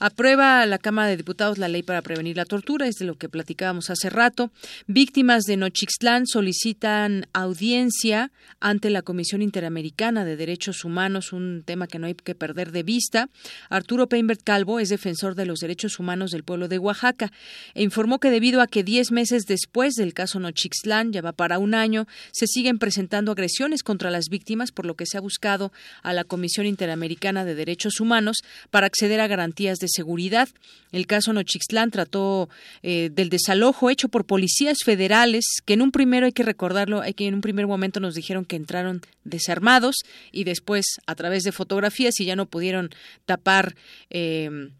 aprueba 0.00 0.66
la 0.66 0.78
Cámara 0.78 1.08
de 1.08 1.16
Diputados 1.16 1.58
la 1.58 1.68
ley 1.68 1.82
para 1.82 2.02
prevenir 2.02 2.36
la 2.36 2.44
tortura, 2.44 2.88
es 2.88 2.96
de 2.96 3.04
lo 3.04 3.16
que 3.16 3.28
platicábamos 3.28 3.90
hace 3.90 4.10
rato. 4.10 4.50
Víctimas 4.86 5.44
de 5.44 5.56
Nochixtlán 5.56 6.26
solicitan 6.26 7.26
audiencia 7.32 8.32
ante 8.60 8.90
la 8.90 9.02
Comisión 9.02 9.42
Interamericana 9.52 10.24
de 10.24 10.38
Derechos 10.38 10.82
Humanos, 10.82 11.34
un 11.34 11.62
tema 11.62 11.86
que 11.86 11.98
no 11.98 12.06
hay 12.06 12.14
que 12.14 12.34
perder 12.34 12.72
de 12.72 12.82
vista. 12.82 13.28
Arturo 13.68 14.08
Peinbert 14.08 14.40
Calvo 14.42 14.80
es 14.80 14.88
defensor 14.88 15.34
de 15.34 15.44
los 15.44 15.60
derechos 15.60 15.98
humanos 15.98 16.30
del 16.30 16.42
pueblo 16.42 16.68
de 16.68 16.78
Oaxaca 16.78 17.30
e 17.74 17.82
informó 17.82 18.18
que 18.18 18.30
debido 18.30 18.62
a 18.62 18.66
que 18.66 18.82
diez 18.82 19.12
meses 19.12 19.44
después 19.44 19.92
del 19.92 20.14
caso 20.14 20.40
Nochixtlán, 20.40 21.12
ya 21.12 21.20
va 21.20 21.32
para 21.32 21.58
un 21.58 21.74
año, 21.74 22.06
se 22.32 22.46
siguen 22.46 22.78
presentando 22.78 23.30
agresiones 23.30 23.82
contra 23.82 24.10
las 24.10 24.30
víctimas, 24.30 24.72
por 24.72 24.86
lo 24.86 24.94
que 24.94 25.04
se 25.04 25.18
ha 25.18 25.20
buscado 25.20 25.70
a 26.02 26.14
la 26.14 26.24
Comisión 26.24 26.64
Interamericana 26.64 27.44
de 27.44 27.54
Derechos 27.54 28.00
Humanos 28.00 28.38
para 28.70 28.86
acceder 28.86 29.20
a 29.20 29.26
garantías 29.26 29.76
de 29.80 29.88
seguridad. 29.88 30.48
El 30.92 31.06
caso 31.06 31.34
Nochixtlán 31.34 31.90
trató 31.90 32.48
eh, 32.82 33.10
del 33.12 33.28
desalojo 33.28 33.90
hecho 33.90 34.08
por 34.08 34.24
policías 34.24 34.78
federales 34.82 35.44
que 35.66 35.74
en 35.74 35.82
un 35.82 35.92
primero 35.92 36.24
hay 36.24 36.32
que 36.32 36.42
recordarlo, 36.42 37.02
hay 37.02 37.12
que 37.12 37.26
en 37.26 37.34
un 37.34 37.42
primer 37.42 37.66
momento 37.66 38.00
nos 38.00 38.14
dijeron 38.14 38.46
que 38.46 38.56
entraron 38.56 39.02
de 39.24 39.41
desarmados 39.42 39.96
y 40.30 40.44
después 40.44 40.86
a 41.06 41.14
través 41.14 41.42
de 41.42 41.52
fotografías 41.52 42.20
y 42.20 42.24
ya 42.24 42.36
no 42.36 42.46
pudieron 42.46 42.90
tapar 43.26 43.74
eh, 44.10 44.70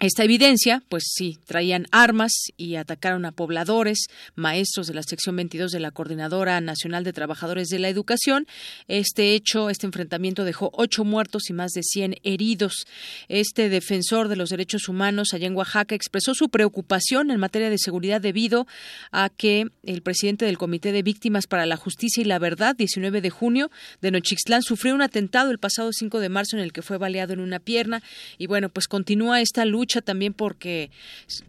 esta 0.00 0.22
evidencia, 0.22 0.84
pues 0.88 1.10
sí, 1.12 1.38
traían 1.44 1.88
armas 1.90 2.30
y 2.56 2.76
atacaron 2.76 3.24
a 3.24 3.32
pobladores, 3.32 4.06
maestros 4.36 4.86
de 4.86 4.94
la 4.94 5.02
sección 5.02 5.34
22 5.34 5.72
de 5.72 5.80
la 5.80 5.90
Coordinadora 5.90 6.60
Nacional 6.60 7.02
de 7.02 7.12
Trabajadores 7.12 7.66
de 7.66 7.80
la 7.80 7.88
Educación. 7.88 8.46
Este 8.86 9.34
hecho, 9.34 9.70
este 9.70 9.86
enfrentamiento 9.86 10.44
dejó 10.44 10.70
ocho 10.72 11.02
muertos 11.02 11.50
y 11.50 11.52
más 11.52 11.72
de 11.72 11.82
100 11.82 12.14
heridos. 12.22 12.86
Este 13.26 13.68
defensor 13.68 14.28
de 14.28 14.36
los 14.36 14.50
derechos 14.50 14.88
humanos 14.88 15.34
allá 15.34 15.48
en 15.48 15.56
Oaxaca 15.56 15.96
expresó 15.96 16.32
su 16.32 16.48
preocupación 16.48 17.32
en 17.32 17.40
materia 17.40 17.68
de 17.68 17.78
seguridad 17.78 18.20
debido 18.20 18.68
a 19.10 19.30
que 19.30 19.66
el 19.82 20.02
presidente 20.02 20.44
del 20.44 20.58
Comité 20.58 20.92
de 20.92 21.02
Víctimas 21.02 21.48
para 21.48 21.66
la 21.66 21.76
Justicia 21.76 22.20
y 22.20 22.24
la 22.24 22.38
Verdad, 22.38 22.76
19 22.76 23.20
de 23.20 23.30
junio, 23.30 23.68
de 24.00 24.12
Nochixtlán, 24.12 24.62
sufrió 24.62 24.94
un 24.94 25.02
atentado 25.02 25.50
el 25.50 25.58
pasado 25.58 25.90
5 25.92 26.20
de 26.20 26.28
marzo 26.28 26.56
en 26.56 26.62
el 26.62 26.72
que 26.72 26.82
fue 26.82 26.98
baleado 26.98 27.32
en 27.32 27.40
una 27.40 27.58
pierna. 27.58 28.00
Y 28.38 28.46
bueno, 28.46 28.68
pues 28.68 28.86
continúa 28.86 29.40
esta 29.40 29.64
lucha 29.64 29.87
también 30.02 30.34
porque 30.34 30.90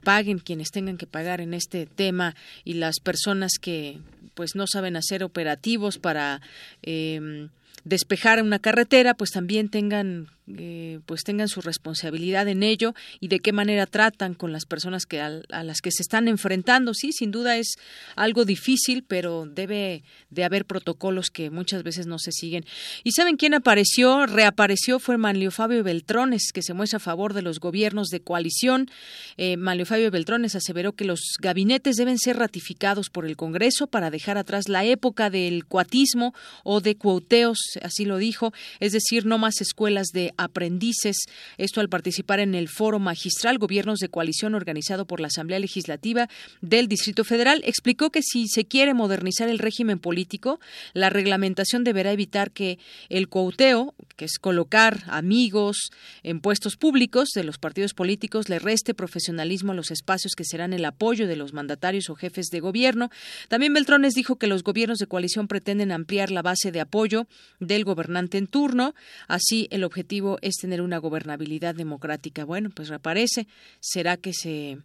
paguen 0.03 0.39
quienes 0.39 0.71
tengan 0.71 0.97
que 0.97 1.07
pagar 1.07 1.41
en 1.41 1.53
este 1.53 1.85
tema 1.85 2.35
y 2.63 2.73
las 2.73 2.99
personas 2.99 3.53
que 3.59 3.99
pues 4.33 4.55
no 4.55 4.65
saben 4.67 4.95
hacer 4.95 5.23
operativos 5.23 5.97
para 5.97 6.41
eh, 6.81 7.49
despejar 7.83 8.41
una 8.41 8.59
carretera 8.59 9.13
pues 9.13 9.31
también 9.31 9.69
tengan 9.69 10.29
eh, 10.57 10.99
pues 11.05 11.23
tengan 11.23 11.47
su 11.47 11.61
responsabilidad 11.61 12.47
en 12.47 12.63
ello 12.63 12.95
y 13.19 13.27
de 13.27 13.39
qué 13.39 13.51
manera 13.51 13.85
tratan 13.85 14.33
con 14.33 14.51
las 14.51 14.65
personas 14.65 15.05
que 15.05 15.21
a, 15.21 15.41
las 15.63 15.81
que 15.81 15.91
se 15.91 16.01
están 16.01 16.27
enfrentando. 16.27 16.93
Sí, 16.93 17.11
sin 17.11 17.31
duda 17.31 17.57
es 17.57 17.75
algo 18.15 18.45
difícil, 18.45 19.03
pero 19.03 19.45
debe 19.45 20.03
de 20.29 20.43
haber 20.43 20.65
protocolos 20.65 21.29
que 21.29 21.49
muchas 21.49 21.83
veces 21.83 22.07
no 22.07 22.17
se 22.17 22.31
siguen. 22.31 22.65
¿Y 23.03 23.11
saben 23.11 23.37
quién 23.37 23.53
apareció? 23.53 24.25
Reapareció 24.25 24.99
fue 24.99 25.17
Manlio 25.17 25.51
Fabio 25.51 25.83
Beltrones, 25.83 26.51
que 26.51 26.63
se 26.63 26.73
muestra 26.73 26.97
a 26.97 26.99
favor 26.99 27.33
de 27.33 27.41
los 27.41 27.59
gobiernos 27.59 28.07
de 28.07 28.21
coalición. 28.21 28.89
Eh, 29.37 29.57
Manlio 29.57 29.85
Fabio 29.85 30.09
Beltrones 30.09 30.55
aseveró 30.55 30.93
que 30.93 31.05
los 31.05 31.19
gabinetes 31.39 31.95
deben 31.95 32.17
ser 32.17 32.37
ratificados 32.37 33.09
por 33.09 33.25
el 33.25 33.35
Congreso 33.35 33.87
para 33.87 34.09
dejar 34.09 34.37
atrás 34.37 34.67
la 34.67 34.83
época 34.83 35.29
del 35.29 35.65
cuatismo 35.65 36.33
o 36.63 36.81
de 36.81 36.95
cuoteos, 36.95 37.59
así 37.81 38.05
lo 38.05 38.17
dijo, 38.17 38.53
es 38.79 38.93
decir, 38.93 39.25
no 39.25 39.37
más 39.37 39.61
escuelas 39.61 40.07
de 40.07 40.33
aprendices. 40.39 41.17
Esto 41.57 41.81
al 41.81 41.89
participar 41.89 42.39
en 42.39 42.55
el 42.55 42.69
Foro 42.69 42.99
Magistral 42.99 43.57
Gobiernos 43.57 43.99
de 43.99 44.09
Coalición 44.09 44.55
organizado 44.55 45.05
por 45.05 45.19
la 45.19 45.27
Asamblea 45.27 45.59
Legislativa 45.59 46.27
del 46.61 46.87
Distrito 46.87 47.23
Federal, 47.23 47.61
explicó 47.65 48.09
que 48.09 48.21
si 48.23 48.47
se 48.47 48.65
quiere 48.65 48.93
modernizar 48.93 49.49
el 49.49 49.59
régimen 49.59 49.99
político, 49.99 50.59
la 50.93 51.09
reglamentación 51.09 51.83
deberá 51.83 52.11
evitar 52.11 52.51
que 52.51 52.79
el 53.09 53.27
cuauteo, 53.27 53.93
que 54.15 54.25
es 54.25 54.39
colocar 54.39 55.03
amigos 55.07 55.89
en 56.23 56.39
puestos 56.39 56.75
públicos 56.77 57.29
de 57.35 57.43
los 57.43 57.57
partidos 57.57 57.93
políticos, 57.93 58.49
le 58.49 58.59
reste 58.59 58.93
profesionalismo 58.93 59.71
a 59.71 59.75
los 59.75 59.91
espacios 59.91 60.33
que 60.35 60.45
serán 60.45 60.73
el 60.73 60.85
apoyo 60.85 61.27
de 61.27 61.35
los 61.35 61.53
mandatarios 61.53 62.09
o 62.09 62.15
jefes 62.15 62.47
de 62.47 62.59
gobierno. 62.59 63.09
También 63.47 63.73
Beltrones 63.73 64.13
dijo 64.13 64.37
que 64.37 64.47
los 64.47 64.63
gobiernos 64.63 64.99
de 64.99 65.07
coalición 65.07 65.47
pretenden 65.47 65.91
ampliar 65.91 66.31
la 66.31 66.41
base 66.41 66.71
de 66.71 66.81
apoyo 66.81 67.27
del 67.59 67.83
gobernante 67.83 68.37
en 68.37 68.47
turno. 68.47 68.95
Así, 69.27 69.67
el 69.71 69.83
objetivo 69.83 70.28
es 70.41 70.55
tener 70.55 70.81
una 70.81 70.97
gobernabilidad 70.97 71.75
democrática. 71.75 72.45
Bueno, 72.45 72.69
pues 72.73 72.89
reaparece. 72.89 73.47
¿Será 73.79 74.17
que 74.17 74.33
se 74.33 74.77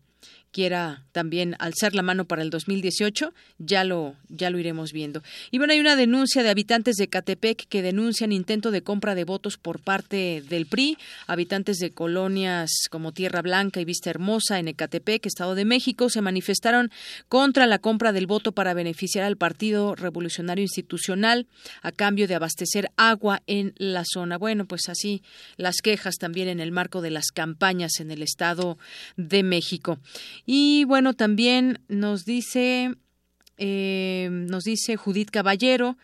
quiera 0.54 1.02
también 1.10 1.56
alzar 1.58 1.96
la 1.96 2.02
mano 2.02 2.26
para 2.26 2.42
el 2.42 2.48
2018, 2.48 3.34
ya 3.58 3.82
lo, 3.82 4.14
ya 4.28 4.50
lo 4.50 4.60
iremos 4.60 4.92
viendo. 4.92 5.20
Y 5.50 5.58
bueno, 5.58 5.72
hay 5.72 5.80
una 5.80 5.96
denuncia 5.96 6.44
de 6.44 6.48
habitantes 6.48 6.94
de 6.94 7.08
Catepec 7.08 7.66
que 7.66 7.82
denuncian 7.82 8.30
intento 8.30 8.70
de 8.70 8.82
compra 8.82 9.16
de 9.16 9.24
votos 9.24 9.58
por 9.58 9.80
parte 9.80 10.44
del 10.48 10.66
PRI. 10.66 10.96
Habitantes 11.26 11.78
de 11.78 11.90
colonias 11.90 12.70
como 12.88 13.10
Tierra 13.10 13.42
Blanca 13.42 13.80
y 13.80 13.84
Vista 13.84 14.10
Hermosa 14.10 14.60
en 14.60 14.68
Ecatepec, 14.68 15.26
Estado 15.26 15.56
de 15.56 15.64
México, 15.64 16.08
se 16.08 16.20
manifestaron 16.20 16.92
contra 17.28 17.66
la 17.66 17.80
compra 17.80 18.12
del 18.12 18.28
voto 18.28 18.52
para 18.52 18.74
beneficiar 18.74 19.24
al 19.24 19.36
Partido 19.36 19.96
Revolucionario 19.96 20.62
Institucional 20.62 21.48
a 21.82 21.90
cambio 21.90 22.28
de 22.28 22.36
abastecer 22.36 22.92
agua 22.96 23.42
en 23.48 23.74
la 23.76 24.04
zona. 24.04 24.38
Bueno, 24.38 24.66
pues 24.66 24.88
así 24.88 25.24
las 25.56 25.78
quejas 25.82 26.14
también 26.14 26.46
en 26.46 26.60
el 26.60 26.70
marco 26.70 27.00
de 27.00 27.10
las 27.10 27.32
campañas 27.32 27.98
en 27.98 28.12
el 28.12 28.22
Estado 28.22 28.78
de 29.16 29.42
México. 29.42 29.98
Y 30.46 30.84
bueno, 30.84 31.14
también 31.14 31.80
nos 31.88 32.24
dice 32.24 32.94
eh, 33.56 34.28
nos 34.30 34.64
dice 34.64 34.96
Judith 34.96 35.30
Caballero 35.30 35.96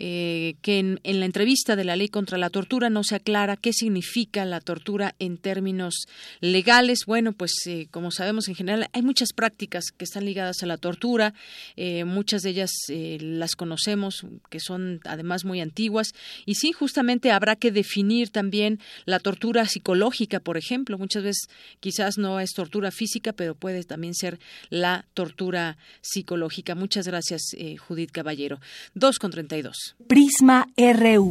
eh, 0.00 0.54
que 0.62 0.78
en, 0.78 1.00
la 1.02 1.26
entrevista 1.26 1.74
de 1.74 1.82
la 1.82 1.96
ley 1.96 2.08
contra 2.08 2.38
la 2.38 2.50
tortura 2.50 2.88
no 2.88 3.02
se 3.02 3.16
aclara 3.16 3.56
qué 3.56 3.72
significa 3.72 4.44
la 4.44 4.60
tortura 4.60 5.16
en 5.18 5.38
términos 5.38 6.06
legales. 6.40 7.00
Bueno, 7.04 7.32
pues 7.32 7.52
eh, 7.66 7.88
como 7.90 8.12
sabemos 8.12 8.46
en 8.46 8.54
general 8.54 8.88
hay 8.92 9.02
muchas 9.02 9.32
prácticas 9.32 9.86
que 9.90 10.04
están 10.04 10.24
ligadas 10.24 10.62
a 10.62 10.66
la 10.66 10.76
tortura, 10.76 11.34
eh, 11.76 12.04
muchas 12.04 12.42
de 12.42 12.50
ellas 12.50 12.70
eh, 12.88 13.18
las 13.20 13.56
conocemos, 13.56 14.24
que 14.50 14.60
son 14.60 15.00
además 15.04 15.44
muy 15.44 15.60
antiguas, 15.60 16.12
y 16.46 16.54
sí, 16.54 16.70
justamente 16.70 17.32
habrá 17.32 17.56
que 17.56 17.72
definir 17.72 18.30
también 18.30 18.78
la 19.04 19.18
tortura 19.18 19.66
psicológica, 19.66 20.38
por 20.38 20.56
ejemplo. 20.56 20.96
Muchas 20.96 21.24
veces 21.24 21.48
quizás 21.80 22.18
no 22.18 22.38
es 22.38 22.50
tortura 22.52 22.92
física, 22.92 23.32
pero 23.32 23.56
puede 23.56 23.82
también 23.82 24.14
ser 24.14 24.38
la 24.70 25.06
tortura 25.14 25.76
psicológica. 26.00 26.74
Muchas 26.74 27.08
gracias, 27.08 27.42
eh, 27.56 27.76
Judith 27.76 28.12
Caballero. 28.12 28.60
2 28.94 29.18
con 29.18 29.30
32. 29.30 29.87
Prisma 30.08 30.66
RU. 30.76 31.30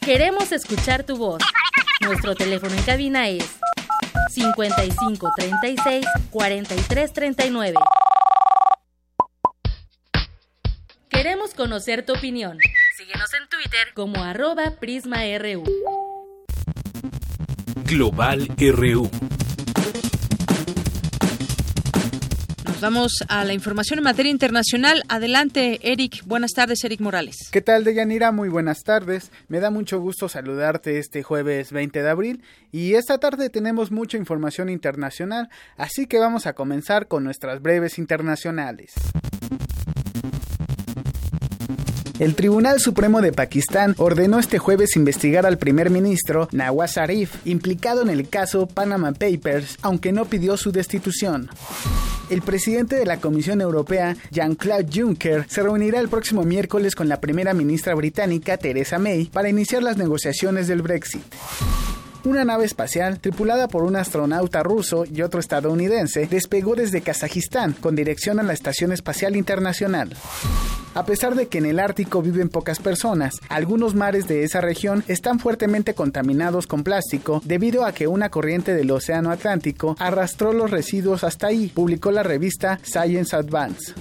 Queremos 0.00 0.52
escuchar 0.52 1.04
tu 1.04 1.16
voz. 1.16 1.42
Nuestro 2.00 2.34
teléfono 2.34 2.74
en 2.74 2.82
cabina 2.82 3.28
es 3.28 3.48
55 4.30 5.32
36 5.36 6.06
43 6.30 7.12
39. 7.12 7.74
Queremos 11.08 11.54
conocer 11.54 12.04
tu 12.04 12.12
opinión. 12.12 12.58
Síguenos 12.96 13.32
en 13.34 13.48
Twitter 13.48 13.94
como 13.94 14.22
arroba 14.22 14.72
PrismaRU. 14.78 15.64
Global 17.84 18.48
RU. 18.58 19.10
Vamos 22.80 23.12
a 23.28 23.44
la 23.44 23.54
información 23.54 23.98
en 23.98 24.04
materia 24.04 24.30
internacional. 24.30 25.02
Adelante, 25.08 25.80
Eric. 25.82 26.22
Buenas 26.26 26.52
tardes, 26.52 26.84
Eric 26.84 27.00
Morales. 27.00 27.48
¿Qué 27.50 27.60
tal, 27.60 27.84
Deyanira? 27.84 28.30
Muy 28.32 28.48
buenas 28.48 28.82
tardes. 28.82 29.30
Me 29.48 29.60
da 29.60 29.70
mucho 29.70 30.00
gusto 30.00 30.28
saludarte 30.28 30.98
este 30.98 31.22
jueves 31.22 31.72
20 31.72 32.02
de 32.02 32.10
abril 32.10 32.42
y 32.72 32.94
esta 32.94 33.18
tarde 33.18 33.48
tenemos 33.48 33.90
mucha 33.90 34.18
información 34.18 34.68
internacional, 34.68 35.48
así 35.76 36.06
que 36.06 36.18
vamos 36.18 36.46
a 36.46 36.52
comenzar 36.52 37.08
con 37.08 37.24
nuestras 37.24 37.62
breves 37.62 37.98
internacionales. 37.98 38.92
El 42.20 42.36
Tribunal 42.36 42.78
Supremo 42.78 43.20
de 43.20 43.32
Pakistán 43.32 43.96
ordenó 43.98 44.38
este 44.38 44.58
jueves 44.58 44.94
investigar 44.94 45.46
al 45.46 45.58
primer 45.58 45.90
ministro 45.90 46.48
Nawaz 46.52 46.94
Sharif, 46.94 47.34
implicado 47.44 48.02
en 48.02 48.08
el 48.08 48.28
caso 48.28 48.68
Panama 48.68 49.12
Papers, 49.12 49.78
aunque 49.82 50.12
no 50.12 50.24
pidió 50.24 50.56
su 50.56 50.70
destitución. 50.70 51.50
El 52.30 52.40
presidente 52.40 52.94
de 52.94 53.04
la 53.04 53.16
Comisión 53.16 53.60
Europea, 53.60 54.16
Jean-Claude 54.30 54.88
Juncker, 54.94 55.46
se 55.48 55.64
reunirá 55.64 55.98
el 55.98 56.08
próximo 56.08 56.44
miércoles 56.44 56.94
con 56.94 57.08
la 57.08 57.20
primera 57.20 57.52
ministra 57.52 57.96
británica, 57.96 58.58
Theresa 58.58 59.00
May, 59.00 59.24
para 59.26 59.48
iniciar 59.48 59.82
las 59.82 59.96
negociaciones 59.96 60.68
del 60.68 60.82
Brexit. 60.82 61.24
Una 62.24 62.42
nave 62.42 62.64
espacial, 62.64 63.20
tripulada 63.20 63.68
por 63.68 63.84
un 63.84 63.96
astronauta 63.96 64.62
ruso 64.62 65.04
y 65.04 65.20
otro 65.20 65.40
estadounidense, 65.40 66.26
despegó 66.26 66.74
desde 66.74 67.02
Kazajistán 67.02 67.74
con 67.74 67.94
dirección 67.94 68.40
a 68.40 68.42
la 68.42 68.54
Estación 68.54 68.92
Espacial 68.92 69.36
Internacional. 69.36 70.16
A 70.94 71.04
pesar 71.04 71.34
de 71.34 71.48
que 71.48 71.58
en 71.58 71.66
el 71.66 71.78
Ártico 71.78 72.22
viven 72.22 72.48
pocas 72.48 72.78
personas, 72.78 73.34
algunos 73.50 73.94
mares 73.94 74.26
de 74.26 74.42
esa 74.42 74.62
región 74.62 75.04
están 75.06 75.38
fuertemente 75.38 75.92
contaminados 75.92 76.66
con 76.66 76.82
plástico 76.82 77.42
debido 77.44 77.84
a 77.84 77.92
que 77.92 78.06
una 78.06 78.30
corriente 78.30 78.74
del 78.74 78.90
Océano 78.90 79.30
Atlántico 79.30 79.94
arrastró 79.98 80.54
los 80.54 80.70
residuos 80.70 81.24
hasta 81.24 81.48
ahí, 81.48 81.70
publicó 81.74 82.10
la 82.10 82.22
revista 82.22 82.80
Science 82.84 83.36
Advance. 83.36 83.92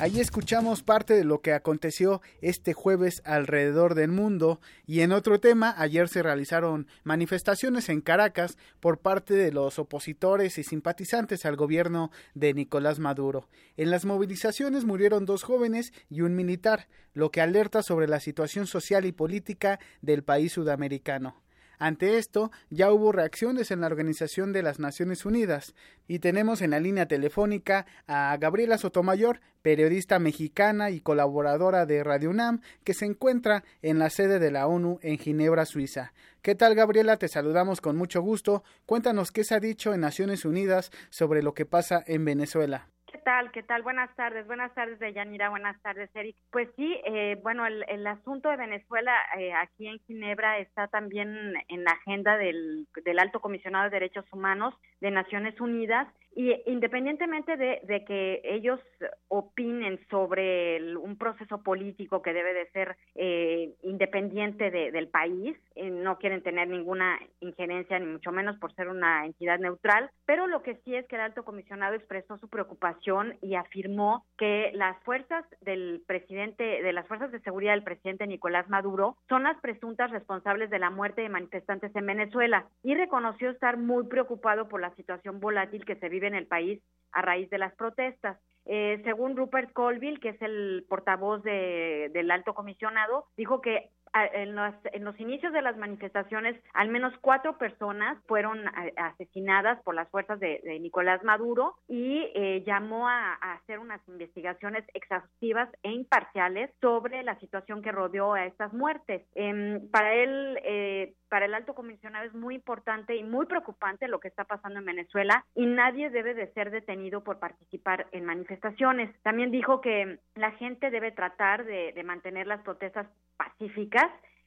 Allí 0.00 0.20
escuchamos 0.20 0.84
parte 0.84 1.14
de 1.14 1.24
lo 1.24 1.40
que 1.40 1.52
aconteció 1.52 2.22
este 2.40 2.72
jueves 2.72 3.20
alrededor 3.24 3.96
del 3.96 4.12
mundo 4.12 4.60
y 4.86 5.00
en 5.00 5.10
otro 5.10 5.40
tema, 5.40 5.74
ayer 5.76 6.08
se 6.08 6.22
realizaron 6.22 6.86
manifestaciones 7.02 7.88
en 7.88 8.00
Caracas 8.00 8.56
por 8.78 9.00
parte 9.00 9.34
de 9.34 9.50
los 9.50 9.80
opositores 9.80 10.56
y 10.58 10.62
simpatizantes 10.62 11.44
al 11.44 11.56
gobierno 11.56 12.12
de 12.34 12.54
Nicolás 12.54 13.00
Maduro. 13.00 13.48
En 13.76 13.90
las 13.90 14.04
movilizaciones 14.04 14.84
murieron 14.84 15.26
dos 15.26 15.42
jóvenes 15.42 15.92
y 16.08 16.20
un 16.20 16.36
militar, 16.36 16.86
lo 17.12 17.32
que 17.32 17.40
alerta 17.40 17.82
sobre 17.82 18.06
la 18.06 18.20
situación 18.20 18.68
social 18.68 19.04
y 19.04 19.10
política 19.10 19.80
del 20.00 20.22
país 20.22 20.52
sudamericano. 20.52 21.42
Ante 21.78 22.18
esto, 22.18 22.50
ya 22.70 22.92
hubo 22.92 23.12
reacciones 23.12 23.70
en 23.70 23.80
la 23.80 23.86
Organización 23.86 24.52
de 24.52 24.62
las 24.62 24.80
Naciones 24.80 25.24
Unidas 25.24 25.74
y 26.08 26.18
tenemos 26.18 26.60
en 26.60 26.70
la 26.70 26.80
línea 26.80 27.06
telefónica 27.06 27.86
a 28.08 28.36
Gabriela 28.36 28.78
Sotomayor, 28.78 29.40
periodista 29.62 30.18
mexicana 30.18 30.90
y 30.90 31.00
colaboradora 31.00 31.86
de 31.86 32.02
Radio 32.02 32.30
UNAM, 32.30 32.62
que 32.82 32.94
se 32.94 33.06
encuentra 33.06 33.62
en 33.82 34.00
la 34.00 34.10
sede 34.10 34.40
de 34.40 34.50
la 34.50 34.66
ONU 34.66 34.98
en 35.02 35.18
Ginebra, 35.18 35.66
Suiza. 35.66 36.12
¿Qué 36.42 36.56
tal, 36.56 36.74
Gabriela? 36.74 37.16
Te 37.16 37.28
saludamos 37.28 37.80
con 37.80 37.96
mucho 37.96 38.22
gusto. 38.22 38.64
Cuéntanos 38.84 39.30
qué 39.30 39.44
se 39.44 39.54
ha 39.54 39.60
dicho 39.60 39.94
en 39.94 40.00
Naciones 40.00 40.44
Unidas 40.44 40.90
sobre 41.10 41.42
lo 41.42 41.54
que 41.54 41.66
pasa 41.66 42.02
en 42.06 42.24
Venezuela. 42.24 42.88
¿Qué 43.18 43.24
tal? 43.24 43.50
¿Qué 43.50 43.62
tal? 43.64 43.82
Buenas 43.82 44.14
tardes. 44.14 44.46
Buenas 44.46 44.72
tardes, 44.74 45.00
Deyanira. 45.00 45.48
Buenas 45.48 45.76
tardes, 45.82 46.08
Eric. 46.14 46.36
Pues 46.52 46.68
sí, 46.76 47.00
eh, 47.04 47.36
bueno, 47.42 47.66
el, 47.66 48.06
asunto 48.06 48.48
de 48.48 48.56
Venezuela 48.56 49.12
eh, 49.36 49.52
aquí 49.54 49.88
en 49.88 49.98
Ginebra 50.06 50.58
está 50.58 50.86
también 50.86 51.52
en 51.66 51.82
la 51.82 51.90
agenda 51.90 52.36
del, 52.36 52.86
del 53.04 53.18
Alto 53.18 53.40
Comisionado 53.40 53.84
de 53.84 53.90
Derechos 53.90 54.24
Humanos 54.32 54.72
de 55.00 55.10
Naciones 55.10 55.60
Unidas 55.60 56.06
y 56.34 56.54
independientemente 56.66 57.56
de, 57.56 58.04
que 58.06 58.40
ellos 58.44 58.80
opinen 59.28 59.98
sobre 60.08 60.96
un 60.96 61.16
proceso 61.16 61.62
político 61.62 62.22
que 62.22 62.32
debe 62.32 62.54
de 62.54 62.70
ser 62.70 62.96
eh, 63.14 63.74
independiente 63.82 64.70
del 64.70 65.08
país, 65.08 65.56
eh, 65.74 65.90
no 65.90 66.18
quieren 66.18 66.42
tener 66.42 66.68
ninguna 66.68 67.18
injerencia, 67.40 67.98
ni 67.98 68.06
mucho 68.06 68.30
menos 68.30 68.56
por 68.58 68.72
ser 68.74 68.88
una 68.88 69.26
entidad 69.26 69.58
neutral, 69.58 70.10
pero 70.26 70.46
lo 70.46 70.62
que 70.62 70.76
sí 70.84 70.94
es 70.94 71.06
que 71.06 71.16
el 71.16 71.22
alto 71.22 71.44
comisionado 71.44 71.94
expresó 71.94 72.38
su 72.38 72.48
preocupación 72.48 73.36
y 73.42 73.54
afirmó 73.54 74.24
que 74.36 74.70
las 74.74 74.96
fuerzas 75.04 75.44
del 75.60 76.02
presidente, 76.06 76.82
de 76.82 76.92
las 76.92 77.06
fuerzas 77.08 77.32
de 77.32 77.40
seguridad 77.40 77.72
del 77.72 77.84
presidente 77.84 78.26
Nicolás 78.26 78.68
Maduro, 78.68 79.16
son 79.28 79.44
las 79.44 79.58
presuntas 79.60 80.10
responsables 80.10 80.70
de 80.70 80.78
la 80.78 80.90
muerte 80.90 81.22
de 81.22 81.28
manifestantes 81.28 81.94
en 81.96 82.06
Venezuela 82.06 82.66
y 82.82 82.94
reconoció 82.94 83.50
estar 83.50 83.76
muy 83.76 84.06
preocupado 84.06 84.68
por 84.68 84.80
la 84.80 84.94
situación 84.94 85.40
volátil 85.40 85.84
que 85.84 85.96
se 85.96 86.08
vive 86.08 86.17
en 86.26 86.34
el 86.34 86.46
país 86.46 86.82
a 87.12 87.22
raíz 87.22 87.48
de 87.50 87.58
las 87.58 87.74
protestas. 87.74 88.38
Eh, 88.64 89.00
según 89.04 89.36
Rupert 89.36 89.72
Colville, 89.72 90.20
que 90.20 90.30
es 90.30 90.42
el 90.42 90.84
portavoz 90.88 91.42
del 91.42 92.30
alto 92.30 92.54
comisionado, 92.54 93.26
dijo 93.36 93.62
que 93.62 93.90
en 94.14 94.54
los, 94.54 94.74
en 94.92 95.04
los 95.04 95.18
inicios 95.20 95.52
de 95.52 95.62
las 95.62 95.76
manifestaciones, 95.76 96.60
al 96.74 96.88
menos 96.88 97.12
cuatro 97.20 97.58
personas 97.58 98.18
fueron 98.26 98.64
asesinadas 98.96 99.80
por 99.82 99.94
las 99.94 100.08
fuerzas 100.08 100.40
de, 100.40 100.78
Nicolás 100.80 101.22
Maduro 101.24 101.74
y 101.88 102.30
eh, 102.34 102.62
llamó 102.66 103.08
a, 103.08 103.34
hacer 103.34 103.78
unas 103.78 104.00
investigaciones 104.08 104.84
exhaustivas 104.94 105.68
e 105.82 105.90
imparciales 105.90 106.70
sobre 106.80 107.22
la 107.22 107.38
situación 107.40 107.82
que 107.82 107.92
rodeó 107.92 108.34
a 108.34 108.46
estas 108.46 108.72
muertes. 108.72 109.22
Em, 109.34 109.88
para 109.90 110.14
él, 110.14 110.58
eh, 110.64 111.14
para 111.28 111.46
el 111.46 111.54
alto 111.54 111.74
comisionado 111.74 112.26
es 112.26 112.34
muy 112.34 112.54
importante 112.54 113.16
y 113.16 113.24
muy 113.24 113.46
preocupante 113.46 114.08
lo 114.08 114.20
que 114.20 114.28
está 114.28 114.44
pasando 114.44 114.78
en 114.78 114.86
Venezuela 114.86 115.44
y 115.54 115.66
nadie 115.66 116.10
debe 116.10 116.34
de 116.34 116.52
ser 116.52 116.70
detenido 116.70 117.22
por 117.22 117.38
participar 117.38 118.06
en 118.12 118.24
manifestaciones. 118.24 119.10
También 119.22 119.50
dijo 119.50 119.80
que 119.80 120.18
la 120.34 120.52
gente 120.52 120.90
debe 120.90 121.12
tratar 121.12 121.64
de 121.64 122.02
mantener 122.04 122.46
las 122.46 122.62
protestas 122.62 123.06
pacíficas 123.36 123.97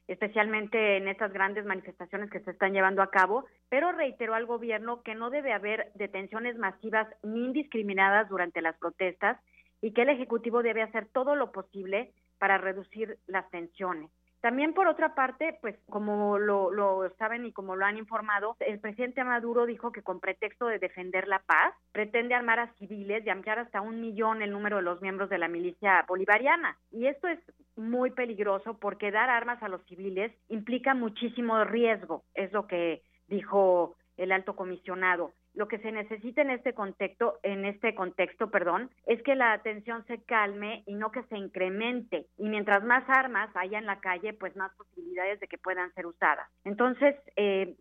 especialmente 0.08 0.96
en 0.96 1.08
estas 1.08 1.32
grandes 1.32 1.64
manifestaciones 1.64 2.30
que 2.30 2.40
se 2.40 2.50
están 2.50 2.72
llevando 2.72 3.02
a 3.02 3.10
cabo, 3.10 3.44
pero 3.68 3.92
reiteró 3.92 4.34
al 4.34 4.46
gobierno 4.46 5.02
que 5.02 5.14
no 5.14 5.30
debe 5.30 5.52
haber 5.52 5.92
detenciones 5.94 6.56
masivas 6.58 7.08
ni 7.22 7.44
indiscriminadas 7.46 8.28
durante 8.28 8.62
las 8.62 8.76
protestas 8.78 9.38
y 9.80 9.92
que 9.92 10.02
el 10.02 10.10
Ejecutivo 10.10 10.62
debe 10.62 10.82
hacer 10.82 11.06
todo 11.06 11.34
lo 11.34 11.52
posible 11.52 12.12
para 12.38 12.58
reducir 12.58 13.18
las 13.26 13.48
tensiones. 13.50 14.10
También 14.42 14.74
por 14.74 14.88
otra 14.88 15.14
parte, 15.14 15.56
pues 15.60 15.76
como 15.88 16.36
lo, 16.36 16.72
lo 16.72 17.08
saben 17.16 17.46
y 17.46 17.52
como 17.52 17.76
lo 17.76 17.86
han 17.86 17.96
informado, 17.96 18.56
el 18.58 18.80
presidente 18.80 19.22
Maduro 19.22 19.66
dijo 19.66 19.92
que 19.92 20.02
con 20.02 20.18
pretexto 20.18 20.66
de 20.66 20.80
defender 20.80 21.28
la 21.28 21.38
paz, 21.38 21.72
pretende 21.92 22.34
armar 22.34 22.58
a 22.58 22.72
civiles 22.74 23.24
y 23.24 23.30
ampliar 23.30 23.60
hasta 23.60 23.80
un 23.80 24.00
millón 24.00 24.42
el 24.42 24.50
número 24.50 24.78
de 24.78 24.82
los 24.82 25.00
miembros 25.00 25.30
de 25.30 25.38
la 25.38 25.46
milicia 25.46 26.04
bolivariana. 26.08 26.76
Y 26.90 27.06
esto 27.06 27.28
es 27.28 27.38
muy 27.76 28.10
peligroso 28.10 28.76
porque 28.80 29.12
dar 29.12 29.30
armas 29.30 29.62
a 29.62 29.68
los 29.68 29.80
civiles 29.84 30.32
implica 30.48 30.92
muchísimo 30.92 31.62
riesgo, 31.62 32.24
es 32.34 32.52
lo 32.52 32.66
que 32.66 33.02
dijo 33.28 33.94
el 34.16 34.32
alto 34.32 34.56
comisionado. 34.56 35.32
Lo 35.54 35.68
que 35.68 35.78
se 35.78 35.92
necesita 35.92 36.40
en 36.40 36.50
este 36.50 36.72
contexto, 36.72 37.38
en 37.42 37.66
este 37.66 37.94
contexto, 37.94 38.50
perdón, 38.50 38.90
es 39.06 39.22
que 39.22 39.34
la 39.34 39.52
atención 39.52 40.04
se 40.06 40.22
calme 40.22 40.82
y 40.86 40.94
no 40.94 41.12
que 41.12 41.22
se 41.24 41.36
incremente. 41.36 42.26
Y 42.38 42.48
mientras 42.48 42.82
más 42.84 43.04
armas 43.08 43.50
haya 43.54 43.78
en 43.78 43.84
la 43.84 44.00
calle, 44.00 44.32
pues 44.32 44.56
más 44.56 44.72
posibilidades 44.76 45.40
de 45.40 45.48
que 45.48 45.58
puedan 45.58 45.92
ser 45.92 46.06
usadas. 46.06 46.48
Entonces, 46.64 47.16
eh, 47.36 47.76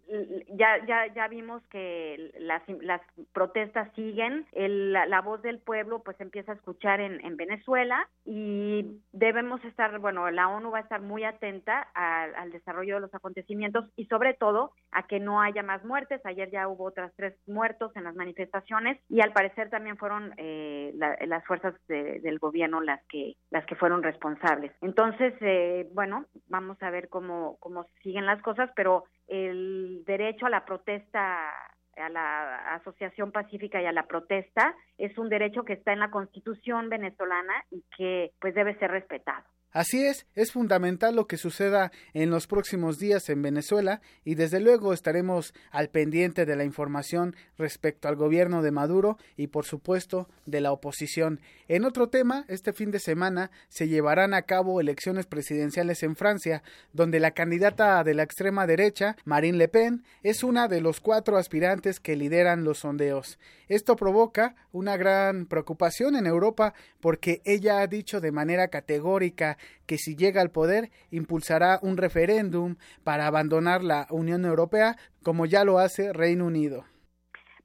ya, 0.50 0.86
ya, 0.86 1.14
ya 1.14 1.28
vimos 1.30 1.64
que 1.68 2.32
las, 2.40 2.62
las 2.82 3.02
protestas 3.32 3.90
siguen, 3.96 4.46
la, 4.52 5.22
voz 5.22 5.42
del 5.42 5.60
pueblo 5.60 6.00
pues 6.00 6.20
empieza 6.20 6.52
a 6.52 6.56
escuchar 6.56 7.00
en, 7.00 7.22
Venezuela 7.38 8.10
y 8.26 9.00
debemos 9.14 9.64
estar, 9.64 9.98
bueno, 10.00 10.30
la 10.32 10.50
ONU 10.50 10.72
va 10.72 10.80
a 10.80 10.82
estar 10.82 11.02
muy 11.02 11.24
atenta 11.24 11.88
al 11.94 12.52
desarrollo 12.52 12.96
de 12.96 13.02
los 13.02 13.14
acontecimientos 13.14 13.86
y 13.96 14.06
sobre 14.06 14.34
todo 14.34 14.74
a 14.92 15.08
que 15.08 15.20
no 15.20 15.42
haya 15.42 15.64
más 15.64 15.84
muertes. 15.86 16.22
Ayer 16.26 16.50
ya 16.52 16.68
hubo 16.68 16.86
otras 16.86 17.14
tres 17.16 17.34
muertes 17.48 17.61
muertos 17.62 17.96
en 17.96 18.06
las 18.06 18.16
manifestaciones 18.16 18.98
y 19.08 19.22
al 19.22 19.34
parecer 19.34 19.70
también 19.70 19.96
fueron 19.98 20.34
eh, 20.38 20.94
las 20.96 21.46
fuerzas 21.46 21.76
del 21.88 22.40
gobierno 22.40 22.82
las 22.82 23.02
que 23.06 23.36
las 23.52 23.64
que 23.68 23.76
fueron 23.76 24.02
responsables. 24.02 24.72
Entonces, 24.82 25.36
eh, 25.42 25.88
bueno, 25.94 26.26
vamos 26.48 26.82
a 26.82 26.90
ver 26.90 27.08
cómo 27.08 27.58
cómo 27.60 27.86
siguen 28.02 28.26
las 28.26 28.42
cosas, 28.42 28.72
pero 28.76 29.04
el 29.28 30.04
derecho 30.08 30.48
a 30.48 30.50
la 30.50 30.66
protesta 30.66 31.54
a 31.98 32.10
la 32.10 32.74
asociación 32.78 33.32
pacífica 33.32 33.80
y 33.80 33.86
a 33.86 33.92
la 33.92 34.08
protesta 34.08 34.74
es 34.98 35.16
un 35.20 35.30
derecho 35.30 35.64
que 35.64 35.74
está 35.74 35.94
en 35.94 36.00
la 36.00 36.10
Constitución 36.10 36.90
venezolana 36.90 37.54
y 37.70 37.84
que 37.96 38.32
pues 38.40 38.56
debe 38.56 38.80
ser 38.80 38.90
respetado. 38.90 39.44
Así 39.74 40.06
es, 40.06 40.26
es 40.36 40.52
fundamental 40.52 41.16
lo 41.16 41.28
que 41.28 41.38
suceda 41.38 41.94
en 42.14 42.30
los 42.30 42.46
próximos 42.46 43.00
días 43.00 43.30
en 43.30 43.42
Venezuela 43.42 44.02
y 44.26 44.36
desde 44.36 44.60
luego 44.60 44.92
estaremos 44.92 45.54
al 45.72 45.90
pendiente 45.90 46.46
de 46.46 46.58
la 46.58 46.66
información 46.66 47.38
respecto 47.58 48.10
al 48.10 48.18
gobierno 48.18 48.62
de 48.64 48.72
Maduro 48.72 49.18
y 49.38 49.48
por 49.48 49.64
supuesto 49.64 50.28
de 50.46 50.60
la 50.60 50.74
oposición. 50.74 51.40
En 51.70 51.86
otro 51.86 52.10
tema, 52.10 52.44
este 52.50 52.74
fin 52.74 52.92
de 52.92 53.00
semana 53.00 53.50
se 53.70 53.88
llevarán 53.88 54.34
a 54.34 54.42
cabo 54.42 54.82
elecciones 54.82 55.26
presidenciales 55.26 56.04
en 56.04 56.18
Francia, 56.18 56.64
donde 56.92 57.22
la 57.22 57.32
candidata 57.32 58.04
de 58.04 58.14
la 58.14 58.24
extrema 58.24 58.68
derecha, 58.68 59.16
Marine 59.24 59.58
Le 59.58 59.70
Pen, 59.70 60.04
es 60.22 60.44
una 60.44 60.68
de 60.68 60.82
los 60.82 61.00
cuatro 61.00 61.38
aspirantes 61.38 62.02
que 62.02 62.18
lideran 62.18 62.66
los 62.66 62.80
sondeos. 62.80 63.40
Esto 63.70 63.96
provoca 63.96 64.56
una 64.74 64.98
gran 64.98 65.46
preocupación 65.46 66.18
en 66.18 66.26
Europa 66.26 66.74
porque 67.00 67.42
ella 67.46 67.80
ha 67.80 67.88
dicho 67.88 68.20
de 68.20 68.34
manera 68.34 68.68
categórica 68.68 69.58
que 69.86 69.98
si 69.98 70.16
llega 70.16 70.42
al 70.42 70.52
poder 70.52 70.90
impulsará 71.10 71.80
un 71.82 71.98
referéndum 71.98 72.76
para 73.04 73.28
abandonar 73.28 73.84
la 73.84 74.08
Unión 74.10 74.46
Europea 74.46 74.96
como 75.24 75.46
ya 75.46 75.64
lo 75.64 75.80
hace 75.80 76.14
Reino 76.14 76.46
Unido. 76.46 76.86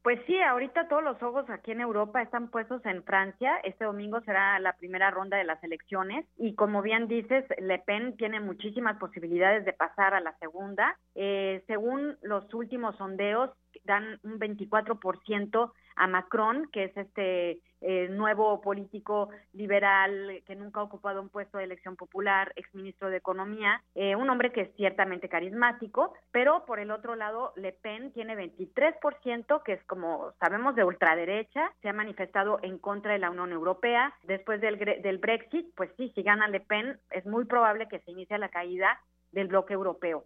Pues 0.06 0.20
sí, 0.28 0.40
ahorita 0.40 0.86
todos 0.86 1.02
los 1.02 1.20
ojos 1.20 1.50
aquí 1.50 1.72
en 1.72 1.80
Europa 1.80 2.22
están 2.22 2.46
puestos 2.48 2.80
en 2.86 3.02
Francia. 3.02 3.56
Este 3.64 3.86
domingo 3.86 4.20
será 4.20 4.56
la 4.60 4.74
primera 4.74 5.10
ronda 5.10 5.36
de 5.36 5.42
las 5.42 5.60
elecciones 5.64 6.24
y 6.36 6.54
como 6.54 6.80
bien 6.80 7.08
dices, 7.08 7.44
Le 7.58 7.80
Pen 7.80 8.16
tiene 8.16 8.38
muchísimas 8.38 8.98
posibilidades 8.98 9.64
de 9.64 9.72
pasar 9.72 10.14
a 10.14 10.20
la 10.20 10.38
segunda. 10.38 10.96
Eh, 11.16 11.64
según 11.66 12.16
los 12.22 12.54
últimos 12.54 12.96
sondeos, 12.98 13.50
dan 13.82 14.20
un 14.22 14.38
24% 14.38 15.72
a 15.96 16.06
Macron, 16.06 16.68
que 16.72 16.84
es 16.84 16.96
este 16.96 17.60
eh, 17.80 18.08
nuevo 18.08 18.60
político 18.60 19.28
liberal 19.52 20.42
que 20.46 20.56
nunca 20.56 20.80
ha 20.80 20.84
ocupado 20.84 21.20
un 21.20 21.28
puesto 21.28 21.58
de 21.58 21.64
elección 21.64 21.96
popular, 21.96 22.52
exministro 22.56 23.10
de 23.10 23.18
Economía, 23.18 23.82
eh, 23.94 24.16
un 24.16 24.30
hombre 24.30 24.50
que 24.50 24.62
es 24.62 24.74
ciertamente 24.76 25.28
carismático, 25.28 26.14
pero 26.32 26.64
por 26.64 26.80
el 26.80 26.90
otro 26.90 27.16
lado, 27.16 27.52
Le 27.56 27.72
Pen 27.72 28.12
tiene 28.12 28.34
23%, 28.34 29.62
que 29.62 29.74
es 29.74 29.84
como 29.84 30.32
sabemos 30.40 30.74
de 30.74 30.84
ultraderecha, 30.84 31.72
se 31.82 31.88
ha 31.88 31.92
manifestado 31.92 32.58
en 32.62 32.78
contra 32.78 33.12
de 33.12 33.18
la 33.18 33.30
Unión 33.30 33.52
Europea. 33.52 34.14
Después 34.22 34.60
del, 34.60 34.78
del 34.78 35.18
Brexit, 35.18 35.66
pues 35.74 35.90
sí, 35.96 36.10
si 36.14 36.22
gana 36.22 36.48
Le 36.48 36.60
Pen, 36.60 36.98
es 37.10 37.26
muy 37.26 37.44
probable 37.44 37.88
que 37.88 38.00
se 38.00 38.10
inicie 38.10 38.38
la 38.38 38.48
caída 38.48 39.00
del 39.32 39.48
bloque 39.48 39.74
europeo. 39.74 40.24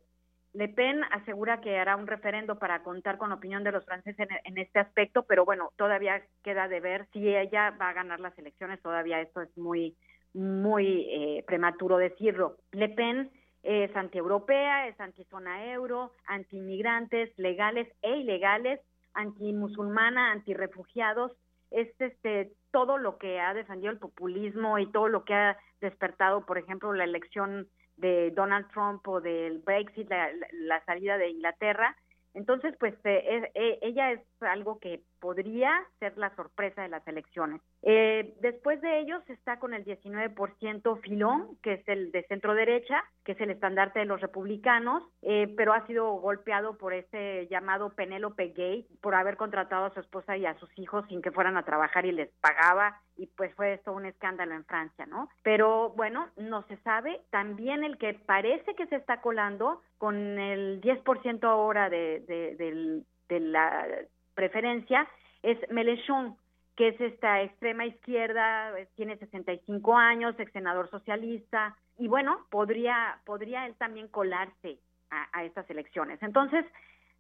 Le 0.53 0.69
Pen 0.69 1.05
asegura 1.13 1.61
que 1.61 1.79
hará 1.79 1.97
un 1.97 2.09
referendo 2.09 2.59
para 2.59 2.83
contar 2.83 3.19
con 3.19 3.29
la 3.29 3.37
opinión 3.37 3.63
de 3.63 3.71
los 3.71 3.85
franceses 3.85 4.29
en, 4.45 4.59
este 4.59 4.81
aspecto, 4.81 5.23
pero 5.23 5.45
bueno, 5.45 5.73
todavía 5.77 6.23
queda 6.43 6.67
de 6.67 6.81
ver 6.81 7.07
si 7.13 7.29
ella 7.37 7.71
va 7.81 7.91
a 7.91 7.93
ganar 7.93 8.19
las 8.19 8.37
elecciones. 8.37 8.83
Todavía 8.83 9.21
esto 9.21 9.43
es 9.43 9.57
muy, 9.57 9.97
muy 10.35 11.07
eh, 11.09 11.45
prematuro 11.47 11.99
decirlo. 11.99 12.57
Le 12.73 12.89
Pen 12.89 13.31
es 13.63 13.95
antieuropea, 13.95 14.89
es 14.89 14.99
anti-zona 15.01 15.73
euro, 15.73 16.13
anti-inmigrantes 16.27 17.31
legales 17.39 17.87
e 18.03 18.17
ilegales, 18.17 18.81
anti-musulmana, 19.15 20.33
anti-refugiados. 20.33 21.33
Es 21.71 21.89
este, 22.01 22.53
todo 22.73 22.99
lo 22.99 23.19
que 23.19 23.39
ha 23.39 23.55
defendido 23.55 23.93
el 23.93 23.99
populismo 23.99 24.79
y 24.79 24.91
todo 24.91 25.09
lo 25.09 25.25
que 25.25 25.35
ha 25.35 25.59
despertado, 25.81 26.45
por 26.45 26.59
ejemplo, 26.59 26.93
la 26.93 27.05
elección 27.05 27.69
de 28.01 28.31
Donald 28.33 28.69
Trump 28.73 29.07
o 29.09 29.21
del 29.21 29.59
Brexit, 29.59 30.11
la, 30.11 30.85
salida 30.85 31.19
de 31.19 31.31
Inglaterra. 31.31 31.97
Entonces, 32.35 32.75
pues 32.79 32.95
eh, 33.05 33.51
eh, 33.55 33.79
ella 33.83 34.13
es 34.13 34.21
algo 34.41 34.79
que 34.79 35.03
podría 35.21 35.71
ser 35.99 36.17
la 36.17 36.35
sorpresa 36.35 36.83
de 36.83 36.89
las 36.89 37.07
elecciones. 37.07 37.61
Eh, 37.83 38.35
después 38.41 38.81
de 38.81 39.01
ellos 39.01 39.23
está 39.29 39.59
con 39.59 39.75
el 39.75 39.85
19% 39.85 41.01
Filón, 41.01 41.57
que 41.63 41.75
es 41.75 41.89
el 41.89 42.11
de 42.11 42.25
centro 42.25 42.55
derecha, 42.55 43.05
que 43.25 43.33
es 43.33 43.41
el 43.41 43.51
estandarte 43.51 44.01
de 44.01 44.07
los 44.07 44.21
republicanos, 44.21 45.03
eh, 45.23 45.53
pero 45.57 45.73
ha 45.73 45.87
sido 45.87 46.11
golpeado 46.15 46.77
por 46.79 46.95
ese 46.95 47.47
llamado 47.51 47.91
Penélope 47.91 48.49
Gay 48.49 48.87
por 49.01 49.15
haber 49.15 49.37
contratado 49.37 49.87
a 49.87 49.95
su 49.95 50.01
esposa 50.01 50.37
y 50.37 50.47
a 50.47 50.59
sus 50.59 50.71
hijos 50.79 51.05
sin 51.09 51.23
que 51.23 51.31
fueran 51.31 51.57
a 51.57 51.65
trabajar 51.65 52.07
y 52.07 52.13
les 52.13 52.31
pagaba 52.41 53.01
y 53.17 53.27
pues 53.27 53.55
fue 53.55 53.75
esto 53.75 53.93
un 53.93 54.07
escándalo 54.07 54.55
en 54.55 54.65
Francia, 54.65 55.07
¿no? 55.07 55.29
Pero 55.43 55.91
bueno, 55.91 56.29
no 56.37 56.63
se 56.69 56.77
sabe. 56.79 57.21
También 57.31 57.85
el 57.85 57.99
que 57.99 58.15
parece 58.15 58.75
que 58.75 58.87
se 58.87 58.97
está 58.97 59.21
colando 59.21 59.83
con 59.99 60.17
el 60.39 60.81
10% 60.81 61.45
ahora 61.45 61.91
de, 61.91 62.21
de, 62.21 63.03
de 63.29 63.41
la 63.41 63.87
preferencia 64.35 65.09
es 65.43 65.59
Mélenchon, 65.71 66.37
que 66.77 66.89
es 66.89 67.01
esta 67.01 67.43
extrema 67.43 67.85
izquierda, 67.87 68.73
tiene 68.95 69.19
65 69.19 69.97
años, 69.97 70.35
ex 70.39 70.51
senador 70.53 70.89
socialista, 70.91 71.77
y 71.99 72.09
bueno, 72.09 72.47
podría, 72.51 73.21
podría 73.27 73.67
él 73.67 73.75
también 73.77 74.09
colarse 74.09 74.79
a, 75.11 75.45
estas 75.45 75.69
elecciones. 75.69 76.23
Entonces, 76.23 76.65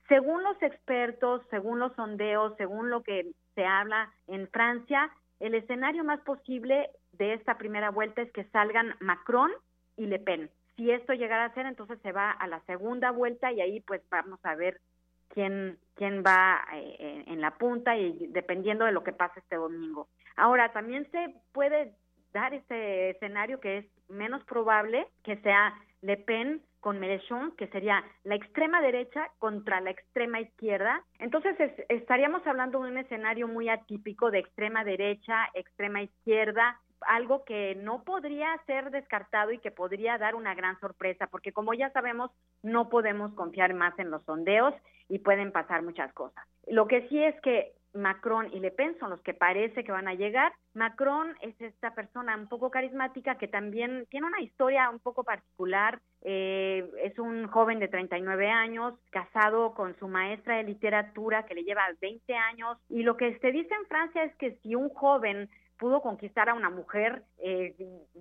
según 0.08 0.42
los 0.42 0.60
expertos, 0.62 1.42
según 1.50 1.78
los 1.78 1.94
sondeos, 1.94 2.56
según 2.56 2.88
lo 2.88 3.02
que 3.02 3.26
se 3.54 3.66
habla 3.66 4.10
en 4.26 4.48
Francia, 4.48 5.10
el 5.40 5.54
escenario 5.54 6.04
más 6.04 6.20
posible 6.20 6.90
de 7.12 7.34
esta 7.34 7.58
primera 7.58 7.90
vuelta 7.90 8.22
es 8.22 8.30
que 8.32 8.44
salgan 8.44 8.94
Macron 9.00 9.50
y 9.96 10.06
Le 10.06 10.18
Pen. 10.18 10.50
Si 10.76 10.90
esto 10.90 11.12
llegara 11.12 11.46
a 11.46 11.54
ser, 11.54 11.66
entonces 11.66 11.98
se 12.02 12.12
va 12.12 12.30
a 12.30 12.46
la 12.46 12.60
segunda 12.60 13.10
vuelta 13.10 13.50
y 13.50 13.60
ahí 13.60 13.80
pues 13.80 14.02
vamos 14.10 14.38
a 14.44 14.54
ver 14.54 14.80
quién, 15.28 15.78
quién 15.94 16.22
va 16.24 16.64
eh, 16.72 17.24
en 17.26 17.40
la 17.40 17.52
punta 17.52 17.96
y 17.96 18.28
dependiendo 18.28 18.84
de 18.84 18.92
lo 18.92 19.02
que 19.02 19.12
pase 19.12 19.40
este 19.40 19.56
domingo. 19.56 20.08
Ahora, 20.36 20.72
también 20.72 21.10
se 21.10 21.34
puede 21.52 21.94
dar 22.32 22.54
este 22.54 23.10
escenario 23.10 23.60
que 23.60 23.78
es 23.78 23.86
menos 24.08 24.44
probable 24.44 25.06
que 25.24 25.36
sea 25.38 25.74
Le 26.02 26.16
Pen 26.16 26.62
con 26.80 26.98
Mélenchon, 26.98 27.52
que 27.56 27.68
sería 27.68 28.02
la 28.24 28.34
extrema 28.34 28.80
derecha 28.80 29.28
contra 29.38 29.80
la 29.80 29.90
extrema 29.90 30.40
izquierda. 30.40 31.04
Entonces 31.18 31.56
estaríamos 31.88 32.46
hablando 32.46 32.82
de 32.82 32.90
un 32.90 32.98
escenario 32.98 33.48
muy 33.48 33.68
atípico 33.68 34.30
de 34.30 34.40
extrema 34.40 34.84
derecha, 34.84 35.48
extrema 35.54 36.02
izquierda, 36.02 36.80
algo 37.02 37.44
que 37.44 37.74
no 37.76 38.02
podría 38.04 38.56
ser 38.66 38.90
descartado 38.90 39.52
y 39.52 39.58
que 39.58 39.70
podría 39.70 40.18
dar 40.18 40.34
una 40.34 40.54
gran 40.54 40.78
sorpresa, 40.80 41.26
porque 41.28 41.52
como 41.52 41.74
ya 41.74 41.90
sabemos, 41.90 42.30
no 42.62 42.88
podemos 42.88 43.32
confiar 43.34 43.74
más 43.74 43.98
en 43.98 44.10
los 44.10 44.24
sondeos 44.24 44.74
y 45.08 45.18
pueden 45.18 45.52
pasar 45.52 45.82
muchas 45.82 46.12
cosas. 46.12 46.44
Lo 46.66 46.86
que 46.86 47.08
sí 47.08 47.22
es 47.22 47.38
que 47.40 47.72
Macron 47.92 48.52
y 48.52 48.60
Le 48.60 48.70
Pen 48.70 48.96
son 48.98 49.10
los 49.10 49.20
que 49.20 49.34
parece 49.34 49.84
que 49.84 49.92
van 49.92 50.08
a 50.08 50.14
llegar. 50.14 50.52
Macron 50.74 51.34
es 51.40 51.60
esta 51.60 51.94
persona 51.94 52.36
un 52.36 52.48
poco 52.48 52.70
carismática 52.70 53.36
que 53.36 53.48
también 53.48 54.06
tiene 54.10 54.26
una 54.26 54.40
historia 54.40 54.88
un 54.90 55.00
poco 55.00 55.24
particular. 55.24 56.00
Eh, 56.22 56.88
es 57.02 57.18
un 57.18 57.48
joven 57.48 57.80
de 57.80 57.88
39 57.88 58.48
años, 58.50 58.94
casado 59.10 59.74
con 59.74 59.98
su 59.98 60.08
maestra 60.08 60.56
de 60.56 60.64
literatura 60.64 61.46
que 61.46 61.54
le 61.54 61.64
lleva 61.64 61.82
20 62.00 62.34
años. 62.34 62.78
Y 62.88 63.02
lo 63.02 63.16
que 63.16 63.38
se 63.38 63.52
dice 63.52 63.74
en 63.74 63.86
Francia 63.86 64.24
es 64.24 64.34
que 64.36 64.56
si 64.62 64.74
un 64.74 64.90
joven 64.90 65.48
pudo 65.80 66.02
conquistar 66.02 66.50
a 66.50 66.54
una 66.54 66.68
mujer 66.68 67.24
eh, 67.38 67.74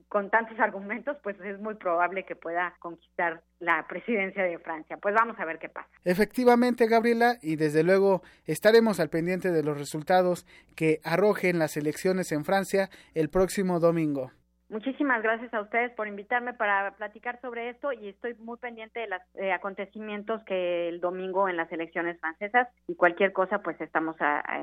con 0.07 0.29
tantos 0.29 0.57
argumentos, 0.59 1.17
pues 1.21 1.39
es 1.41 1.59
muy 1.59 1.75
probable 1.75 2.25
que 2.25 2.35
pueda 2.35 2.73
conquistar 2.79 3.41
la 3.59 3.85
presidencia 3.87 4.43
de 4.43 4.57
Francia. 4.59 4.97
Pues 4.97 5.13
vamos 5.13 5.37
a 5.37 5.45
ver 5.45 5.59
qué 5.59 5.67
pasa. 5.67 5.89
Efectivamente, 6.05 6.87
Gabriela, 6.87 7.35
y 7.41 7.57
desde 7.57 7.83
luego 7.83 8.23
estaremos 8.45 9.01
al 9.01 9.09
pendiente 9.09 9.51
de 9.51 9.61
los 9.61 9.77
resultados 9.77 10.47
que 10.75 11.01
arrojen 11.03 11.59
las 11.59 11.75
elecciones 11.75 12.31
en 12.31 12.45
Francia 12.45 12.89
el 13.13 13.29
próximo 13.29 13.81
domingo. 13.81 14.31
Muchísimas 14.69 15.23
gracias 15.23 15.51
a 15.53 15.61
ustedes 15.61 15.91
por 15.93 16.07
invitarme 16.07 16.53
para 16.53 16.91
platicar 16.95 17.41
sobre 17.41 17.69
esto 17.69 17.91
y 17.91 18.09
estoy 18.09 18.35
muy 18.35 18.57
pendiente 18.57 18.99
de 18.99 19.07
los 19.07 19.21
eh, 19.33 19.51
acontecimientos 19.51 20.43
que 20.45 20.89
el 20.89 21.01
domingo 21.01 21.49
en 21.49 21.57
las 21.57 21.71
elecciones 21.71 22.19
francesas 22.19 22.67
y 22.87 22.93
cualquier 22.93 23.33
cosa 23.33 23.59
pues 23.63 23.81
estamos 23.81 24.15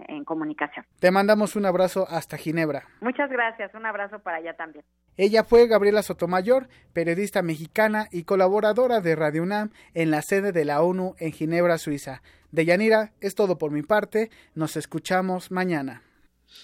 en 0.09 0.25
comunicación. 0.25 0.87
Te 1.01 1.11
mandamos 1.11 1.57
un 1.57 1.67
abrazo 1.67 2.07
hasta 2.09 2.37
Ginebra. 2.37 2.85
Muchas 3.01 3.29
gracias, 3.31 3.75
un 3.75 3.85
abrazo 3.85 4.21
para 4.21 4.37
allá 4.37 4.55
también. 4.55 4.85
Ella 5.17 5.43
fue 5.43 5.67
Gabriela 5.67 6.03
Sotomayor, 6.03 6.69
periodista 6.93 7.43
mexicana 7.43 8.07
y 8.13 8.23
colaboradora 8.23 9.01
de 9.01 9.17
Radio 9.17 9.43
UNAM 9.43 9.71
en 9.95 10.13
la 10.13 10.23
sede 10.23 10.53
de 10.53 10.65
la 10.65 10.83
ONU 10.83 11.17
en 11.19 11.33
Ginebra, 11.33 11.79
Suiza. 11.79 12.23
De 12.53 12.65
Yanira, 12.65 13.11
es 13.21 13.35
todo 13.35 13.59
por 13.59 13.73
mi 13.73 13.83
parte, 13.83 14.31
nos 14.55 14.77
escuchamos 14.77 15.51
mañana. 15.51 16.03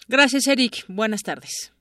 Gracias, 0.06 0.46
Eric. 0.46 0.84
Buenas 0.88 1.22
tardes. 1.22 1.72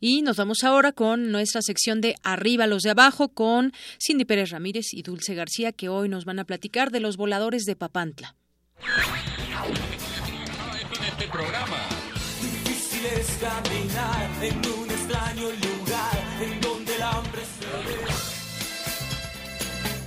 Y 0.00 0.22
nos 0.22 0.36
vamos 0.36 0.64
ahora 0.64 0.92
con 0.92 1.30
nuestra 1.32 1.62
sección 1.62 2.00
de 2.00 2.16
Arriba 2.22 2.66
los 2.66 2.82
de 2.82 2.90
abajo 2.90 3.28
con 3.28 3.72
Cindy 3.98 4.24
Pérez 4.24 4.50
Ramírez 4.50 4.86
y 4.92 5.02
Dulce 5.02 5.34
García 5.34 5.72
que 5.72 5.88
hoy 5.88 6.08
nos 6.08 6.24
van 6.24 6.38
a 6.38 6.44
platicar 6.44 6.90
de 6.90 7.00
los 7.00 7.16
voladores 7.16 7.64
de 7.64 7.76
Papantla. 7.76 8.36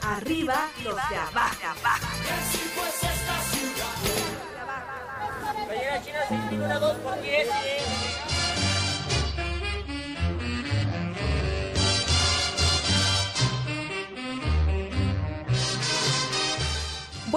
Arriba 0.01 0.71
los 0.83 0.95
de 0.95 1.15
abajo. 1.15 1.57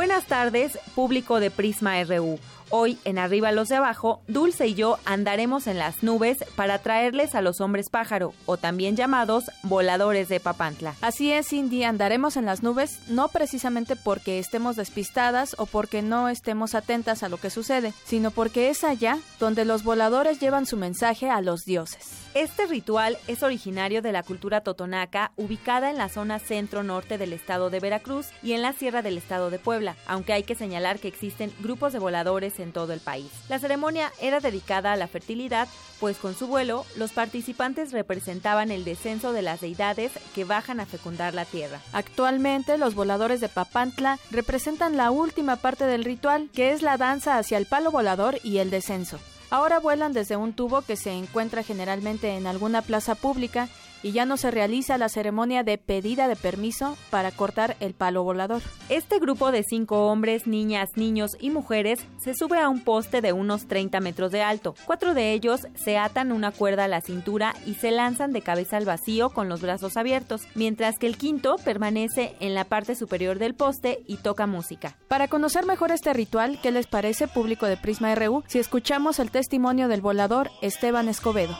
Buenas 0.00 0.24
tardes, 0.24 0.78
público 0.94 1.40
de 1.40 1.50
Prisma 1.50 2.02
RU. 2.04 2.38
Hoy, 2.70 2.98
en 3.04 3.18
Arriba 3.18 3.52
los 3.52 3.68
de 3.68 3.76
Abajo, 3.76 4.22
Dulce 4.28 4.68
y 4.68 4.74
yo 4.74 4.98
andaremos 5.04 5.66
en 5.66 5.76
las 5.76 6.02
nubes 6.02 6.38
para 6.56 6.78
traerles 6.78 7.34
a 7.34 7.42
los 7.42 7.60
hombres 7.60 7.90
pájaro, 7.90 8.32
o 8.46 8.56
también 8.56 8.96
llamados 8.96 9.50
voladores 9.62 10.30
de 10.30 10.40
Papantla. 10.40 10.94
Así 11.02 11.30
es, 11.30 11.48
Cindy, 11.48 11.84
andaremos 11.84 12.38
en 12.38 12.46
las 12.46 12.62
nubes 12.62 13.00
no 13.08 13.28
precisamente 13.28 13.94
porque 13.94 14.38
estemos 14.38 14.76
despistadas 14.76 15.54
o 15.58 15.66
porque 15.66 16.00
no 16.00 16.30
estemos 16.30 16.74
atentas 16.74 17.22
a 17.22 17.28
lo 17.28 17.36
que 17.36 17.50
sucede, 17.50 17.92
sino 18.04 18.30
porque 18.30 18.70
es 18.70 18.84
allá 18.84 19.18
donde 19.38 19.66
los 19.66 19.84
voladores 19.84 20.40
llevan 20.40 20.64
su 20.64 20.78
mensaje 20.78 21.28
a 21.28 21.42
los 21.42 21.66
dioses. 21.66 22.29
Este 22.34 22.66
ritual 22.66 23.18
es 23.26 23.42
originario 23.42 24.02
de 24.02 24.12
la 24.12 24.22
cultura 24.22 24.60
totonaca, 24.60 25.32
ubicada 25.34 25.90
en 25.90 25.98
la 25.98 26.08
zona 26.08 26.38
centro-norte 26.38 27.18
del 27.18 27.32
estado 27.32 27.70
de 27.70 27.80
Veracruz 27.80 28.28
y 28.40 28.52
en 28.52 28.62
la 28.62 28.72
sierra 28.72 29.02
del 29.02 29.18
estado 29.18 29.50
de 29.50 29.58
Puebla, 29.58 29.96
aunque 30.06 30.32
hay 30.32 30.44
que 30.44 30.54
señalar 30.54 31.00
que 31.00 31.08
existen 31.08 31.52
grupos 31.58 31.92
de 31.92 31.98
voladores 31.98 32.60
en 32.60 32.70
todo 32.70 32.92
el 32.92 33.00
país. 33.00 33.32
La 33.48 33.58
ceremonia 33.58 34.12
era 34.20 34.38
dedicada 34.38 34.92
a 34.92 34.96
la 34.96 35.08
fertilidad, 35.08 35.66
pues 35.98 36.18
con 36.18 36.36
su 36.36 36.46
vuelo 36.46 36.86
los 36.96 37.10
participantes 37.10 37.90
representaban 37.90 38.70
el 38.70 38.84
descenso 38.84 39.32
de 39.32 39.42
las 39.42 39.60
deidades 39.60 40.12
que 40.32 40.44
bajan 40.44 40.78
a 40.78 40.86
fecundar 40.86 41.34
la 41.34 41.44
tierra. 41.44 41.80
Actualmente 41.92 42.78
los 42.78 42.94
voladores 42.94 43.40
de 43.40 43.48
Papantla 43.48 44.20
representan 44.30 44.96
la 44.96 45.10
última 45.10 45.56
parte 45.56 45.84
del 45.84 46.04
ritual, 46.04 46.48
que 46.54 46.70
es 46.70 46.82
la 46.82 46.96
danza 46.96 47.38
hacia 47.38 47.58
el 47.58 47.66
palo 47.66 47.90
volador 47.90 48.38
y 48.44 48.58
el 48.58 48.70
descenso. 48.70 49.18
Ahora 49.50 49.80
vuelan 49.80 50.12
desde 50.12 50.36
un 50.36 50.52
tubo 50.52 50.82
que 50.82 50.96
se 50.96 51.12
encuentra 51.12 51.62
generalmente 51.64 52.36
en 52.36 52.46
alguna 52.46 52.82
plaza 52.82 53.16
pública 53.16 53.68
y 54.02 54.12
ya 54.12 54.24
no 54.24 54.36
se 54.36 54.50
realiza 54.50 54.98
la 54.98 55.08
ceremonia 55.08 55.62
de 55.62 55.78
pedida 55.78 56.28
de 56.28 56.36
permiso 56.36 56.96
para 57.10 57.30
cortar 57.30 57.76
el 57.80 57.94
palo 57.94 58.22
volador. 58.22 58.62
Este 58.88 59.18
grupo 59.18 59.52
de 59.52 59.62
cinco 59.62 60.06
hombres, 60.06 60.46
niñas, 60.46 60.90
niños 60.96 61.36
y 61.40 61.50
mujeres 61.50 62.00
se 62.18 62.34
sube 62.34 62.58
a 62.58 62.68
un 62.68 62.82
poste 62.82 63.20
de 63.20 63.32
unos 63.32 63.66
30 63.66 64.00
metros 64.00 64.32
de 64.32 64.42
alto. 64.42 64.74
Cuatro 64.86 65.14
de 65.14 65.32
ellos 65.32 65.60
se 65.74 65.98
atan 65.98 66.32
una 66.32 66.52
cuerda 66.52 66.84
a 66.84 66.88
la 66.88 67.00
cintura 67.00 67.54
y 67.66 67.74
se 67.74 67.90
lanzan 67.90 68.32
de 68.32 68.42
cabeza 68.42 68.76
al 68.76 68.84
vacío 68.84 69.30
con 69.30 69.48
los 69.48 69.60
brazos 69.60 69.96
abiertos, 69.96 70.42
mientras 70.54 70.98
que 70.98 71.06
el 71.06 71.16
quinto 71.16 71.56
permanece 71.64 72.34
en 72.40 72.54
la 72.54 72.64
parte 72.64 72.94
superior 72.94 73.38
del 73.38 73.54
poste 73.54 74.02
y 74.06 74.16
toca 74.16 74.46
música. 74.46 74.96
Para 75.08 75.28
conocer 75.28 75.66
mejor 75.66 75.92
este 75.92 76.12
ritual, 76.12 76.58
¿qué 76.62 76.70
les 76.70 76.86
parece 76.86 77.28
público 77.28 77.66
de 77.66 77.76
Prisma 77.76 78.14
RU 78.14 78.42
si 78.46 78.58
escuchamos 78.58 79.18
el 79.18 79.30
testimonio 79.30 79.88
del 79.88 80.00
volador 80.00 80.50
Esteban 80.62 81.08
Escobedo? 81.08 81.56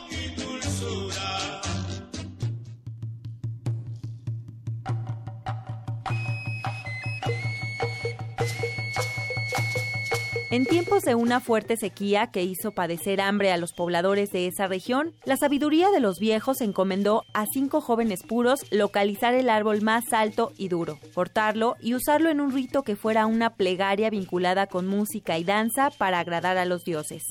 En 10.51 10.65
tiempos 10.65 11.03
de 11.03 11.15
una 11.15 11.39
fuerte 11.39 11.77
sequía 11.77 12.27
que 12.27 12.43
hizo 12.43 12.73
padecer 12.73 13.21
hambre 13.21 13.53
a 13.53 13.57
los 13.57 13.71
pobladores 13.71 14.31
de 14.31 14.47
esa 14.47 14.67
región, 14.67 15.15
la 15.23 15.37
sabiduría 15.37 15.91
de 15.91 16.01
los 16.01 16.19
viejos 16.19 16.59
encomendó 16.59 17.23
a 17.33 17.45
cinco 17.53 17.79
jóvenes 17.79 18.23
puros 18.27 18.59
localizar 18.69 19.33
el 19.33 19.49
árbol 19.49 19.81
más 19.81 20.11
alto 20.11 20.51
y 20.57 20.67
duro, 20.67 20.99
cortarlo 21.13 21.77
y 21.79 21.93
usarlo 21.93 22.29
en 22.29 22.41
un 22.41 22.51
rito 22.51 22.83
que 22.83 22.97
fuera 22.97 23.27
una 23.27 23.55
plegaria 23.55 24.09
vinculada 24.09 24.67
con 24.67 24.87
música 24.87 25.37
y 25.37 25.45
danza 25.45 25.89
para 25.89 26.19
agradar 26.19 26.57
a 26.57 26.65
los 26.65 26.83
dioses. 26.83 27.23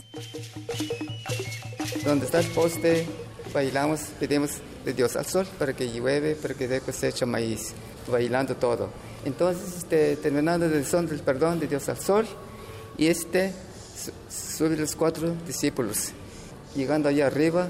Donde 2.03 2.25
está 2.25 2.41
el 2.41 2.47
poste, 2.47 3.07
bailamos, 3.53 4.01
pedimos 4.19 4.63
de 4.83 4.95
Dios 4.95 5.17
al 5.17 5.27
sol 5.27 5.47
para 5.59 5.75
que 5.75 5.93
llueve, 5.93 6.37
para 6.37 6.55
que 6.55 6.67
dé 6.67 6.81
cosecha 6.81 7.27
maíz, 7.27 7.75
bailando 8.11 8.57
todo. 8.57 8.89
Entonces, 9.27 9.77
este, 9.77 10.17
terminando 10.17 10.71
del 10.71 10.87
son 10.87 11.07
del 11.07 11.21
perdón 11.21 11.61
de 11.61 11.67
Dios 11.67 11.87
al 11.91 11.99
sol, 11.99 12.27
y 12.97 13.07
este 13.07 13.53
sube 14.29 14.77
los 14.77 14.97
cuatro 14.97 15.35
discípulos, 15.47 16.12
llegando 16.75 17.09
allá 17.09 17.27
arriba, 17.27 17.69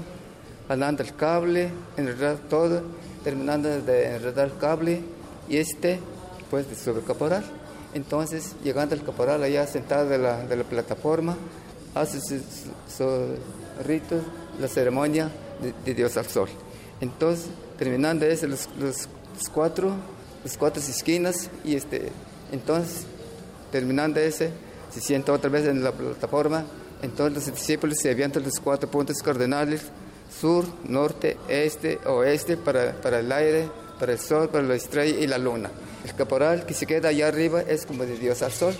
jalando 0.67 1.03
el 1.03 1.15
cable, 1.15 1.69
enredar 1.97 2.37
todo, 2.49 2.83
terminando 3.23 3.81
de 3.81 4.15
enredar 4.15 4.47
el 4.47 4.57
cable, 4.57 5.01
y 5.49 5.57
este, 5.57 5.99
pues, 6.49 6.65
sube 6.83 6.99
el 6.99 7.05
caporal. 7.05 7.43
Entonces, 7.93 8.55
llegando 8.63 8.95
el 8.95 9.03
caporal 9.03 9.43
allá 9.43 9.67
sentado 9.67 10.07
de 10.07 10.17
la, 10.17 10.45
de 10.45 10.55
la 10.55 10.63
plataforma, 10.63 11.35
hace 11.93 12.19
su, 12.21 13.35
rito, 13.85 14.21
la 14.59 14.67
ceremonia 14.67 15.29
de, 15.85 15.93
Dios 15.93 16.15
al 16.17 16.27
Sol. 16.27 16.49
Entonces, 17.01 17.47
terminando 17.77 18.25
ese, 18.25 18.47
los, 18.47 18.69
los, 18.79 19.09
cuatro, 19.53 19.91
las 20.43 20.57
cuatro 20.57 20.81
esquinas, 20.81 21.49
y 21.65 21.75
este, 21.75 22.09
entonces, 22.51 23.05
terminando 23.71 24.19
ese, 24.19 24.51
se 24.91 25.01
sienta 25.01 25.33
otra 25.33 25.49
vez 25.49 25.65
en 25.65 25.83
la 25.83 25.91
plataforma, 25.91 26.65
entonces 27.01 27.47
los 27.47 27.57
discípulos 27.57 27.97
se 27.99 28.11
avientan 28.11 28.43
los 28.43 28.59
cuatro 28.59 28.89
puntos 28.89 29.17
cardinales, 29.23 29.81
sur, 30.39 30.65
norte, 30.85 31.37
este, 31.47 31.99
oeste, 32.05 32.57
para, 32.57 32.93
para 32.93 33.19
el 33.19 33.31
aire, 33.31 33.69
para 33.99 34.13
el 34.13 34.19
sol, 34.19 34.49
para 34.49 34.63
la 34.63 34.75
estrella 34.75 35.19
y 35.19 35.27
la 35.27 35.37
luna. 35.37 35.69
El 36.05 36.15
caporal 36.15 36.65
que 36.65 36.73
se 36.73 36.85
queda 36.85 37.09
allá 37.09 37.27
arriba 37.27 37.61
es 37.61 37.85
como 37.85 38.05
de 38.05 38.17
Dios 38.17 38.41
al 38.41 38.51
sol. 38.51 38.75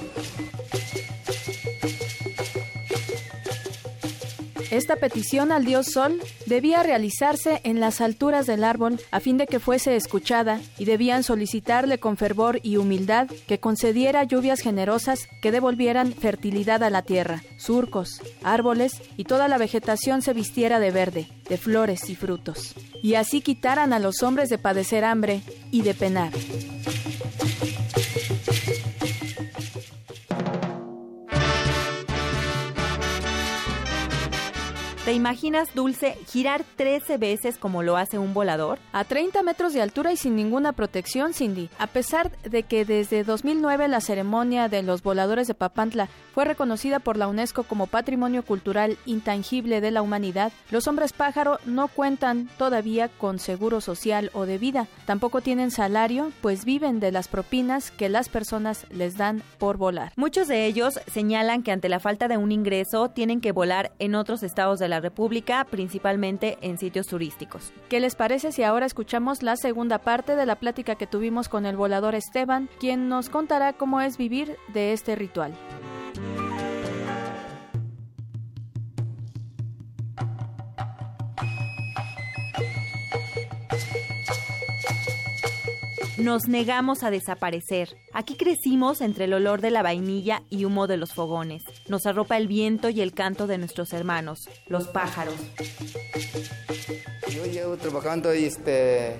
Esta 4.71 4.95
petición 4.95 5.51
al 5.51 5.65
dios 5.65 5.87
Sol 5.87 6.21
debía 6.45 6.81
realizarse 6.81 7.59
en 7.65 7.81
las 7.81 7.99
alturas 7.99 8.47
del 8.47 8.63
árbol 8.63 9.01
a 9.11 9.19
fin 9.19 9.37
de 9.37 9.45
que 9.45 9.59
fuese 9.59 9.97
escuchada 9.97 10.61
y 10.79 10.85
debían 10.85 11.23
solicitarle 11.23 11.99
con 11.99 12.15
fervor 12.15 12.61
y 12.63 12.77
humildad 12.77 13.27
que 13.47 13.59
concediera 13.59 14.23
lluvias 14.23 14.61
generosas 14.61 15.27
que 15.41 15.51
devolvieran 15.51 16.13
fertilidad 16.13 16.83
a 16.83 16.89
la 16.89 17.01
tierra, 17.01 17.43
surcos, 17.57 18.21
árboles 18.43 18.93
y 19.17 19.25
toda 19.25 19.49
la 19.49 19.57
vegetación 19.57 20.21
se 20.21 20.31
vistiera 20.31 20.79
de 20.79 20.91
verde, 20.91 21.27
de 21.49 21.57
flores 21.57 22.09
y 22.09 22.15
frutos, 22.15 22.73
y 23.03 23.15
así 23.15 23.41
quitaran 23.41 23.91
a 23.91 23.99
los 23.99 24.23
hombres 24.23 24.47
de 24.47 24.57
padecer 24.57 25.03
hambre 25.03 25.41
y 25.69 25.81
de 25.81 25.93
penar. 25.93 26.31
¿Te 35.05 35.13
imaginas, 35.13 35.73
Dulce, 35.73 36.15
girar 36.27 36.63
13 36.75 37.17
veces 37.17 37.57
como 37.57 37.81
lo 37.81 37.97
hace 37.97 38.19
un 38.19 38.35
volador? 38.35 38.77
A 38.93 39.03
30 39.03 39.41
metros 39.41 39.73
de 39.73 39.81
altura 39.81 40.11
y 40.11 40.15
sin 40.15 40.35
ninguna 40.35 40.73
protección, 40.73 41.33
Cindy. 41.33 41.71
A 41.79 41.87
pesar 41.87 42.31
de 42.43 42.61
que 42.61 42.85
desde 42.85 43.23
2009 43.23 43.87
la 43.87 43.99
ceremonia 43.99 44.69
de 44.69 44.83
los 44.83 45.01
voladores 45.01 45.47
de 45.47 45.55
Papantla 45.55 46.07
fue 46.35 46.45
reconocida 46.45 46.99
por 46.99 47.17
la 47.17 47.27
UNESCO 47.27 47.63
como 47.63 47.87
Patrimonio 47.87 48.43
Cultural 48.43 48.95
Intangible 49.07 49.81
de 49.81 49.89
la 49.89 50.03
Humanidad, 50.03 50.51
los 50.69 50.87
hombres 50.87 51.13
pájaro 51.13 51.57
no 51.65 51.87
cuentan 51.87 52.47
todavía 52.59 53.07
con 53.09 53.39
seguro 53.39 53.81
social 53.81 54.29
o 54.35 54.45
de 54.45 54.59
vida. 54.59 54.85
Tampoco 55.07 55.41
tienen 55.41 55.71
salario, 55.71 56.31
pues 56.41 56.63
viven 56.63 56.99
de 56.99 57.11
las 57.11 57.27
propinas 57.27 57.89
que 57.89 58.07
las 58.07 58.29
personas 58.29 58.85
les 58.91 59.17
dan 59.17 59.41
por 59.57 59.77
volar. 59.77 60.13
Muchos 60.15 60.47
de 60.47 60.67
ellos 60.67 60.99
señalan 61.11 61.63
que 61.63 61.71
ante 61.71 61.89
la 61.89 61.99
falta 61.99 62.27
de 62.27 62.37
un 62.37 62.51
ingreso 62.51 63.09
tienen 63.09 63.41
que 63.41 63.51
volar 63.51 63.93
en 63.97 64.13
otros 64.13 64.43
estados 64.43 64.77
de 64.77 64.90
la 64.91 64.99
República, 64.99 65.65
principalmente 65.65 66.59
en 66.61 66.77
sitios 66.77 67.07
turísticos. 67.07 67.73
¿Qué 67.89 67.99
les 67.99 68.13
parece 68.13 68.51
si 68.51 68.61
ahora 68.61 68.85
escuchamos 68.85 69.41
la 69.41 69.55
segunda 69.55 69.97
parte 69.97 70.35
de 70.35 70.45
la 70.45 70.57
plática 70.57 70.93
que 70.93 71.07
tuvimos 71.07 71.49
con 71.49 71.65
el 71.65 71.75
volador 71.75 72.13
Esteban, 72.13 72.69
quien 72.79 73.09
nos 73.09 73.29
contará 73.29 73.73
cómo 73.73 74.01
es 74.01 74.17
vivir 74.17 74.55
de 74.73 74.93
este 74.93 75.15
ritual? 75.15 75.53
Nos 86.21 86.47
negamos 86.47 87.01
a 87.03 87.09
desaparecer. 87.09 87.97
Aquí 88.13 88.35
crecimos 88.35 89.01
entre 89.01 89.25
el 89.25 89.33
olor 89.33 89.59
de 89.59 89.71
la 89.71 89.81
vainilla 89.81 90.43
y 90.51 90.65
humo 90.65 90.85
de 90.85 90.97
los 90.97 91.13
fogones. 91.13 91.63
Nos 91.87 92.05
arropa 92.05 92.37
el 92.37 92.47
viento 92.47 92.89
y 92.89 93.01
el 93.01 93.13
canto 93.13 93.47
de 93.47 93.57
nuestros 93.57 93.91
hermanos, 93.91 94.47
los 94.67 94.87
pájaros. 94.87 95.33
Yo 97.27 97.45
llevo 97.45 97.75
trabajando 97.75 98.29
este 98.29 99.15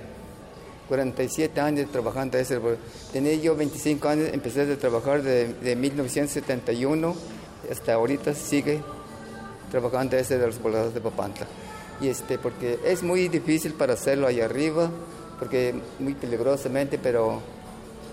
47 0.90 1.60
años 1.60 1.92
trabajando 1.92 2.38
eso. 2.38 2.62
Tenía 3.12 3.34
yo 3.34 3.56
25 3.56 4.08
años, 4.08 4.30
empecé 4.32 4.62
a 4.62 4.78
trabajar 4.78 5.24
de, 5.24 5.56
de 5.56 5.76
1971 5.76 7.16
hasta 7.72 7.94
ahorita 7.94 8.36
sigue 8.36 8.80
trabajando 9.72 10.18
ese 10.18 10.38
de 10.38 10.46
los 10.46 10.62
voladores 10.62 10.94
de 10.94 11.02
Papantla. 11.02 11.48
Y 12.00 12.10
este, 12.10 12.38
porque 12.38 12.80
es 12.86 13.02
muy 13.02 13.28
difícil 13.28 13.74
para 13.74 13.94
hacerlo 13.94 14.28
ahí 14.28 14.42
arriba, 14.42 14.92
porque 15.42 15.74
muy 15.98 16.14
peligrosamente, 16.14 17.00
pero, 17.00 17.42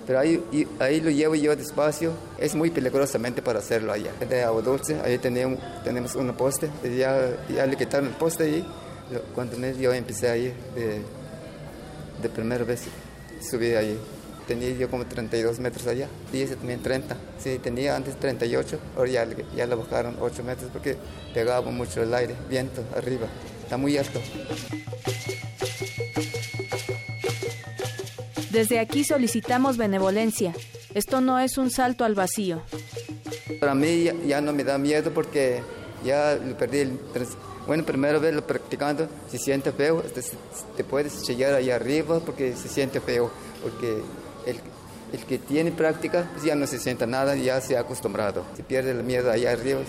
pero 0.06 0.18
ahí, 0.18 0.42
ahí 0.78 0.98
lo 1.02 1.10
llevo 1.10 1.34
yo 1.34 1.54
despacio. 1.54 2.14
Es 2.38 2.54
muy 2.54 2.70
peligrosamente 2.70 3.42
para 3.42 3.58
hacerlo 3.58 3.92
allá. 3.92 4.12
De 4.26 4.42
agua 4.42 4.62
dulce, 4.62 4.98
ahí 5.04 5.18
tenemos, 5.18 5.60
tenemos 5.84 6.14
un 6.14 6.32
poste, 6.32 6.70
ya, 6.82 7.36
ya 7.54 7.66
le 7.66 7.76
quitaron 7.76 8.08
el 8.08 8.14
poste 8.14 8.44
ahí. 8.44 8.66
Cuando 9.34 9.58
yo 9.72 9.92
empecé 9.92 10.30
ahí, 10.30 10.54
de, 10.74 11.02
de 12.22 12.28
primera 12.30 12.64
vez 12.64 12.84
subí 13.42 13.74
ahí. 13.74 13.98
Tenía 14.46 14.70
yo 14.70 14.90
como 14.90 15.04
32 15.04 15.58
metros 15.60 15.86
allá, 15.86 16.08
y 16.32 16.40
ese 16.40 16.56
también 16.56 16.82
30. 16.82 17.14
Sí, 17.38 17.58
tenía 17.62 17.94
antes 17.94 18.18
38, 18.18 18.78
ahora 18.96 19.10
ya, 19.10 19.26
ya 19.54 19.66
le 19.66 19.74
bajaron 19.74 20.16
8 20.18 20.44
metros 20.44 20.70
porque 20.72 20.96
pegaba 21.34 21.70
mucho 21.70 22.02
el 22.02 22.14
aire, 22.14 22.34
viento 22.48 22.82
arriba. 22.96 23.26
Está 23.64 23.76
muy 23.76 23.98
alto. 23.98 24.18
Desde 28.50 28.78
aquí 28.78 29.04
solicitamos 29.04 29.76
benevolencia. 29.76 30.54
Esto 30.94 31.20
no 31.20 31.38
es 31.38 31.58
un 31.58 31.70
salto 31.70 32.04
al 32.04 32.14
vacío. 32.14 32.62
Para 33.60 33.74
mí 33.74 34.08
ya, 34.26 34.40
no 34.40 34.52
me 34.52 34.64
da 34.64 34.78
miedo 34.78 35.12
porque 35.12 35.62
ya 36.04 36.36
lo 36.36 36.56
perdí. 36.56 36.98
Bueno, 37.66 37.84
primero 37.84 38.18
verlo 38.20 38.46
practicando, 38.46 39.08
se 39.30 39.36
siente 39.36 39.72
feo, 39.72 40.00
te, 40.00 40.22
te 40.76 40.84
puedes 40.84 41.22
chillar 41.24 41.52
allá 41.52 41.76
arriba 41.76 42.18
porque 42.20 42.56
se 42.56 42.66
siente 42.66 42.98
feo, 42.98 43.30
porque 43.62 44.02
el, 44.46 44.56
el 45.12 45.26
que 45.26 45.36
tiene 45.36 45.70
práctica 45.70 46.30
pues 46.32 46.44
ya 46.44 46.54
no 46.54 46.66
se 46.66 46.78
siente 46.78 47.06
nada, 47.06 47.36
ya 47.36 47.60
se 47.60 47.76
ha 47.76 47.80
acostumbrado. 47.80 48.44
Se 48.56 48.62
pierde 48.62 48.92
el 48.92 49.04
miedo 49.04 49.30
allá 49.30 49.52
arriba, 49.52 49.80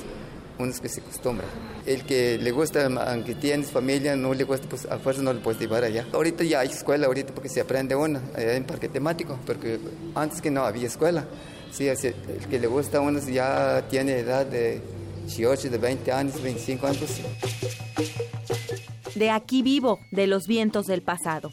uno 0.59 0.71
es 0.71 0.81
que 0.81 0.89
se 0.89 0.99
acostumbra. 0.99 1.47
El 1.85 2.03
que 2.03 2.37
le 2.37 2.51
gusta, 2.51 2.85
aunque 2.85 3.33
tienes 3.33 3.71
familia, 3.71 4.15
no 4.15 4.33
le 4.33 4.43
gusta, 4.43 4.67
pues 4.67 4.85
a 4.85 4.99
fuerza 4.99 5.21
no 5.21 5.33
le 5.33 5.39
puedes 5.39 5.59
llevar 5.59 5.85
allá. 5.85 6.05
Ahorita 6.11 6.43
ya 6.43 6.59
hay 6.59 6.67
escuela, 6.67 7.07
ahorita 7.07 7.33
porque 7.33 7.47
se 7.47 7.61
aprende 7.61 7.95
allá 7.95 8.55
en 8.55 8.65
parque 8.65 8.89
temático, 8.89 9.39
porque 9.45 9.79
antes 10.15 10.41
que 10.41 10.51
no 10.51 10.63
había 10.63 10.87
escuela. 10.87 11.25
Sí, 11.71 11.87
el 11.87 12.47
que 12.49 12.59
le 12.59 12.67
gusta 12.67 12.97
a 12.97 13.01
uno 13.01 13.19
ya 13.19 13.85
tiene 13.89 14.19
edad 14.19 14.45
de 14.45 14.81
18, 15.27 15.69
de 15.69 15.77
20 15.77 16.11
años, 16.11 16.41
25 16.41 16.87
años. 16.87 17.01
De 19.15 19.29
aquí 19.29 19.61
vivo, 19.61 19.99
de 20.11 20.27
los 20.27 20.45
vientos 20.45 20.87
del 20.87 21.03
pasado. 21.03 21.51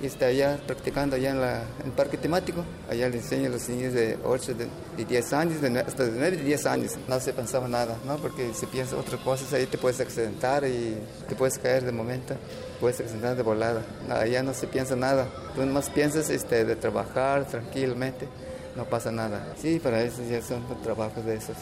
Y 0.00 0.06
está 0.06 0.26
allá 0.26 0.60
practicando 0.64 1.16
allá 1.16 1.30
en, 1.30 1.86
el 1.86 1.92
parque 1.92 2.16
temático. 2.16 2.64
Allá 2.88 3.08
le 3.08 3.16
enseño 3.16 3.48
a 3.48 3.50
los 3.50 3.68
niños 3.68 3.92
de 3.92 4.16
8, 4.24 4.54
de, 4.54 5.04
10 5.04 5.32
años, 5.32 5.60
de, 5.60 5.78
hasta 5.80 6.04
de 6.04 6.12
9, 6.12 6.36
de 6.36 6.44
10 6.44 6.66
años. 6.66 6.92
No 7.08 7.18
se 7.18 7.32
pensaba 7.32 7.66
nada, 7.66 7.96
¿no? 8.04 8.16
Porque 8.18 8.54
si 8.54 8.66
piensas 8.66 8.94
otras 8.94 9.20
cosas, 9.22 9.52
ahí 9.52 9.66
te 9.66 9.76
puedes 9.76 10.00
accidentar 10.00 10.64
y 10.64 10.96
te 11.28 11.34
puedes 11.34 11.58
caer 11.58 11.84
de 11.84 11.90
momento, 11.90 12.34
puedes 12.80 13.00
accidentar 13.00 13.36
de 13.36 13.42
volada. 13.42 13.82
allá 14.08 14.42
no 14.42 14.54
se 14.54 14.68
piensa 14.68 14.94
nada. 14.94 15.26
Tú 15.56 15.62
más 15.66 15.90
piensas 15.90 16.30
este, 16.30 16.64
de 16.64 16.76
trabajar 16.76 17.46
tranquilamente. 17.46 18.28
No 18.76 18.84
pasa 18.84 19.10
nada. 19.10 19.44
Sí, 19.60 19.80
para 19.80 20.00
eso 20.02 20.22
ya 20.30 20.40
son 20.40 20.62
trabajos 20.84 21.24
de 21.24 21.34
esos. 21.34 21.56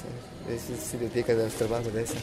Eso 0.50 0.74
se 0.78 0.98
dedica 0.98 1.32
a 1.32 1.36
los 1.36 1.54
trabajos 1.54 1.90
de 1.94 2.02
eso. 2.02 2.14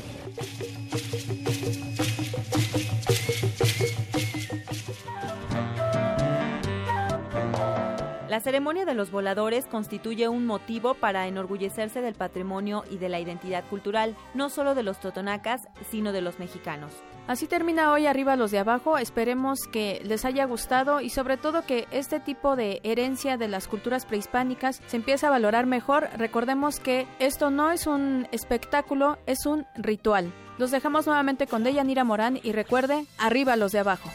La 8.33 8.39
ceremonia 8.39 8.83
de 8.83 8.95
los 8.95 9.11
voladores 9.11 9.67
constituye 9.67 10.27
un 10.27 10.47
motivo 10.47 10.95
para 10.95 11.27
enorgullecerse 11.27 12.01
del 12.01 12.15
patrimonio 12.15 12.83
y 12.89 12.97
de 12.97 13.07
la 13.07 13.19
identidad 13.19 13.63
cultural, 13.69 14.15
no 14.33 14.49
solo 14.49 14.73
de 14.73 14.81
los 14.81 14.99
totonacas, 14.99 15.67
sino 15.91 16.11
de 16.11 16.21
los 16.21 16.39
mexicanos. 16.39 16.93
Así 17.27 17.45
termina 17.45 17.91
hoy 17.91 18.07
arriba 18.07 18.35
los 18.35 18.49
de 18.49 18.57
abajo. 18.57 18.97
Esperemos 18.97 19.67
que 19.71 20.01
les 20.03 20.25
haya 20.25 20.45
gustado 20.45 20.99
y 20.99 21.11
sobre 21.11 21.37
todo 21.37 21.63
que 21.67 21.85
este 21.91 22.19
tipo 22.19 22.55
de 22.55 22.81
herencia 22.83 23.37
de 23.37 23.49
las 23.49 23.67
culturas 23.67 24.07
prehispánicas 24.07 24.81
se 24.87 24.97
empiece 24.97 25.27
a 25.27 25.29
valorar 25.29 25.67
mejor. 25.67 26.09
Recordemos 26.17 26.79
que 26.79 27.05
esto 27.19 27.51
no 27.51 27.69
es 27.69 27.85
un 27.85 28.27
espectáculo, 28.31 29.19
es 29.27 29.45
un 29.45 29.67
ritual. 29.75 30.33
Los 30.57 30.71
dejamos 30.71 31.05
nuevamente 31.05 31.45
con 31.45 31.63
Deyanira 31.63 32.03
Morán 32.03 32.39
y 32.41 32.51
recuerde, 32.51 33.05
arriba 33.19 33.55
los 33.57 33.73
de 33.73 33.79
abajo. 33.81 34.09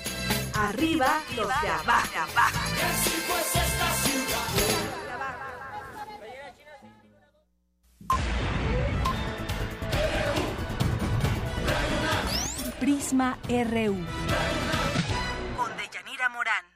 Arriba 0.55 1.21
los 1.37 1.47
de 1.47 1.69
abajo. 1.69 2.09
Prisma 12.89 13.37
RU. 13.47 13.97
Con 15.59 15.77
Deyanira 15.77 16.31
Morán. 16.31 16.68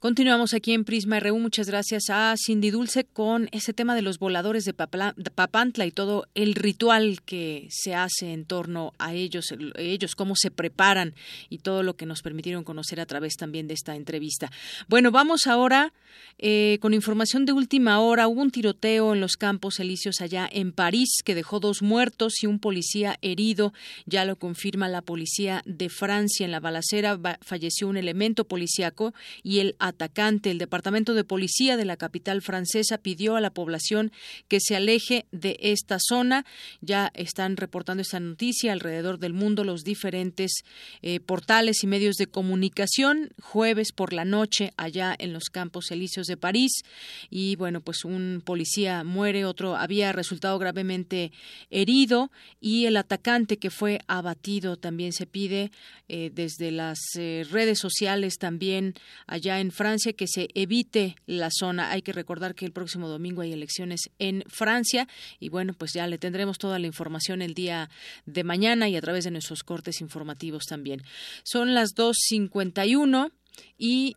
Continuamos 0.00 0.54
aquí 0.54 0.74
en 0.74 0.84
Prisma 0.84 1.18
RU. 1.18 1.40
Muchas 1.40 1.66
gracias 1.66 2.04
a 2.08 2.32
Cindy 2.36 2.70
Dulce 2.70 3.02
con 3.02 3.48
ese 3.50 3.72
tema 3.72 3.96
de 3.96 4.02
los 4.02 4.20
voladores 4.20 4.64
de, 4.64 4.72
Papantla 4.72 5.86
y 5.86 5.90
todo 5.90 6.28
el 6.36 6.54
ritual 6.54 7.20
que 7.22 7.66
se 7.68 7.96
hace 7.96 8.32
en 8.32 8.44
torno 8.44 8.92
a 9.00 9.12
ellos, 9.12 9.52
ellos 9.74 10.14
cómo 10.14 10.36
se 10.36 10.52
preparan 10.52 11.16
y 11.50 11.58
todo 11.58 11.82
lo 11.82 11.96
que 11.96 12.06
nos 12.06 12.22
permitieron 12.22 12.62
conocer 12.62 13.00
a 13.00 13.06
través 13.06 13.34
también 13.34 13.66
de 13.66 13.74
esta 13.74 13.96
entrevista. 13.96 14.52
Bueno, 14.86 15.10
vamos 15.10 15.48
ahora 15.48 15.92
eh, 16.38 16.78
con 16.80 16.94
información 16.94 17.44
de 17.44 17.50
última 17.50 17.98
hora. 17.98 18.28
Hubo 18.28 18.40
un 18.40 18.52
tiroteo 18.52 19.14
en 19.14 19.20
los 19.20 19.36
campos 19.36 19.80
elíseos 19.80 20.20
allá 20.20 20.48
en 20.52 20.70
París 20.70 21.22
que 21.24 21.34
dejó 21.34 21.58
dos 21.58 21.82
muertos 21.82 22.44
y 22.44 22.46
un 22.46 22.60
policía 22.60 23.18
herido. 23.20 23.72
Ya 24.06 24.24
lo 24.24 24.36
confirma 24.36 24.86
la 24.86 25.02
policía 25.02 25.62
de 25.66 25.88
Francia. 25.88 26.44
En 26.44 26.52
la 26.52 26.60
balacera 26.60 27.18
falleció 27.40 27.88
un 27.88 27.96
elemento 27.96 28.44
policíaco 28.44 29.12
y 29.42 29.58
el 29.58 29.74
atacante. 29.88 30.50
El 30.50 30.58
Departamento 30.58 31.14
de 31.14 31.24
Policía 31.24 31.76
de 31.76 31.84
la 31.84 31.96
capital 31.96 32.42
francesa 32.42 32.98
pidió 32.98 33.36
a 33.36 33.40
la 33.40 33.50
población 33.50 34.12
que 34.48 34.60
se 34.60 34.76
aleje 34.76 35.26
de 35.32 35.58
esta 35.60 35.98
zona. 36.00 36.44
Ya 36.80 37.10
están 37.14 37.56
reportando 37.56 38.02
esta 38.02 38.20
noticia 38.20 38.72
alrededor 38.72 39.18
del 39.18 39.32
mundo 39.32 39.64
los 39.64 39.82
diferentes 39.82 40.62
eh, 41.02 41.20
portales 41.20 41.82
y 41.82 41.86
medios 41.86 42.16
de 42.16 42.26
comunicación. 42.26 43.30
Jueves 43.40 43.92
por 43.92 44.12
la 44.12 44.24
noche 44.24 44.72
allá 44.76 45.14
en 45.18 45.32
los 45.32 45.44
campos 45.44 45.90
elíseos 45.90 46.26
de 46.26 46.36
París 46.36 46.82
y 47.30 47.56
bueno, 47.56 47.80
pues 47.80 48.04
un 48.04 48.42
policía 48.44 49.04
muere, 49.04 49.44
otro 49.44 49.76
había 49.76 50.12
resultado 50.12 50.58
gravemente 50.58 51.32
herido 51.70 52.30
y 52.60 52.86
el 52.86 52.96
atacante 52.96 53.56
que 53.56 53.70
fue 53.70 54.00
abatido 54.06 54.76
también 54.76 55.12
se 55.12 55.26
pide 55.26 55.70
eh, 56.08 56.30
desde 56.32 56.70
las 56.70 56.98
eh, 57.16 57.46
redes 57.50 57.78
sociales 57.78 58.38
también 58.38 58.94
allá 59.26 59.60
en 59.60 59.70
Francia, 59.78 60.12
que 60.12 60.26
se 60.26 60.48
evite 60.54 61.14
la 61.26 61.50
zona. 61.50 61.92
Hay 61.92 62.02
que 62.02 62.12
recordar 62.12 62.56
que 62.56 62.66
el 62.66 62.72
próximo 62.72 63.08
domingo 63.08 63.42
hay 63.42 63.52
elecciones 63.52 64.10
en 64.18 64.42
Francia 64.48 65.06
y 65.38 65.48
bueno, 65.48 65.72
pues 65.72 65.92
ya 65.94 66.06
le 66.08 66.18
tendremos 66.18 66.58
toda 66.58 66.80
la 66.80 66.88
información 66.88 67.40
el 67.40 67.54
día 67.54 67.88
de 68.26 68.42
mañana 68.42 68.88
y 68.88 68.96
a 68.96 69.00
través 69.00 69.22
de 69.22 69.30
nuestros 69.30 69.62
cortes 69.62 70.00
informativos 70.00 70.64
también. 70.64 71.02
Son 71.44 71.74
las 71.74 71.94
2.51 71.94 73.30
y 73.78 74.16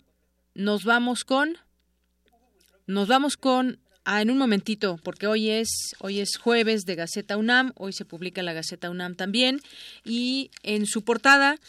nos 0.56 0.84
vamos 0.84 1.24
con... 1.24 1.58
Nos 2.88 3.08
vamos 3.08 3.38
con 3.38 3.80
Ah, 4.04 4.24
en 4.24 4.32
un 4.32 4.40
momentito, 4.40 5.00
porque 5.04 5.28
hoy 5.28 5.50
es 5.50 5.94
hoy 6.00 6.22
es 6.22 6.38
jueves 6.38 6.86
de 6.86 6.96
Gaceta 6.96 7.38
UNAM, 7.38 7.72
hoy 7.76 7.94
se 7.94 8.04
publica 8.04 8.42
la 8.42 8.52
Gaceta 8.52 8.90
UNAM 8.90 9.14
también 9.14 9.62
y 10.04 10.50
en 10.64 10.88
su 10.88 11.04
portada 11.04 11.60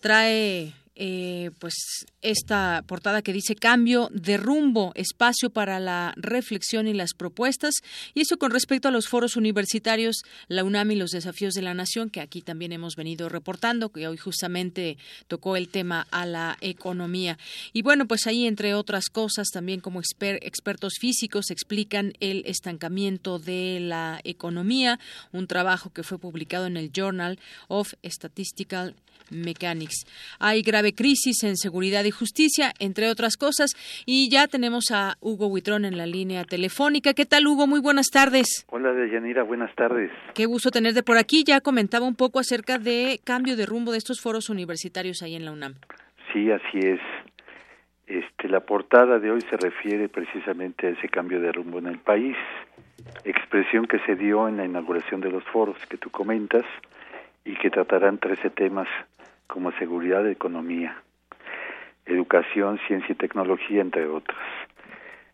trae 0.00 0.74
eh, 0.94 1.50
pues 1.58 1.74
esta 2.20 2.84
portada 2.86 3.22
que 3.22 3.32
dice 3.32 3.56
cambio 3.56 4.10
de 4.12 4.36
rumbo, 4.36 4.92
espacio 4.94 5.50
para 5.50 5.80
la 5.80 6.12
reflexión 6.16 6.86
y 6.86 6.92
las 6.92 7.14
propuestas, 7.14 7.74
y 8.14 8.20
eso 8.20 8.36
con 8.36 8.50
respecto 8.50 8.88
a 8.88 8.90
los 8.90 9.08
foros 9.08 9.36
universitarios, 9.36 10.22
la 10.48 10.64
UNAM 10.64 10.90
y 10.90 10.96
los 10.96 11.10
desafíos 11.10 11.54
de 11.54 11.62
la 11.62 11.74
nación, 11.74 12.10
que 12.10 12.20
aquí 12.20 12.42
también 12.42 12.72
hemos 12.72 12.94
venido 12.94 13.28
reportando, 13.28 13.88
que 13.90 14.06
hoy 14.06 14.16
justamente 14.16 14.98
tocó 15.28 15.56
el 15.56 15.68
tema 15.68 16.06
a 16.10 16.26
la 16.26 16.58
economía. 16.60 17.38
Y 17.72 17.82
bueno, 17.82 18.06
pues 18.06 18.26
ahí, 18.26 18.46
entre 18.46 18.74
otras 18.74 19.08
cosas, 19.08 19.48
también 19.48 19.80
como 19.80 20.00
expertos 20.00 20.94
físicos 21.00 21.50
explican 21.50 22.12
el 22.20 22.42
estancamiento 22.46 23.38
de 23.38 23.78
la 23.80 24.20
economía, 24.24 24.98
un 25.32 25.46
trabajo 25.46 25.90
que 25.90 26.02
fue 26.02 26.18
publicado 26.18 26.66
en 26.66 26.76
el 26.76 26.92
Journal 26.92 27.38
of 27.68 27.94
Statistical 28.04 28.94
Mechanics. 29.30 30.04
Hay 30.38 30.62
grave 30.82 30.94
crisis 30.94 31.44
en 31.44 31.56
seguridad 31.56 32.02
y 32.04 32.10
justicia, 32.10 32.72
entre 32.80 33.08
otras 33.08 33.36
cosas, 33.36 33.70
y 34.04 34.28
ya 34.28 34.48
tenemos 34.48 34.90
a 34.92 35.14
Hugo 35.20 35.46
Huitrón 35.46 35.84
en 35.84 35.96
la 35.96 36.06
línea 36.06 36.42
telefónica. 36.42 37.14
¿Qué 37.14 37.24
tal, 37.24 37.46
Hugo? 37.46 37.68
Muy 37.68 37.80
buenas 37.80 38.08
tardes. 38.08 38.66
Hola, 38.68 38.92
Deyanira, 38.92 39.44
buenas 39.44 39.72
tardes. 39.76 40.10
Qué 40.34 40.46
gusto 40.46 40.70
tenerte 40.70 41.04
por 41.04 41.18
aquí. 41.18 41.44
Ya 41.46 41.60
comentaba 41.60 42.04
un 42.04 42.16
poco 42.16 42.40
acerca 42.40 42.78
de 42.78 43.20
cambio 43.22 43.54
de 43.56 43.64
rumbo 43.64 43.92
de 43.92 43.98
estos 43.98 44.20
foros 44.20 44.50
universitarios 44.50 45.22
ahí 45.22 45.36
en 45.36 45.44
la 45.44 45.52
UNAM. 45.52 45.74
Sí, 46.32 46.50
así 46.50 46.78
es. 46.80 47.00
Este, 48.08 48.48
la 48.48 48.60
portada 48.60 49.20
de 49.20 49.30
hoy 49.30 49.40
se 49.42 49.56
refiere 49.56 50.08
precisamente 50.08 50.88
a 50.88 50.90
ese 50.90 51.08
cambio 51.08 51.40
de 51.40 51.52
rumbo 51.52 51.78
en 51.78 51.86
el 51.86 51.98
país, 51.98 52.36
expresión 53.24 53.86
que 53.86 54.00
se 54.00 54.16
dio 54.16 54.48
en 54.48 54.56
la 54.56 54.64
inauguración 54.64 55.20
de 55.20 55.30
los 55.30 55.44
foros 55.44 55.76
que 55.88 55.96
tú 55.96 56.10
comentas 56.10 56.64
y 57.44 57.54
que 57.54 57.70
tratarán 57.70 58.18
13 58.18 58.50
temas 58.50 58.88
como 59.46 59.72
seguridad, 59.72 60.26
economía, 60.28 61.02
educación, 62.06 62.78
ciencia 62.86 63.12
y 63.12 63.16
tecnología, 63.16 63.80
entre 63.80 64.06
otras. 64.06 64.38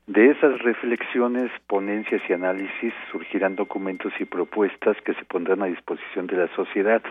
De 0.09 0.31
esas 0.31 0.59
reflexiones, 0.61 1.51
ponencias 1.67 2.23
y 2.29 2.33
análisis 2.33 2.95
surgirán 3.13 3.57
documentos 3.57 4.11
y 4.19 4.25
propuestas 4.25 4.97
que 5.03 5.13
se 5.13 5.25
pondrán 5.27 5.63
a 5.63 5.67
disposición 5.67 6.27
de 6.27 6.37
la 6.37 6.49
sociedad. 6.57 7.03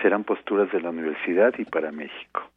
Serán 0.00 0.24
posturas 0.24 0.72
de 0.72 0.80
la 0.80 0.88
universidad 0.88 1.52
y 1.58 1.66
para 1.66 1.92
México. 1.92 2.48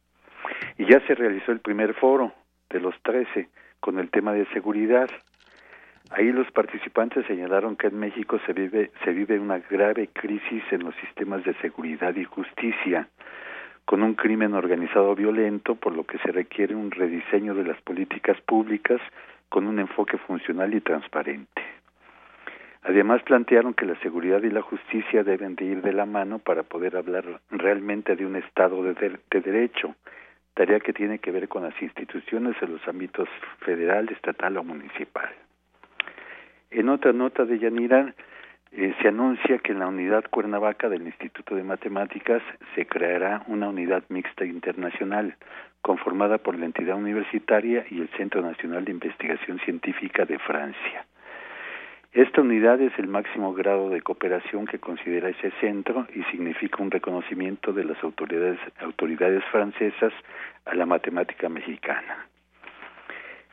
Y 0.78 0.86
ya 0.86 1.00
se 1.06 1.14
realizó 1.14 1.52
el 1.52 1.60
primer 1.60 1.92
foro 1.92 2.32
de 2.70 2.80
los 2.80 2.94
13 3.02 3.50
con 3.80 3.98
el 3.98 4.10
tema 4.10 4.32
de 4.32 4.46
seguridad. 4.46 5.10
Ahí 6.10 6.32
los 6.32 6.50
participantes 6.52 7.26
señalaron 7.26 7.76
que 7.76 7.88
en 7.88 7.98
México 7.98 8.40
se 8.46 8.52
vive, 8.52 8.92
se 9.04 9.10
vive 9.12 9.38
una 9.38 9.58
grave 9.58 10.08
crisis 10.08 10.62
en 10.70 10.84
los 10.84 10.94
sistemas 10.96 11.44
de 11.44 11.52
seguridad 11.54 12.14
y 12.16 12.24
justicia, 12.24 13.08
con 13.86 14.02
un 14.02 14.14
crimen 14.14 14.52
organizado 14.52 15.14
violento, 15.14 15.76
por 15.76 15.94
lo 15.94 16.04
que 16.04 16.18
se 16.18 16.32
requiere 16.32 16.74
un 16.74 16.90
rediseño 16.90 17.54
de 17.54 17.64
las 17.64 17.80
políticas 17.82 18.38
públicas 18.42 19.00
con 19.48 19.66
un 19.66 19.78
enfoque 19.78 20.18
funcional 20.18 20.74
y 20.74 20.80
transparente. 20.80 21.62
Además 22.82 23.22
plantearon 23.22 23.74
que 23.74 23.86
la 23.86 23.98
seguridad 24.00 24.42
y 24.42 24.50
la 24.50 24.62
justicia 24.62 25.22
deben 25.22 25.54
de 25.54 25.64
ir 25.64 25.82
de 25.82 25.92
la 25.92 26.04
mano 26.04 26.40
para 26.40 26.64
poder 26.64 26.96
hablar 26.96 27.24
realmente 27.50 28.16
de 28.16 28.26
un 28.26 28.36
Estado 28.36 28.82
de, 28.82 29.18
de 29.30 29.40
derecho, 29.40 29.94
tarea 30.54 30.80
que 30.80 30.92
tiene 30.92 31.20
que 31.20 31.30
ver 31.30 31.48
con 31.48 31.62
las 31.62 31.80
instituciones 31.80 32.56
en 32.60 32.72
los 32.72 32.88
ámbitos 32.88 33.28
federal, 33.60 34.08
estatal 34.08 34.56
o 34.56 34.64
municipal. 34.64 35.30
En 36.70 36.88
otra 36.88 37.12
nota 37.12 37.44
de 37.44 37.58
Yanira, 37.58 38.14
eh, 38.78 38.94
se 39.00 39.08
anuncia 39.08 39.58
que 39.58 39.72
en 39.72 39.78
la 39.78 39.86
unidad 39.86 40.24
Cuernavaca 40.28 40.90
del 40.90 41.06
Instituto 41.06 41.54
de 41.54 41.64
Matemáticas 41.64 42.42
se 42.74 42.86
creará 42.86 43.42
una 43.46 43.70
unidad 43.70 44.02
mixta 44.10 44.44
internacional 44.44 45.34
conformada 45.80 46.36
por 46.36 46.58
la 46.58 46.66
entidad 46.66 46.96
universitaria 46.96 47.86
y 47.90 48.02
el 48.02 48.10
Centro 48.18 48.42
Nacional 48.42 48.84
de 48.84 48.90
Investigación 48.90 49.58
Científica 49.60 50.26
de 50.26 50.38
Francia. 50.38 51.06
Esta 52.12 52.42
unidad 52.42 52.78
es 52.82 52.92
el 52.98 53.08
máximo 53.08 53.54
grado 53.54 53.88
de 53.88 54.02
cooperación 54.02 54.66
que 54.66 54.78
considera 54.78 55.30
ese 55.30 55.52
centro 55.60 56.06
y 56.14 56.22
significa 56.24 56.82
un 56.82 56.90
reconocimiento 56.90 57.72
de 57.72 57.84
las 57.84 58.02
autoridades, 58.04 58.58
autoridades 58.80 59.42
francesas 59.50 60.12
a 60.66 60.74
la 60.74 60.84
matemática 60.84 61.48
mexicana. 61.48 62.26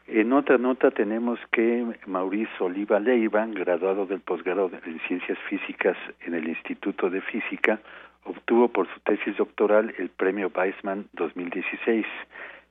En 0.08 0.34
otra 0.34 0.58
nota 0.58 0.92
tenemos 0.92 1.40
que 1.50 1.86
Mauricio 2.08 2.66
Oliva 2.66 3.00
Leiva, 3.00 3.46
graduado 3.46 4.06
del 4.06 4.20
posgrado 4.20 4.70
en 4.86 5.00
Ciencias 5.08 5.38
Físicas 5.48 5.96
en 6.26 6.34
el 6.34 6.50
Instituto 6.50 7.10
de 7.10 7.22
Física, 7.22 7.80
obtuvo 8.26 8.68
por 8.68 8.86
su 8.94 9.00
tesis 9.00 9.38
doctoral 9.38 9.94
el 9.98 10.10
Premio 10.10 10.52
Weizmann 10.54 11.08
2016, 11.14 12.06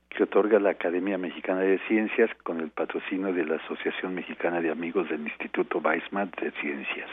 que 0.09 0.23
otorga 0.23 0.59
la 0.59 0.69
Academia 0.69 1.17
Mexicana 1.17 1.61
de 1.61 1.79
Ciencias 1.87 2.29
con 2.43 2.59
el 2.59 2.69
patrocinio 2.69 3.33
de 3.33 3.45
la 3.45 3.55
Asociación 3.55 4.13
Mexicana 4.13 4.61
de 4.61 4.69
Amigos 4.69 5.09
del 5.09 5.21
Instituto 5.21 5.79
Weizmann 5.79 6.31
de 6.39 6.51
Ciencias. 6.61 7.09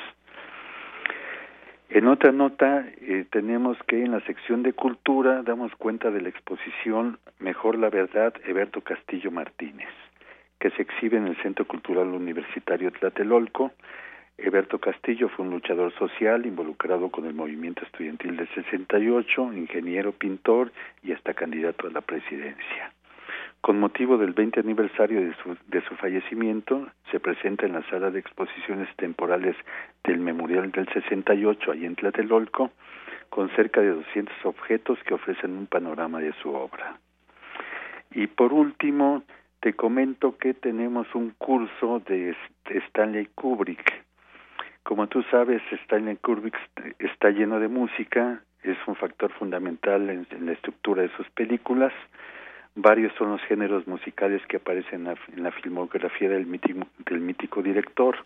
En 1.89 2.07
otra 2.07 2.31
nota 2.31 2.85
eh, 3.01 3.25
tenemos 3.31 3.79
que 3.87 4.05
en 4.05 4.13
la 4.13 4.21
sección 4.21 4.63
de 4.63 4.75
cultura 4.75 5.43
damos 5.43 5.75
cuenta 5.77 6.11
de 6.11 6.21
la 6.21 6.29
exposición 6.29 7.19
Mejor 7.39 7.79
la 7.79 7.89
Verdad, 7.89 8.35
Eberto 8.45 8.83
Castillo 8.83 9.31
Martínez 9.31 9.89
que 10.61 10.71
se 10.71 10.83
exhibe 10.83 11.17
en 11.17 11.27
el 11.27 11.37
Centro 11.39 11.65
Cultural 11.65 12.09
Universitario 12.09 12.93
Tlatelolco. 12.93 13.73
Eberto 14.37 14.79
Castillo 14.79 15.29
fue 15.31 15.47
un 15.47 15.51
luchador 15.51 15.93
social 15.95 16.47
involucrado 16.47 17.11
con 17.11 17.25
el 17.27 17.35
movimiento 17.35 17.83
estudiantil 17.85 18.37
del 18.37 18.49
68, 18.55 19.55
ingeniero, 19.55 20.13
pintor 20.13 20.71
y 21.03 21.13
hasta 21.13 21.35
candidato 21.35 21.89
a 21.89 21.91
la 21.91 22.03
presidencia. 22.03 22.93
Con 23.63 23.81
motivo 23.81 24.17
del 24.17 24.33
20 24.33 24.61
aniversario 24.61 25.21
de 25.21 25.35
su, 25.43 25.57
de 25.67 25.83
su 25.83 25.95
fallecimiento, 25.97 26.89
se 27.11 27.21
presenta 27.21 27.67
en 27.67 27.73
la 27.73 27.83
sala 27.91 28.11
de 28.11 28.21
exposiciones 28.21 28.89
temporales 28.97 29.57
del 30.05 30.19
Memorial 30.19 30.71
del 30.71 30.89
68, 30.89 31.73
ahí 31.73 31.85
en 31.85 31.97
Tlatelolco, 31.97 32.71
con 33.29 33.51
cerca 33.51 33.81
de 33.81 33.91
200 33.91 34.35
objetos 34.45 34.99
que 35.05 35.15
ofrecen 35.15 35.57
un 35.57 35.67
panorama 35.67 36.21
de 36.21 36.33
su 36.43 36.51
obra. 36.55 36.99
Y 38.13 38.27
por 38.27 38.53
último, 38.53 39.23
te 39.61 39.75
comento 39.75 40.39
que 40.39 40.55
tenemos 40.55 41.07
un 41.15 41.31
curso 41.37 42.01
de 42.09 42.35
Stanley 42.89 43.29
Kubrick. 43.35 44.05
Como 44.83 45.07
tú 45.07 45.23
sabes, 45.31 45.63
Stanley 45.85 46.17
Kubrick 46.17 46.57
está 46.99 47.31
lleno 47.31 47.61
de 47.61 47.69
música, 47.69 48.43
es 48.63 48.79
un 48.87 48.97
factor 48.97 49.31
fundamental 49.33 50.09
en, 50.09 50.27
la 50.47 50.53
estructura 50.53 51.03
de 51.03 51.11
sus 51.11 51.29
películas. 51.31 51.93
Varios 52.75 53.13
son 53.19 53.33
los 53.33 53.43
géneros 53.43 53.87
musicales 53.87 54.41
que 54.47 54.57
aparecen 54.57 55.07
en 55.37 55.43
la, 55.43 55.51
filmografía 55.51 56.31
del 56.31 56.47
mítico, 56.47 56.87
del 57.05 57.21
mítico 57.21 57.63
director. 57.63 58.17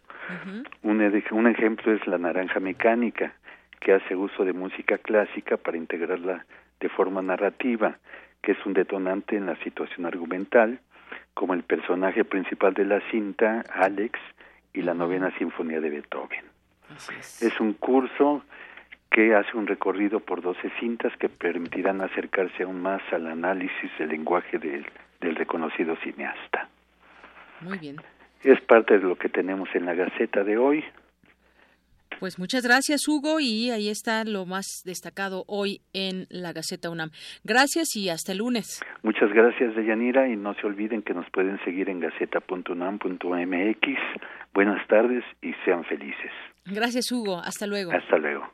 un, 0.83 1.23
un 1.33 1.47
ejemplo 1.49 1.93
es 1.93 2.07
La 2.07 2.19
Naranja 2.19 2.61
Mecánica, 2.61 3.35
que 3.81 3.93
hace 3.93 4.15
uso 4.15 4.45
de 4.45 4.53
música 4.53 4.99
clásica 4.99 5.57
para 5.57 5.77
integrarla 5.77 6.47
de 6.79 6.89
forma 6.91 7.23
narrativa, 7.23 7.99
que 8.41 8.53
es 8.53 8.67
un 8.67 8.75
detonante 8.75 9.37
en 9.37 9.47
la 9.47 9.57
situación 9.57 10.07
argumental 10.07 10.79
como 11.35 11.55
el 11.55 11.63
personaje 11.63 12.25
principal 12.25 12.75
de 12.75 12.85
la 12.85 13.01
cinta, 13.11 13.65
Alex, 13.73 14.19
y 14.73 14.83
la 14.83 14.95
novena 14.95 15.31
sinfonía 15.39 15.81
de 15.81 15.91
Beethoven. 15.91 16.45
Es. 17.19 17.61
un 17.61 17.75
curso 17.75 18.43
que 19.11 19.35
hace 19.35 19.57
un 19.57 19.67
recorrido 19.67 20.21
por 20.21 20.43
12 20.43 20.71
cintas 20.81 21.17
que 21.17 21.29
permitirán 21.29 22.01
acercarse 22.01 22.65
aún 22.65 22.83
más 22.83 23.01
al 23.13 23.27
análisis 23.27 23.91
del 23.99 24.09
lenguaje 24.09 24.59
del, 24.59 24.87
del 25.21 25.37
reconocido 25.37 25.97
cineasta. 25.97 26.69
Muy 27.61 27.79
bien. 27.79 27.97
Es 28.43 28.61
parte 28.61 28.99
de 28.99 29.05
lo 29.05 29.17
que 29.17 29.29
tenemos 29.29 29.69
en 29.75 29.87
la 29.87 29.95
Gaceta 29.95 30.45
de 30.45 30.59
hoy. 30.59 30.85
Pues 32.21 32.39
muchas 32.39 32.65
gracias, 32.65 33.07
Hugo, 33.09 33.41
y 33.41 33.71
ahí 33.71 33.89
está 33.89 34.25
lo 34.25 34.47
más 34.47 34.83
destacado 34.85 35.45
hoy 35.47 35.81
en 35.93 36.27
la 36.31 36.53
Gaceta 36.53 36.91
UNAM. 36.91 37.11
Gracias 37.45 37.97
y 37.97 38.09
hasta 38.09 38.33
el 38.33 38.39
lunes. 38.39 38.81
Muchas 39.03 39.33
gracias, 39.33 39.75
Deyanira, 39.75 40.29
y 40.29 40.37
no 40.37 40.55
se 40.55 40.67
olviden 40.67 41.03
que 41.03 41.15
nos 41.15 41.29
pueden 41.31 41.59
seguir 41.65 41.89
en 41.91 42.01
gaceta.unam.mx. 42.01 43.99
Buenas 44.53 44.87
tardes 44.89 45.25
y 45.43 45.53
sean 45.65 45.85
felices. 45.85 46.31
Gracias, 46.67 47.11
Hugo. 47.13 47.39
Hasta 47.39 47.67
luego. 47.67 47.93
Hasta 47.93 48.17
luego. 48.19 48.45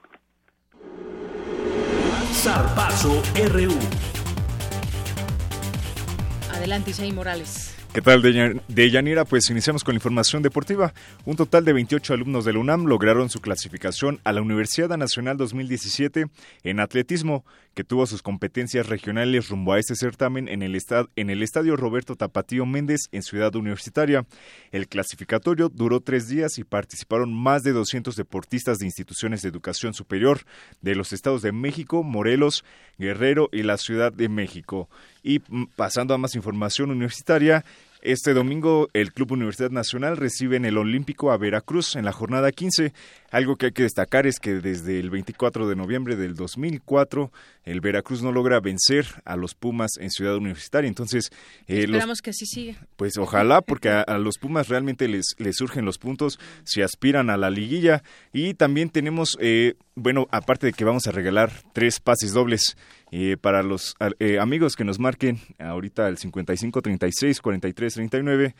A 6.50 6.56
Adelante, 6.56 6.90
Isaí 6.90 7.12
Morales. 7.12 7.79
¿Qué 7.92 8.02
tal, 8.02 8.22
de 8.22 8.90
Yanira? 8.90 9.24
Pues 9.24 9.50
iniciamos 9.50 9.82
con 9.82 9.94
la 9.94 9.96
información 9.96 10.42
deportiva. 10.42 10.94
Un 11.24 11.34
total 11.34 11.64
de 11.64 11.72
28 11.72 12.14
alumnos 12.14 12.44
de 12.44 12.52
la 12.52 12.60
UNAM 12.60 12.84
lograron 12.84 13.28
su 13.30 13.40
clasificación 13.40 14.20
a 14.22 14.32
la 14.32 14.42
Universidad 14.42 14.96
Nacional 14.96 15.36
2017 15.36 16.26
en 16.62 16.78
atletismo, 16.78 17.44
que 17.74 17.84
tuvo 17.84 18.06
sus 18.06 18.22
competencias 18.22 18.88
regionales 18.88 19.48
rumbo 19.48 19.72
a 19.72 19.78
este 19.78 19.94
certamen 19.94 20.48
en 20.48 20.62
el, 20.62 20.78
en 21.16 21.30
el 21.30 21.42
Estadio 21.42 21.76
Roberto 21.76 22.16
Tapatío 22.16 22.66
Méndez 22.66 23.02
en 23.12 23.22
Ciudad 23.22 23.54
Universitaria. 23.54 24.26
El 24.72 24.88
clasificatorio 24.88 25.68
duró 25.68 26.00
tres 26.00 26.28
días 26.28 26.58
y 26.58 26.64
participaron 26.64 27.32
más 27.32 27.62
de 27.62 27.72
200 27.72 28.16
deportistas 28.16 28.78
de 28.78 28.86
instituciones 28.86 29.42
de 29.42 29.48
educación 29.48 29.94
superior 29.94 30.40
de 30.80 30.94
los 30.94 31.12
estados 31.12 31.42
de 31.42 31.52
México, 31.52 32.02
Morelos, 32.02 32.64
Guerrero 32.98 33.48
y 33.52 33.62
la 33.62 33.76
Ciudad 33.76 34.12
de 34.12 34.28
México. 34.28 34.88
Y 35.22 35.40
mm, 35.48 35.66
pasando 35.76 36.14
a 36.14 36.18
más 36.18 36.34
información 36.34 36.90
universitaria, 36.90 37.64
este 38.02 38.32
domingo 38.32 38.88
el 38.94 39.12
Club 39.12 39.32
Universidad 39.32 39.70
Nacional 39.70 40.16
recibe 40.16 40.56
en 40.56 40.64
el 40.64 40.78
Olímpico 40.78 41.32
a 41.32 41.36
Veracruz 41.36 41.96
en 41.96 42.06
la 42.06 42.12
jornada 42.12 42.50
15. 42.50 42.94
Algo 43.30 43.56
que 43.56 43.66
hay 43.66 43.72
que 43.72 43.84
destacar 43.84 44.26
es 44.26 44.38
que 44.38 44.54
desde 44.54 44.98
el 44.98 45.10
24 45.10 45.68
de 45.68 45.76
noviembre 45.76 46.16
del 46.16 46.34
2004 46.34 47.32
el 47.64 47.80
Veracruz 47.80 48.22
no 48.22 48.32
logra 48.32 48.60
vencer 48.60 49.06
a 49.24 49.36
los 49.36 49.54
Pumas 49.54 49.92
en 49.98 50.10
Ciudad 50.10 50.36
Universitaria. 50.36 50.88
Entonces, 50.88 51.30
eh, 51.66 51.80
esperamos 51.80 52.20
que 52.20 52.30
así 52.30 52.46
siga. 52.46 52.76
Pues 52.96 53.16
ojalá, 53.18 53.60
porque 53.60 53.90
a, 53.90 54.18
los 54.18 54.38
Pumas 54.38 54.68
realmente 54.68 55.08
les, 55.08 55.34
les 55.38 55.56
surgen 55.56 55.84
los 55.84 55.98
puntos 55.98 56.38
si 56.64 56.82
aspiran 56.82 57.30
a 57.30 57.36
la 57.36 57.50
liguilla. 57.50 58.02
Y 58.32 58.54
también 58.54 58.90
tenemos, 58.90 59.36
eh, 59.40 59.74
bueno, 59.94 60.26
aparte 60.30 60.66
de 60.66 60.72
que 60.72 60.84
vamos 60.84 61.06
a 61.06 61.12
regalar 61.12 61.52
tres 61.72 62.00
pases 62.00 62.32
dobles 62.32 62.76
eh, 63.12 63.36
para 63.40 63.64
los 63.64 63.96
eh, 64.20 64.38
amigos 64.38 64.76
que 64.76 64.84
nos 64.84 65.00
marquen 65.00 65.40
ahorita 65.58 66.06
el 66.06 66.16
55 66.16 66.80
36 66.80 67.40
43 67.40 67.94
39 68.08 68.54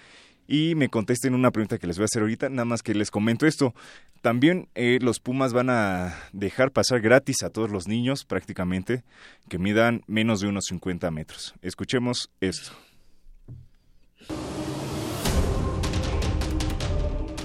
y 0.51 0.75
me 0.75 0.89
contesten 0.89 1.35
una 1.35 1.53
pregunta 1.53 1.79
que 1.79 1.87
les 1.87 1.97
voy 1.97 2.03
a 2.03 2.07
hacer 2.07 2.23
ahorita, 2.23 2.49
nada 2.49 2.65
más 2.65 2.83
que 2.83 2.93
les 2.93 3.13
comento 3.13 3.47
esto. 3.47 3.73
También 4.21 4.69
eh, 4.75 4.99
los 5.01 5.21
Pumas 5.21 5.53
van 5.53 5.71
a 5.71 6.17
dejar 6.33 6.73
pasar 6.73 7.01
gratis 7.01 7.45
a 7.45 7.51
todos 7.51 7.71
los 7.71 7.87
niños 7.87 8.25
prácticamente 8.25 9.05
que 9.49 9.61
midan 9.61 10.03
menos 10.09 10.41
de 10.41 10.49
unos 10.49 10.65
50 10.65 11.09
metros. 11.13 11.55
Escuchemos 11.63 12.31
esto. 12.41 12.73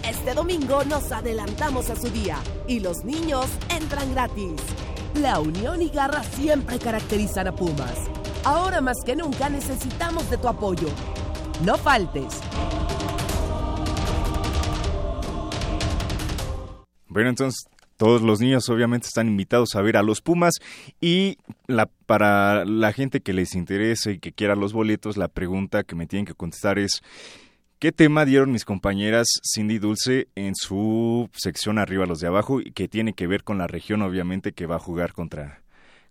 Este 0.10 0.34
domingo 0.34 0.84
nos 0.86 1.12
adelantamos 1.12 1.92
a 1.92 1.96
su 1.96 2.10
día 2.10 2.40
y 2.68 2.80
los 2.80 3.06
niños 3.06 3.46
entran 3.70 4.12
gratis. 4.16 4.60
La 5.22 5.40
unión 5.40 5.84
y 5.84 5.90
garra 5.90 6.24
siempre 6.24 6.80
caracterizan 6.80 7.50
a 7.50 7.56
Pumas. 7.56 8.10
Ahora 8.44 8.82
más 8.82 8.98
que 9.06 9.16
nunca 9.16 9.48
necesitamos 9.48 10.28
de 10.32 10.40
tu 10.40 10.48
apoyo. 10.48 10.88
No 11.64 11.78
faltes. 11.78 12.42
Bueno, 17.08 17.30
entonces 17.30 17.66
todos 17.98 18.22
los 18.22 18.42
niños 18.42 18.68
obviamente 18.70 19.08
están 19.08 19.28
invitados 19.28 19.76
a 19.76 19.82
ver 19.82 19.96
a 19.96 20.04
los 20.04 20.22
Pumas 20.22 20.56
y 21.00 21.38
para 22.06 22.66
la 22.66 22.92
gente 22.92 23.22
que 23.22 23.34
les 23.34 23.56
interese 23.56 24.14
y 24.14 24.20
que 24.20 24.34
quiera 24.34 24.56
los 24.56 24.74
boletos, 24.74 25.16
la 25.16 25.30
pregunta 25.30 25.84
que 25.84 25.96
me 25.96 26.08
tienen 26.08 26.26
que 26.26 26.34
contestar 26.34 26.78
es 26.78 27.02
¿Qué 27.78 27.92
tema 27.92 28.24
dieron 28.24 28.52
mis 28.52 28.64
compañeras 28.64 29.28
Cindy 29.54 29.80
Dulce 29.80 30.30
en 30.36 30.56
su 30.56 31.30
sección 31.34 31.78
arriba 31.78 32.06
los 32.06 32.20
de 32.20 32.28
abajo 32.28 32.62
y 32.62 32.72
que 32.72 32.88
tiene 32.88 33.14
que 33.14 33.28
ver 33.28 33.44
con 33.44 33.58
la 33.58 33.68
región 33.68 34.02
obviamente 34.02 34.54
que 34.54 34.66
va 34.66 34.78
a 34.78 34.80
jugar 34.80 35.12
contra 35.12 35.62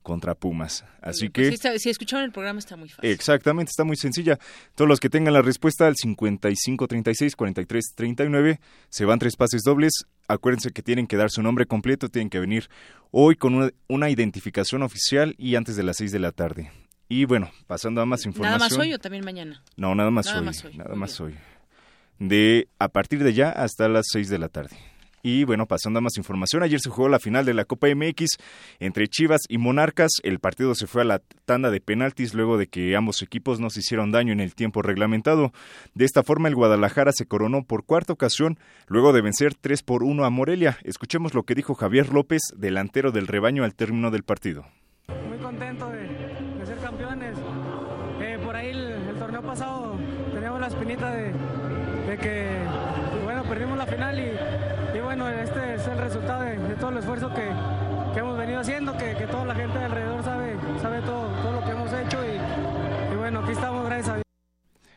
contra 0.04 0.36
Pumas. 0.36 0.84
Así 1.02 1.28
pues 1.28 1.60
que... 1.60 1.78
si 1.80 1.90
escucharon 1.90 2.24
el 2.24 2.30
programa 2.30 2.60
está 2.60 2.76
muy 2.76 2.88
fácil. 2.88 3.10
Exactamente, 3.10 3.70
está 3.70 3.82
muy 3.82 3.96
sencilla. 3.96 4.38
Todos 4.76 4.88
los 4.88 5.00
que 5.00 5.10
tengan 5.10 5.34
la 5.34 5.42
respuesta 5.42 5.88
al 5.88 5.96
55 5.96 6.86
36 6.86 7.34
43 7.34 7.84
39 7.96 8.60
se 8.88 9.04
van 9.04 9.18
tres 9.18 9.34
pases 9.34 9.62
dobles. 9.62 10.04
Acuérdense 10.28 10.70
que 10.70 10.82
tienen 10.82 11.08
que 11.08 11.16
dar 11.16 11.30
su 11.30 11.42
nombre 11.42 11.66
completo, 11.66 12.08
tienen 12.08 12.30
que 12.30 12.38
venir 12.38 12.68
hoy 13.10 13.34
con 13.34 13.54
una, 13.56 13.70
una 13.88 14.10
identificación 14.10 14.82
oficial 14.82 15.34
y 15.38 15.56
antes 15.56 15.74
de 15.74 15.82
las 15.82 15.96
6 15.96 16.12
de 16.12 16.18
la 16.20 16.30
tarde. 16.30 16.70
Y 17.08 17.24
bueno, 17.24 17.50
pasando 17.66 18.00
a 18.00 18.06
más 18.06 18.24
información. 18.24 18.58
¿Nada 18.58 18.70
más 18.70 18.78
hoy 18.78 18.94
o 18.94 18.98
también 18.98 19.24
mañana? 19.24 19.62
No, 19.76 19.94
nada 19.94 20.10
más 20.10 20.26
hoy. 20.32 20.76
Nada 20.76 20.94
más 20.94 21.20
hoy 21.20 21.34
de 22.18 22.68
a 22.78 22.88
partir 22.88 23.22
de 23.24 23.34
ya 23.34 23.50
hasta 23.50 23.88
las 23.88 24.06
6 24.12 24.28
de 24.28 24.38
la 24.38 24.48
tarde. 24.48 24.76
Y 25.26 25.44
bueno, 25.44 25.64
pasando 25.64 26.00
a 26.00 26.02
más 26.02 26.18
información, 26.18 26.62
ayer 26.62 26.78
se 26.80 26.90
jugó 26.90 27.08
la 27.08 27.18
final 27.18 27.46
de 27.46 27.54
la 27.54 27.64
Copa 27.64 27.86
MX 27.88 28.36
entre 28.78 29.08
Chivas 29.08 29.40
y 29.48 29.56
Monarcas. 29.56 30.10
El 30.22 30.38
partido 30.38 30.74
se 30.74 30.86
fue 30.86 31.00
a 31.00 31.06
la 31.06 31.22
tanda 31.46 31.70
de 31.70 31.80
penaltis 31.80 32.34
luego 32.34 32.58
de 32.58 32.66
que 32.66 32.94
ambos 32.94 33.22
equipos 33.22 33.58
no 33.58 33.70
se 33.70 33.80
hicieron 33.80 34.12
daño 34.12 34.34
en 34.34 34.40
el 34.40 34.54
tiempo 34.54 34.82
reglamentado. 34.82 35.54
De 35.94 36.04
esta 36.04 36.22
forma, 36.22 36.48
el 36.48 36.54
Guadalajara 36.54 37.10
se 37.12 37.24
coronó 37.24 37.64
por 37.64 37.86
cuarta 37.86 38.12
ocasión 38.12 38.58
luego 38.86 39.14
de 39.14 39.22
vencer 39.22 39.54
3 39.54 39.82
por 39.82 40.02
1 40.02 40.26
a 40.26 40.28
Morelia. 40.28 40.76
Escuchemos 40.82 41.32
lo 41.32 41.44
que 41.44 41.54
dijo 41.54 41.74
Javier 41.74 42.12
López, 42.12 42.42
delantero 42.54 43.10
del 43.10 43.26
rebaño 43.26 43.64
al 43.64 43.74
término 43.74 44.10
del 44.10 44.24
partido. 44.24 44.66
Muy 45.26 45.38
contento 45.38 45.88
de, 45.88 46.66
ser 46.66 46.76
campeones. 46.80 47.34
Eh, 48.20 48.38
por 48.44 48.54
ahí 48.54 48.72
el 48.72 49.18
torneo 49.18 49.40
pasado 49.40 49.98
teníamos 50.34 50.60
la 50.60 50.66
espinita 50.66 51.10
de 51.14 51.32
que, 52.18 52.58
bueno, 53.24 53.42
perdimos 53.44 53.78
la 53.78 53.86
final 53.86 54.20
y, 54.20 54.73
bueno, 55.16 55.28
este 55.28 55.74
es 55.74 55.86
el 55.86 55.98
resultado 55.98 56.42
de, 56.42 56.56
todo 56.74 56.90
el 56.90 56.96
esfuerzo 56.98 57.32
que, 57.32 57.48
hemos 58.18 58.36
venido 58.36 58.58
haciendo, 58.58 58.96
que, 58.96 59.14
toda 59.30 59.44
la 59.44 59.54
gente 59.54 59.78
alrededor 59.78 60.24
sabe, 60.24 60.56
sabe 60.82 61.00
todo, 61.02 61.28
todo 61.40 61.52
lo 61.52 61.64
que 61.64 61.70
hemos 61.70 61.92
hecho 61.92 62.18
y, 62.24 63.16
bueno, 63.16 63.38
aquí 63.38 63.52
estamos, 63.52 63.86
gracias 63.86 64.08
a 64.08 64.14
Dios. 64.14 64.24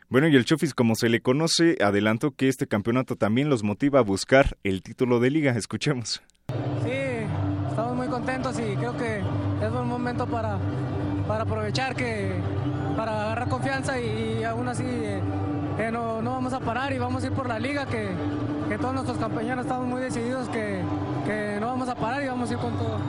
Bueno, 0.10 0.27
y 0.27 0.35
el 0.35 0.45
Chofis, 0.45 0.73
como 0.73 0.95
se 0.95 1.10
le 1.10 1.22
conoce, 1.22 1.77
adelanto 1.84 2.31
que 2.31 2.48
este 2.48 2.65
campeonato 2.65 3.15
también 3.15 3.52
los 3.52 3.61
motiva 3.61 3.99
a 3.99 4.02
buscar 4.02 4.57
el 4.64 4.81
título 4.81 5.19
de 5.19 5.30
liga. 5.30 5.52
Escuchemos. 5.52 6.23
Sí, 6.84 6.91
estamos 7.69 7.95
muy 7.95 8.07
contentos 8.07 8.57
y 8.60 8.76
creo 8.76 8.98
que 8.98 9.19
es 9.19 9.72
buen 9.72 9.85
momento 9.85 10.26
para, 10.26 10.57
para 11.27 11.44
aprovechar, 11.44 11.95
que, 11.95 12.31
para 12.95 13.26
agarrar 13.26 13.49
confianza 13.49 13.99
y, 14.02 14.44
aún 14.44 14.68
así 14.68 14.84
eh, 14.84 15.22
no, 15.91 16.21
no, 16.21 16.31
vamos 16.31 16.53
a 16.53 16.59
parar 16.59 16.91
y 16.91 16.97
vamos 16.97 17.23
a 17.23 17.27
ir 17.27 17.33
por 17.33 17.47
la 17.47 17.59
liga, 17.59 17.85
que, 17.85 18.09
que 18.67 18.77
todos 18.77 18.93
nuestros 18.93 19.17
compañeros 19.17 19.65
estamos 19.65 19.87
muy 19.87 20.01
decididos 20.01 20.49
que, 20.49 20.81
que 21.25 21.57
no 21.59 21.67
vamos 21.67 21.87
a 21.89 21.95
parar 21.95 22.23
y 22.23 22.27
vamos 22.27 22.49
a 22.49 22.53
ir 22.53 22.59
con 22.59 22.77
todo. 22.77 22.99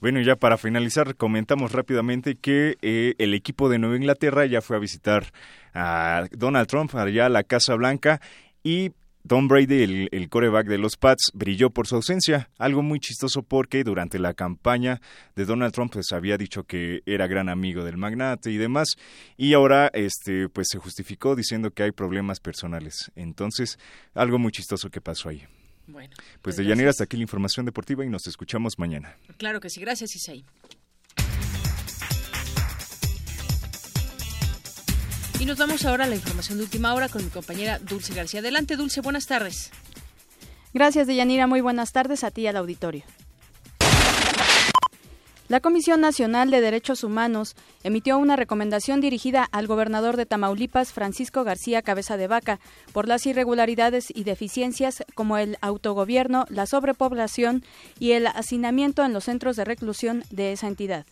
Bueno, 0.00 0.20
ya 0.20 0.36
para 0.36 0.58
finalizar, 0.58 1.16
comentamos 1.16 1.72
rápidamente 1.72 2.34
que 2.34 2.76
eh, 2.82 3.14
el 3.18 3.32
equipo 3.32 3.70
de 3.70 3.78
Nueva 3.78 3.96
Inglaterra 3.96 4.44
ya 4.44 4.60
fue 4.60 4.76
a 4.76 4.80
visitar 4.80 5.32
a 5.72 6.26
Donald 6.32 6.66
Trump 6.66 6.94
allá 6.94 7.26
a 7.26 7.30
la 7.30 7.42
Casa 7.42 7.74
Blanca 7.74 8.20
y 8.62 8.90
Tom 9.26 9.48
Brady, 9.48 9.82
el, 9.82 10.08
el, 10.12 10.28
coreback 10.28 10.66
de 10.66 10.76
los 10.76 10.96
Pats, 10.96 11.30
brilló 11.32 11.70
por 11.70 11.86
su 11.86 11.96
ausencia, 11.96 12.50
algo 12.58 12.82
muy 12.82 13.00
chistoso 13.00 13.42
porque 13.42 13.82
durante 13.82 14.18
la 14.18 14.34
campaña 14.34 15.00
de 15.34 15.46
Donald 15.46 15.72
Trump 15.72 15.92
pues 15.94 16.12
había 16.12 16.36
dicho 16.36 16.64
que 16.64 17.02
era 17.06 17.26
gran 17.26 17.48
amigo 17.48 17.84
del 17.84 17.96
magnate 17.96 18.50
y 18.50 18.58
demás, 18.58 18.96
y 19.38 19.54
ahora 19.54 19.90
este 19.94 20.50
pues 20.50 20.68
se 20.70 20.78
justificó 20.78 21.36
diciendo 21.36 21.70
que 21.70 21.84
hay 21.84 21.92
problemas 21.92 22.38
personales. 22.38 23.10
Entonces, 23.16 23.78
algo 24.12 24.38
muy 24.38 24.52
chistoso 24.52 24.90
que 24.90 25.00
pasó 25.00 25.30
ahí. 25.30 25.44
Bueno, 25.86 26.14
pues, 26.16 26.38
pues 26.42 26.56
de 26.56 26.66
Yanira 26.66 26.90
hasta 26.90 27.04
aquí 27.04 27.16
la 27.16 27.22
información 27.22 27.64
deportiva 27.64 28.04
y 28.04 28.10
nos 28.10 28.26
escuchamos 28.26 28.78
mañana. 28.78 29.16
Claro 29.38 29.60
que 29.60 29.70
sí, 29.70 29.80
gracias 29.80 30.14
Isaí. 30.16 30.44
Y 35.44 35.46
nos 35.46 35.58
vamos 35.58 35.84
ahora 35.84 36.04
a 36.04 36.06
la 36.06 36.14
información 36.14 36.56
de 36.56 36.64
última 36.64 36.94
hora 36.94 37.10
con 37.10 37.22
mi 37.22 37.28
compañera 37.28 37.78
Dulce 37.78 38.14
García. 38.14 38.40
Adelante, 38.40 38.76
Dulce, 38.76 39.02
buenas 39.02 39.26
tardes. 39.26 39.70
Gracias, 40.72 41.06
Deyanira. 41.06 41.46
Muy 41.46 41.60
buenas 41.60 41.92
tardes 41.92 42.24
a 42.24 42.30
ti 42.30 42.40
y 42.40 42.46
al 42.46 42.56
auditorio. 42.56 43.02
La 45.48 45.60
Comisión 45.60 46.00
Nacional 46.00 46.50
de 46.50 46.62
Derechos 46.62 47.04
Humanos 47.04 47.56
emitió 47.82 48.16
una 48.16 48.36
recomendación 48.36 49.02
dirigida 49.02 49.46
al 49.52 49.66
gobernador 49.66 50.16
de 50.16 50.24
Tamaulipas, 50.24 50.94
Francisco 50.94 51.44
García 51.44 51.82
Cabeza 51.82 52.16
de 52.16 52.26
Vaca, 52.26 52.58
por 52.94 53.06
las 53.06 53.26
irregularidades 53.26 54.06
y 54.08 54.24
deficiencias 54.24 55.04
como 55.14 55.36
el 55.36 55.58
autogobierno, 55.60 56.46
la 56.48 56.64
sobrepoblación 56.64 57.62
y 57.98 58.12
el 58.12 58.28
hacinamiento 58.28 59.04
en 59.04 59.12
los 59.12 59.24
centros 59.24 59.56
de 59.56 59.66
reclusión 59.66 60.24
de 60.30 60.52
esa 60.52 60.68
entidad. 60.68 61.04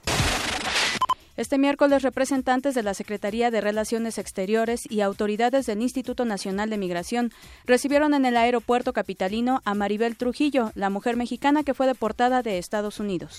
Este 1.35 1.57
miércoles, 1.57 2.03
representantes 2.03 2.75
de 2.75 2.83
la 2.83 2.93
Secretaría 2.93 3.51
de 3.51 3.63
Relaciones 3.63 4.19
Exteriores 4.19 4.83
y 4.91 5.01
autoridades 5.01 5.65
del 5.65 5.81
Instituto 5.81 6.27
Nacional 6.27 6.69
de 6.69 6.77
Migración 6.77 7.33
recibieron 7.65 8.13
en 8.13 8.27
el 8.27 8.37
aeropuerto 8.37 8.93
capitalino 8.93 9.63
a 9.65 9.73
Maribel 9.75 10.17
Trujillo, 10.17 10.73
la 10.75 10.91
mujer 10.91 11.17
mexicana 11.17 11.63
que 11.63 11.73
fue 11.73 11.87
deportada 11.87 12.43
de 12.43 12.59
Estados 12.59 13.01
Unidos. 13.01 13.37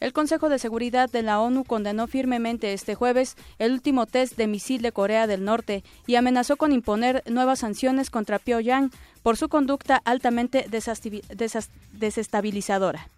El 0.00 0.12
Consejo 0.12 0.48
de 0.48 0.58
Seguridad 0.58 1.08
de 1.08 1.22
la 1.22 1.40
ONU 1.40 1.62
condenó 1.62 2.08
firmemente 2.08 2.72
este 2.72 2.96
jueves 2.96 3.36
el 3.58 3.72
último 3.72 4.06
test 4.06 4.36
de 4.36 4.48
misil 4.48 4.82
de 4.82 4.90
Corea 4.92 5.28
del 5.28 5.44
Norte 5.44 5.84
y 6.06 6.16
amenazó 6.16 6.56
con 6.56 6.72
imponer 6.72 7.22
nuevas 7.30 7.60
sanciones 7.60 8.10
contra 8.10 8.40
Pyongyang 8.40 8.90
por 9.22 9.36
su 9.36 9.48
conducta 9.48 10.02
altamente 10.04 10.66
desestabilizadora. 11.92 13.08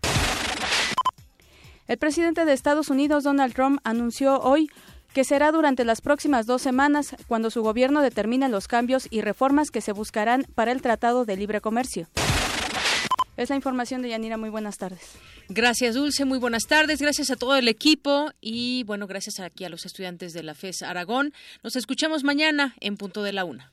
El 1.89 1.97
presidente 1.97 2.45
de 2.45 2.53
Estados 2.53 2.91
Unidos, 2.91 3.25
Donald 3.25 3.55
Trump, 3.55 3.81
anunció 3.83 4.41
hoy 4.41 4.71
que 5.15 5.25
será 5.25 5.51
durante 5.53 5.87
las 5.87 6.03
próximas 6.03 6.45
dos 6.45 6.61
semanas 6.61 7.17
cuando 7.27 7.51
su 7.51 7.63
gobierno 7.63 8.03
determine 8.03 8.51
los 8.51 8.69
cambios 8.69 9.09
y 9.11 9.23
reformas 9.23 9.71
que 9.71 9.81
se 9.81 9.93
buscarán 9.93 10.45
para 10.55 10.71
el 10.71 10.83
Tratado 10.83 11.25
de 11.25 11.39
Libre 11.39 11.63
Comercio. 11.63 12.07
Es 13.39 13.49
la 13.49 13.57
información 13.57 14.03
de 14.03 14.11
Yanira. 14.11 14.37
Muy 14.37 14.51
buenas 14.51 14.77
tardes. 14.77 15.01
Gracias, 15.49 15.95
Dulce. 15.95 16.27
Muy 16.27 16.39
buenas 16.39 16.65
tardes. 16.65 17.01
Gracias 17.01 17.31
a 17.31 17.37
todo 17.37 17.57
el 17.57 17.69
equipo 17.69 18.33
y, 18.43 18.85
bueno, 18.85 19.07
gracias 19.07 19.41
aquí 19.41 19.65
a 19.65 19.71
los 19.71 19.87
estudiantes 19.87 20.35
de 20.35 20.43
la 20.43 20.55
FES 20.55 20.83
Aragón. 20.83 21.33
Nos 21.63 21.75
escuchamos 21.75 22.23
mañana 22.23 22.75
en 22.81 22.99
punto 22.99 23.23
de 23.23 23.33
la 23.33 23.47
una. 23.47 23.73